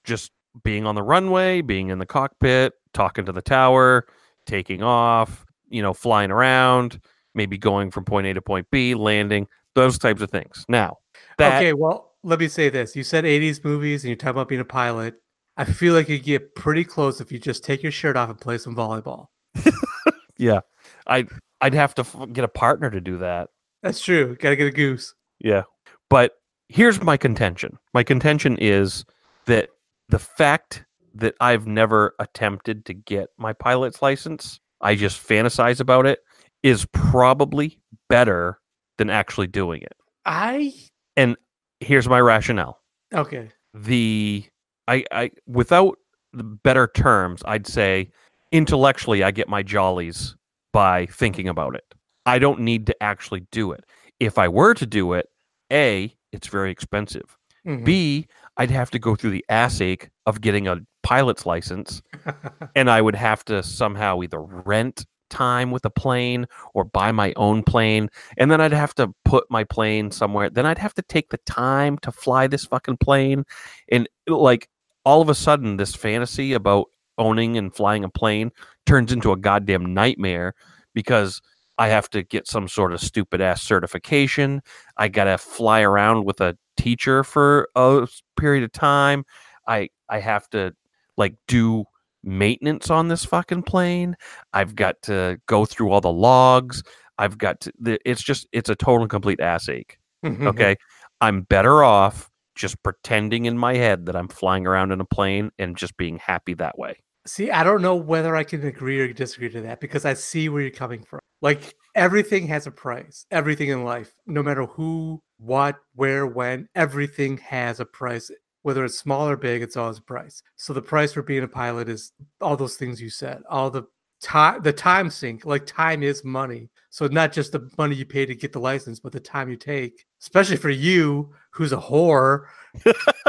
just 0.10 0.32
being 0.64 0.86
on 0.86 0.96
the 0.96 1.04
runway, 1.04 1.62
being 1.62 1.90
in 1.90 2.00
the 2.00 2.06
cockpit, 2.06 2.74
talking 2.94 3.26
to 3.26 3.32
the 3.32 3.42
tower, 3.42 4.08
taking 4.46 4.84
off, 4.84 5.46
you 5.70 5.82
know, 5.82 5.94
flying 5.94 6.32
around, 6.32 7.00
maybe 7.34 7.58
going 7.58 7.92
from 7.92 8.04
point 8.04 8.28
A 8.28 8.34
to 8.34 8.42
point 8.42 8.68
B, 8.72 8.96
landing, 8.96 9.48
those 9.76 9.98
types 9.98 10.22
of 10.22 10.30
things. 10.30 10.66
Now, 10.68 10.98
that 11.38 11.58
okay, 11.58 11.74
well, 11.74 12.14
let 12.24 12.40
me 12.40 12.48
say 12.48 12.70
this. 12.70 12.96
You 12.96 13.04
said 13.04 13.24
80s 13.24 13.64
movies 13.64 14.04
and 14.04 14.10
you're 14.10 14.18
talking 14.18 14.32
about 14.32 14.50
being 14.50 14.62
a 14.62 14.66
pilot. 14.66 15.16
I 15.56 15.66
feel 15.66 15.94
like 15.94 16.10
you 16.10 16.20
get 16.20 16.56
pretty 16.56 16.84
close 16.84 17.22
if 17.22 17.32
you 17.32 17.40
just 17.40 17.64
take 17.64 17.84
your 17.84 17.92
shirt 17.92 18.18
off 18.18 18.30
and 18.30 18.40
play 18.40 18.58
some 18.58 18.76
volleyball. 18.76 19.28
yeah, 20.38 20.62
I 21.08 21.26
I'd 21.62 21.74
have 21.74 21.94
to 21.96 22.28
get 22.28 22.44
a 22.44 22.50
partner 22.50 22.90
to 22.90 23.02
do 23.02 23.18
that. 23.18 23.50
That's 23.84 24.02
true. 24.02 24.36
Gotta 24.40 24.56
get 24.56 24.68
a 24.68 24.72
goose. 24.72 25.14
Yeah. 25.40 25.64
But 26.10 26.34
here's 26.70 27.02
my 27.02 27.18
contention. 27.18 27.78
My 27.94 28.04
contention 28.04 28.58
is 28.60 29.06
that 29.46 29.70
the 30.10 30.20
fact 30.20 30.84
that 31.16 31.36
I've 31.40 31.66
never 31.68 32.14
attempted 32.20 32.86
to 32.86 32.94
get 32.94 33.30
my 33.38 33.54
pilot's 33.54 34.02
license, 34.02 34.60
I 34.82 34.96
just 34.96 35.26
fantasize 35.26 35.80
about 35.80 36.06
it, 36.06 36.20
is 36.64 36.86
probably 36.94 37.80
better 38.10 38.60
than 38.98 39.10
actually 39.10 39.48
doing 39.48 39.82
it. 39.82 39.96
I 40.26 40.74
and 41.16 41.36
Here's 41.80 42.10
my 42.10 42.20
rationale. 42.20 42.82
okay. 43.14 43.50
The 43.74 44.44
I 44.88 45.06
I 45.12 45.32
without 45.48 45.98
the 46.34 46.44
better 46.44 46.88
terms, 46.94 47.42
I'd 47.46 47.66
say 47.68 48.10
intellectually 48.52 49.24
I 49.24 49.32
get 49.32 49.48
my 49.48 49.64
jollies 49.64 50.36
by 50.74 51.06
thinking 51.06 51.48
about 51.48 51.76
it. 51.76 51.86
I 52.26 52.38
don't 52.40 52.60
need 52.60 52.86
to 52.88 53.04
actually 53.04 53.46
do 53.52 53.72
it. 53.72 53.86
If 54.20 54.38
I 54.38 54.48
were 54.50 54.74
to 54.74 54.86
do 54.86 55.14
it, 55.14 55.28
A, 55.72 56.14
it's 56.34 56.48
very 56.48 56.72
expensive. 56.72 57.38
Mhm. 57.66 57.86
B, 57.86 58.28
I'd 58.60 58.72
have 58.72 58.92
to 58.92 59.00
go 59.00 59.16
through 59.16 59.32
the 59.32 59.46
ass 59.48 59.80
ache 59.80 60.10
of 60.26 60.42
getting 60.42 60.68
a 60.68 60.80
pilot's 61.02 61.46
license, 61.46 62.02
and 62.76 62.90
I 62.92 63.02
would 63.02 63.16
have 63.16 63.44
to 63.46 63.64
somehow 63.64 64.22
either 64.22 64.42
rent 64.42 65.06
time 65.30 65.72
with 65.72 65.86
a 65.86 65.90
plane 65.90 66.46
or 66.74 66.84
buy 66.84 67.14
my 67.14 67.32
own 67.38 67.64
plane, 67.64 68.10
and 68.38 68.52
then 68.52 68.60
I'd 68.60 68.74
have 68.74 68.94
to 68.96 69.14
put 69.24 69.46
my 69.50 69.64
plane 69.64 70.12
somewhere. 70.12 70.50
Then 70.50 70.66
I'd 70.66 70.78
have 70.78 70.94
to 70.96 71.02
take 71.02 71.30
the 71.30 71.40
time 71.46 71.98
to 72.00 72.12
fly 72.12 72.48
this 72.48 72.66
fucking 72.66 72.98
plane, 72.98 73.46
and 73.90 74.10
like 74.28 74.68
all 75.06 75.22
of 75.22 75.30
a 75.30 75.36
sudden, 75.36 75.78
this 75.78 75.96
fantasy 75.96 76.52
about 76.52 76.88
owning 77.18 77.58
and 77.58 77.74
flying 77.74 78.04
a 78.04 78.10
plane 78.10 78.52
turns 78.86 79.14
into 79.14 79.32
a 79.32 79.38
goddamn 79.38 79.94
nightmare 79.94 80.54
because 80.94 81.42
I 81.78 81.88
have 81.88 82.10
to 82.10 82.24
get 82.24 82.46
some 82.46 82.68
sort 82.68 82.92
of 82.92 83.00
stupid 83.00 83.40
ass 83.40 83.62
certification. 83.62 84.62
I 84.98 85.08
gotta 85.08 85.38
fly 85.38 85.80
around 85.80 86.26
with 86.26 86.42
a 86.42 86.58
teacher 86.80 87.24
for 87.24 87.68
a 87.76 88.08
period 88.40 88.64
of 88.64 88.72
time. 88.72 89.26
I 89.68 89.90
I 90.10 90.20
have 90.20 90.50
to 90.52 90.74
like 91.18 91.36
do 91.48 91.84
maintenance 92.24 92.90
on 92.90 93.08
this 93.08 93.26
fucking 93.26 93.64
plane. 93.64 94.16
I've 94.54 94.76
got 94.76 95.02
to 95.04 95.40
go 95.46 95.66
through 95.66 95.92
all 95.92 96.02
the 96.02 96.12
logs. 96.12 96.84
I've 97.18 97.38
got 97.38 97.60
to. 97.62 97.74
It's 98.06 98.24
just 98.24 98.48
it's 98.52 98.70
a 98.70 98.76
total 98.76 99.02
and 99.02 99.10
complete 99.10 99.40
ass 99.40 99.70
ache. 99.70 99.98
Okay, 100.26 100.76
I'm 101.22 101.44
better 101.44 101.82
off 101.82 102.30
just 102.56 102.82
pretending 102.84 103.46
in 103.46 103.58
my 103.58 103.76
head 103.76 104.06
that 104.06 104.18
I'm 104.18 104.28
flying 104.28 104.68
around 104.68 104.92
in 104.92 105.00
a 105.00 105.06
plane 105.06 105.50
and 105.58 105.78
just 105.78 105.96
being 105.96 106.18
happy 106.18 106.54
that 106.56 106.78
way. 106.78 106.98
See, 107.26 107.50
I 107.52 107.64
don't 107.64 107.82
know 107.82 107.96
whether 107.96 108.36
I 108.36 108.44
can 108.44 108.66
agree 108.66 109.00
or 109.00 109.14
disagree 109.14 109.50
to 109.50 109.62
that 109.62 109.80
because 109.80 110.04
I 110.04 110.14
see 110.14 110.50
where 110.50 110.62
you're 110.62 110.72
coming 110.72 111.04
from. 111.04 111.22
Like 111.42 111.74
everything 112.00 112.48
has 112.48 112.66
a 112.66 112.72
price. 112.72 113.26
Everything 113.30 113.70
in 113.70 113.84
life, 113.84 114.14
no 114.26 114.42
matter 114.42 114.66
who, 114.66 115.22
what, 115.38 115.76
where, 115.96 116.26
when, 116.26 116.70
everything 116.74 117.38
has 117.40 117.82
a 117.82 117.86
price. 117.86 118.32
Whether 118.62 118.86
it's 118.86 118.98
small 118.98 119.28
or 119.28 119.36
big, 119.36 119.62
it's 119.62 119.76
always 119.76 119.98
a 119.98 120.02
price. 120.02 120.42
So 120.56 120.74
the 120.74 120.82
price 120.82 121.14
for 121.14 121.22
being 121.22 121.44
a 121.44 121.48
pilot 121.48 121.90
is 121.90 122.14
all 122.40 122.56
those 122.56 122.78
things 122.78 123.02
you 123.02 123.10
said, 123.10 123.42
all 123.50 123.70
the 123.70 123.84
time, 124.22 124.62
the 124.62 124.72
time 124.72 125.10
sink. 125.10 125.46
Like 125.46 125.66
time 125.66 126.02
is 126.02 126.24
money. 126.24 126.70
So 126.90 127.08
not 127.08 127.34
just 127.34 127.52
the 127.52 127.70
money 127.78 127.96
you 127.96 128.06
pay 128.06 128.26
to 128.26 128.36
get 128.36 128.54
the 128.54 128.60
license, 128.60 129.00
but 129.02 129.12
the 129.12 129.20
time 129.20 129.50
you 129.50 129.58
take, 129.58 130.06
especially 130.22 130.58
for 130.58 130.70
you, 130.70 131.34
who's 131.52 131.74
a 131.74 131.78
whore. 131.78 132.46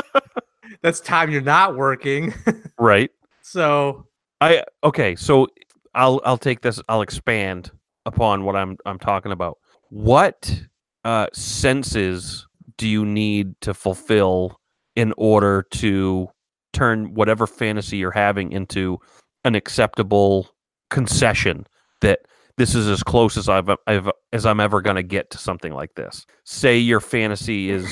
that's 0.83 1.01
time 1.01 1.31
you're 1.31 1.43
not 1.43 1.77
working. 1.77 2.33
Right. 2.79 3.11
so 3.43 4.07
I 4.41 4.65
okay, 4.83 5.15
so 5.15 5.49
I'll 5.95 6.23
I'll 6.25 6.39
take 6.39 6.63
this 6.63 6.81
I'll 6.89 7.03
expand 7.03 7.71
upon 8.07 8.45
what 8.45 8.57
I'm 8.57 8.77
I'm 8.87 8.99
talking 8.99 9.33
about. 9.33 9.59
What 9.91 10.63
uh 11.05 11.27
senses 11.33 12.47
do 12.77 12.89
you 12.89 13.05
need 13.05 13.55
to 13.61 13.75
fulfill 13.75 14.61
in 14.97 15.13
order 15.17 15.65
to 15.73 16.29
turn 16.73 17.15
whatever 17.15 17.47
fantasy 17.47 17.97
you're 17.99 18.11
having 18.11 18.53
into 18.53 18.99
an 19.45 19.55
acceptable 19.55 20.49
concession 20.91 21.67
that 22.01 22.21
this 22.57 22.75
is 22.75 22.89
as 22.89 23.03
close 23.03 23.37
as 23.37 23.49
I've, 23.49 23.71
I've 23.87 24.11
as 24.33 24.45
I'm 24.45 24.61
ever 24.61 24.83
going 24.83 24.97
to 24.97 25.03
get 25.03 25.31
to 25.31 25.39
something 25.39 25.73
like 25.73 25.95
this. 25.95 26.27
Say 26.45 26.79
your 26.79 27.01
fantasy 27.01 27.71
is 27.71 27.87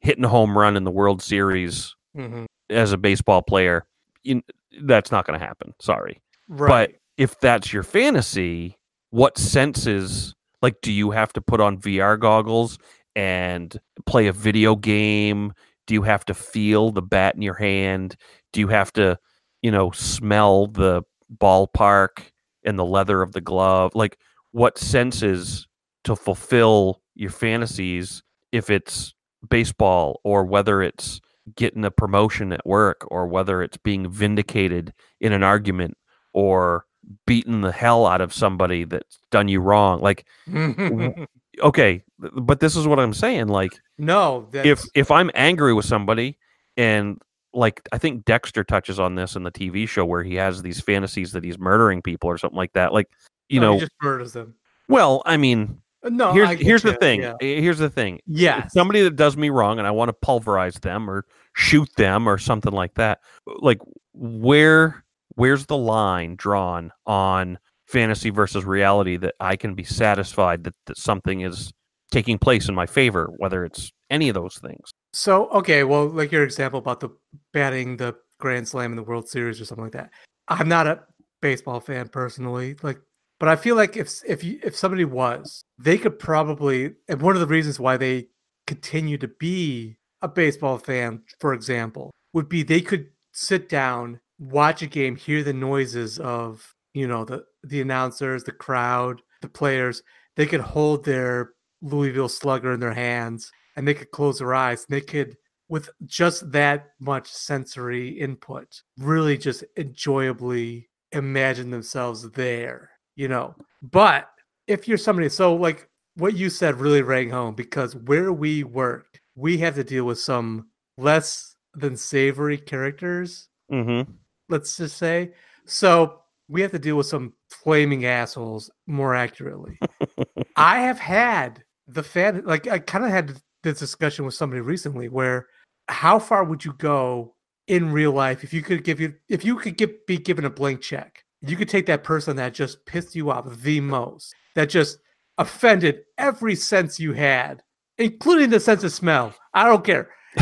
hitting 0.00 0.24
a 0.24 0.28
home 0.28 0.56
run 0.56 0.76
in 0.76 0.84
the 0.84 0.90
World 0.90 1.22
Series 1.22 1.94
mhm, 2.16 2.46
as 2.68 2.92
a 2.92 2.98
baseball 2.98 3.42
player. 3.42 3.86
You, 4.22 4.42
that's 4.82 5.10
not 5.10 5.26
going 5.26 5.38
to 5.38 5.44
happen. 5.44 5.72
Sorry. 5.80 6.20
right. 6.48 6.68
But 6.90 7.00
if 7.16 7.40
that's 7.40 7.72
your 7.72 7.82
fantasy, 7.82 8.76
what 9.10 9.38
senses 9.38 10.34
like 10.62 10.80
do 10.82 10.92
you 10.92 11.10
have 11.10 11.32
to 11.34 11.40
put 11.40 11.60
on 11.60 11.78
VR 11.78 12.18
goggles 12.18 12.78
and 13.16 13.78
play 14.06 14.26
a 14.26 14.32
video 14.32 14.76
game? 14.76 15.52
Do 15.86 15.94
you 15.94 16.02
have 16.02 16.24
to 16.26 16.34
feel 16.34 16.90
the 16.90 17.02
bat 17.02 17.34
in 17.34 17.42
your 17.42 17.54
hand? 17.54 18.16
Do 18.52 18.60
you 18.60 18.68
have 18.68 18.92
to, 18.94 19.18
you 19.62 19.70
know, 19.70 19.90
smell 19.90 20.66
the 20.66 21.02
ballpark 21.34 22.30
and 22.64 22.78
the 22.78 22.84
leather 22.84 23.22
of 23.22 23.32
the 23.32 23.40
glove? 23.40 23.94
Like 23.94 24.18
what 24.52 24.78
senses 24.78 25.66
to 26.04 26.16
fulfill 26.16 27.02
your 27.14 27.30
fantasies 27.30 28.22
if 28.52 28.70
it's 28.70 29.14
baseball 29.48 30.20
or 30.24 30.44
whether 30.44 30.82
it's 30.82 31.20
getting 31.56 31.84
a 31.84 31.90
promotion 31.90 32.52
at 32.52 32.66
work 32.66 33.06
or 33.10 33.26
whether 33.26 33.62
it's 33.62 33.76
being 33.78 34.10
vindicated 34.10 34.92
in 35.20 35.32
an 35.32 35.42
argument 35.42 35.96
or 36.32 36.84
beating 37.26 37.60
the 37.60 37.72
hell 37.72 38.06
out 38.06 38.20
of 38.20 38.32
somebody 38.32 38.84
that's 38.84 39.18
done 39.30 39.48
you 39.48 39.60
wrong 39.60 40.00
like 40.00 40.26
okay 41.62 42.02
but 42.18 42.60
this 42.60 42.76
is 42.76 42.86
what 42.86 42.98
i'm 43.00 43.14
saying 43.14 43.48
like 43.48 43.72
no, 43.98 44.46
that's, 44.50 44.66
if 44.66 44.80
if 44.94 45.10
i'm 45.10 45.30
angry 45.34 45.74
with 45.74 45.84
somebody 45.84 46.38
and 46.76 47.20
like 47.52 47.86
i 47.92 47.98
think 47.98 48.24
dexter 48.24 48.62
touches 48.64 49.00
on 49.00 49.14
this 49.14 49.36
in 49.36 49.42
the 49.42 49.50
tv 49.50 49.88
show 49.88 50.04
where 50.04 50.22
he 50.22 50.34
has 50.34 50.62
these 50.62 50.80
fantasies 50.80 51.32
that 51.32 51.42
he's 51.44 51.58
murdering 51.58 52.00
people 52.02 52.28
or 52.30 52.38
something 52.38 52.56
like 52.56 52.72
that 52.74 52.92
like 52.92 53.08
you 53.48 53.60
no, 53.60 53.68
know 53.68 53.74
he 53.74 53.80
just 53.80 53.92
murders 54.02 54.32
them. 54.32 54.54
well 54.88 55.22
i 55.26 55.36
mean 55.36 55.80
Uh, 56.04 56.08
No, 56.10 56.32
here's 56.32 56.48
get 56.50 56.60
here's 56.60 56.82
the 56.82 56.94
thing 56.94 57.20
Yeah. 57.20 57.34
eh, 57.40 57.60
here's 57.60 57.78
the 57.78 57.90
thing 57.90 58.20
Yes. 58.26 58.72
somebody 58.72 59.02
that 59.02 59.16
does 59.16 59.36
me 59.36 59.50
wrong 59.50 59.78
and 59.78 59.86
I 59.86 59.90
want 59.90 60.08
to 60.08 60.14
pulverize 60.14 60.74
them 60.76 61.10
or 61.10 61.24
shoot 61.54 61.88
them 61.96 62.26
or 62.28 62.38
something 62.38 62.72
like 62.72 62.94
that. 62.94 63.20
Like 63.46 63.80
where 64.14 65.04
where's 65.40 65.64
the 65.66 65.76
line 65.76 66.36
drawn 66.36 66.92
on 67.06 67.58
fantasy 67.86 68.28
versus 68.28 68.62
reality 68.64 69.16
that 69.16 69.34
I 69.40 69.56
can 69.56 69.74
be 69.74 69.84
satisfied 69.84 70.64
that, 70.64 70.74
that 70.86 70.98
something 70.98 71.40
is 71.40 71.72
taking 72.10 72.38
place 72.38 72.68
in 72.68 72.74
my 72.74 72.84
favor, 72.84 73.30
whether 73.38 73.64
it's 73.64 73.90
any 74.10 74.28
of 74.28 74.34
those 74.34 74.58
things. 74.58 74.90
So 75.14 75.48
okay, 75.50 75.82
well, 75.84 76.06
like 76.08 76.30
your 76.30 76.44
example 76.44 76.78
about 76.78 77.00
the 77.00 77.08
batting 77.54 77.96
the 77.96 78.16
Grand 78.38 78.68
Slam 78.68 78.92
in 78.92 78.96
the 78.96 79.02
World 79.02 79.28
Series 79.28 79.60
or 79.60 79.64
something 79.64 79.84
like 79.84 79.92
that. 79.92 80.10
I'm 80.48 80.68
not 80.68 80.86
a 80.86 81.00
baseball 81.40 81.80
fan 81.80 82.08
personally, 82.08 82.76
like, 82.82 82.98
but 83.38 83.48
I 83.48 83.56
feel 83.56 83.76
like 83.76 83.96
if 83.96 84.20
if 84.26 84.44
you 84.44 84.60
if 84.62 84.76
somebody 84.76 85.06
was, 85.06 85.64
they 85.78 85.96
could 85.96 86.18
probably. 86.18 86.94
And 87.08 87.22
one 87.22 87.34
of 87.34 87.40
the 87.40 87.46
reasons 87.46 87.80
why 87.80 87.96
they 87.96 88.28
continue 88.66 89.16
to 89.18 89.28
be 89.28 89.96
a 90.20 90.28
baseball 90.28 90.76
fan, 90.76 91.22
for 91.38 91.54
example, 91.54 92.10
would 92.34 92.48
be 92.48 92.62
they 92.62 92.82
could 92.82 93.06
sit 93.32 93.68
down, 93.68 94.20
watch 94.40 94.82
a 94.82 94.86
game, 94.86 95.14
hear 95.14 95.44
the 95.44 95.52
noises 95.52 96.18
of 96.18 96.74
you 96.94 97.06
know 97.06 97.24
the 97.24 97.44
the 97.62 97.80
announcers, 97.80 98.42
the 98.42 98.52
crowd, 98.52 99.22
the 99.42 99.48
players. 99.48 100.02
They 100.36 100.46
could 100.46 100.60
hold 100.60 101.04
their 101.04 101.52
Louisville 101.82 102.28
Slugger 102.28 102.72
in 102.72 102.80
their 102.80 102.94
hands 102.94 103.52
and 103.76 103.86
they 103.86 103.94
could 103.94 104.10
close 104.10 104.38
their 104.38 104.54
eyes 104.54 104.86
and 104.88 104.96
they 104.96 105.00
could 105.00 105.36
with 105.68 105.90
just 106.06 106.50
that 106.52 106.88
much 106.98 107.28
sensory 107.28 108.08
input 108.08 108.82
really 108.98 109.38
just 109.38 109.64
enjoyably 109.76 110.88
imagine 111.12 111.70
themselves 111.70 112.28
there 112.32 112.90
you 113.16 113.28
know 113.28 113.54
but 113.82 114.28
if 114.66 114.86
you're 114.86 114.98
somebody 114.98 115.28
so 115.28 115.54
like 115.54 115.88
what 116.16 116.34
you 116.34 116.50
said 116.50 116.78
really 116.80 117.02
rang 117.02 117.30
home 117.30 117.54
because 117.54 117.94
where 117.96 118.32
we 118.32 118.64
work 118.64 119.20
we 119.36 119.58
have 119.58 119.74
to 119.74 119.84
deal 119.84 120.04
with 120.04 120.18
some 120.18 120.66
less 120.98 121.56
than 121.74 121.96
savory 121.96 122.58
characters 122.58 123.48
Mm-hmm. 123.70 124.10
Let's 124.50 124.76
just 124.76 124.98
say. 124.98 125.32
So 125.64 126.20
we 126.48 126.60
have 126.62 126.72
to 126.72 126.78
deal 126.78 126.96
with 126.96 127.06
some 127.06 127.32
flaming 127.48 128.04
assholes 128.04 128.70
more 128.86 129.14
accurately. 129.14 129.78
I 130.56 130.80
have 130.80 130.98
had 130.98 131.62
the 131.86 132.02
fan 132.02 132.42
like 132.44 132.66
I 132.66 132.78
kind 132.78 133.04
of 133.04 133.10
had 133.10 133.40
this 133.62 133.78
discussion 133.78 134.24
with 134.24 134.34
somebody 134.34 134.60
recently 134.60 135.08
where 135.08 135.46
how 135.88 136.18
far 136.18 136.44
would 136.44 136.64
you 136.64 136.72
go 136.74 137.34
in 137.66 137.92
real 137.92 138.12
life 138.12 138.44
if 138.44 138.52
you 138.52 138.62
could 138.62 138.84
give 138.84 139.00
you 139.00 139.14
if 139.28 139.44
you 139.44 139.56
could 139.56 139.76
get 139.76 140.06
be 140.06 140.18
given 140.18 140.44
a 140.44 140.50
blank 140.50 140.80
check? 140.80 141.24
You 141.42 141.56
could 141.56 141.68
take 141.68 141.86
that 141.86 142.04
person 142.04 142.36
that 142.36 142.52
just 142.52 142.84
pissed 142.84 143.14
you 143.14 143.30
off 143.30 143.46
the 143.62 143.80
most 143.80 144.34
that 144.54 144.68
just 144.68 144.98
offended 145.38 146.00
every 146.18 146.54
sense 146.54 147.00
you 147.00 147.12
had 147.12 147.62
including 148.00 148.50
the 148.50 148.58
sense 148.58 148.82
of 148.82 148.92
smell. 148.92 149.32
I 149.54 149.66
don't 149.66 149.84
care. 149.84 150.10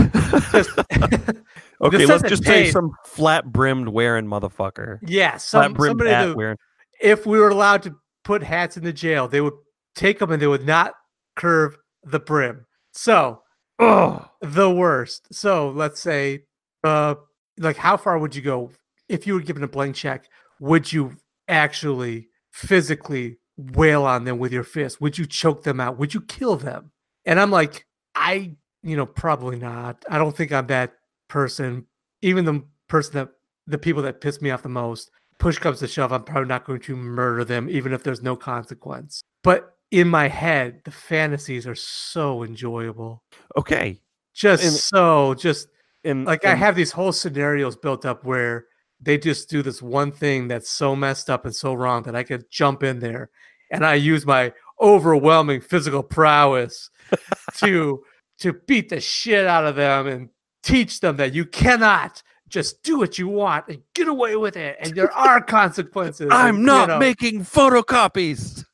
Just- 0.52 0.70
Okay, 1.80 1.98
sense 1.98 2.22
let's 2.22 2.28
just 2.28 2.44
say 2.44 2.70
some 2.70 2.90
flat 3.06 3.52
brimmed 3.52 3.88
wearing 3.88 4.26
motherfucker. 4.26 4.98
yeah 5.06 5.36
some, 5.36 5.76
somebody 5.76 6.10
hat 6.10 6.36
wearing. 6.36 6.56
if 7.00 7.24
we 7.24 7.38
were 7.38 7.50
allowed 7.50 7.82
to 7.84 7.94
put 8.24 8.42
hats 8.42 8.76
in 8.76 8.84
the 8.84 8.92
jail, 8.92 9.28
they 9.28 9.40
would 9.40 9.54
take 9.94 10.18
them 10.18 10.30
and 10.32 10.42
they 10.42 10.46
would 10.46 10.66
not 10.66 10.94
curve 11.36 11.76
the 12.04 12.18
brim. 12.18 12.66
So, 12.92 13.42
Oh, 13.78 14.28
the 14.40 14.70
worst. 14.70 15.32
So, 15.32 15.70
let's 15.70 16.00
say, 16.00 16.44
uh, 16.82 17.14
like, 17.58 17.76
how 17.76 17.96
far 17.96 18.18
would 18.18 18.34
you 18.34 18.42
go 18.42 18.72
if 19.08 19.26
you 19.26 19.34
were 19.34 19.40
given 19.40 19.62
a 19.62 19.68
blank 19.68 19.94
check? 19.94 20.26
Would 20.60 20.92
you 20.92 21.16
actually 21.46 22.28
physically 22.52 23.38
wail 23.56 24.04
on 24.04 24.24
them 24.24 24.38
with 24.38 24.52
your 24.52 24.64
fist? 24.64 25.00
Would 25.00 25.16
you 25.16 25.26
choke 25.26 25.62
them 25.62 25.78
out? 25.80 25.98
Would 25.98 26.12
you 26.12 26.20
kill 26.22 26.56
them? 26.56 26.90
And 27.24 27.38
I'm 27.38 27.50
like, 27.50 27.86
I, 28.14 28.56
you 28.82 28.96
know, 28.96 29.06
probably 29.06 29.58
not. 29.58 30.04
I 30.10 30.18
don't 30.18 30.36
think 30.36 30.52
I'm 30.52 30.66
that 30.68 30.94
person. 31.28 31.86
Even 32.22 32.44
the 32.44 32.62
person 32.88 33.14
that 33.14 33.28
the 33.66 33.78
people 33.78 34.02
that 34.02 34.20
piss 34.20 34.40
me 34.40 34.50
off 34.50 34.62
the 34.62 34.68
most, 34.68 35.10
push 35.38 35.58
comes 35.58 35.78
to 35.80 35.86
shove, 35.86 36.12
I'm 36.12 36.24
probably 36.24 36.48
not 36.48 36.64
going 36.64 36.80
to 36.80 36.96
murder 36.96 37.44
them, 37.44 37.68
even 37.70 37.92
if 37.92 38.02
there's 38.02 38.22
no 38.22 38.34
consequence. 38.34 39.22
But 39.44 39.74
in 39.90 40.08
my 40.08 40.28
head, 40.28 40.80
the 40.84 40.90
fantasies 40.90 41.66
are 41.66 41.74
so 41.74 42.42
enjoyable. 42.42 43.22
okay. 43.56 44.00
Just 44.34 44.62
And- 44.64 44.72
so, 44.72 45.34
just 45.34 45.68
And 46.04 46.24
like 46.24 46.44
I 46.44 46.54
have 46.54 46.76
these 46.76 46.92
whole 46.92 47.10
scenarios 47.12 47.76
built 47.76 48.04
up 48.06 48.24
where 48.24 48.66
they 49.00 49.18
just 49.18 49.50
do 49.50 49.62
this 49.62 49.82
one 49.82 50.12
thing 50.12 50.46
that's 50.48 50.70
so 50.70 50.94
messed 50.96 51.28
up 51.28 51.44
and 51.44 51.54
so 51.54 51.74
wrong 51.74 52.02
that 52.04 52.14
I 52.16 52.22
could 52.22 52.50
jump 52.50 52.82
in 52.84 53.00
there 53.00 53.30
and 53.72 53.84
I 53.84 53.94
use 53.94 54.24
my 54.26 54.52
overwhelming 54.80 55.60
physical 55.60 56.02
prowess 56.04 56.90
to 57.56 58.02
to 58.38 58.52
beat 58.66 58.88
the 58.90 59.00
shit 59.00 59.46
out 59.46 59.66
of 59.66 59.74
them 59.76 60.06
and 60.06 60.28
teach 60.68 61.00
them 61.00 61.16
that 61.16 61.32
you 61.34 61.44
cannot 61.44 62.22
just 62.48 62.82
do 62.82 62.98
what 62.98 63.18
you 63.18 63.28
want 63.28 63.66
and 63.68 63.82
get 63.94 64.08
away 64.08 64.36
with 64.36 64.56
it 64.56 64.76
and 64.80 64.94
there 64.94 65.12
are 65.12 65.40
consequences. 65.42 66.28
I'm 66.32 66.56
and, 66.56 66.58
you 66.58 66.64
not 66.66 66.88
know, 66.88 66.98
making 66.98 67.40
photocopies 67.40 68.64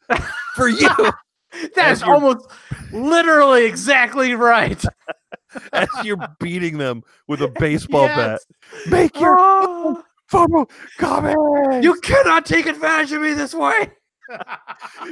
for 0.54 0.68
you 0.68 0.88
that's 1.74 2.02
almost 2.02 2.46
literally 2.92 3.64
exactly 3.64 4.34
right. 4.34 4.82
as 5.72 5.88
you're 6.02 6.28
beating 6.40 6.78
them 6.78 7.02
with 7.28 7.40
a 7.42 7.48
baseball 7.48 8.06
Yes. 8.06 8.44
bat. 8.72 8.90
Make 8.90 9.20
your 9.20 9.36
Oh, 9.38 10.02
photocopies. 10.30 11.82
you 11.82 11.94
cannot 12.00 12.44
take 12.46 12.66
advantage 12.66 13.12
of 13.12 13.22
me 13.22 13.34
this 13.34 13.54
way. 13.54 13.90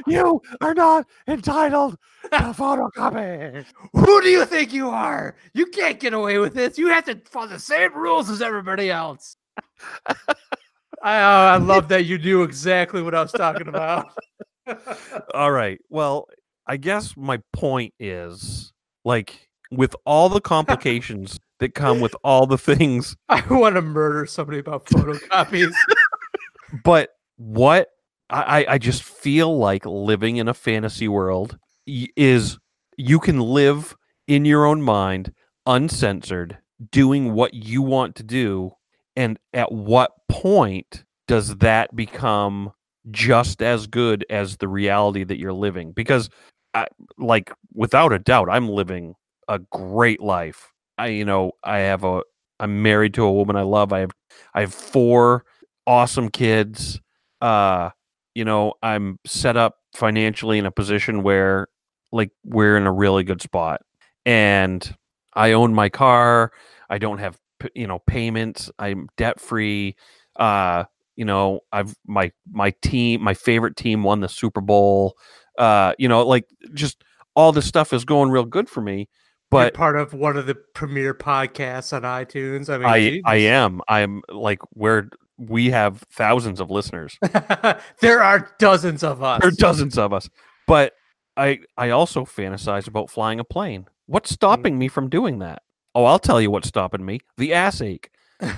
You 0.06 0.40
are 0.60 0.74
not 0.74 1.06
entitled 1.28 1.96
to 2.24 2.28
photocopies. 2.30 3.66
Who 3.92 4.20
do 4.20 4.28
you 4.28 4.44
think 4.44 4.72
you 4.72 4.90
are? 4.90 5.36
You 5.54 5.66
can't 5.66 6.00
get 6.00 6.14
away 6.14 6.38
with 6.38 6.54
this. 6.54 6.78
You 6.78 6.88
have 6.88 7.04
to 7.06 7.20
follow 7.30 7.48
the 7.48 7.58
same 7.58 7.94
rules 7.94 8.30
as 8.30 8.42
everybody 8.42 8.90
else. 8.90 9.36
I, 11.02 11.18
uh, 11.18 11.54
I 11.54 11.56
love 11.56 11.88
that 11.88 12.04
you 12.04 12.18
knew 12.18 12.42
exactly 12.42 13.02
what 13.02 13.14
I 13.14 13.22
was 13.22 13.32
talking 13.32 13.68
about. 13.68 14.06
All 15.34 15.50
right. 15.50 15.80
Well, 15.88 16.28
I 16.66 16.76
guess 16.76 17.16
my 17.16 17.40
point 17.52 17.92
is 17.98 18.72
like 19.04 19.48
with 19.72 19.96
all 20.04 20.28
the 20.28 20.40
complications 20.40 21.40
that 21.58 21.74
come 21.74 22.00
with 22.00 22.14
all 22.22 22.46
the 22.46 22.58
things, 22.58 23.16
I 23.28 23.42
want 23.50 23.74
to 23.74 23.82
murder 23.82 24.26
somebody 24.26 24.58
about 24.58 24.86
photocopies. 24.86 25.72
but 26.84 27.10
what 27.36 27.88
I, 28.32 28.66
I- 28.74 28.78
just 28.78 29.02
feel 29.02 29.56
like 29.58 29.84
living 29.86 30.36
in 30.36 30.48
a 30.48 30.54
fantasy 30.54 31.08
world 31.08 31.58
is 31.86 32.58
you 32.96 33.18
can 33.20 33.40
live 33.40 33.96
in 34.26 34.44
your 34.44 34.64
own 34.66 34.82
mind, 34.82 35.32
uncensored, 35.66 36.58
doing 36.90 37.32
what 37.34 37.54
you 37.54 37.82
want 37.82 38.16
to 38.16 38.22
do. 38.22 38.72
And 39.16 39.38
at 39.52 39.70
what 39.72 40.12
point 40.28 41.04
does 41.28 41.56
that 41.58 41.94
become 41.94 42.72
just 43.10 43.62
as 43.62 43.86
good 43.86 44.24
as 44.30 44.56
the 44.56 44.68
reality 44.68 45.24
that 45.24 45.38
you're 45.38 45.52
living? 45.52 45.92
Because, 45.92 46.30
I, 46.74 46.86
like, 47.18 47.52
without 47.74 48.12
a 48.12 48.18
doubt, 48.18 48.48
I'm 48.50 48.68
living 48.68 49.14
a 49.48 49.58
great 49.58 50.20
life. 50.20 50.72
I, 50.98 51.08
you 51.08 51.24
know, 51.24 51.52
I 51.62 51.80
have 51.80 52.04
a, 52.04 52.22
I'm 52.60 52.82
married 52.82 53.14
to 53.14 53.24
a 53.24 53.32
woman 53.32 53.56
I 53.56 53.62
love. 53.62 53.92
I 53.92 54.00
have, 54.00 54.10
I 54.54 54.60
have 54.62 54.72
four 54.74 55.44
awesome 55.86 56.30
kids. 56.30 57.00
Uh, 57.40 57.90
you 58.34 58.44
know, 58.44 58.74
I'm 58.82 59.18
set 59.26 59.56
up 59.56 59.76
financially 59.94 60.58
in 60.58 60.66
a 60.66 60.70
position 60.70 61.22
where 61.22 61.68
like 62.12 62.30
we're 62.44 62.76
in 62.76 62.86
a 62.86 62.92
really 62.92 63.24
good 63.24 63.42
spot. 63.42 63.82
And 64.24 64.96
I 65.34 65.52
own 65.52 65.74
my 65.74 65.88
car. 65.88 66.52
I 66.88 66.98
don't 66.98 67.18
have 67.18 67.38
you 67.74 67.86
know 67.86 67.98
payments. 68.00 68.70
I'm 68.78 69.08
debt 69.16 69.40
free. 69.40 69.96
Uh, 70.36 70.84
you 71.16 71.24
know, 71.24 71.60
I've 71.72 71.94
my 72.06 72.32
my 72.50 72.74
team, 72.82 73.22
my 73.22 73.34
favorite 73.34 73.76
team 73.76 74.02
won 74.02 74.20
the 74.20 74.28
Super 74.28 74.60
Bowl. 74.60 75.14
Uh, 75.58 75.94
you 75.98 76.08
know, 76.08 76.26
like 76.26 76.46
just 76.74 77.02
all 77.34 77.52
this 77.52 77.66
stuff 77.66 77.92
is 77.92 78.04
going 78.04 78.30
real 78.30 78.44
good 78.44 78.68
for 78.68 78.80
me. 78.80 79.08
You're 79.52 79.64
But 79.64 79.74
part 79.74 79.96
of 79.96 80.14
one 80.14 80.36
of 80.36 80.46
the 80.46 80.54
premier 80.54 81.12
podcasts 81.12 81.92
on 81.92 82.02
iTunes. 82.02 82.72
I 82.72 82.78
mean, 82.78 83.22
I 83.26 83.30
I 83.30 83.36
am 83.36 83.80
I'm 83.86 84.22
like 84.30 84.60
where 84.70 85.10
we 85.48 85.70
have 85.70 86.04
thousands 86.12 86.60
of 86.60 86.70
listeners. 86.70 87.18
there 88.00 88.22
are 88.22 88.50
dozens 88.58 89.02
of 89.02 89.22
us. 89.22 89.40
There 89.40 89.48
are 89.48 89.52
dozens 89.52 89.98
of 89.98 90.12
us. 90.12 90.28
But 90.66 90.94
I 91.36 91.60
I 91.76 91.90
also 91.90 92.24
fantasize 92.24 92.86
about 92.86 93.10
flying 93.10 93.40
a 93.40 93.44
plane. 93.44 93.86
What's 94.06 94.30
stopping 94.30 94.78
me 94.78 94.88
from 94.88 95.08
doing 95.08 95.38
that? 95.40 95.62
Oh, 95.94 96.04
I'll 96.04 96.18
tell 96.18 96.40
you 96.40 96.50
what's 96.50 96.68
stopping 96.68 97.04
me. 97.04 97.20
The 97.36 97.54
ass 97.54 97.80
ache. 97.80 98.10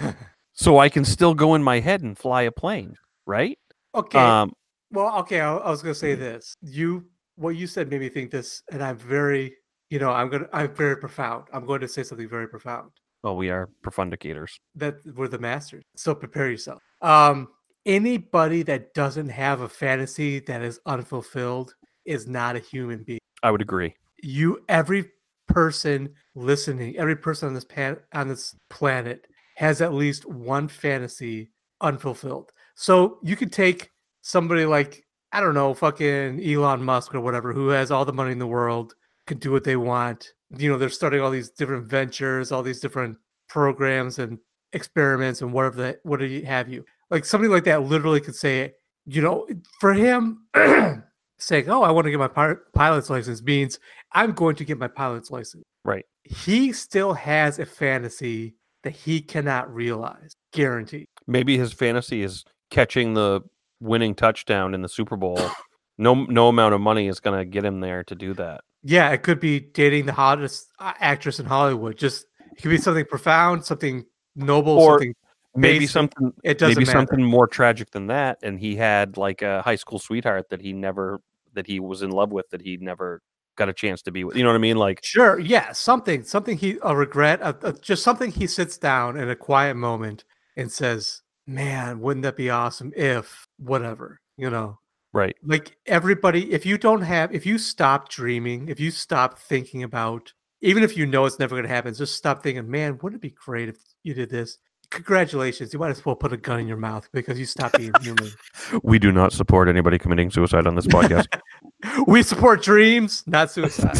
So 0.54 0.78
I 0.78 0.88
can 0.88 1.04
still 1.04 1.34
go 1.34 1.56
in 1.56 1.62
my 1.62 1.80
head 1.80 2.02
and 2.02 2.16
fly 2.16 2.42
a 2.42 2.52
plane, 2.52 2.96
right? 3.26 3.58
okay. 3.94 4.18
Um 4.18 4.52
well, 4.90 5.18
okay. 5.18 5.40
I, 5.40 5.56
I 5.56 5.70
was 5.70 5.82
gonna 5.82 5.94
say 5.94 6.14
this. 6.14 6.54
You, 6.62 7.04
what 7.34 7.50
you 7.50 7.66
said 7.66 7.90
made 7.90 8.00
me 8.00 8.08
think 8.08 8.30
this, 8.30 8.62
and 8.70 8.80
I'm 8.82 8.96
very, 8.96 9.52
you 9.90 9.98
know, 9.98 10.10
I'm 10.10 10.28
gonna, 10.30 10.48
I'm 10.52 10.72
very 10.72 10.96
profound. 10.96 11.48
I'm 11.52 11.66
going 11.66 11.80
to 11.80 11.88
say 11.88 12.04
something 12.04 12.28
very 12.28 12.48
profound. 12.48 12.92
Well, 13.24 13.36
we 13.36 13.48
are 13.48 13.70
profundicators. 13.82 14.58
that 14.76 14.96
we're 15.16 15.28
the 15.28 15.38
masters. 15.38 15.82
So 15.96 16.14
prepare 16.14 16.50
yourself. 16.50 16.82
Um, 17.00 17.48
anybody 17.86 18.62
that 18.64 18.92
doesn't 18.92 19.30
have 19.30 19.62
a 19.62 19.68
fantasy 19.68 20.40
that 20.40 20.62
is 20.62 20.78
unfulfilled 20.84 21.74
is 22.04 22.26
not 22.26 22.54
a 22.54 22.58
human 22.58 23.02
being. 23.02 23.20
I 23.42 23.50
would 23.50 23.62
agree. 23.62 23.94
You, 24.22 24.62
every 24.68 25.10
person 25.48 26.10
listening, 26.34 26.96
every 26.98 27.16
person 27.16 27.48
on 27.48 27.54
this 27.54 27.64
pan, 27.64 27.96
on 28.12 28.28
this 28.28 28.54
planet 28.68 29.26
has 29.56 29.80
at 29.80 29.94
least 29.94 30.26
one 30.26 30.68
fantasy 30.68 31.50
unfulfilled. 31.80 32.52
So 32.74 33.18
you 33.22 33.36
could 33.36 33.52
take 33.52 33.90
somebody 34.20 34.66
like 34.66 35.02
I 35.32 35.40
don't 35.40 35.54
know, 35.54 35.74
fucking 35.74 36.48
Elon 36.48 36.84
Musk 36.84 37.12
or 37.12 37.20
whatever, 37.20 37.52
who 37.52 37.68
has 37.70 37.90
all 37.90 38.04
the 38.04 38.12
money 38.12 38.30
in 38.30 38.38
the 38.38 38.46
world, 38.46 38.94
can 39.26 39.38
do 39.38 39.50
what 39.50 39.64
they 39.64 39.74
want. 39.74 40.32
You 40.56 40.70
know, 40.70 40.78
they're 40.78 40.88
starting 40.88 41.20
all 41.20 41.30
these 41.30 41.50
different 41.50 41.86
ventures, 41.86 42.52
all 42.52 42.62
these 42.62 42.80
different 42.80 43.16
programs 43.48 44.18
and 44.18 44.38
experiments 44.72 45.40
and 45.42 45.52
whatever 45.52 45.76
that 45.76 46.00
what 46.02 46.20
do 46.20 46.26
you 46.26 46.44
have 46.46 46.68
you. 46.68 46.84
Like 47.10 47.24
somebody 47.24 47.52
like 47.52 47.64
that 47.64 47.82
literally 47.82 48.20
could 48.20 48.34
say, 48.34 48.74
you 49.06 49.22
know, 49.22 49.46
for 49.80 49.92
him 49.92 50.46
saying, 51.38 51.68
"Oh, 51.68 51.82
I 51.82 51.90
want 51.90 52.06
to 52.06 52.10
get 52.10 52.18
my 52.18 52.28
pi- 52.28 52.56
pilot's 52.72 53.10
license," 53.10 53.42
means 53.42 53.78
I'm 54.12 54.32
going 54.32 54.56
to 54.56 54.64
get 54.64 54.78
my 54.78 54.88
pilot's 54.88 55.30
license. 55.30 55.64
Right. 55.84 56.04
He 56.24 56.72
still 56.72 57.12
has 57.14 57.58
a 57.58 57.66
fantasy 57.66 58.56
that 58.82 58.92
he 58.92 59.20
cannot 59.20 59.72
realize, 59.72 60.34
guaranteed. 60.52 61.06
Maybe 61.26 61.58
his 61.58 61.72
fantasy 61.72 62.22
is 62.22 62.44
catching 62.70 63.14
the 63.14 63.42
winning 63.80 64.14
touchdown 64.14 64.74
in 64.74 64.82
the 64.82 64.88
Super 64.88 65.16
Bowl. 65.16 65.38
No 65.96 66.24
no 66.24 66.48
amount 66.48 66.74
of 66.74 66.80
money 66.80 67.06
is 67.06 67.20
going 67.20 67.38
to 67.38 67.44
get 67.44 67.64
him 67.64 67.78
there 67.78 68.02
to 68.02 68.16
do 68.16 68.34
that. 68.34 68.62
Yeah, 68.84 69.10
it 69.10 69.22
could 69.22 69.40
be 69.40 69.60
dating 69.60 70.06
the 70.06 70.12
hottest 70.12 70.68
uh, 70.78 70.92
actress 71.00 71.40
in 71.40 71.46
Hollywood. 71.46 71.96
Just 71.96 72.26
it 72.56 72.62
could 72.62 72.68
be 72.68 72.76
something 72.78 73.04
profound, 73.06 73.64
something 73.64 74.04
noble, 74.36 74.72
Or 74.78 74.92
something. 74.98 75.14
Maybe 75.56 75.78
basic. 75.80 75.92
something 75.92 76.32
It 76.42 76.58
doesn't 76.58 76.74
maybe 76.80 76.86
matter. 76.86 76.98
something 76.98 77.24
more 77.24 77.46
tragic 77.46 77.90
than 77.92 78.08
that 78.08 78.38
and 78.42 78.58
he 78.58 78.74
had 78.74 79.16
like 79.16 79.40
a 79.40 79.62
high 79.62 79.76
school 79.76 80.00
sweetheart 80.00 80.48
that 80.50 80.60
he 80.60 80.72
never 80.72 81.20
that 81.52 81.64
he 81.66 81.78
was 81.78 82.02
in 82.02 82.10
love 82.10 82.32
with 82.32 82.50
that 82.50 82.60
he 82.60 82.76
never 82.78 83.22
got 83.56 83.68
a 83.68 83.72
chance 83.72 84.02
to 84.02 84.10
be 84.10 84.24
with. 84.24 84.36
You 84.36 84.42
know 84.42 84.48
what 84.48 84.56
I 84.56 84.58
mean? 84.58 84.76
Like 84.76 84.98
Sure, 85.04 85.38
yeah, 85.38 85.70
something, 85.70 86.24
something 86.24 86.58
he 86.58 86.76
a 86.82 86.94
regret, 86.96 87.40
a, 87.40 87.56
a- 87.68 87.72
just 87.72 88.02
something 88.02 88.32
he 88.32 88.48
sits 88.48 88.76
down 88.76 89.16
in 89.16 89.30
a 89.30 89.36
quiet 89.36 89.76
moment 89.76 90.24
and 90.56 90.70
says, 90.72 91.22
"Man, 91.46 92.00
wouldn't 92.00 92.24
that 92.24 92.34
be 92.36 92.50
awesome 92.50 92.92
if 92.96 93.46
whatever." 93.58 94.18
You 94.36 94.50
know, 94.50 94.80
right. 95.14 95.36
like 95.42 95.76
everybody, 95.86 96.52
if 96.52 96.66
you 96.66 96.76
don't 96.76 97.02
have, 97.02 97.34
if 97.34 97.46
you 97.46 97.56
stop 97.56 98.10
dreaming, 98.10 98.68
if 98.68 98.78
you 98.78 98.90
stop 98.90 99.38
thinking 99.38 99.82
about, 99.82 100.32
even 100.60 100.82
if 100.82 100.96
you 100.96 101.06
know 101.06 101.24
it's 101.24 101.38
never 101.38 101.54
going 101.54 101.62
to 101.62 101.74
happen, 101.74 101.94
just 101.94 102.16
stop 102.16 102.42
thinking, 102.42 102.70
"Man, 102.70 102.98
wouldn't 103.00 103.20
it 103.20 103.22
be 103.22 103.34
great 103.34 103.68
if 103.68 103.76
you 104.02 104.12
did 104.12 104.28
this?" 104.28 104.58
Congratulations, 104.90 105.72
you 105.72 105.78
might 105.78 105.90
as 105.90 106.04
well 106.04 106.14
put 106.14 106.32
a 106.32 106.36
gun 106.36 106.60
in 106.60 106.68
your 106.68 106.76
mouth 106.76 107.08
because 107.12 107.38
you 107.38 107.46
stopped 107.46 107.78
being 107.78 107.92
human. 108.02 108.30
We 108.82 108.98
do 108.98 109.12
not 109.12 109.32
support 109.32 109.68
anybody 109.68 109.98
committing 109.98 110.30
suicide 110.30 110.66
on 110.66 110.74
this 110.74 110.86
podcast. 110.86 111.26
we 112.06 112.22
support 112.22 112.62
dreams, 112.62 113.24
not 113.26 113.50
suicide. 113.50 113.98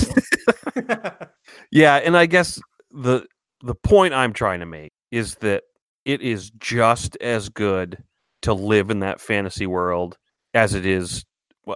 yeah, 1.70 1.96
and 1.96 2.16
I 2.16 2.26
guess 2.26 2.60
the 2.90 3.26
the 3.62 3.74
point 3.74 4.14
I'm 4.14 4.32
trying 4.32 4.60
to 4.60 4.66
make 4.66 4.92
is 5.10 5.36
that 5.36 5.64
it 6.04 6.20
is 6.20 6.50
just 6.58 7.16
as 7.16 7.48
good 7.48 8.02
to 8.42 8.52
live 8.52 8.90
in 8.90 9.00
that 9.00 9.20
fantasy 9.20 9.66
world 9.66 10.18
as 10.55 10.74
it 10.74 10.86
is 10.86 11.24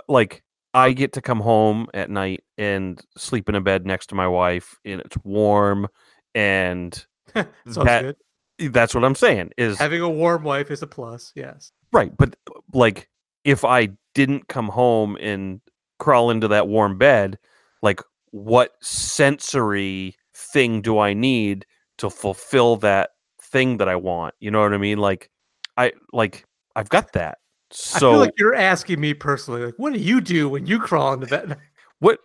like 0.09 0.43
I 0.75 0.93
get 0.93 1.13
to 1.15 1.21
come 1.21 1.41
home 1.41 1.89
at 1.95 2.11
night 2.11 2.45
and 2.57 3.01
sleep 3.17 3.49
in 3.49 3.55
a 3.55 3.61
bed 3.61 3.87
next 3.87 4.07
to 4.09 4.15
my 4.15 4.29
wife 4.29 4.77
and 4.85 5.01
it's 5.01 5.17
warm 5.25 5.89
and 6.35 7.05
That- 7.35 8.17
good. 8.59 8.73
that's 8.73 8.95
what 8.95 9.05
I'm 9.05 9.15
saying 9.15 9.51
is 9.57 9.79
Having 9.79 10.03
a 10.03 10.09
warm 10.11 10.43
wife 10.45 10.71
is 10.71 10.83
a 10.83 10.87
plus. 10.87 11.33
Yes. 11.35 11.73
Right, 11.93 12.15
but 12.17 12.37
like 12.73 13.09
if 13.45 13.65
I 13.65 13.89
didn't 14.15 14.49
come 14.49 14.69
home 14.69 15.17
and 15.21 15.61
crawl 15.99 16.31
into 16.31 16.49
that 16.49 16.69
warm 16.69 16.99
bed, 16.99 17.39
like 17.83 18.01
what 18.31 18.73
sensory 18.83 20.15
thing 20.35 20.83
do 20.83 20.99
I 20.99 21.15
need 21.15 21.65
to 21.99 22.11
fulfill 22.11 22.77
that 22.77 23.11
thing 23.41 23.79
that 23.79 23.89
I 23.89 23.97
want? 23.97 24.35
You 24.39 24.51
know 24.51 24.61
what 24.61 24.75
I 24.75 24.79
mean? 24.79 24.99
Like 24.99 25.31
I 25.79 25.93
like 26.13 26.45
I've 26.77 26.91
got 26.91 27.13
that. 27.15 27.39
I 27.71 27.75
So 27.75 27.99
feel 28.13 28.19
like 28.21 28.35
you're 28.39 28.55
asking 28.55 29.01
me 29.01 29.15
personally, 29.15 29.65
like, 29.67 29.75
what 29.77 29.93
do 29.93 29.99
you 29.99 30.21
do 30.21 30.49
when 30.49 30.67
you 30.67 30.79
crawl 30.79 31.13
into 31.15 31.27
bed? 31.27 31.57
what 31.99 32.19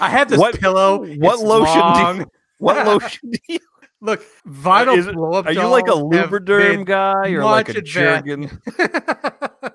I 0.00 0.08
have 0.10 0.28
this 0.28 0.38
What- 0.38 0.58
pillow. 0.60 1.04
what 1.18 1.38
lotion 1.40 2.16
do 2.16 2.22
you- 2.22 2.30
what 2.58 2.86
lotion 2.86 3.30
do 3.30 3.38
you 3.48 3.58
Look, 4.00 4.22
vinyl 4.46 4.98
Is 4.98 5.06
it- 5.06 5.14
blow 5.14 5.32
up. 5.32 5.46
are 5.46 5.52
you 5.52 5.66
like 5.66 5.86
a 5.86 5.92
Lubriderm 5.92 6.84
guy 6.84 7.30
or 7.30 7.44
like 7.44 7.68
a 7.70 7.74
Jergen? 7.74 8.50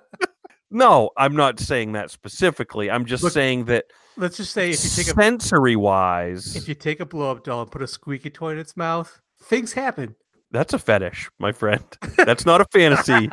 No, 0.71 1.09
I'm 1.17 1.35
not 1.35 1.59
saying 1.59 1.93
that 1.93 2.11
specifically. 2.11 2.91
I'm 2.91 3.05
just 3.05 3.23
Look, 3.23 3.33
saying 3.33 3.65
that 3.65 3.85
Let's 4.17 4.37
just 4.37 4.53
say 4.53 4.69
if 4.69 4.83
you 4.83 4.89
take 5.03 5.07
a 5.07 5.19
sensory 5.19 5.75
wise 5.75 6.55
if 6.55 6.67
you 6.67 6.75
take 6.75 6.99
a 6.99 7.07
blow 7.07 7.31
up 7.31 7.43
doll 7.43 7.63
and 7.63 7.71
put 7.71 7.81
a 7.81 7.87
squeaky 7.87 8.29
toy 8.29 8.51
in 8.51 8.59
its 8.59 8.77
mouth, 8.77 9.19
things 9.41 9.73
happen. 9.73 10.15
That's 10.51 10.73
a 10.73 10.79
fetish, 10.79 11.29
my 11.39 11.51
friend. 11.53 11.83
That's 12.17 12.45
not 12.45 12.61
a 12.61 12.65
fantasy. 12.71 13.29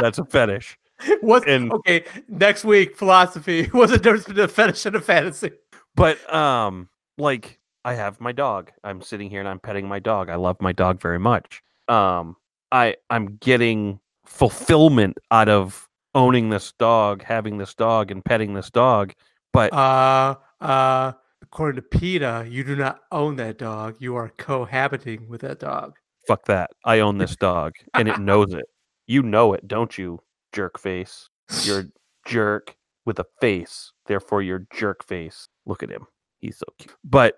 That's 0.00 0.18
a 0.18 0.24
fetish. 0.24 0.78
What? 1.20 1.46
And- 1.48 1.72
okay, 1.72 2.04
next 2.28 2.64
week 2.64 2.96
philosophy. 2.96 3.66
What's 3.72 3.92
the 3.92 3.98
difference 3.98 4.24
between 4.24 4.44
a 4.44 4.48
fetish 4.48 4.86
and 4.86 4.96
a 4.96 5.00
fantasy? 5.00 5.50
But 5.94 6.32
um, 6.32 6.88
like 7.18 7.58
I 7.84 7.94
have 7.94 8.20
my 8.20 8.32
dog. 8.32 8.70
I'm 8.84 9.00
sitting 9.02 9.30
here 9.30 9.40
and 9.40 9.48
I'm 9.48 9.60
petting 9.60 9.86
my 9.88 9.98
dog. 9.98 10.28
I 10.30 10.34
love 10.36 10.60
my 10.60 10.72
dog 10.72 11.00
very 11.00 11.18
much. 11.18 11.62
Um, 11.88 12.36
I 12.72 12.96
I'm 13.10 13.36
getting 13.36 14.00
fulfillment 14.24 15.16
out 15.30 15.48
of 15.48 15.88
owning 16.14 16.50
this 16.50 16.72
dog, 16.72 17.22
having 17.22 17.58
this 17.58 17.74
dog, 17.74 18.10
and 18.10 18.24
petting 18.24 18.54
this 18.54 18.70
dog. 18.70 19.12
But 19.52 19.72
Uh, 19.72 20.34
uh, 20.60 21.12
according 21.42 21.76
to 21.76 21.82
PETA, 21.98 22.46
you 22.50 22.64
do 22.64 22.74
not 22.76 23.00
own 23.12 23.36
that 23.36 23.58
dog. 23.58 23.96
You 24.00 24.16
are 24.16 24.30
cohabiting 24.36 25.28
with 25.28 25.42
that 25.42 25.60
dog. 25.60 25.94
fuck 26.26 26.44
that. 26.46 26.70
I 26.84 27.00
own 27.00 27.18
this 27.18 27.36
dog, 27.36 27.74
and 27.94 28.08
it 28.08 28.18
knows 28.18 28.52
it. 28.52 28.64
You 29.06 29.22
know 29.22 29.52
it, 29.52 29.68
don't 29.68 29.96
you, 29.96 30.18
jerk 30.56 30.78
face? 30.78 31.28
You're 31.64 31.80
a 31.86 31.86
jerk 32.26 32.74
with 33.04 33.18
a 33.18 33.26
face. 33.40 33.92
Therefore, 34.06 34.42
you're 34.42 34.66
jerk 34.72 35.04
face. 35.06 35.48
Look 35.66 35.82
at 35.82 35.90
him. 35.90 36.06
He's 36.40 36.58
so 36.58 36.66
cute. 36.78 36.94
But 37.04 37.34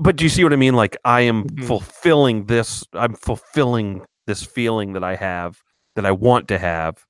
but 0.00 0.16
do 0.16 0.24
you 0.24 0.28
see 0.30 0.42
what 0.44 0.52
I 0.52 0.56
mean? 0.56 0.74
Like 0.74 0.96
I 1.04 1.20
am 1.22 1.44
Mhm. 1.44 1.64
fulfilling 1.66 2.46
this. 2.46 2.84
I'm 2.92 3.14
fulfilling 3.14 4.02
this 4.26 4.42
feeling 4.44 4.92
that 4.94 5.04
I 5.04 5.14
have 5.16 5.58
that 5.96 6.04
I 6.06 6.12
want 6.12 6.48
to 6.48 6.58
have. 6.58 7.04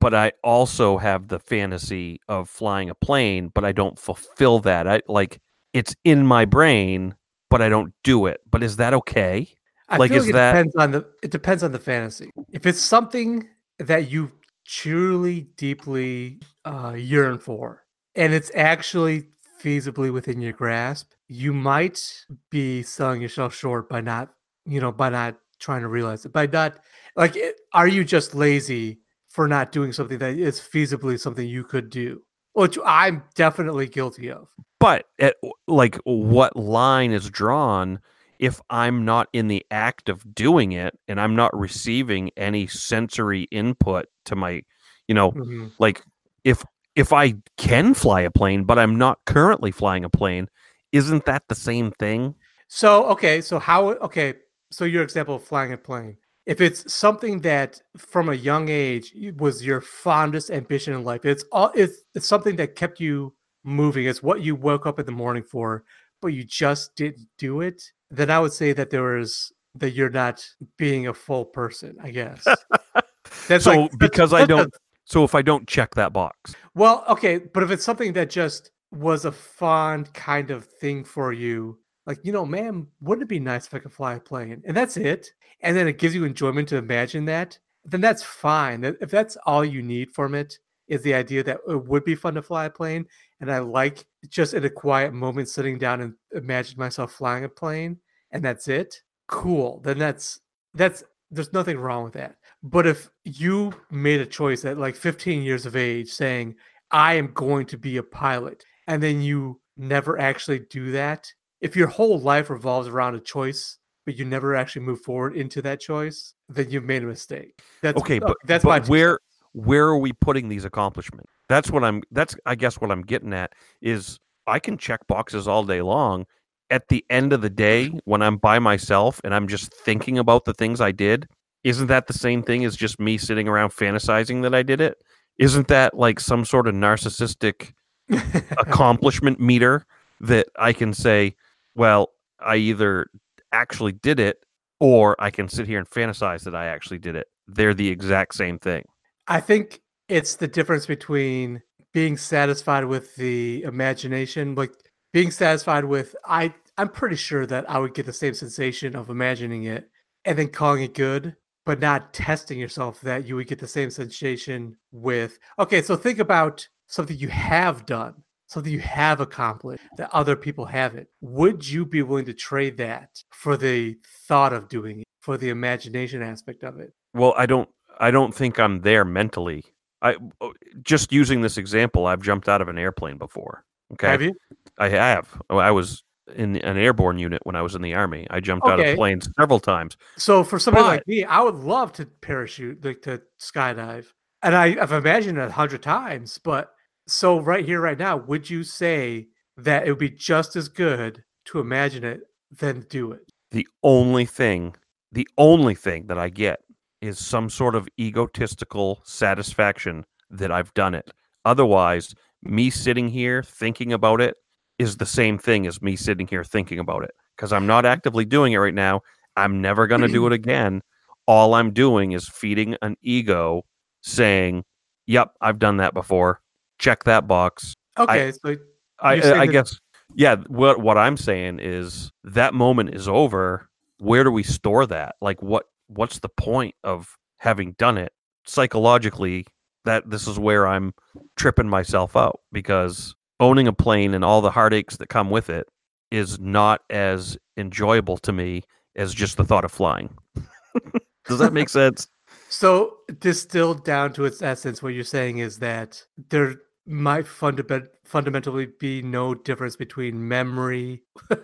But 0.00 0.14
I 0.14 0.32
also 0.42 0.96
have 0.98 1.28
the 1.28 1.38
fantasy 1.38 2.18
of 2.28 2.48
flying 2.48 2.88
a 2.88 2.94
plane, 2.94 3.50
but 3.54 3.64
I 3.64 3.72
don't 3.72 3.98
fulfill 3.98 4.58
that. 4.60 4.86
I 4.88 5.02
like 5.08 5.38
it's 5.72 5.94
in 6.04 6.26
my 6.26 6.44
brain, 6.46 7.14
but 7.50 7.60
I 7.60 7.68
don't 7.68 7.92
do 8.04 8.26
it. 8.26 8.40
But 8.50 8.62
is 8.62 8.76
that 8.76 8.94
okay? 8.94 9.48
I 9.88 9.96
Like, 9.98 10.10
is 10.12 10.22
like 10.24 10.30
it 10.30 10.32
that- 10.32 10.52
depends 10.52 10.76
on 10.76 10.90
the 10.92 11.06
it 11.22 11.30
depends 11.30 11.62
on 11.62 11.72
the 11.72 11.78
fantasy. 11.78 12.30
If 12.52 12.64
it's 12.66 12.80
something 12.80 13.48
that 13.78 14.10
you 14.10 14.30
truly 14.66 15.48
deeply 15.56 16.40
uh, 16.64 16.94
yearn 16.96 17.38
for, 17.38 17.82
and 18.14 18.32
it's 18.32 18.50
actually 18.54 19.28
feasibly 19.62 20.12
within 20.12 20.40
your 20.40 20.52
grasp, 20.52 21.12
you 21.28 21.52
might 21.52 22.24
be 22.50 22.82
selling 22.82 23.22
yourself 23.22 23.54
short 23.54 23.88
by 23.88 24.00
not, 24.00 24.30
you 24.66 24.80
know, 24.80 24.90
by 24.92 25.08
not 25.08 25.36
trying 25.60 25.82
to 25.82 25.88
realize 25.88 26.24
it. 26.24 26.32
By 26.32 26.46
not 26.46 26.78
like, 27.16 27.36
are 27.72 27.86
you 27.88 28.04
just 28.04 28.34
lazy 28.34 28.98
for 29.28 29.46
not 29.48 29.70
doing 29.72 29.92
something 29.92 30.18
that 30.18 30.36
is 30.38 30.60
feasibly 30.60 31.18
something 31.18 31.46
you 31.46 31.64
could 31.64 31.90
do? 31.90 32.22
Which 32.54 32.76
I'm 32.84 33.22
definitely 33.34 33.86
guilty 33.88 34.30
of. 34.30 34.48
but 34.80 35.06
at 35.20 35.36
like 35.68 35.96
what 36.04 36.56
line 36.56 37.12
is 37.12 37.30
drawn 37.30 38.00
if 38.38 38.60
i'm 38.68 39.04
not 39.04 39.28
in 39.32 39.46
the 39.46 39.64
act 39.70 40.08
of 40.08 40.34
doing 40.34 40.72
it 40.72 40.98
and 41.08 41.20
i'm 41.20 41.36
not 41.36 41.56
receiving 41.56 42.30
any 42.36 42.66
sensory 42.66 43.44
input 43.52 44.06
to 44.24 44.36
my 44.36 44.62
you 45.08 45.14
know 45.14 45.32
Mhm. 45.32 45.72
like 45.78 46.02
if 46.44 46.64
if 46.96 47.12
i 47.12 47.34
can 47.56 47.94
fly 47.94 48.20
a 48.20 48.30
plane 48.30 48.64
but 48.64 48.78
i'm 48.78 48.96
not 48.96 49.18
currently 49.26 49.70
flying 49.70 50.04
a 50.04 50.10
plane 50.10 50.48
isn't 50.92 51.24
that 51.24 51.42
the 51.48 51.54
same 51.54 51.90
thing 51.98 52.34
So 52.68 53.04
okay, 53.12 53.42
so 53.42 53.58
how 53.58 53.90
okay, 54.00 54.34
so 54.70 54.84
your 54.86 55.02
example 55.02 55.34
of 55.36 55.44
flying 55.44 55.72
a 55.74 55.76
plane. 55.76 56.16
If 56.46 56.60
it's 56.62 56.90
something 56.90 57.42
that 57.42 57.78
from 57.98 58.30
a 58.30 58.34
young 58.34 58.70
age 58.70 59.12
was 59.36 59.60
your 59.62 59.82
fondest 59.82 60.50
ambition 60.50 60.94
in 60.94 61.04
life, 61.04 61.26
it's 61.26 61.44
all 61.52 61.70
it's 61.74 62.00
it's 62.14 62.26
something 62.26 62.56
that 62.56 62.74
kept 62.74 62.98
you 62.98 63.34
moving. 63.62 64.06
It's 64.06 64.22
what 64.22 64.40
you 64.40 64.56
woke 64.56 64.86
up 64.86 64.98
in 64.98 65.04
the 65.04 65.12
morning 65.12 65.42
for, 65.44 65.84
but 66.22 66.28
you 66.32 66.44
just 66.44 66.96
didn't 66.96 67.28
do 67.36 67.60
it. 67.60 67.82
Then 68.10 68.30
I 68.30 68.38
would 68.40 68.54
say 68.54 68.72
that 68.72 68.88
there 68.88 69.18
is 69.18 69.52
that 69.74 69.90
you're 69.92 70.08
not 70.24 70.40
being 70.78 71.08
a 71.08 71.14
full 71.14 71.44
person. 71.44 71.96
I 72.02 72.10
guess. 72.10 72.42
That's 73.52 73.64
so 73.64 73.82
like- 73.82 73.98
because 73.98 74.32
i 74.32 74.40
that's 74.40 74.50
a- 74.52 74.56
don't 74.56 74.74
so 75.04 75.24
if 75.24 75.34
i 75.34 75.42
don't 75.42 75.66
check 75.68 75.94
that 75.94 76.12
box 76.12 76.54
well, 76.74 77.04
okay, 77.08 77.38
but 77.38 77.62
if 77.62 77.70
it's 77.70 77.84
something 77.84 78.12
that 78.14 78.30
just 78.30 78.70
was 78.90 79.24
a 79.24 79.32
fond 79.32 80.12
kind 80.14 80.50
of 80.50 80.64
thing 80.64 81.04
for 81.04 81.32
you, 81.32 81.78
like, 82.06 82.18
you 82.22 82.32
know, 82.32 82.46
ma'am, 82.46 82.88
wouldn't 83.00 83.24
it 83.24 83.28
be 83.28 83.38
nice 83.40 83.66
if 83.66 83.74
I 83.74 83.78
could 83.78 83.92
fly 83.92 84.14
a 84.14 84.20
plane? 84.20 84.62
And 84.66 84.76
that's 84.76 84.96
it. 84.96 85.30
And 85.60 85.76
then 85.76 85.86
it 85.86 85.98
gives 85.98 86.14
you 86.14 86.24
enjoyment 86.24 86.68
to 86.70 86.76
imagine 86.76 87.24
that, 87.26 87.58
then 87.84 88.00
that's 88.00 88.22
fine. 88.22 88.84
If 88.84 89.10
that's 89.10 89.36
all 89.46 89.64
you 89.64 89.82
need 89.82 90.10
from 90.12 90.34
it 90.34 90.58
is 90.88 91.02
the 91.02 91.14
idea 91.14 91.44
that 91.44 91.60
it 91.68 91.86
would 91.86 92.04
be 92.04 92.14
fun 92.14 92.34
to 92.34 92.42
fly 92.42 92.64
a 92.64 92.70
plane. 92.70 93.06
And 93.40 93.52
I 93.52 93.58
like 93.58 94.04
just 94.28 94.54
in 94.54 94.64
a 94.64 94.70
quiet 94.70 95.12
moment 95.12 95.48
sitting 95.48 95.78
down 95.78 96.00
and 96.00 96.14
imagine 96.32 96.78
myself 96.78 97.12
flying 97.12 97.44
a 97.44 97.48
plane, 97.48 97.98
and 98.30 98.42
that's 98.42 98.66
it. 98.66 99.02
Cool. 99.26 99.80
Then 99.84 99.98
that's 99.98 100.40
that's 100.74 101.04
there's 101.32 101.52
nothing 101.52 101.78
wrong 101.78 102.04
with 102.04 102.12
that. 102.12 102.36
But 102.62 102.86
if 102.86 103.10
you 103.24 103.72
made 103.90 104.20
a 104.20 104.26
choice 104.26 104.64
at 104.64 104.78
like 104.78 104.94
15 104.94 105.42
years 105.42 105.66
of 105.66 105.74
age 105.74 106.08
saying, 106.10 106.54
I 106.90 107.14
am 107.14 107.32
going 107.32 107.66
to 107.66 107.78
be 107.78 107.96
a 107.96 108.02
pilot, 108.02 108.64
and 108.86 109.02
then 109.02 109.22
you 109.22 109.60
never 109.76 110.20
actually 110.20 110.60
do 110.70 110.92
that, 110.92 111.32
if 111.60 111.74
your 111.74 111.88
whole 111.88 112.20
life 112.20 112.50
revolves 112.50 112.88
around 112.88 113.14
a 113.14 113.20
choice, 113.20 113.78
but 114.04 114.16
you 114.16 114.24
never 114.24 114.54
actually 114.54 114.82
move 114.82 115.00
forward 115.00 115.34
into 115.34 115.62
that 115.62 115.80
choice, 115.80 116.34
then 116.48 116.70
you've 116.70 116.84
made 116.84 117.02
a 117.02 117.06
mistake. 117.06 117.60
That's 117.80 117.98
okay 118.02 118.18
uh, 118.18 118.26
but 118.26 118.36
that's 118.44 118.64
but 118.64 118.88
where 118.88 119.20
where 119.52 119.86
are 119.86 119.98
we 119.98 120.12
putting 120.12 120.48
these 120.48 120.64
accomplishments 120.64 121.30
that's 121.48 121.70
what 121.70 121.84
i'm 121.84 122.02
that's 122.10 122.34
i 122.46 122.54
guess 122.54 122.80
what 122.80 122.90
i'm 122.90 123.02
getting 123.02 123.34
at 123.34 123.52
is 123.82 124.18
i 124.46 124.58
can 124.58 124.78
check 124.78 125.06
boxes 125.06 125.46
all 125.46 125.62
day 125.62 125.82
long 125.82 126.24
at 126.72 126.88
the 126.88 127.04
end 127.08 127.32
of 127.32 127.40
the 127.40 127.50
day 127.50 127.88
when 128.04 128.22
i'm 128.22 128.36
by 128.36 128.58
myself 128.58 129.20
and 129.22 129.32
i'm 129.34 129.46
just 129.46 129.72
thinking 129.72 130.18
about 130.18 130.44
the 130.44 130.54
things 130.54 130.80
i 130.80 130.90
did 130.90 131.28
isn't 131.64 131.86
that 131.86 132.06
the 132.06 132.12
same 132.12 132.42
thing 132.42 132.64
as 132.64 132.76
just 132.76 132.98
me 132.98 133.16
sitting 133.18 133.48
around 133.48 133.70
fantasizing 133.70 134.42
that 134.42 134.54
i 134.54 134.62
did 134.62 134.80
it? 134.80 134.98
Isn't 135.38 135.68
that 135.68 135.94
like 135.94 136.20
some 136.20 136.44
sort 136.44 136.66
of 136.66 136.74
narcissistic 136.74 137.72
accomplishment 138.58 139.40
meter 139.40 139.86
that 140.20 140.48
i 140.56 140.72
can 140.72 140.92
say 140.92 141.34
well 141.74 142.10
i 142.40 142.56
either 142.56 143.06
actually 143.52 143.92
did 143.92 144.20
it 144.20 144.38
or 144.80 145.16
i 145.20 145.30
can 145.30 145.48
sit 145.48 145.66
here 145.66 145.78
and 145.78 145.88
fantasize 145.88 146.42
that 146.44 146.54
i 146.54 146.66
actually 146.66 146.98
did 146.98 147.16
it. 147.16 147.28
They're 147.46 147.74
the 147.74 147.88
exact 147.88 148.34
same 148.34 148.58
thing. 148.58 148.84
I 149.28 149.40
think 149.40 149.80
it's 150.08 150.36
the 150.36 150.48
difference 150.48 150.86
between 150.86 151.62
being 151.92 152.16
satisfied 152.16 152.84
with 152.86 153.14
the 153.16 153.62
imagination, 153.62 154.54
like 154.54 154.72
being 155.12 155.30
satisfied 155.30 155.84
with 155.84 156.16
I 156.26 156.54
I'm 156.78 156.88
pretty 156.88 157.16
sure 157.16 157.46
that 157.46 157.68
I 157.70 157.78
would 157.78 157.94
get 157.94 158.06
the 158.06 158.12
same 158.12 158.34
sensation 158.34 158.96
of 158.96 159.10
imagining 159.10 159.64
it 159.64 159.90
and 160.24 160.38
then 160.38 160.48
calling 160.48 160.82
it 160.82 160.94
good, 160.94 161.36
but 161.64 161.80
not 161.80 162.14
testing 162.14 162.58
yourself 162.58 163.00
that 163.02 163.26
you 163.26 163.36
would 163.36 163.46
get 163.46 163.58
the 163.58 163.68
same 163.68 163.90
sensation 163.90 164.76
with 164.90 165.38
okay, 165.58 165.82
so 165.82 165.96
think 165.96 166.18
about 166.18 166.66
something 166.86 167.16
you 167.16 167.28
have 167.28 167.86
done, 167.86 168.14
something 168.46 168.72
you 168.72 168.80
have 168.80 169.20
accomplished 169.20 169.82
that 169.96 170.10
other 170.12 170.36
people 170.36 170.64
haven't. 170.64 171.08
Would 171.20 171.68
you 171.68 171.84
be 171.84 172.02
willing 172.02 172.26
to 172.26 172.34
trade 172.34 172.76
that 172.78 173.22
for 173.30 173.56
the 173.56 173.96
thought 174.26 174.52
of 174.52 174.68
doing 174.68 175.00
it, 175.00 175.06
for 175.20 175.36
the 175.36 175.50
imagination 175.50 176.22
aspect 176.22 176.62
of 176.62 176.78
it? 176.80 176.92
Well, 177.14 177.34
I 177.36 177.46
don't 177.46 177.68
I 178.00 178.10
don't 178.10 178.34
think 178.34 178.58
I'm 178.58 178.80
there 178.80 179.04
mentally. 179.04 179.64
I 180.00 180.16
oh, 180.40 180.54
just 180.82 181.12
using 181.12 181.42
this 181.42 181.58
example, 181.58 182.06
I've 182.06 182.22
jumped 182.22 182.48
out 182.48 182.60
of 182.62 182.68
an 182.68 182.78
airplane 182.78 183.18
before. 183.18 183.64
Okay. 183.92 184.08
Have 184.08 184.22
you? 184.22 184.34
I 184.78 184.88
have. 184.88 185.40
I 185.50 185.70
was 185.70 186.02
in 186.34 186.56
an 186.56 186.76
airborne 186.76 187.18
unit 187.18 187.40
when 187.44 187.56
I 187.56 187.62
was 187.62 187.74
in 187.74 187.82
the 187.82 187.94
army. 187.94 188.26
I 188.30 188.40
jumped 188.40 188.66
out 188.66 188.80
of 188.80 188.96
planes 188.96 189.28
several 189.38 189.60
times. 189.60 189.96
So 190.16 190.44
for 190.44 190.58
somebody 190.58 190.84
But- 190.84 190.88
like 190.88 191.06
me, 191.06 191.24
I 191.24 191.40
would 191.42 191.56
love 191.56 191.92
to 191.94 192.06
parachute, 192.06 192.84
like 192.84 193.02
to 193.02 193.22
skydive, 193.40 194.06
and 194.42 194.54
I, 194.54 194.76
I've 194.80 194.92
imagined 194.92 195.38
it 195.38 195.48
a 195.48 195.52
hundred 195.52 195.82
times. 195.82 196.38
But 196.38 196.72
so 197.06 197.40
right 197.40 197.64
here, 197.64 197.80
right 197.80 197.98
now, 197.98 198.16
would 198.16 198.48
you 198.48 198.62
say 198.64 199.28
that 199.56 199.86
it 199.86 199.90
would 199.90 199.98
be 199.98 200.10
just 200.10 200.56
as 200.56 200.68
good 200.68 201.24
to 201.46 201.58
imagine 201.60 202.04
it 202.04 202.20
than 202.50 202.86
do 202.88 203.12
it? 203.12 203.28
The 203.50 203.66
only 203.82 204.24
thing, 204.24 204.74
the 205.10 205.28
only 205.36 205.74
thing 205.74 206.06
that 206.06 206.18
I 206.18 206.28
get 206.28 206.60
is 207.00 207.18
some 207.18 207.50
sort 207.50 207.74
of 207.74 207.88
egotistical 207.98 209.02
satisfaction 209.04 210.04
that 210.30 210.52
I've 210.52 210.72
done 210.74 210.94
it. 210.94 211.10
Otherwise, 211.44 212.14
me 212.42 212.70
sitting 212.70 213.08
here 213.08 213.42
thinking 213.42 213.92
about 213.92 214.20
it 214.20 214.36
is 214.82 214.96
the 214.98 215.06
same 215.06 215.38
thing 215.38 215.66
as 215.66 215.80
me 215.80 215.96
sitting 215.96 216.26
here 216.26 216.44
thinking 216.44 216.78
about 216.78 217.04
it 217.04 217.12
because 217.36 217.52
I'm 217.52 217.66
not 217.66 217.86
actively 217.86 218.24
doing 218.24 218.52
it 218.52 218.58
right 218.58 218.74
now. 218.74 219.00
I'm 219.36 219.60
never 219.60 219.86
going 219.86 220.02
to 220.02 220.08
do 220.08 220.26
it 220.26 220.32
again. 220.32 220.82
All 221.26 221.54
I'm 221.54 221.72
doing 221.72 222.12
is 222.12 222.28
feeding 222.28 222.76
an 222.82 222.96
ego 223.02 223.64
saying, 224.02 224.64
Yep, 225.06 225.32
I've 225.40 225.58
done 225.58 225.78
that 225.78 225.94
before. 225.94 226.40
Check 226.78 227.04
that 227.04 227.26
box. 227.26 227.74
Okay, 227.98 228.32
so 228.32 228.56
I, 229.00 229.14
You're 229.14 229.36
I 229.36 229.46
guess, 229.46 229.78
yeah. 230.14 230.36
What 230.46 230.80
what 230.80 230.96
I'm 230.96 231.16
saying 231.16 231.58
is 231.60 232.10
that 232.24 232.54
moment 232.54 232.94
is 232.94 233.08
over. 233.08 233.68
Where 233.98 234.24
do 234.24 234.30
we 234.30 234.42
store 234.42 234.86
that? 234.86 235.16
Like, 235.20 235.42
what 235.42 235.66
what's 235.88 236.20
the 236.20 236.28
point 236.28 236.74
of 236.82 237.16
having 237.38 237.72
done 237.72 237.98
it 237.98 238.12
psychologically? 238.46 239.46
That 239.84 240.08
this 240.08 240.28
is 240.28 240.38
where 240.38 240.66
I'm 240.66 240.94
tripping 241.36 241.68
myself 241.68 242.16
out 242.16 242.40
because 242.52 243.14
owning 243.42 243.66
a 243.66 243.72
plane 243.72 244.14
and 244.14 244.24
all 244.24 244.40
the 244.40 244.52
heartaches 244.52 244.98
that 244.98 245.08
come 245.08 245.28
with 245.28 245.50
it 245.50 245.66
is 246.12 246.38
not 246.38 246.80
as 246.90 247.36
enjoyable 247.56 248.16
to 248.16 248.32
me 248.32 248.62
as 248.94 249.12
just 249.12 249.36
the 249.36 249.44
thought 249.44 249.64
of 249.64 249.72
flying. 249.72 250.16
Does 251.26 251.40
that 251.40 251.52
make 251.52 251.68
sense? 251.80 252.08
so 252.48 252.98
distilled 253.18 253.84
down 253.84 254.12
to 254.12 254.24
its 254.26 254.42
essence, 254.42 254.82
what 254.82 254.90
you're 254.90 255.04
saying 255.04 255.38
is 255.38 255.58
that 255.58 256.04
there 256.30 256.54
might 256.86 257.26
fundament, 257.26 257.88
fundamentally 258.04 258.68
be 258.78 259.02
no 259.02 259.34
difference 259.34 259.76
between 259.76 260.26
memory. 260.26 261.02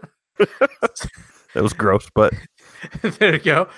That 1.54 1.62
was 1.62 1.72
gross, 1.72 2.08
but 2.14 2.32
there 3.02 3.34
you 3.34 3.40
go. 3.40 3.68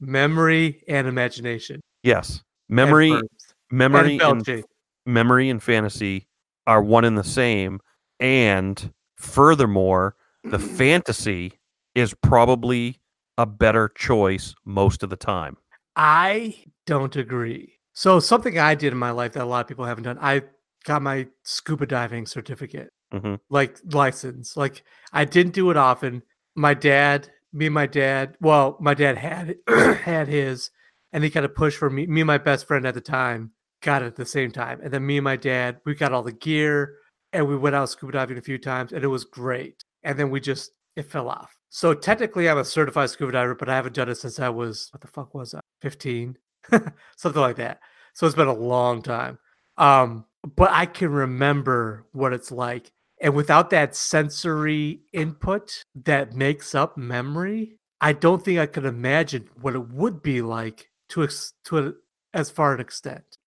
memory 0.00 0.82
and 0.88 1.06
imagination. 1.06 1.80
yes, 2.04 2.40
memory, 2.68 3.10
verbs, 3.10 3.54
memory, 3.70 4.18
and 4.22 4.48
and 4.48 4.64
memory 5.04 5.50
and 5.50 5.62
fantasy 5.62 6.28
are 6.68 6.82
one 6.82 7.04
and 7.04 7.18
the 7.18 7.24
same. 7.24 7.80
And 8.20 8.92
furthermore, 9.16 10.14
the 10.44 10.58
fantasy 10.58 11.54
is 11.94 12.14
probably 12.22 13.00
a 13.36 13.46
better 13.46 13.88
choice 13.88 14.54
most 14.64 15.02
of 15.02 15.10
the 15.10 15.16
time. 15.16 15.56
I 15.96 16.62
don't 16.86 17.16
agree. 17.16 17.74
So 17.94 18.20
something 18.20 18.58
I 18.58 18.74
did 18.76 18.92
in 18.92 18.98
my 18.98 19.10
life 19.10 19.32
that 19.32 19.42
a 19.42 19.46
lot 19.46 19.62
of 19.62 19.66
people 19.68 19.86
haven't 19.86 20.04
done. 20.04 20.18
I 20.20 20.42
got 20.84 21.02
my 21.02 21.26
scuba 21.42 21.86
diving 21.86 22.26
certificate, 22.26 22.90
hmm 23.12 23.34
like 23.50 23.78
license. 23.90 24.56
Like 24.56 24.84
I 25.12 25.24
didn't 25.24 25.54
do 25.54 25.70
it 25.70 25.76
often. 25.76 26.22
My 26.54 26.74
dad, 26.74 27.30
me 27.52 27.66
and 27.66 27.74
my 27.74 27.86
dad, 27.86 28.36
well, 28.40 28.76
my 28.80 28.94
dad 28.94 29.16
had 29.16 29.56
had 30.02 30.28
his, 30.28 30.70
and 31.12 31.24
he 31.24 31.30
kind 31.30 31.46
of 31.46 31.54
pushed 31.54 31.78
for 31.78 31.90
me. 31.90 32.06
Me 32.06 32.20
and 32.20 32.26
my 32.26 32.38
best 32.38 32.66
friend 32.66 32.86
at 32.86 32.94
the 32.94 33.00
time 33.00 33.52
got 33.82 34.02
it 34.02 34.06
at 34.06 34.16
the 34.16 34.26
same 34.26 34.50
time, 34.50 34.80
and 34.82 34.92
then 34.92 35.06
me 35.06 35.18
and 35.18 35.24
my 35.24 35.36
dad, 35.36 35.80
we 35.84 35.94
got 35.94 36.12
all 36.12 36.22
the 36.22 36.32
gear, 36.32 36.96
and 37.32 37.46
we 37.46 37.56
went 37.56 37.76
out 37.76 37.88
scuba 37.90 38.12
diving 38.12 38.38
a 38.38 38.42
few 38.42 38.58
times, 38.58 38.92
and 38.92 39.04
it 39.04 39.08
was 39.08 39.24
great. 39.24 39.82
And 40.02 40.18
then 40.18 40.30
we 40.30 40.40
just 40.40 40.72
it 40.96 41.04
fell 41.04 41.28
off. 41.28 41.54
So 41.70 41.94
technically, 41.94 42.48
I'm 42.48 42.58
a 42.58 42.64
certified 42.64 43.10
scuba 43.10 43.32
diver, 43.32 43.54
but 43.54 43.68
I 43.68 43.76
haven't 43.76 43.94
done 43.94 44.08
it 44.08 44.16
since 44.16 44.40
I 44.40 44.48
was 44.48 44.88
what 44.92 45.00
the 45.00 45.08
fuck 45.08 45.34
was 45.34 45.54
I? 45.54 45.60
15, 45.82 46.36
something 47.16 47.42
like 47.42 47.56
that. 47.56 47.80
So 48.14 48.26
it's 48.26 48.36
been 48.36 48.48
a 48.48 48.52
long 48.52 49.02
time. 49.02 49.38
Um, 49.76 50.24
but 50.56 50.70
I 50.72 50.86
can 50.86 51.10
remember 51.10 52.06
what 52.12 52.32
it's 52.32 52.50
like. 52.50 52.90
And 53.20 53.34
without 53.34 53.70
that 53.70 53.96
sensory 53.96 55.00
input 55.12 55.82
that 56.04 56.34
makes 56.34 56.74
up 56.74 56.96
memory, 56.96 57.78
I 58.00 58.12
don't 58.12 58.44
think 58.44 58.58
I 58.58 58.66
could 58.66 58.84
imagine 58.84 59.48
what 59.60 59.74
it 59.74 59.88
would 59.90 60.22
be 60.22 60.40
like 60.40 60.90
to 61.10 61.28
to 61.64 61.78
a, 61.78 61.92
as 62.32 62.50
far 62.50 62.74
an 62.74 62.80
extent. 62.80 63.37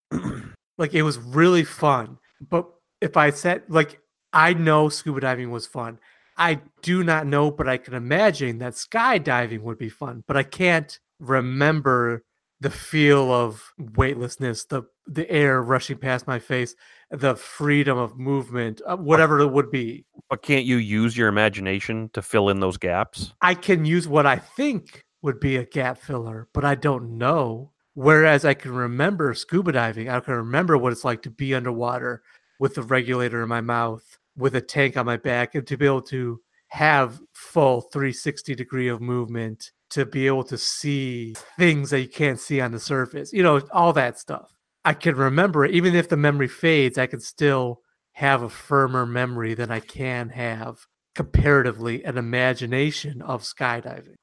Like 0.78 0.94
it 0.94 1.04
was 1.04 1.18
really 1.18 1.64
fun, 1.64 2.18
but 2.50 2.68
if 3.02 3.18
I 3.18 3.30
said 3.32 3.64
like 3.68 4.00
I 4.34 4.54
know 4.54 4.90
scuba 4.90 5.20
diving 5.22 5.52
was 5.52 5.68
fun. 5.68 6.00
I 6.38 6.62
do 6.82 7.04
not 7.04 7.28
know, 7.28 7.52
but 7.52 7.68
I 7.68 7.78
can 7.78 7.94
imagine 7.94 8.60
that 8.60 8.74
skydiving 8.74 9.62
would 9.62 9.78
be 9.78 9.90
fun, 9.90 10.24
but 10.28 10.38
I 10.38 10.44
can't 10.44 10.98
remember 11.20 12.24
the 12.62 12.70
feel 12.70 13.32
of 13.32 13.74
weightlessness, 13.78 14.66
the 14.66 14.84
the 15.08 15.30
air 15.30 15.62
rushing 15.62 15.98
past 15.98 16.28
my 16.28 16.40
face, 16.40 16.76
the 17.10 17.36
freedom 17.36 17.98
of 17.98 18.18
movement, 18.18 18.82
uh, 18.86 18.96
whatever 18.96 19.40
it 19.40 19.52
would 19.52 19.72
be. 19.72 20.06
But 20.30 20.44
can't 20.44 20.66
you 20.66 20.78
use 20.78 21.18
your 21.18 21.28
imagination 21.28 22.10
to 22.14 22.22
fill 22.22 22.50
in 22.50 22.60
those 22.60 22.78
gaps? 22.78 23.34
I 23.42 23.56
can 23.56 23.84
use 23.84 24.08
what 24.08 24.26
I 24.26 24.38
think 24.38 25.04
would 25.24 25.40
be 25.40 25.58
a 25.58 25.66
gap 25.66 25.98
filler, 25.98 26.48
but 26.54 26.64
I 26.64 26.76
don't 26.76 27.18
know. 27.18 27.72
Whereas 27.94 28.46
I 28.46 28.54
can 28.54 28.72
remember 28.72 29.34
scuba 29.34 29.74
diving, 29.74 30.10
I 30.10 30.20
can 30.22 30.36
remember 30.36 30.78
what 30.78 30.94
it's 30.94 31.04
like 31.04 31.22
to 31.24 31.30
be 31.30 31.54
underwater 31.54 32.22
with 32.60 32.76
the 32.76 32.84
regulator 32.84 33.44
in 33.44 33.50
my 33.50 33.62
mouth, 33.62 34.04
with 34.38 34.56
a 34.56 34.62
tank 34.62 34.96
on 34.96 35.06
my 35.06 35.18
back, 35.18 35.56
and 35.56 35.68
to 35.68 35.78
be 35.78 35.86
able 35.86 36.02
to 36.04 36.40
have 36.68 37.20
full 37.34 37.82
360 37.82 38.56
degree 38.56 38.88
of 38.88 39.02
movement, 39.02 39.72
to 39.90 40.06
be 40.06 40.26
able 40.26 40.44
to 40.46 40.58
see 40.58 41.36
things 41.58 41.90
that 41.90 42.00
you 42.00 42.08
can't 42.08 42.40
see 42.40 42.62
on 42.62 42.72
the 42.72 42.80
surface, 42.80 43.34
you 43.34 43.44
know, 43.44 43.62
all 43.74 43.92
that 43.92 44.18
stuff. 44.18 44.54
I 44.86 44.94
can 44.94 45.16
remember 45.16 45.66
it, 45.66 45.72
even 45.72 45.96
if 45.96 46.08
the 46.08 46.18
memory 46.18 46.48
fades, 46.48 46.98
I 46.98 47.08
can 47.08 47.20
still 47.20 47.82
have 48.14 48.42
a 48.42 48.50
firmer 48.50 49.06
memory 49.06 49.54
than 49.54 49.70
I 49.70 49.82
can 49.82 50.30
have 50.30 50.80
comparatively 51.14 52.04
an 52.06 52.18
imagination 52.18 53.22
of 53.22 53.44
skydiving. 53.44 54.16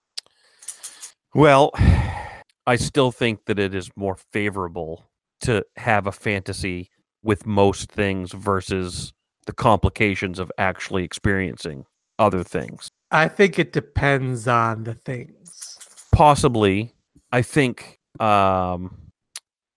Well, 1.34 1.70
I 2.68 2.76
still 2.76 3.10
think 3.10 3.46
that 3.46 3.58
it 3.58 3.74
is 3.74 3.90
more 3.96 4.18
favorable 4.30 5.08
to 5.40 5.64
have 5.76 6.06
a 6.06 6.12
fantasy 6.12 6.90
with 7.22 7.46
most 7.46 7.90
things 7.90 8.32
versus 8.32 9.14
the 9.46 9.54
complications 9.54 10.38
of 10.38 10.52
actually 10.58 11.02
experiencing 11.02 11.86
other 12.18 12.44
things. 12.44 12.90
I 13.10 13.28
think 13.28 13.58
it 13.58 13.72
depends 13.72 14.46
on 14.46 14.84
the 14.84 14.92
things. 14.92 15.78
Possibly, 16.12 16.92
I 17.32 17.40
think 17.40 18.00
um, 18.20 18.98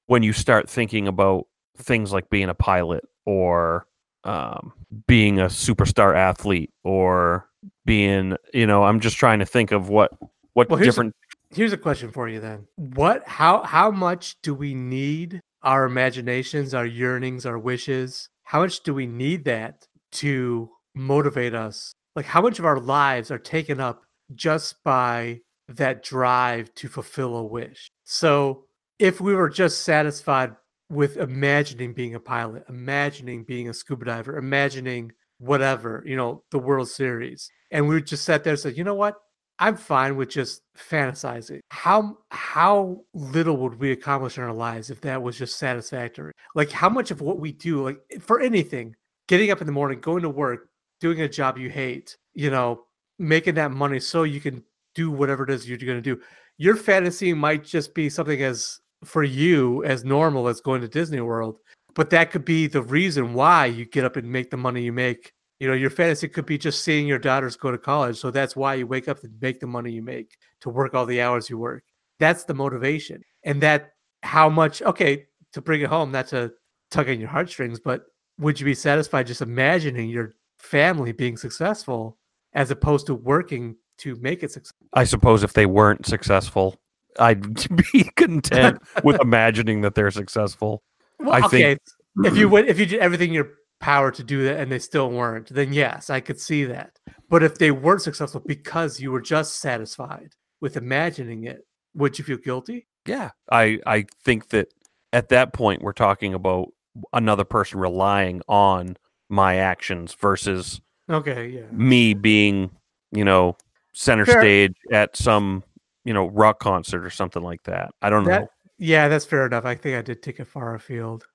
when 0.08 0.22
you 0.22 0.34
start 0.34 0.70
thinking 0.70 1.08
about 1.08 1.48
things 1.78 2.12
like 2.12 2.30
being 2.30 2.50
a 2.50 2.54
pilot 2.54 3.06
or 3.26 3.88
um, 4.26 4.74
being 5.08 5.40
a 5.40 5.46
superstar 5.46 6.14
athlete 6.14 6.72
or 6.84 7.48
being, 7.86 8.36
you 8.54 8.68
know, 8.68 8.84
I'm 8.84 9.00
just 9.00 9.16
trying 9.16 9.40
to 9.40 9.46
think 9.46 9.72
of 9.72 9.88
what 9.88 10.12
what 10.54 10.70
Well, 10.70 10.80
different 10.80 11.16
Here's 11.54 11.74
a 11.74 11.78
question 11.78 12.12
for 12.12 12.30
you 12.30 12.40
then. 12.40 12.68
What 12.78 13.28
how 13.28 13.64
how 13.64 13.92
much 13.92 14.42
do 14.42 14.54
we 14.54 14.74
need 14.74 15.42
our 15.64 15.86
imaginations, 15.86 16.74
our 16.74 16.86
yearnings, 16.86 17.46
our 17.46 17.60
wishes? 17.60 18.30
How 18.44 18.62
much 18.62 18.82
do 18.84 18.94
we 18.94 19.06
need 19.06 19.46
that 19.46 19.86
to 20.14 20.70
motivate 20.96 21.54
us? 21.54 21.94
Like 22.16 22.26
how 22.26 22.42
much 22.42 22.60
of 22.60 22.66
our 22.66 22.80
lives 22.80 23.32
are 23.32 23.40
taken 23.40 23.80
up 23.80 24.04
just 24.34 24.82
by 24.84 25.42
that 25.68 26.04
drive 26.04 26.74
to 26.76 26.88
fulfill 26.88 27.36
a 27.36 27.44
wish? 27.44 27.90
So, 28.06 28.66
if 28.98 29.20
we 29.20 29.36
were 29.36 29.50
just 29.50 29.82
satisfied 29.82 30.56
with 30.90 31.18
imagining 31.18 31.94
being 31.94 32.16
a 32.16 32.20
pilot, 32.20 32.64
imagining 32.70 33.44
being 33.44 33.68
a 33.68 33.74
scuba 33.74 34.06
diver, 34.06 34.38
imagining 34.38 35.12
whatever, 35.38 36.04
you 36.06 36.16
know, 36.16 36.44
the 36.52 36.60
World 36.60 36.90
Series, 36.90 37.50
and 37.72 37.88
we 37.88 37.96
would 37.96 38.08
just 38.08 38.26
sat 38.26 38.44
there 38.44 38.52
and 38.52 38.60
said, 38.60 38.78
you 38.78 38.84
know 38.84 38.94
what? 38.94 39.16
I'm 39.62 39.78
fine 39.78 40.16
with 40.16 40.30
just 40.30 40.64
fantasizing. 40.76 41.60
How 41.70 42.18
how 42.32 43.02
little 43.14 43.58
would 43.58 43.80
we 43.80 43.92
accomplish 43.92 44.40
in 44.40 44.44
our 44.44 44.54
lives 44.54 44.90
if 44.90 45.02
that 45.02 45.22
was 45.22 45.38
just 45.38 45.60
satisfactory? 45.60 46.34
Like 46.56 46.72
how 46.72 46.90
much 46.90 47.12
of 47.12 47.22
what 47.22 47.40
we 47.40 47.52
do, 47.52 47.84
like 47.84 48.00
for 48.20 48.42
anything, 48.42 48.96
getting 49.28 49.52
up 49.52 49.62
in 49.62 49.68
the 49.68 49.72
morning, 49.72 50.00
going 50.00 50.24
to 50.24 50.30
work, 50.30 50.70
doing 51.00 51.22
a 51.22 51.30
job 51.30 51.60
you 51.60 51.70
hate, 51.70 52.18
you 52.34 52.50
know, 52.50 52.86
making 53.20 53.54
that 53.56 53.70
money 53.72 54.00
so 54.00 54.24
you 54.24 54.42
can 54.42 54.64
do 54.96 55.12
whatever 55.12 55.44
it 55.44 55.52
is 55.52 55.70
you're 55.70 55.78
going 55.78 55.96
to 55.96 56.02
do. 56.02 56.20
Your 56.58 56.76
fantasy 56.76 57.32
might 57.32 57.64
just 57.64 57.94
be 57.94 58.10
something 58.10 58.42
as 58.42 58.80
for 59.04 59.24
you 59.24 59.84
as 59.84 60.04
normal 60.04 60.48
as 60.48 60.60
going 60.60 60.82
to 60.82 60.88
Disney 60.88 61.22
World, 61.22 61.60
but 61.94 62.10
that 62.10 62.32
could 62.32 62.46
be 62.46 62.66
the 62.66 62.82
reason 62.82 63.36
why 63.36 63.68
you 63.68 63.86
get 63.86 64.06
up 64.06 64.16
and 64.16 64.32
make 64.32 64.50
the 64.50 64.58
money 64.58 64.82
you 64.82 64.92
make 64.92 65.34
you 65.62 65.68
know, 65.68 65.74
your 65.76 65.92
fantasy 65.92 66.28
could 66.28 66.48
be 66.48 66.58
just 66.58 66.84
seeing 66.84 67.06
your 67.06 67.20
daughters 67.20 67.56
go 67.56 67.70
to 67.70 67.78
college. 67.78 68.18
So 68.18 68.32
that's 68.32 68.56
why 68.56 68.74
you 68.74 68.88
wake 68.88 69.08
up 69.08 69.24
and 69.24 69.32
make 69.40 69.60
the 69.60 69.68
money 69.68 69.92
you 69.92 70.02
make 70.02 70.38
to 70.62 70.72
work 70.72 70.96
all 70.96 71.06
the 71.06 71.22
hours 71.22 71.52
you 71.52 71.60
work. 71.60 71.84
That's 72.18 72.46
the 72.46 72.56
motivation. 72.56 73.22
And 73.44 73.62
that 73.62 73.92
how 74.24 74.50
much, 74.50 74.82
okay, 74.82 75.28
to 75.54 75.62
bring 75.62 75.82
it 75.82 75.88
home, 75.88 76.12
not 76.12 76.26
to 76.30 76.52
tug 76.90 77.10
on 77.10 77.20
your 77.20 77.30
heartstrings, 77.30 77.80
but 77.80 78.06
would 78.40 78.60
you 78.60 78.66
be 78.66 78.74
satisfied 78.74 79.28
just 79.28 79.44
imagining 79.44 80.10
your 80.10 80.34
family 80.58 81.12
being 81.12 81.38
successful 81.38 82.18
as 82.54 82.72
opposed 82.72 83.06
to 83.06 83.14
working 83.14 83.76
to 84.00 84.16
make 84.16 84.42
it 84.42 84.50
successful? 84.52 84.88
I 84.94 85.04
suppose 85.04 85.44
if 85.44 85.54
they 85.54 85.68
weren't 85.68 86.08
successful, 86.08 86.76
I'd 87.20 87.70
be 87.94 88.06
content 88.16 88.80
with 89.04 89.22
imagining 89.22 89.82
that 89.82 89.94
they're 89.94 90.10
successful. 90.10 90.82
Well, 91.20 91.34
I 91.34 91.46
okay, 91.46 91.62
think- 91.62 91.82
if 92.26 92.36
you 92.36 92.50
would, 92.50 92.68
if 92.68 92.78
you 92.78 92.86
did 92.88 93.00
everything 93.00 93.30
in 93.30 93.36
your 93.36 93.52
power 93.82 94.12
to 94.12 94.24
do 94.24 94.44
that 94.46 94.60
and 94.60 94.72
they 94.72 94.80
still 94.80 95.10
weren't, 95.10 95.50
then 95.50 95.74
yes, 95.74 96.10
I 96.10 96.22
could 96.22 96.40
see 96.40 96.64
that. 96.66 96.98
But 97.30 97.44
if 97.44 97.58
they 97.58 97.72
weren't 97.72 98.02
successful 98.02 98.42
because 98.46 99.00
you 99.00 99.12
were 99.12 99.22
just 99.22 99.60
satisfied 99.60 100.34
with 100.62 100.78
imagining 100.78 101.44
it, 101.46 101.66
would 101.96 102.18
you 102.18 102.24
feel 102.24 102.38
guilty? 102.38 102.88
Yeah, 103.06 103.32
I 103.52 103.80
I 103.86 104.06
think 104.24 104.50
that 104.50 104.68
at 105.12 105.30
that 105.30 105.54
point 105.54 105.82
we're 105.82 105.92
talking 105.92 106.34
about 106.34 106.70
another 107.12 107.44
person 107.44 107.80
relying 107.80 108.42
on 108.48 108.98
my 109.30 109.56
actions 109.56 110.14
versus 110.14 110.82
Okay, 111.10 111.48
yeah. 111.48 111.64
me 111.72 112.14
being, 112.14 112.70
you 113.12 113.26
know, 113.26 113.58
center 113.94 114.26
Fair. 114.26 114.42
stage 114.42 114.76
at 114.92 115.18
some, 115.18 115.64
you 116.06 116.14
know, 116.14 116.28
rock 116.28 116.60
concert 116.60 117.06
or 117.06 117.10
something 117.10 117.42
like 117.42 117.64
that. 117.64 117.92
I 118.02 118.10
don't 118.10 118.26
know. 118.26 118.48
Yeah, 118.78 119.08
that's 119.08 119.26
fair 119.26 119.46
enough. 119.46 119.66
I 119.66 119.76
think 119.76 119.98
I 119.98 120.02
did 120.02 120.22
take 120.22 120.40
it 120.40 120.46
far 120.46 120.76
afield. 120.76 121.26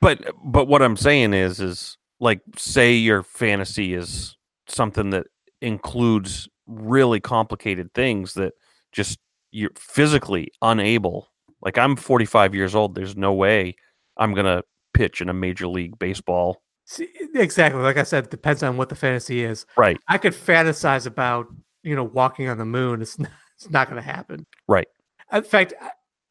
But 0.00 0.24
but 0.44 0.66
what 0.66 0.82
I'm 0.82 0.96
saying 0.96 1.34
is 1.34 1.60
is 1.60 1.96
like 2.20 2.40
say 2.56 2.92
your 2.92 3.22
fantasy 3.22 3.94
is 3.94 4.36
something 4.68 5.10
that 5.10 5.26
includes 5.60 6.48
really 6.66 7.20
complicated 7.20 7.92
things 7.94 8.34
that 8.34 8.52
just 8.92 9.18
you're 9.50 9.70
physically 9.76 10.52
unable. 10.62 11.28
Like 11.62 11.78
I'm 11.78 11.96
45 11.96 12.54
years 12.54 12.74
old. 12.74 12.94
There's 12.94 13.16
no 13.16 13.32
way 13.32 13.74
I'm 14.16 14.34
gonna 14.34 14.62
pitch 14.94 15.20
in 15.20 15.28
a 15.28 15.34
major 15.34 15.66
league 15.66 15.98
baseball. 15.98 16.62
See, 16.84 17.08
exactly. 17.34 17.82
Like 17.82 17.98
I 17.98 18.02
said, 18.02 18.24
it 18.24 18.30
depends 18.30 18.62
on 18.62 18.76
what 18.76 18.88
the 18.88 18.94
fantasy 18.94 19.44
is. 19.44 19.66
Right. 19.76 19.98
I 20.08 20.16
could 20.16 20.32
fantasize 20.32 21.06
about, 21.06 21.46
you 21.82 21.94
know, 21.94 22.04
walking 22.04 22.48
on 22.48 22.56
the 22.56 22.64
moon. 22.64 23.02
It's 23.02 23.18
not, 23.18 23.30
it's 23.56 23.68
not 23.68 23.90
going 23.90 24.02
to 24.02 24.10
happen. 24.10 24.46
Right. 24.66 24.88
In 25.30 25.42
fact, 25.42 25.74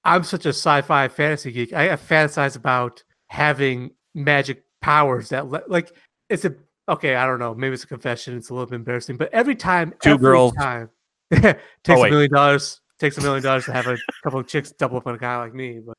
I'm 0.07 0.23
such 0.23 0.45
a 0.45 0.49
sci-fi 0.49 1.07
fantasy 1.09 1.51
geek. 1.51 1.73
I 1.73 1.89
fantasize 1.97 2.55
about 2.55 3.03
having 3.27 3.91
magic 4.15 4.63
powers 4.81 5.29
that, 5.29 5.47
le- 5.49 5.61
like, 5.67 5.91
it's 6.29 6.45
a 6.45 6.55
okay. 6.89 7.15
I 7.15 7.25
don't 7.27 7.39
know. 7.39 7.53
Maybe 7.53 7.73
it's 7.75 7.83
a 7.83 7.87
confession. 7.87 8.35
It's 8.37 8.49
a 8.49 8.53
little 8.53 8.65
bit 8.67 8.75
embarrassing. 8.77 9.17
But 9.17 9.31
every 9.33 9.55
time, 9.55 9.93
Two 10.01 10.11
every 10.11 10.21
girls. 10.23 10.53
time, 10.53 10.89
takes 11.31 11.59
Oh, 11.89 12.03
a 12.05 12.09
million 12.09 12.31
dollars. 12.31 12.81
Takes 12.99 13.17
a 13.17 13.21
million 13.21 13.43
dollars 13.43 13.65
to 13.65 13.73
have 13.73 13.85
a 13.87 13.97
couple 14.23 14.39
of 14.39 14.47
chicks 14.47 14.71
double 14.71 14.97
up 14.97 15.05
on 15.07 15.13
a 15.13 15.17
guy 15.19 15.37
like 15.37 15.53
me. 15.53 15.81
But 15.85 15.97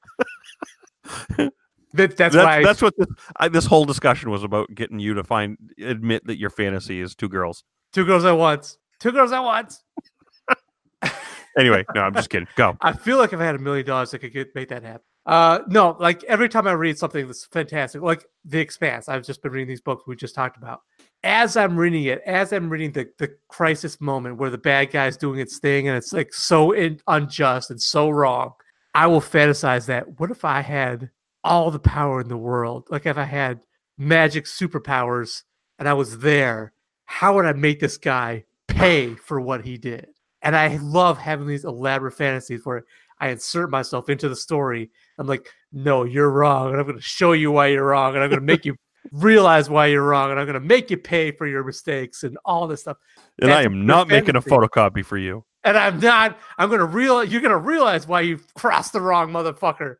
that, 1.92 2.16
that's, 2.16 2.34
why. 2.34 2.58
I- 2.58 2.62
that's 2.64 2.82
what 2.82 2.94
this, 2.96 3.06
I, 3.36 3.48
this 3.48 3.66
whole 3.66 3.84
discussion 3.84 4.30
was 4.30 4.42
about 4.42 4.68
getting 4.74 4.98
you 4.98 5.14
to 5.14 5.22
find 5.24 5.56
admit 5.80 6.26
that 6.26 6.38
your 6.38 6.50
fantasy 6.50 7.00
is 7.00 7.14
two 7.14 7.28
girls. 7.28 7.62
two 7.92 8.04
girls 8.04 8.24
at 8.24 8.32
once. 8.32 8.78
Two 9.00 9.12
girls 9.12 9.30
at 9.32 9.40
once. 9.44 9.84
Anyway, 11.58 11.84
no, 11.94 12.02
I'm 12.02 12.14
just 12.14 12.30
kidding. 12.30 12.46
Go. 12.54 12.76
I 12.80 12.92
feel 12.92 13.18
like 13.18 13.32
if 13.32 13.40
I 13.40 13.44
had 13.44 13.56
a 13.56 13.58
million 13.58 13.84
dollars, 13.84 14.14
I 14.14 14.18
could 14.18 14.32
get 14.32 14.54
make 14.54 14.68
that 14.68 14.84
happen. 14.84 15.02
Uh, 15.26 15.60
no, 15.66 15.96
like 15.98 16.24
every 16.24 16.48
time 16.48 16.66
I 16.66 16.72
read 16.72 16.96
something 16.96 17.26
that's 17.26 17.44
fantastic, 17.46 18.00
like 18.00 18.24
The 18.44 18.60
Expanse, 18.60 19.08
I've 19.08 19.24
just 19.24 19.42
been 19.42 19.52
reading 19.52 19.68
these 19.68 19.80
books 19.80 20.04
we 20.06 20.16
just 20.16 20.34
talked 20.34 20.56
about. 20.56 20.80
As 21.24 21.56
I'm 21.56 21.76
reading 21.76 22.04
it, 22.04 22.22
as 22.24 22.52
I'm 22.52 22.70
reading 22.70 22.92
the 22.92 23.10
the 23.18 23.34
crisis 23.48 24.00
moment 24.00 24.38
where 24.38 24.50
the 24.50 24.56
bad 24.56 24.92
guy's 24.92 25.16
doing 25.16 25.40
its 25.40 25.58
thing 25.58 25.88
and 25.88 25.96
it's 25.96 26.12
like 26.12 26.32
so 26.32 26.72
in, 26.72 27.00
unjust 27.08 27.70
and 27.70 27.82
so 27.82 28.08
wrong, 28.08 28.52
I 28.94 29.06
will 29.08 29.20
fantasize 29.20 29.86
that. 29.86 30.20
What 30.20 30.30
if 30.30 30.44
I 30.44 30.60
had 30.60 31.10
all 31.44 31.70
the 31.70 31.78
power 31.78 32.20
in 32.20 32.28
the 32.28 32.36
world? 32.36 32.86
Like 32.88 33.04
if 33.04 33.18
I 33.18 33.24
had 33.24 33.60
magic 33.98 34.44
superpowers 34.44 35.42
and 35.78 35.88
I 35.88 35.92
was 35.94 36.18
there, 36.18 36.72
how 37.04 37.34
would 37.34 37.46
I 37.46 37.52
make 37.52 37.80
this 37.80 37.98
guy 37.98 38.44
pay 38.68 39.14
for 39.14 39.40
what 39.40 39.64
he 39.64 39.76
did? 39.76 40.08
And 40.48 40.56
I 40.56 40.78
love 40.78 41.18
having 41.18 41.46
these 41.46 41.66
elaborate 41.66 42.12
fantasies 42.12 42.64
where 42.64 42.86
I 43.20 43.28
insert 43.28 43.68
myself 43.68 44.08
into 44.08 44.30
the 44.30 44.34
story. 44.34 44.90
I'm 45.18 45.26
like, 45.26 45.46
no, 45.74 46.04
you're 46.04 46.30
wrong. 46.30 46.70
And 46.70 46.80
I'm 46.80 46.86
going 46.86 46.96
to 46.96 47.02
show 47.02 47.32
you 47.32 47.52
why 47.52 47.66
you're 47.66 47.84
wrong. 47.84 48.14
And 48.14 48.24
I'm 48.24 48.30
going 48.30 48.40
to 48.40 48.46
make 48.46 48.64
you 48.64 48.74
realize 49.12 49.68
why 49.68 49.88
you're 49.88 50.06
wrong. 50.06 50.30
And 50.30 50.40
I'm 50.40 50.46
going 50.46 50.54
to 50.54 50.66
make 50.66 50.90
you 50.90 50.96
pay 50.96 51.32
for 51.32 51.46
your 51.46 51.64
mistakes 51.64 52.22
and 52.22 52.38
all 52.46 52.66
this 52.66 52.80
stuff. 52.80 52.96
And 53.42 53.52
I 53.52 53.60
am 53.60 53.84
not 53.84 54.08
making 54.08 54.36
a 54.36 54.40
photocopy 54.40 55.04
for 55.04 55.18
you. 55.18 55.44
And 55.64 55.76
I'm 55.76 56.00
not, 56.00 56.38
I'm 56.56 56.70
going 56.70 56.80
to 56.80 56.86
realize, 56.86 57.30
you're 57.30 57.42
going 57.42 57.50
to 57.50 57.58
realize 57.58 58.08
why 58.08 58.22
you 58.22 58.40
crossed 58.54 58.94
the 58.94 59.02
wrong 59.02 59.30
motherfucker 59.30 59.96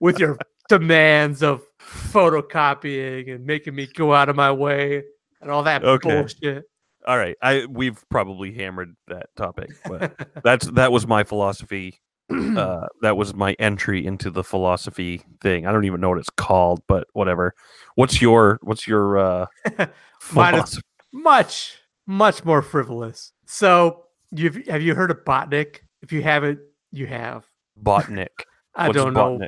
with 0.00 0.18
your 0.18 0.36
demands 0.68 1.42
of 1.42 1.64
photocopying 1.80 3.34
and 3.34 3.46
making 3.46 3.74
me 3.74 3.86
go 3.86 4.12
out 4.12 4.28
of 4.28 4.36
my 4.36 4.52
way 4.52 5.02
and 5.40 5.50
all 5.50 5.62
that 5.62 5.82
Okay. 5.82 6.10
bullshit. 6.10 6.64
All 7.06 7.18
right. 7.18 7.36
I 7.42 7.66
we've 7.66 8.02
probably 8.08 8.52
hammered 8.52 8.94
that 9.08 9.26
topic, 9.36 9.70
but 9.86 10.14
that's 10.44 10.66
that 10.72 10.92
was 10.92 11.06
my 11.06 11.24
philosophy. 11.24 12.00
Uh, 12.54 12.86
that 13.02 13.16
was 13.16 13.34
my 13.34 13.54
entry 13.58 14.04
into 14.06 14.30
the 14.30 14.42
philosophy 14.42 15.22
thing. 15.42 15.66
I 15.66 15.72
don't 15.72 15.84
even 15.84 16.00
know 16.00 16.08
what 16.08 16.18
it's 16.18 16.30
called, 16.30 16.82
but 16.88 17.06
whatever. 17.12 17.52
What's 17.96 18.22
your 18.22 18.58
what's 18.62 18.88
your 18.88 19.18
uh 19.18 19.46
philosophy? 20.20 20.82
much, 21.14 21.78
much 22.06 22.44
more 22.44 22.60
frivolous. 22.60 23.32
So, 23.46 24.04
you've 24.30 24.66
have 24.66 24.82
you 24.82 24.94
heard 24.94 25.10
of 25.10 25.24
Botnik? 25.24 25.80
If 26.02 26.12
you 26.12 26.22
haven't, 26.22 26.58
you 26.92 27.06
have. 27.06 27.46
Botnik? 27.82 28.28
I 28.74 28.88
What's 28.88 28.96
don't 28.96 29.14
know. 29.14 29.40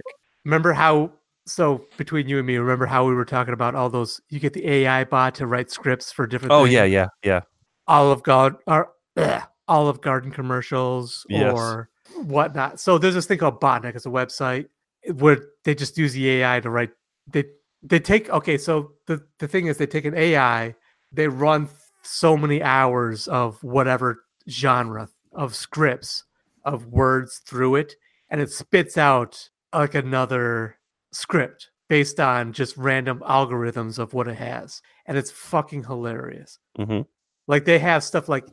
Remember 0.44 0.72
how? 0.72 1.12
So 1.46 1.86
between 1.96 2.28
you 2.28 2.38
and 2.38 2.46
me, 2.46 2.56
remember 2.56 2.86
how 2.86 3.06
we 3.06 3.14
were 3.14 3.24
talking 3.24 3.54
about 3.54 3.74
all 3.74 3.88
those? 3.88 4.20
You 4.30 4.40
get 4.40 4.52
the 4.52 4.68
AI 4.68 5.04
bot 5.04 5.34
to 5.36 5.46
write 5.46 5.70
scripts 5.70 6.10
for 6.12 6.26
different. 6.26 6.52
Oh 6.52 6.64
things? 6.64 6.74
yeah, 6.74 6.84
yeah, 6.84 7.06
yeah. 7.22 7.40
Olive 7.86 8.22
Garden 8.24 8.58
or 8.66 8.90
ugh, 9.16 9.42
Olive 9.68 10.00
Garden 10.00 10.30
commercials 10.32 11.24
Yes. 11.28 11.52
or 11.54 11.88
whatnot. 12.16 12.80
So 12.80 12.98
there's 12.98 13.14
this 13.14 13.26
thing 13.26 13.38
called 13.38 13.60
Botnik. 13.60 13.94
It's 13.94 14.06
a 14.06 14.10
website 14.10 14.66
where 15.14 15.38
they 15.64 15.74
just 15.74 15.96
use 15.96 16.12
the 16.14 16.28
AI 16.28 16.60
to 16.60 16.70
write. 16.70 16.90
They 17.28 17.44
they 17.82 18.00
take 18.00 18.28
okay. 18.30 18.58
So 18.58 18.92
the 19.06 19.22
the 19.38 19.46
thing 19.46 19.66
is, 19.66 19.78
they 19.78 19.86
take 19.86 20.04
an 20.04 20.16
AI, 20.16 20.74
they 21.12 21.28
run 21.28 21.68
so 22.02 22.36
many 22.36 22.62
hours 22.62 23.28
of 23.28 23.62
whatever 23.62 24.24
genre 24.48 25.08
of 25.32 25.54
scripts 25.54 26.24
of 26.64 26.86
words 26.86 27.40
through 27.46 27.76
it, 27.76 27.94
and 28.30 28.40
it 28.40 28.50
spits 28.50 28.98
out 28.98 29.48
like 29.72 29.94
another 29.94 30.76
script 31.16 31.70
based 31.88 32.18
on 32.20 32.52
just 32.52 32.76
random 32.76 33.20
algorithms 33.20 33.98
of 33.98 34.12
what 34.12 34.28
it 34.28 34.36
has, 34.36 34.82
and 35.06 35.16
it's 35.16 35.30
fucking 35.30 35.84
hilarious. 35.84 36.58
hmm 36.76 37.02
Like 37.46 37.64
they 37.64 37.78
have 37.78 38.02
stuff 38.04 38.28
like 38.28 38.44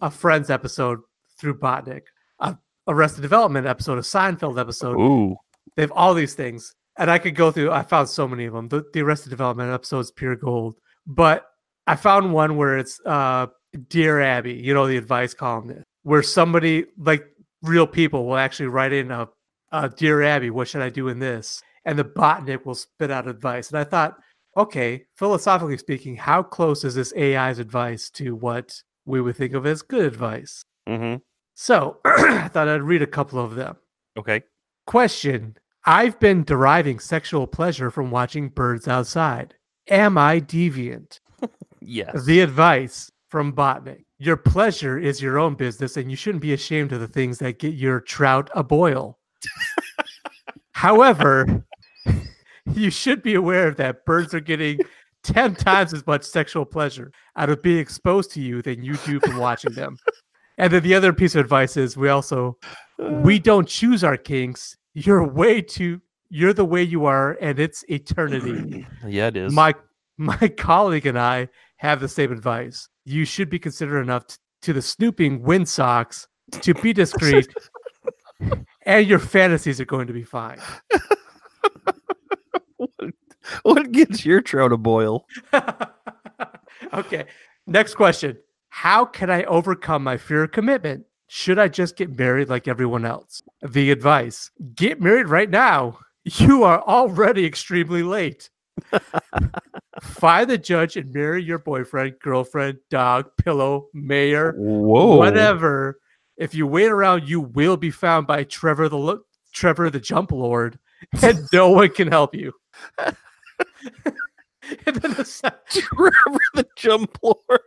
a 0.00 0.10
Friends 0.10 0.50
episode 0.50 1.00
through 1.38 1.58
Botnik, 1.58 2.02
a 2.40 2.56
Arrested 2.88 3.22
Development 3.22 3.66
episode, 3.66 3.98
a 3.98 4.02
Seinfeld 4.02 4.60
episode. 4.60 4.98
Ooh. 4.98 5.36
They 5.76 5.82
have 5.82 5.92
all 5.92 6.12
these 6.12 6.34
things, 6.34 6.74
and 6.98 7.10
I 7.10 7.18
could 7.18 7.34
go 7.34 7.50
through. 7.50 7.70
I 7.70 7.82
found 7.82 8.08
so 8.08 8.28
many 8.28 8.44
of 8.44 8.52
them. 8.52 8.68
The, 8.68 8.84
the 8.92 9.00
Arrested 9.00 9.30
Development 9.30 9.72
episode 9.72 10.00
is 10.00 10.10
pure 10.10 10.36
gold, 10.36 10.76
but 11.06 11.46
I 11.86 11.96
found 11.96 12.32
one 12.32 12.56
where 12.56 12.78
it's 12.78 13.00
uh, 13.06 13.46
Dear 13.88 14.20
Abby, 14.20 14.54
you 14.54 14.74
know, 14.74 14.86
the 14.86 14.96
advice 14.96 15.34
columnist, 15.34 15.84
where 16.02 16.22
somebody 16.22 16.86
like 16.98 17.24
real 17.62 17.86
people 17.86 18.26
will 18.26 18.36
actually 18.36 18.66
write 18.66 18.92
in 18.92 19.10
a, 19.10 19.28
uh, 19.70 19.88
Dear 19.88 20.22
Abby, 20.22 20.50
what 20.50 20.68
should 20.68 20.82
I 20.82 20.90
do 20.90 21.08
in 21.08 21.20
this? 21.20 21.62
And 21.84 21.98
the 21.98 22.04
Botnik 22.04 22.64
will 22.64 22.74
spit 22.74 23.10
out 23.10 23.28
advice. 23.28 23.70
And 23.70 23.78
I 23.78 23.84
thought, 23.84 24.16
okay, 24.56 25.04
philosophically 25.16 25.78
speaking, 25.78 26.16
how 26.16 26.42
close 26.42 26.84
is 26.84 26.94
this 26.94 27.12
AI's 27.16 27.58
advice 27.58 28.10
to 28.10 28.36
what 28.36 28.80
we 29.04 29.20
would 29.20 29.36
think 29.36 29.54
of 29.54 29.66
as 29.66 29.82
good 29.82 30.04
advice? 30.04 30.64
hmm 30.86 31.16
So 31.54 31.98
I 32.04 32.48
thought 32.48 32.68
I'd 32.68 32.82
read 32.82 33.02
a 33.02 33.06
couple 33.06 33.38
of 33.38 33.54
them. 33.54 33.76
Okay. 34.18 34.42
Question 34.86 35.56
I've 35.84 36.18
been 36.20 36.44
deriving 36.44 37.00
sexual 37.00 37.46
pleasure 37.46 37.90
from 37.90 38.10
watching 38.10 38.48
birds 38.48 38.86
outside. 38.86 39.54
Am 39.88 40.16
I 40.18 40.40
deviant? 40.40 41.18
Yes. 41.84 42.24
The 42.26 42.38
advice 42.38 43.10
from 43.28 43.52
Botnik 43.52 44.04
Your 44.18 44.36
pleasure 44.36 45.00
is 45.00 45.20
your 45.20 45.40
own 45.40 45.56
business, 45.56 45.96
and 45.96 46.08
you 46.08 46.16
shouldn't 46.16 46.42
be 46.42 46.52
ashamed 46.52 46.92
of 46.92 47.00
the 47.00 47.08
things 47.08 47.38
that 47.38 47.58
get 47.58 47.74
your 47.74 47.98
trout 47.98 48.48
a 48.54 48.62
boil. 48.62 49.18
However, 50.72 51.64
you 52.74 52.90
should 52.90 53.22
be 53.22 53.34
aware 53.34 53.70
that 53.72 54.04
birds 54.04 54.34
are 54.34 54.40
getting 54.40 54.78
10 55.24 55.54
times 55.54 55.94
as 55.94 56.06
much 56.06 56.24
sexual 56.24 56.64
pleasure 56.64 57.12
out 57.36 57.50
of 57.50 57.62
being 57.62 57.78
exposed 57.78 58.30
to 58.32 58.40
you 58.40 58.62
than 58.62 58.82
you 58.82 58.96
do 58.98 59.20
from 59.20 59.38
watching 59.38 59.72
them. 59.72 59.96
And 60.58 60.72
then 60.72 60.82
the 60.82 60.94
other 60.94 61.12
piece 61.12 61.34
of 61.34 61.40
advice 61.40 61.76
is 61.76 61.96
we 61.96 62.08
also 62.08 62.58
uh. 63.02 63.20
we 63.22 63.38
don't 63.38 63.68
choose 63.68 64.04
our 64.04 64.16
kinks. 64.16 64.76
You're 64.94 65.26
way 65.26 65.62
too 65.62 66.00
you're 66.34 66.54
the 66.54 66.64
way 66.64 66.82
you 66.82 67.04
are 67.04 67.36
and 67.42 67.58
it's 67.58 67.84
eternity. 67.88 68.86
yeah, 69.06 69.26
it 69.26 69.36
is. 69.36 69.52
my 69.52 69.74
my 70.16 70.48
colleague 70.56 71.06
and 71.06 71.18
I 71.18 71.48
have 71.76 72.00
the 72.00 72.08
same 72.08 72.32
advice. 72.32 72.88
You 73.04 73.24
should 73.24 73.50
be 73.50 73.58
considerate 73.58 74.02
enough 74.02 74.26
t- 74.26 74.36
to 74.62 74.72
the 74.72 74.80
snooping 74.80 75.42
windsocks 75.42 76.26
to 76.62 76.72
be 76.74 76.92
discreet 76.94 77.52
and 78.86 79.06
your 79.06 79.18
fantasies 79.18 79.80
are 79.80 79.84
going 79.84 80.06
to 80.06 80.12
be 80.12 80.22
fine. 80.22 80.58
what 83.62 83.92
gets 83.92 84.24
your 84.24 84.40
trout 84.40 84.72
a 84.72 84.76
boil? 84.76 85.26
okay. 86.94 87.24
Next 87.66 87.94
question. 87.94 88.38
How 88.68 89.04
can 89.04 89.30
I 89.30 89.44
overcome 89.44 90.02
my 90.02 90.16
fear 90.16 90.44
of 90.44 90.52
commitment? 90.52 91.04
Should 91.28 91.58
I 91.58 91.68
just 91.68 91.96
get 91.96 92.18
married 92.18 92.48
like 92.48 92.68
everyone 92.68 93.04
else? 93.04 93.42
The 93.62 93.90
advice 93.90 94.50
get 94.74 95.00
married 95.00 95.28
right 95.28 95.48
now. 95.50 95.98
You 96.24 96.62
are 96.64 96.80
already 96.82 97.44
extremely 97.44 98.02
late. 98.02 98.50
Find 100.02 100.48
the 100.48 100.58
judge 100.58 100.96
and 100.96 101.12
marry 101.12 101.42
your 101.42 101.58
boyfriend, 101.58 102.14
girlfriend, 102.20 102.78
dog, 102.90 103.30
pillow, 103.36 103.88
mayor, 103.92 104.54
Whoa. 104.56 105.16
whatever. 105.16 105.98
If 106.36 106.54
you 106.54 106.66
wait 106.66 106.88
around, 106.88 107.28
you 107.28 107.40
will 107.40 107.76
be 107.76 107.90
found 107.90 108.26
by 108.26 108.44
Trevor 108.44 108.88
the 108.88 109.20
Trevor 109.52 109.90
the 109.90 110.00
Jump 110.00 110.32
Lord, 110.32 110.78
and 111.22 111.38
no 111.52 111.70
one 111.70 111.90
can 111.90 112.08
help 112.08 112.34
you. 112.34 112.52
and 114.86 114.96
then 114.96 115.12
the 115.12 115.52
Trevor 115.68 116.38
the 116.54 116.66
Jump 116.76 117.18
Lord. 117.22 117.60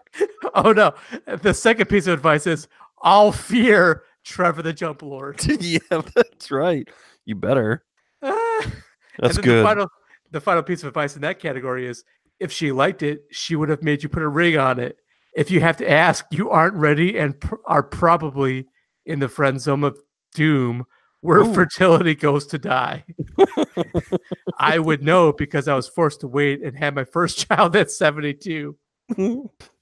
Oh 0.54 0.72
no. 0.72 0.94
The 1.42 1.54
second 1.54 1.88
piece 1.88 2.08
of 2.08 2.14
advice 2.14 2.48
is 2.48 2.68
I'll 3.02 3.32
fear 3.32 4.04
Trevor 4.24 4.62
the 4.62 4.74
Jump 4.74 5.02
Lord. 5.02 5.44
yeah, 5.62 5.80
that's 5.90 6.52
right. 6.52 6.88
You 7.26 7.36
better. 7.36 7.84
And 8.22 8.74
That's 9.20 9.38
good. 9.38 9.60
The 9.60 9.64
final, 9.64 9.88
the 10.32 10.42
final 10.42 10.64
piece 10.64 10.82
of 10.84 10.88
advice 10.88 11.16
in 11.16 11.22
that 11.22 11.40
category 11.40 11.88
is 11.88 12.04
if 12.40 12.52
she 12.52 12.72
liked 12.72 13.04
it, 13.04 13.22
she 13.32 13.56
would 13.56 13.70
have 13.70 13.84
made 13.84 14.04
you 14.04 14.10
put 14.10 14.24
a 14.24 14.28
ring 14.28 14.58
on 14.58 14.80
it. 14.80 14.98
If 15.36 15.52
you 15.52 15.62
have 15.62 15.78
to 15.78 15.90
ask, 15.90 16.26
you 16.32 16.50
aren't 16.50 16.76
ready 16.76 17.18
and 17.18 17.40
pr- 17.40 17.56
are 17.66 17.84
probably 17.84 18.68
in 19.06 19.20
the 19.20 19.30
friend 19.30 19.60
zone 19.60 19.84
of 19.84 20.00
doom 20.34 20.86
where 21.26 21.40
Ooh. 21.40 21.54
fertility 21.56 22.14
goes 22.14 22.46
to 22.46 22.60
die. 22.60 23.04
I 24.60 24.78
would 24.78 25.04
know 25.04 25.34
because 25.34 25.68
I 25.68 25.74
was 25.74 25.90
forced 25.90 26.20
to 26.20 26.28
wait 26.28 26.62
and 26.62 26.78
had 26.78 26.94
my 26.94 27.04
first 27.04 27.48
child 27.48 27.76
at 27.76 27.90
72. 27.90 28.78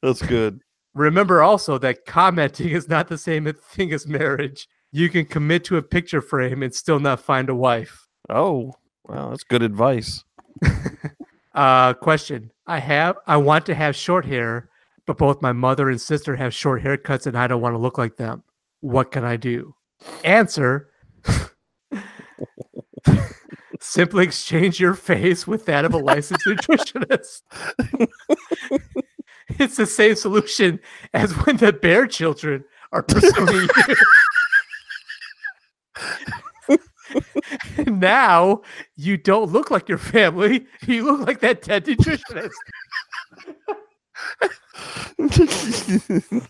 That's 0.01 0.21
good. 0.21 0.61
Remember 0.93 1.43
also 1.43 1.77
that 1.79 2.05
commenting 2.05 2.69
is 2.69 2.87
not 2.87 3.09
the 3.09 3.17
same 3.17 3.51
thing 3.53 3.91
as 3.91 4.07
marriage. 4.07 4.69
You 4.93 5.09
can 5.09 5.25
commit 5.25 5.65
to 5.65 5.75
a 5.75 5.81
picture 5.81 6.21
frame 6.21 6.63
and 6.63 6.73
still 6.73 6.99
not 6.99 7.19
find 7.19 7.49
a 7.49 7.55
wife. 7.55 8.07
Oh, 8.29 8.73
wow, 9.05 9.31
that's 9.31 9.43
good 9.43 9.63
advice. 9.63 10.23
Uh, 11.55 11.93
question: 11.93 12.49
I 12.65 12.79
have, 12.79 13.15
I 13.27 13.37
want 13.37 13.67
to 13.67 13.75
have 13.75 13.95
short 13.95 14.25
hair, 14.25 14.71
but 15.05 15.19
both 15.19 15.39
my 15.39 15.51
mother 15.51 15.87
and 15.87 16.01
sister 16.01 16.35
have 16.35 16.51
short 16.51 16.81
haircuts, 16.81 17.27
and 17.27 17.37
I 17.37 17.45
don't 17.45 17.61
want 17.61 17.75
to 17.75 17.77
look 17.77 17.99
like 17.99 18.17
them. 18.17 18.41
What 18.79 19.11
can 19.11 19.23
I 19.23 19.35
do? 19.35 19.75
Answer: 20.23 20.89
Simply 23.79 24.23
exchange 24.23 24.79
your 24.79 24.93
face 24.93 25.45
with 25.45 25.65
that 25.65 25.85
of 25.85 25.93
a 25.93 25.97
licensed 25.97 26.45
nutritionist. 26.45 27.41
it's 29.59 29.75
the 29.75 29.85
same 29.85 30.15
solution 30.15 30.79
as 31.13 31.31
when 31.45 31.57
the 31.57 31.73
bear 31.73 32.07
children 32.07 32.63
are 32.91 33.03
pursuing 33.03 33.67
you. 33.87 33.95
now 37.87 38.61
you 38.95 39.17
don't 39.17 39.51
look 39.51 39.69
like 39.69 39.89
your 39.89 39.97
family. 39.97 40.65
You 40.87 41.03
look 41.03 41.27
like 41.27 41.41
that 41.41 41.61
dead 41.61 41.85
nutritionist. 41.85 42.51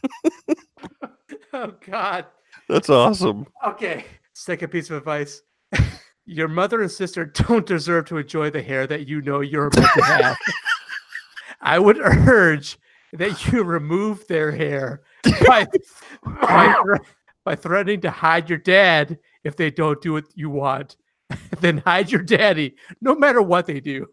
oh 1.54 1.74
God. 1.86 2.26
That's 2.70 2.90
awesome. 2.90 3.46
Okay. 3.66 4.06
Second 4.34 4.70
piece 4.72 4.90
of 4.90 4.98
advice. 4.98 5.42
Your 6.26 6.48
mother 6.48 6.82
and 6.82 6.92
sister 6.92 7.26
don't 7.48 7.66
deserve 7.66 8.06
to 8.06 8.18
enjoy 8.18 8.50
the 8.50 8.62
hair 8.62 8.88
that 8.88 9.08
you 9.08 9.22
know 9.22 9.42
you're 9.42 9.68
about 9.68 9.94
to 9.94 10.04
have. 10.04 10.38
I 11.62 11.80
would 11.80 11.98
urge 12.00 12.78
that 13.14 13.52
you 13.52 13.64
remove 13.64 14.26
their 14.28 14.52
hair 14.52 15.04
by, 15.48 15.68
by, 16.24 16.76
by 17.46 17.56
threatening 17.56 18.02
to 18.02 18.12
hide 18.12 18.50
your 18.50 18.58
dad 18.58 19.20
if 19.44 19.56
they 19.56 19.70
don't 19.70 20.02
do 20.02 20.14
what 20.14 20.26
you 20.36 20.50
want. 20.50 20.98
then 21.62 21.78
hide 21.80 22.12
your 22.12 22.22
daddy, 22.22 22.76
no 23.02 23.16
matter 23.16 23.42
what 23.42 23.66
they 23.66 23.80
do. 23.80 24.08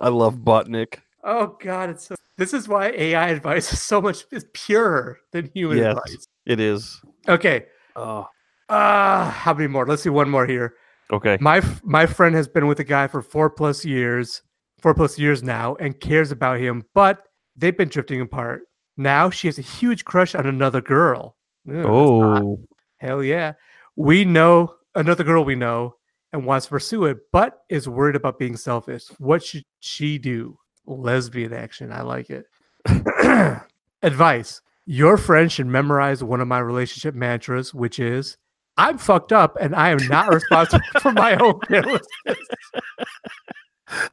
I 0.00 0.08
love 0.08 0.36
Botnik. 0.38 0.98
Oh 1.24 1.56
God, 1.60 1.90
it's 1.90 2.06
so. 2.06 2.14
This 2.38 2.54
is 2.54 2.66
why 2.68 2.88
AI 2.90 3.28
advice 3.28 3.72
is 3.72 3.82
so 3.82 4.00
much 4.00 4.24
is 4.32 4.46
purer 4.54 5.18
than 5.32 5.50
human 5.54 5.78
Yes. 5.78 5.96
advice. 5.96 6.26
It 6.46 6.60
is. 6.60 7.00
Okay. 7.28 7.66
Oh. 7.96 8.26
Uh 8.68 9.30
how 9.30 9.52
many 9.54 9.66
more? 9.66 9.86
Let's 9.86 10.02
see 10.02 10.10
one 10.10 10.30
more 10.30 10.46
here. 10.46 10.74
Okay. 11.12 11.38
My 11.40 11.58
f- 11.58 11.82
my 11.84 12.06
friend 12.06 12.34
has 12.34 12.46
been 12.48 12.66
with 12.66 12.78
a 12.80 12.84
guy 12.84 13.08
for 13.08 13.20
four 13.22 13.50
plus 13.50 13.84
years, 13.84 14.42
four 14.80 14.94
plus 14.94 15.18
years 15.18 15.42
now, 15.42 15.74
and 15.80 15.98
cares 15.98 16.30
about 16.30 16.60
him, 16.60 16.84
but 16.94 17.22
they've 17.56 17.76
been 17.76 17.88
drifting 17.88 18.20
apart. 18.20 18.62
Now 18.96 19.28
she 19.30 19.48
has 19.48 19.58
a 19.58 19.62
huge 19.62 20.04
crush 20.04 20.34
on 20.34 20.46
another 20.46 20.80
girl. 20.80 21.36
Ew. 21.66 21.84
Oh. 21.86 22.60
hell 22.98 23.24
yeah! 23.24 23.54
We 23.96 24.24
know 24.24 24.74
another 24.94 25.24
girl 25.24 25.44
we 25.44 25.56
know 25.56 25.96
and 26.32 26.46
wants 26.46 26.66
to 26.66 26.70
pursue 26.70 27.06
it, 27.06 27.18
but 27.32 27.58
is 27.68 27.88
worried 27.88 28.16
about 28.16 28.38
being 28.38 28.56
selfish. 28.56 29.06
What 29.18 29.42
should 29.44 29.64
she 29.80 30.16
do? 30.18 30.56
Lesbian 30.86 31.52
action. 31.52 31.92
I 31.92 32.02
like 32.02 32.30
it. 32.30 32.46
Advice: 34.02 34.60
Your 34.92 35.16
friend 35.16 35.52
should 35.52 35.68
memorize 35.68 36.24
one 36.24 36.40
of 36.40 36.48
my 36.48 36.58
relationship 36.58 37.14
mantras, 37.14 37.72
which 37.72 38.00
is 38.00 38.36
I'm 38.76 38.98
fucked 38.98 39.32
up 39.32 39.56
and 39.60 39.72
I 39.72 39.90
am 39.90 40.04
not 40.08 40.34
responsible 40.34 40.84
for 41.00 41.12
my 41.12 41.36
own 41.36 41.60
carelessness. 41.60 42.08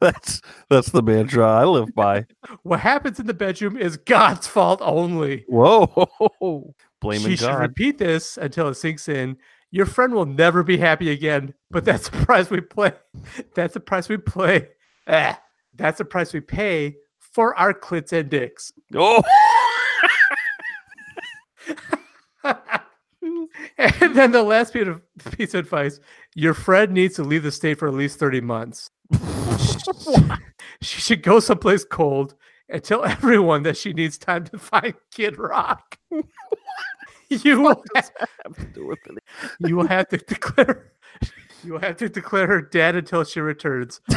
That's 0.00 0.40
that's 0.70 0.90
the 0.90 1.02
mantra 1.02 1.46
I 1.46 1.64
live 1.64 1.94
by. 1.94 2.26
What 2.62 2.78
happens 2.80 3.18
in 3.18 3.26
the 3.26 3.34
bedroom 3.34 3.76
is 3.76 3.96
God's 3.96 4.46
fault 4.46 4.80
only. 4.82 5.44
Whoa. 5.48 6.08
Blaming 7.00 7.26
she 7.26 7.36
should 7.36 7.54
repeat 7.54 7.98
this 7.98 8.36
until 8.36 8.68
it 8.68 8.74
sinks 8.74 9.08
in. 9.08 9.36
Your 9.72 9.86
friend 9.86 10.12
will 10.12 10.26
never 10.26 10.62
be 10.62 10.78
happy 10.78 11.10
again, 11.10 11.54
but 11.70 11.84
that's 11.84 12.08
the 12.08 12.18
price 12.24 12.50
we 12.50 12.60
play. 12.60 12.92
That's 13.54 13.74
the 13.74 13.80
price 13.80 14.08
we 14.08 14.16
play. 14.16 14.68
Ah, 15.08 15.40
that's 15.74 15.98
the 15.98 16.04
price 16.04 16.32
we 16.32 16.40
pay 16.40 16.96
for 17.18 17.56
our 17.58 17.74
clits 17.74 18.12
and 18.12 18.28
dicks. 18.28 18.72
Oh. 18.94 19.22
and 23.78 24.14
then 24.14 24.32
the 24.32 24.42
last 24.42 24.72
piece 24.72 24.86
of, 24.86 25.02
piece 25.36 25.54
of 25.54 25.60
advice 25.60 26.00
your 26.34 26.54
friend 26.54 26.92
needs 26.92 27.16
to 27.16 27.24
leave 27.24 27.42
the 27.42 27.50
state 27.50 27.78
for 27.78 27.88
at 27.88 27.94
least 27.94 28.18
30 28.18 28.40
months. 28.40 28.90
she 30.80 31.00
should 31.00 31.22
go 31.22 31.40
someplace 31.40 31.84
cold 31.84 32.34
and 32.68 32.82
tell 32.82 33.04
everyone 33.04 33.62
that 33.62 33.76
she 33.76 33.92
needs 33.92 34.18
time 34.18 34.44
to 34.44 34.58
find 34.58 34.94
Kid 35.12 35.38
Rock. 35.38 35.98
you 37.28 37.60
will 37.60 37.82
have, 37.94 38.10
have 38.44 38.56
to 38.56 38.64
do 38.66 38.86
with 38.86 38.98
it? 39.06 39.18
you 39.60 39.76
will 39.76 39.86
have 39.88 40.08
to 40.08 40.18
declare 40.18 40.92
you 41.64 41.72
will 41.72 41.80
have 41.80 41.96
to 41.96 42.08
declare 42.08 42.46
her 42.46 42.62
dead 42.62 42.94
until 42.94 43.24
she 43.24 43.40
returns. 43.40 44.00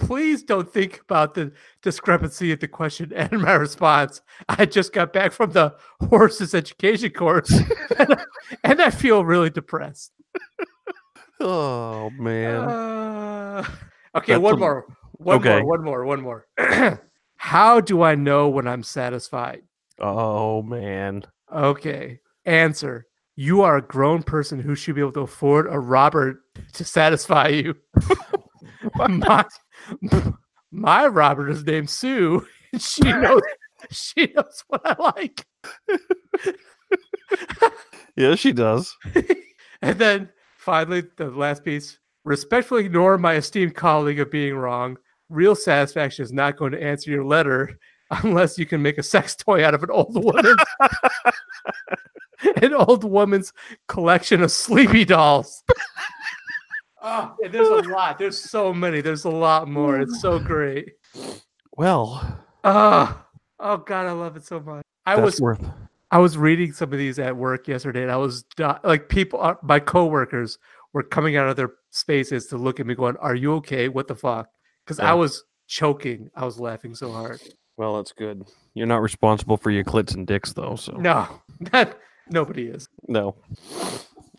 Please 0.00 0.42
don't 0.42 0.72
think 0.72 1.00
about 1.02 1.34
the 1.34 1.52
discrepancy 1.82 2.50
of 2.52 2.58
the 2.60 2.66
question 2.68 3.12
and 3.16 3.40
my 3.40 3.52
response. 3.52 4.20
I 4.48 4.66
just 4.66 4.92
got 4.92 5.12
back 5.12 5.30
from 5.32 5.52
the 5.52 5.74
horses 6.08 6.54
education 6.54 7.10
course 7.10 7.50
and, 7.98 8.14
I- 8.14 8.24
and 8.64 8.82
I 8.82 8.90
feel 8.90 9.24
really 9.24 9.50
depressed. 9.50 10.12
Oh 11.42 12.10
man. 12.18 12.54
Uh, 12.68 13.64
okay, 14.14 14.32
That's 14.32 14.42
one 14.42 14.54
a- 14.54 14.58
more. 14.58 14.86
One 15.12 15.36
okay. 15.38 15.60
more. 15.62 15.64
One 15.78 15.84
more. 15.84 16.04
One 16.04 16.20
more. 16.20 16.46
How 17.36 17.80
do 17.80 18.02
I 18.02 18.14
know 18.14 18.50
when 18.50 18.68
I'm 18.68 18.82
satisfied? 18.82 19.62
Oh 19.98 20.60
man. 20.62 21.22
Okay. 21.50 22.20
Answer. 22.44 23.06
You 23.36 23.62
are 23.62 23.78
a 23.78 23.82
grown 23.82 24.22
person 24.22 24.60
who 24.60 24.74
should 24.74 24.96
be 24.96 25.00
able 25.00 25.12
to 25.12 25.20
afford 25.20 25.66
a 25.70 25.78
Robert 25.78 26.40
to 26.74 26.84
satisfy 26.84 27.48
you. 27.48 27.74
my, 28.96 29.46
my 30.70 31.06
Robert 31.06 31.50
is 31.50 31.64
named 31.64 31.90
Sue. 31.90 32.46
and 32.72 32.82
She 32.82 33.02
knows 33.02 33.42
she 33.90 34.32
knows 34.34 34.64
what 34.68 34.82
I 34.84 34.94
like. 35.02 35.46
Yeah, 38.16 38.34
she 38.34 38.52
does. 38.52 38.94
And 39.82 39.98
then 39.98 40.28
finally, 40.58 41.04
the 41.16 41.30
last 41.30 41.64
piece. 41.64 41.98
Respectfully 42.24 42.84
ignore 42.84 43.16
my 43.16 43.36
esteemed 43.36 43.74
colleague 43.74 44.20
of 44.20 44.30
being 44.30 44.54
wrong. 44.54 44.98
Real 45.30 45.54
satisfaction 45.54 46.22
is 46.22 46.32
not 46.32 46.58
going 46.58 46.72
to 46.72 46.82
answer 46.82 47.10
your 47.10 47.24
letter 47.24 47.78
unless 48.22 48.58
you 48.58 48.66
can 48.66 48.82
make 48.82 48.98
a 48.98 49.02
sex 49.02 49.34
toy 49.34 49.64
out 49.64 49.72
of 49.72 49.82
an 49.82 49.90
old 49.90 50.22
woman. 50.22 50.54
an 52.62 52.74
old 52.74 53.04
woman's 53.04 53.54
collection 53.88 54.42
of 54.42 54.50
sleepy 54.52 55.04
dolls. 55.06 55.62
Oh, 57.02 57.34
there's 57.50 57.68
a 57.68 57.88
lot. 57.88 58.18
There's 58.18 58.38
so 58.38 58.72
many. 58.74 59.00
There's 59.00 59.24
a 59.24 59.30
lot 59.30 59.68
more. 59.68 60.00
It's 60.00 60.20
so 60.20 60.38
great. 60.52 60.90
Well, 61.76 62.38
Oh, 62.62 63.24
oh 63.58 63.76
God, 63.78 64.06
I 64.06 64.12
love 64.12 64.36
it 64.36 64.44
so 64.44 64.60
much. 64.60 64.82
I 65.06 65.16
that's 65.16 65.24
was 65.24 65.40
worth. 65.40 65.64
I 66.10 66.18
was 66.18 66.36
reading 66.36 66.72
some 66.72 66.92
of 66.92 66.98
these 66.98 67.18
at 67.18 67.36
work 67.36 67.68
yesterday, 67.68 68.02
and 68.02 68.10
I 68.10 68.16
was 68.16 68.44
like, 68.82 69.08
people, 69.08 69.40
uh, 69.40 69.54
my 69.62 69.78
coworkers 69.80 70.58
were 70.92 71.02
coming 71.04 71.36
out 71.36 71.48
of 71.48 71.56
their 71.56 71.70
spaces 71.90 72.46
to 72.48 72.56
look 72.58 72.80
at 72.80 72.86
me, 72.86 72.94
going, 72.94 73.16
"Are 73.18 73.34
you 73.34 73.54
okay? 73.54 73.88
What 73.88 74.08
the 74.08 74.14
fuck?" 74.16 74.48
Because 74.84 74.98
I 75.00 75.14
was 75.14 75.44
choking. 75.68 76.28
I 76.34 76.44
was 76.44 76.58
laughing 76.60 76.94
so 76.94 77.12
hard. 77.12 77.40
Well, 77.76 77.96
that's 77.96 78.12
good. 78.12 78.44
You're 78.74 78.86
not 78.88 79.00
responsible 79.02 79.56
for 79.56 79.70
your 79.70 79.84
clits 79.84 80.14
and 80.14 80.26
dicks, 80.26 80.52
though. 80.52 80.76
So 80.76 80.92
No, 80.92 81.26
not 81.72 81.96
nobody 82.28 82.66
is. 82.66 82.88
no. 83.08 83.36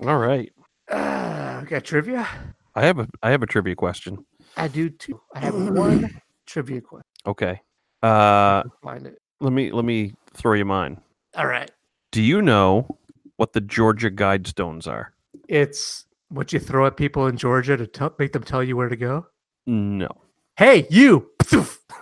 All 0.02 0.18
right. 0.18 0.52
Uh, 0.92 1.62
got 1.62 1.84
trivia? 1.84 2.28
I 2.76 2.86
have 2.86 3.00
a 3.00 3.08
I 3.24 3.32
have 3.32 3.44
a 3.44 3.48
trivia 3.48 3.76
question. 3.76 4.26
I 4.58 4.68
do 4.68 4.90
too. 4.90 5.20
I 5.36 5.40
have 5.40 5.56
one 5.56 6.22
trivia 6.46 6.82
question. 6.82 7.06
Okay. 7.26 7.62
Uh, 8.04 8.64
Find 8.84 9.06
it. 9.08 9.20
let 9.40 9.54
me 9.54 9.72
let 9.72 9.86
me 9.86 10.14
throw 10.34 10.54
you 10.54 10.66
mine. 10.66 11.00
All 11.36 11.46
right. 11.48 11.70
Do 12.12 12.22
you 12.22 12.42
know 12.42 12.98
what 13.38 13.54
the 13.54 13.62
Georgia 13.62 14.12
Guidestones 14.12 14.88
are? 14.88 15.14
It's 15.48 16.06
what 16.30 16.52
you 16.54 16.60
throw 16.60 16.86
at 16.88 16.98
people 16.98 17.28
in 17.28 17.38
Georgia 17.38 17.78
to 17.78 17.88
tell 17.88 18.14
make 18.20 18.34
them 18.34 18.44
tell 18.44 18.64
you 18.64 18.76
where 18.76 18.90
to 18.90 18.96
go. 18.96 19.28
No. 19.66 20.10
Hey, 20.58 20.86
you! 20.90 21.30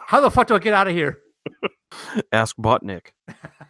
How 0.08 0.20
the 0.22 0.32
fuck 0.32 0.48
do 0.48 0.56
I 0.56 0.60
get 0.60 0.74
out 0.74 0.88
of 0.88 0.94
here? 0.94 1.20
Ask 2.32 2.56
Botnik. 2.58 3.08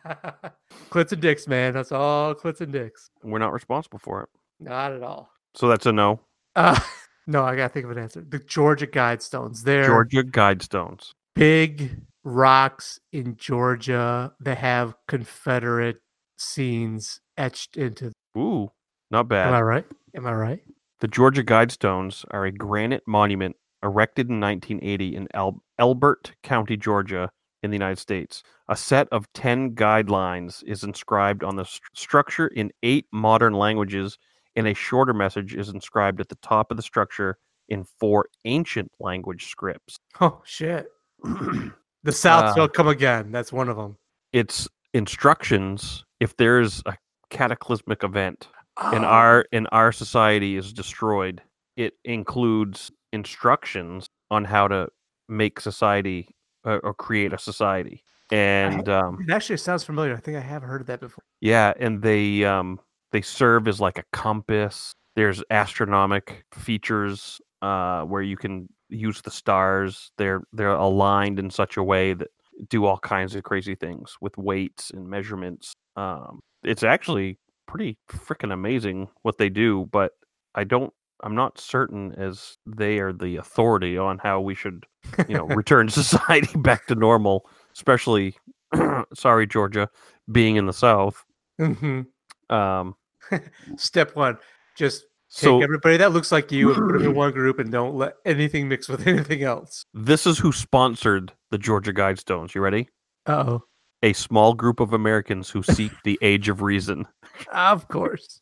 clits 0.90 1.12
and 1.12 1.22
dicks, 1.22 1.48
man. 1.48 1.74
That's 1.74 1.92
all 1.92 2.34
clits 2.34 2.62
and 2.62 2.72
dicks. 2.72 3.10
We're 3.24 3.40
not 3.40 3.54
responsible 3.54 4.00
for 4.00 4.24
it. 4.24 4.30
Not 4.60 4.94
at 4.94 5.04
all. 5.04 5.30
So 5.56 5.68
that's 5.68 5.86
a 5.86 5.92
no. 5.92 6.20
Uh, 6.56 6.80
no, 7.28 7.44
I 7.44 7.56
gotta 7.56 7.70
think 7.70 7.86
of 7.86 7.92
an 7.92 7.98
answer. 8.00 8.22
The 8.28 8.40
Georgia 8.40 8.88
Guidestones. 8.88 9.64
They're 9.64 9.86
Georgia 9.86 10.24
Guidestones. 10.24 11.12
big 11.36 12.02
rocks 12.24 13.00
in 13.12 13.36
Georgia 13.38 14.34
that 14.42 14.58
have 14.58 14.94
Confederate 15.08 15.98
scenes 16.38 17.22
etched 17.38 17.78
into. 17.78 18.12
Ooh, 18.38 18.70
not 19.12 19.28
bad. 19.28 19.48
Am. 19.48 19.54
I 19.54 19.62
right? 19.62 19.86
Am 20.16 20.28
I 20.28 20.34
right? 20.34 20.60
The 21.00 21.08
Georgia 21.08 21.44
Guidestones 21.44 22.26
are 22.32 22.46
a 22.46 22.52
granite 22.52 23.04
monument 23.08 23.56
erected 23.82 24.30
in 24.30 24.40
1980 24.42 25.16
in 25.16 25.28
Al- 25.34 25.64
Elbert 25.80 26.34
County, 26.44 26.76
Georgia, 26.76 27.30
in 27.64 27.72
the 27.72 27.76
United 27.76 28.00
States. 28.00 28.44
A 28.68 28.76
set 28.76 29.08
of 29.12 29.32
10 29.34 29.76
guidelines 29.76 30.64
is 30.66 30.84
inscribed 30.84 31.44
on 31.44 31.56
the 31.56 31.64
st- 31.64 31.82
structure 31.94 32.48
in 32.48 32.72
eight 32.84 33.06
modern 33.14 33.54
languages, 33.54 34.18
and 34.60 34.68
a 34.68 34.74
shorter 34.76 35.14
message 35.14 35.56
is 35.56 35.70
inscribed 35.70 36.20
at 36.22 36.30
the 36.30 36.38
top 36.44 36.70
of 36.70 36.78
the 36.78 36.84
structure 36.84 37.38
in 37.70 37.84
four 38.00 38.28
ancient 38.46 38.92
language 39.00 39.48
scripts. 39.50 39.98
Oh 40.22 40.42
shit! 40.46 40.88
the 41.24 42.12
South 42.12 42.44
Uh, 42.46 42.54
shall 42.56 42.68
come 42.68 42.88
again. 42.88 43.32
That's 43.32 43.52
one 43.52 43.70
of 43.70 43.78
them. 43.78 43.98
It's 44.34 44.68
instructions 44.94 46.04
if 46.20 46.36
there's 46.38 46.82
a 46.86 46.96
cataclysmic 47.30 48.04
event 48.04 48.48
and 48.94 49.04
Oh, 49.06 49.08
our 49.08 49.46
and 49.52 49.68
our 49.72 49.92
society 49.92 50.56
is 50.56 50.72
destroyed 50.74 51.42
it 51.78 51.94
includes 52.06 52.92
instructions 53.14 54.08
on 54.32 54.44
how 54.46 54.68
to 54.68 54.88
make 55.28 55.60
society 55.60 56.30
uh, 56.66 56.78
or 56.84 56.94
create 56.94 57.34
a 57.34 57.38
society 57.38 58.04
and 58.32 58.88
um, 58.90 59.18
It 59.28 59.32
actually 59.32 59.58
sounds 59.58 59.84
familiar. 59.84 60.14
I 60.16 60.20
think 60.20 60.38
I 60.38 60.42
have 60.42 60.62
heard 60.64 60.82
of 60.82 60.88
that 60.88 61.00
before. 61.00 61.24
yeah, 61.42 61.74
and 61.80 62.02
they 62.02 62.44
um, 62.44 62.80
they 63.12 63.22
serve 63.22 63.68
as 63.68 63.80
like 63.80 63.98
a 63.98 64.04
compass. 64.14 64.94
There's 65.16 65.44
astronomic 65.50 66.44
features 66.54 67.42
uh, 67.62 68.04
where 68.04 68.22
you 68.22 68.38
can 68.38 68.70
use 68.90 69.22
the 69.22 69.32
stars. 69.32 70.12
They're 70.18 70.42
they're 70.54 70.70
aligned 70.70 71.40
in 71.40 71.50
such 71.50 71.78
a 71.78 71.84
way 71.84 72.14
that 72.14 72.28
do 72.70 72.86
all 72.86 72.98
kinds 73.00 73.36
of 73.36 73.44
crazy 73.44 73.76
things 73.76 74.16
with 74.22 74.38
weights 74.38 74.92
and 74.92 75.08
measurements. 75.08 75.74
Um, 75.96 76.40
it's 76.64 76.84
actually 76.84 77.38
pretty 77.68 77.98
freaking 78.12 78.52
amazing 78.52 79.08
what 79.22 79.38
they 79.38 79.50
do, 79.50 79.88
but 79.92 80.14
I 80.56 80.64
don't. 80.64 80.94
I'm 81.22 81.36
not 81.36 81.60
certain 81.60 82.14
as 82.14 82.56
they 82.66 83.00
are 83.00 83.12
the 83.12 83.36
authority 83.36 83.98
on 83.98 84.20
how 84.20 84.40
we 84.40 84.56
should, 84.56 84.86
you 85.28 85.36
know, 85.36 85.46
return 85.56 85.90
society 85.90 86.58
back 86.60 86.88
to 86.88 86.96
normal. 86.96 87.46
Especially, 87.74 88.36
sorry, 89.14 89.48
Georgia, 89.48 89.90
being 90.32 90.56
in 90.56 90.66
the 90.66 90.74
South. 90.74 91.24
hmm 91.60 92.02
Um, 92.50 92.96
Step 93.78 94.16
one: 94.16 94.38
just 94.78 95.02
take 95.02 95.08
so 95.30 95.62
everybody 95.62 95.98
that 95.98 96.12
looks 96.12 96.32
like 96.32 96.52
you 96.52 96.74
and 96.74 96.78
put 96.78 96.94
them 97.00 97.12
in 97.12 97.16
one 97.16 97.32
group, 97.32 97.60
and 97.60 97.72
don't 97.72 97.96
let 97.96 98.14
anything 98.26 98.68
mix 98.68 98.88
with 98.90 99.06
anything 99.08 99.44
else. 99.44 99.84
this 99.94 100.26
is 100.26 100.38
who 100.40 100.52
sponsored 100.52 101.32
the 101.52 101.58
Georgia 101.58 101.94
Guidestones. 101.94 102.54
You 102.56 102.62
ready? 102.62 102.88
Oh, 103.26 103.62
A 104.02 104.14
small 104.14 104.54
group 104.54 104.80
of 104.80 104.94
Americans 104.94 105.50
who 105.50 105.62
seek 105.62 105.92
the 106.04 106.18
age 106.22 106.50
of 106.50 106.62
reason. 106.62 107.06
of 107.52 107.88
course. 107.90 108.42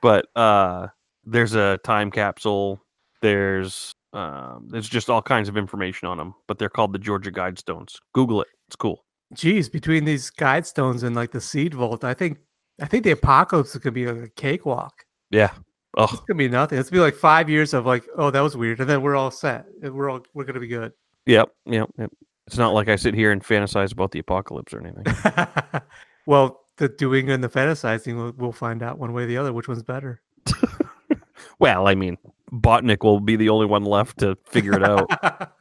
But 0.00 0.26
uh, 0.36 0.88
there's 1.24 1.54
a 1.54 1.78
time 1.82 2.10
capsule. 2.10 2.80
There's 3.20 3.92
um, 4.12 4.68
there's 4.70 4.88
just 4.88 5.10
all 5.10 5.20
kinds 5.22 5.48
of 5.48 5.56
information 5.56 6.06
on 6.08 6.18
them. 6.18 6.34
But 6.46 6.58
they're 6.58 6.68
called 6.68 6.92
the 6.92 6.98
Georgia 7.00 7.32
Guidestones. 7.32 7.96
Google 8.14 8.42
it. 8.42 8.48
It's 8.68 8.76
cool. 8.76 9.04
Geez, 9.34 9.68
between 9.68 10.04
these 10.04 10.30
guidestones 10.30 11.02
and 11.02 11.16
like 11.16 11.32
the 11.32 11.40
seed 11.40 11.74
vault, 11.74 12.04
I 12.04 12.14
think 12.14 12.38
I 12.80 12.86
think 12.86 13.04
the 13.04 13.10
apocalypse 13.10 13.70
is 13.74 13.80
gonna 13.80 13.92
be 13.92 14.06
like 14.06 14.22
a 14.24 14.28
cakewalk. 14.30 15.04
Yeah. 15.30 15.50
Oh, 15.96 16.04
It's 16.04 16.20
gonna 16.28 16.38
be 16.38 16.48
nothing. 16.48 16.78
It's 16.78 16.90
gonna 16.90 17.00
be 17.00 17.04
like 17.04 17.14
five 17.16 17.48
years 17.50 17.74
of 17.74 17.86
like, 17.86 18.04
oh, 18.16 18.30
that 18.30 18.40
was 18.40 18.56
weird, 18.56 18.80
and 18.80 18.88
then 18.88 19.02
we're 19.02 19.16
all 19.16 19.30
set. 19.30 19.66
and 19.82 19.94
We're 19.94 20.10
all 20.10 20.20
we're 20.34 20.44
gonna 20.44 20.60
be 20.60 20.68
good. 20.68 20.92
yep, 21.26 21.50
yep, 21.66 21.88
yep. 21.98 22.10
It's 22.46 22.56
not 22.56 22.72
like 22.72 22.88
I 22.88 22.96
sit 22.96 23.14
here 23.14 23.30
and 23.32 23.42
fantasize 23.44 23.92
about 23.92 24.10
the 24.12 24.20
apocalypse 24.20 24.72
or 24.72 24.80
anything. 24.80 25.04
well, 26.26 26.60
the 26.78 26.88
doing 26.88 27.30
and 27.30 27.44
the 27.44 27.48
fantasizing, 27.48 28.16
we'll, 28.16 28.32
we'll 28.38 28.52
find 28.52 28.82
out 28.82 28.98
one 28.98 29.12
way 29.12 29.24
or 29.24 29.26
the 29.26 29.36
other 29.36 29.52
which 29.52 29.68
one's 29.68 29.82
better. 29.82 30.22
well, 31.58 31.86
I 31.86 31.94
mean, 31.94 32.16
Botnik 32.50 33.02
will 33.02 33.20
be 33.20 33.36
the 33.36 33.50
only 33.50 33.66
one 33.66 33.84
left 33.84 34.18
to 34.20 34.38
figure 34.46 34.72
it 34.74 34.82
out. 34.82 35.08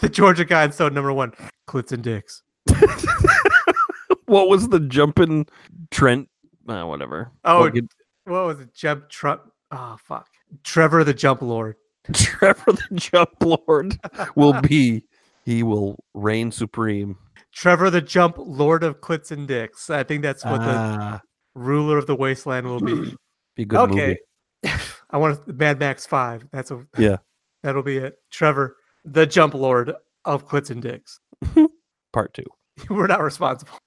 the 0.00 0.08
Georgia 0.08 0.44
guy 0.46 0.64
in 0.64 0.72
so 0.72 0.88
number 0.88 1.12
one, 1.12 1.32
Clits 1.68 1.92
and 1.92 2.02
Dicks. 2.02 2.42
what 4.26 4.48
was 4.48 4.68
the 4.68 4.80
jumping 4.80 5.46
Trent? 5.90 6.28
Uh, 6.68 6.84
whatever. 6.84 7.30
Oh, 7.44 7.60
What 7.60 7.74
you- 7.74 7.88
what 8.24 8.46
was 8.46 8.60
it? 8.60 8.72
Jeb 8.74 9.08
Trump. 9.08 9.42
Oh 9.72 9.96
fuck, 10.04 10.28
Trevor 10.62 11.02
the 11.04 11.14
Jump 11.14 11.42
Lord. 11.42 11.76
Trevor 12.12 12.72
the 12.72 12.88
Jump 12.94 13.30
Lord 13.40 13.98
will 14.36 14.60
be. 14.60 15.04
He 15.44 15.62
will 15.62 15.98
reign 16.14 16.52
supreme. 16.52 17.16
Trevor 17.52 17.90
the 17.90 18.00
Jump 18.00 18.36
Lord 18.38 18.84
of 18.84 19.00
Clits 19.00 19.30
and 19.32 19.48
Dicks. 19.48 19.90
I 19.90 20.04
think 20.04 20.22
that's 20.22 20.44
what 20.44 20.58
the 20.60 20.66
Ah, 20.68 21.20
ruler 21.54 21.98
of 21.98 22.06
the 22.06 22.14
wasteland 22.14 22.66
will 22.66 22.80
be. 22.80 23.16
be 23.56 23.64
good 23.64 23.90
okay. 23.90 24.18
I 25.10 25.16
want 25.18 25.46
Mad 25.48 25.78
Max 25.80 26.06
Five. 26.06 26.46
That's 26.52 26.70
a 26.70 26.86
Yeah. 26.96 27.16
That'll 27.62 27.82
be 27.82 27.96
it. 27.98 28.14
Trevor, 28.30 28.76
the 29.04 29.26
Jump 29.26 29.54
Lord 29.54 29.92
of 30.24 30.46
Clits 30.48 30.70
and 30.70 30.80
Dicks. 30.82 31.18
Part 32.12 32.34
two. 32.34 32.44
We're 32.88 33.06
not 33.08 33.22
responsible. 33.22 33.78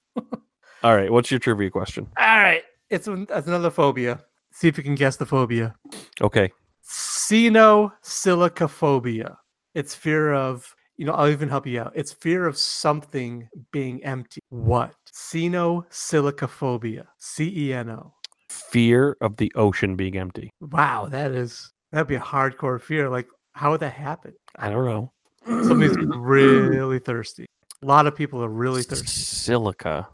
All 0.82 0.94
right. 0.96 1.10
What's 1.10 1.30
your 1.30 1.40
trivia 1.40 1.70
question? 1.70 2.06
All 2.18 2.38
right, 2.38 2.62
it's, 2.90 3.06
an- 3.08 3.26
it's 3.30 3.46
another 3.48 3.70
phobia. 3.70 4.20
See 4.52 4.68
if 4.68 4.76
you 4.78 4.84
can 4.84 4.94
guess 4.94 5.16
the 5.16 5.26
phobia. 5.26 5.74
Okay. 6.20 6.52
Cenosillicaphobia. 6.84 9.36
It's 9.74 9.94
fear 9.94 10.32
of. 10.32 10.72
You 10.98 11.04
know, 11.04 11.12
I'll 11.12 11.28
even 11.28 11.50
help 11.50 11.66
you 11.66 11.78
out. 11.78 11.92
It's 11.94 12.14
fear 12.14 12.46
of 12.46 12.56
something 12.56 13.50
being 13.70 14.02
empty. 14.02 14.40
What? 14.48 14.94
Cenosillicaphobia. 15.12 17.04
C 17.18 17.52
E 17.54 17.74
N 17.74 17.90
O. 17.90 18.14
Fear 18.48 19.18
of 19.20 19.36
the 19.36 19.52
ocean 19.56 19.94
being 19.96 20.16
empty. 20.16 20.48
Wow, 20.60 21.08
that 21.10 21.32
is 21.32 21.70
that'd 21.92 22.06
be 22.08 22.14
a 22.14 22.20
hardcore 22.20 22.80
fear. 22.80 23.10
Like, 23.10 23.26
how 23.52 23.72
would 23.72 23.80
that 23.80 23.92
happen? 23.92 24.32
I 24.58 24.70
don't 24.70 24.86
know. 24.86 25.12
Somebody's 25.46 25.96
really 26.16 26.98
thirsty. 26.98 27.44
A 27.82 27.86
lot 27.86 28.06
of 28.06 28.14
people 28.16 28.42
are 28.42 28.48
really 28.48 28.82
thirsty. 28.82 29.06
Silica. 29.06 30.08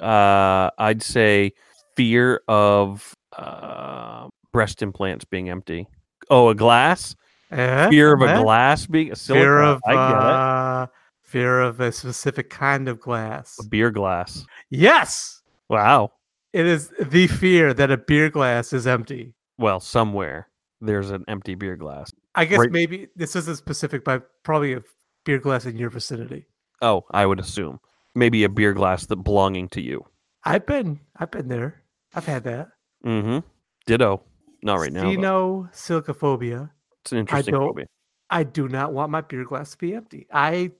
Uh, 0.00 0.70
I'd 0.78 1.02
say 1.02 1.52
fear 1.96 2.42
of 2.48 3.14
uh, 3.36 4.28
breast 4.52 4.82
implants 4.82 5.24
being 5.24 5.48
empty. 5.48 5.86
Oh, 6.30 6.48
a 6.48 6.54
glass. 6.54 7.14
Eh? 7.50 7.88
Fear 7.88 8.14
of 8.14 8.22
a 8.22 8.26
Eh? 8.34 8.42
glass 8.42 8.86
being 8.86 9.12
a 9.12 9.16
silica. 9.16 9.42
Fear 9.42 9.62
of 9.62 9.80
I 9.86 9.92
get 9.92 9.98
uh, 9.98 10.86
fear 11.22 11.60
of 11.60 11.80
a 11.80 11.92
specific 11.92 12.50
kind 12.50 12.88
of 12.88 13.00
glass. 13.00 13.56
A 13.60 13.64
beer 13.66 13.90
glass. 13.90 14.44
Yes, 14.70 15.40
Wow. 15.68 16.12
it 16.52 16.66
is 16.66 16.92
the 17.00 17.26
fear 17.28 17.72
that 17.74 17.90
a 17.90 17.96
beer 17.96 18.28
glass 18.28 18.72
is 18.72 18.86
empty. 18.86 19.34
Well, 19.56 19.80
somewhere 19.80 20.48
there's 20.80 21.10
an 21.10 21.24
empty 21.28 21.54
beer 21.54 21.76
glass. 21.76 22.10
I 22.34 22.44
guess 22.44 22.58
Right. 22.58 22.70
maybe 22.70 23.08
this 23.16 23.34
isn't 23.36 23.56
specific, 23.56 24.04
but 24.04 24.28
probably 24.42 24.74
a 24.74 24.82
beer 25.24 25.38
glass 25.38 25.64
in 25.64 25.76
your 25.78 25.90
vicinity. 25.90 26.46
Oh, 26.82 27.04
I 27.10 27.26
would 27.26 27.40
assume 27.40 27.80
maybe 28.14 28.44
a 28.44 28.48
beer 28.48 28.72
glass 28.72 29.06
that 29.06 29.16
belonging 29.16 29.68
to 29.70 29.80
you. 29.80 30.04
I've 30.44 30.66
been, 30.66 31.00
I've 31.16 31.30
been 31.30 31.48
there. 31.48 31.82
I've 32.14 32.26
had 32.26 32.44
that. 32.44 32.68
Mm-hmm. 33.04 33.38
Ditto. 33.86 34.22
Not 34.62 34.76
right 34.80 34.92
now. 34.92 35.02
though. 35.02 35.68
Cenosillicaphobia. 35.72 36.70
It's 37.02 37.12
an 37.12 37.18
interesting 37.18 37.54
don't- 37.54 37.68
phobia. 37.68 37.86
I 38.30 38.42
do 38.42 38.68
not 38.68 38.92
want 38.92 39.10
my 39.10 39.22
beer 39.22 39.44
glass 39.44 39.70
to 39.70 39.78
be 39.78 39.94
empty. 39.94 40.26
I, 40.30 40.72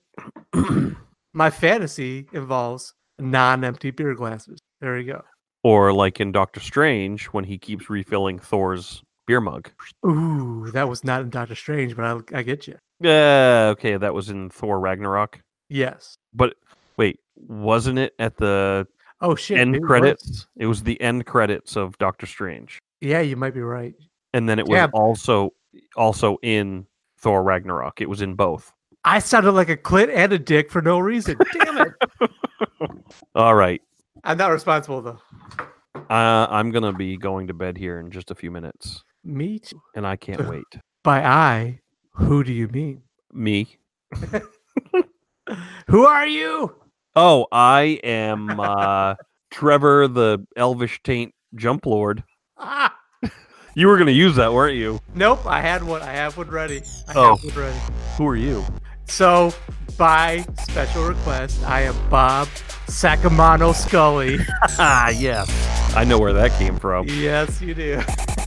my 1.33 1.49
fantasy 1.49 2.27
involves 2.31 2.93
non-empty 3.17 3.91
beer 3.91 4.13
glasses. 4.13 4.59
There 4.81 4.97
you 4.99 5.13
go. 5.13 5.23
Or 5.63 5.91
like 5.91 6.19
in 6.19 6.31
Doctor 6.31 6.59
Strange 6.59 7.25
when 7.27 7.43
he 7.45 7.57
keeps 7.57 7.89
refilling 7.89 8.37
Thor's 8.37 9.01
beer 9.25 9.41
mug. 9.41 9.69
Ooh, 10.05 10.69
that 10.73 10.87
was 10.87 11.03
not 11.03 11.21
in 11.21 11.29
Doctor 11.31 11.55
Strange, 11.55 11.95
but 11.95 12.05
I, 12.05 12.39
I 12.39 12.43
get 12.43 12.67
you. 12.67 12.77
Yeah, 12.99 13.69
okay, 13.71 13.97
that 13.97 14.13
was 14.13 14.29
in 14.29 14.49
Thor 14.51 14.79
Ragnarok. 14.79 15.41
Yes. 15.69 16.15
But 16.33 16.55
wait, 16.97 17.19
wasn't 17.35 17.99
it 17.99 18.13
at 18.19 18.37
the 18.37 18.87
Oh 19.21 19.35
shit. 19.35 19.57
end 19.59 19.75
it 19.75 19.81
was. 19.81 19.87
credits? 19.87 20.47
It 20.57 20.65
was 20.67 20.83
the 20.83 20.99
end 21.01 21.25
credits 21.25 21.75
of 21.75 21.97
Doctor 21.97 22.25
Strange. 22.25 22.79
Yeah, 23.01 23.21
you 23.21 23.35
might 23.35 23.53
be 23.53 23.61
right. 23.61 23.93
And 24.33 24.47
then 24.49 24.59
it 24.59 24.67
was 24.67 24.75
Yeah. 24.77 24.87
also 24.93 25.53
also 25.95 26.37
in 26.41 26.85
Thor 27.17 27.43
Ragnarok. 27.43 28.01
It 28.01 28.09
was 28.09 28.21
in 28.21 28.35
both. 28.35 28.71
I 29.05 29.19
sounded 29.19 29.53
like 29.53 29.69
a 29.69 29.77
clit 29.77 30.13
and 30.13 30.33
a 30.33 30.39
dick 30.39 30.69
for 30.71 30.81
no 30.81 30.99
reason. 30.99 31.37
Damn 31.53 31.77
it. 31.77 31.93
All 33.35 33.55
right. 33.55 33.81
I'm 34.23 34.37
not 34.37 34.51
responsible 34.51 35.01
though. 35.01 35.19
Uh, 36.09 36.47
I'm 36.49 36.71
gonna 36.71 36.91
be 36.93 37.15
going 37.17 37.47
to 37.47 37.53
bed 37.53 37.77
here 37.77 37.99
in 37.99 38.11
just 38.11 38.31
a 38.31 38.35
few 38.35 38.51
minutes, 38.51 39.03
Me 39.23 39.59
too. 39.59 39.81
and 39.95 40.05
I 40.07 40.15
can't 40.15 40.47
wait. 40.49 40.63
By 41.03 41.23
I, 41.23 41.79
who 42.13 42.43
do 42.43 42.51
you 42.51 42.67
mean? 42.67 43.03
Me? 43.31 43.77
Who 45.87 46.05
are 46.05 46.27
you? 46.27 46.75
Oh, 47.15 47.47
I 47.51 47.99
am 48.03 48.59
uh, 48.59 49.15
Trevor, 49.51 50.07
the 50.07 50.45
Elvish 50.55 51.01
Taint 51.03 51.33
Jump 51.55 51.85
Lord. 51.85 52.23
Ah, 52.57 52.95
You 53.75 53.87
were 53.87 53.97
gonna 53.97 54.11
use 54.11 54.35
that, 54.35 54.53
weren't 54.53 54.75
you? 54.75 54.99
nope. 55.15 55.45
I 55.45 55.61
had 55.61 55.83
one. 55.83 56.01
I 56.01 56.11
have 56.13 56.37
one 56.37 56.49
ready. 56.49 56.81
I 57.07 57.13
Oh. 57.15 57.35
have 57.35 57.43
one 57.55 57.63
ready. 57.65 57.77
Who 58.17 58.27
are 58.27 58.35
you? 58.35 58.63
So, 59.05 59.51
by 59.97 60.45
special 60.63 61.05
request, 61.07 61.63
I 61.65 61.81
am 61.81 61.95
Bob 62.09 62.47
Sacamano 62.87 63.73
Scully. 63.73 64.37
Ah, 64.77 65.09
yes. 65.09 65.49
I 65.95 66.03
know 66.03 66.19
where 66.19 66.33
that 66.33 66.51
came 66.59 66.77
from. 66.77 67.07
yes, 67.07 67.59
you 67.61 67.73
do. 67.73 68.01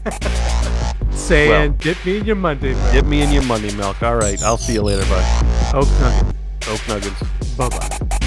Saying, 1.11 1.51
Well. 1.73 1.79
dip 1.79 2.05
me 2.05 2.19
in 2.19 2.25
your 2.25 2.37
Monday. 2.37 2.75
milk." 2.75 2.93
Get 2.93 3.07
me 3.07 3.23
in 3.23 3.31
your 3.33 3.43
money 3.45 3.73
milk. 3.75 4.03
All 4.03 4.17
right. 4.17 4.41
I'll 4.43 4.57
see 4.57 4.75
you 4.75 4.83
later, 4.83 5.03
bud. 5.09 5.25
Nugget. 5.73 6.35
Oak 6.69 6.89
Nuggets. 6.89 7.23
Bye 7.57 7.69
bye. 7.69 8.22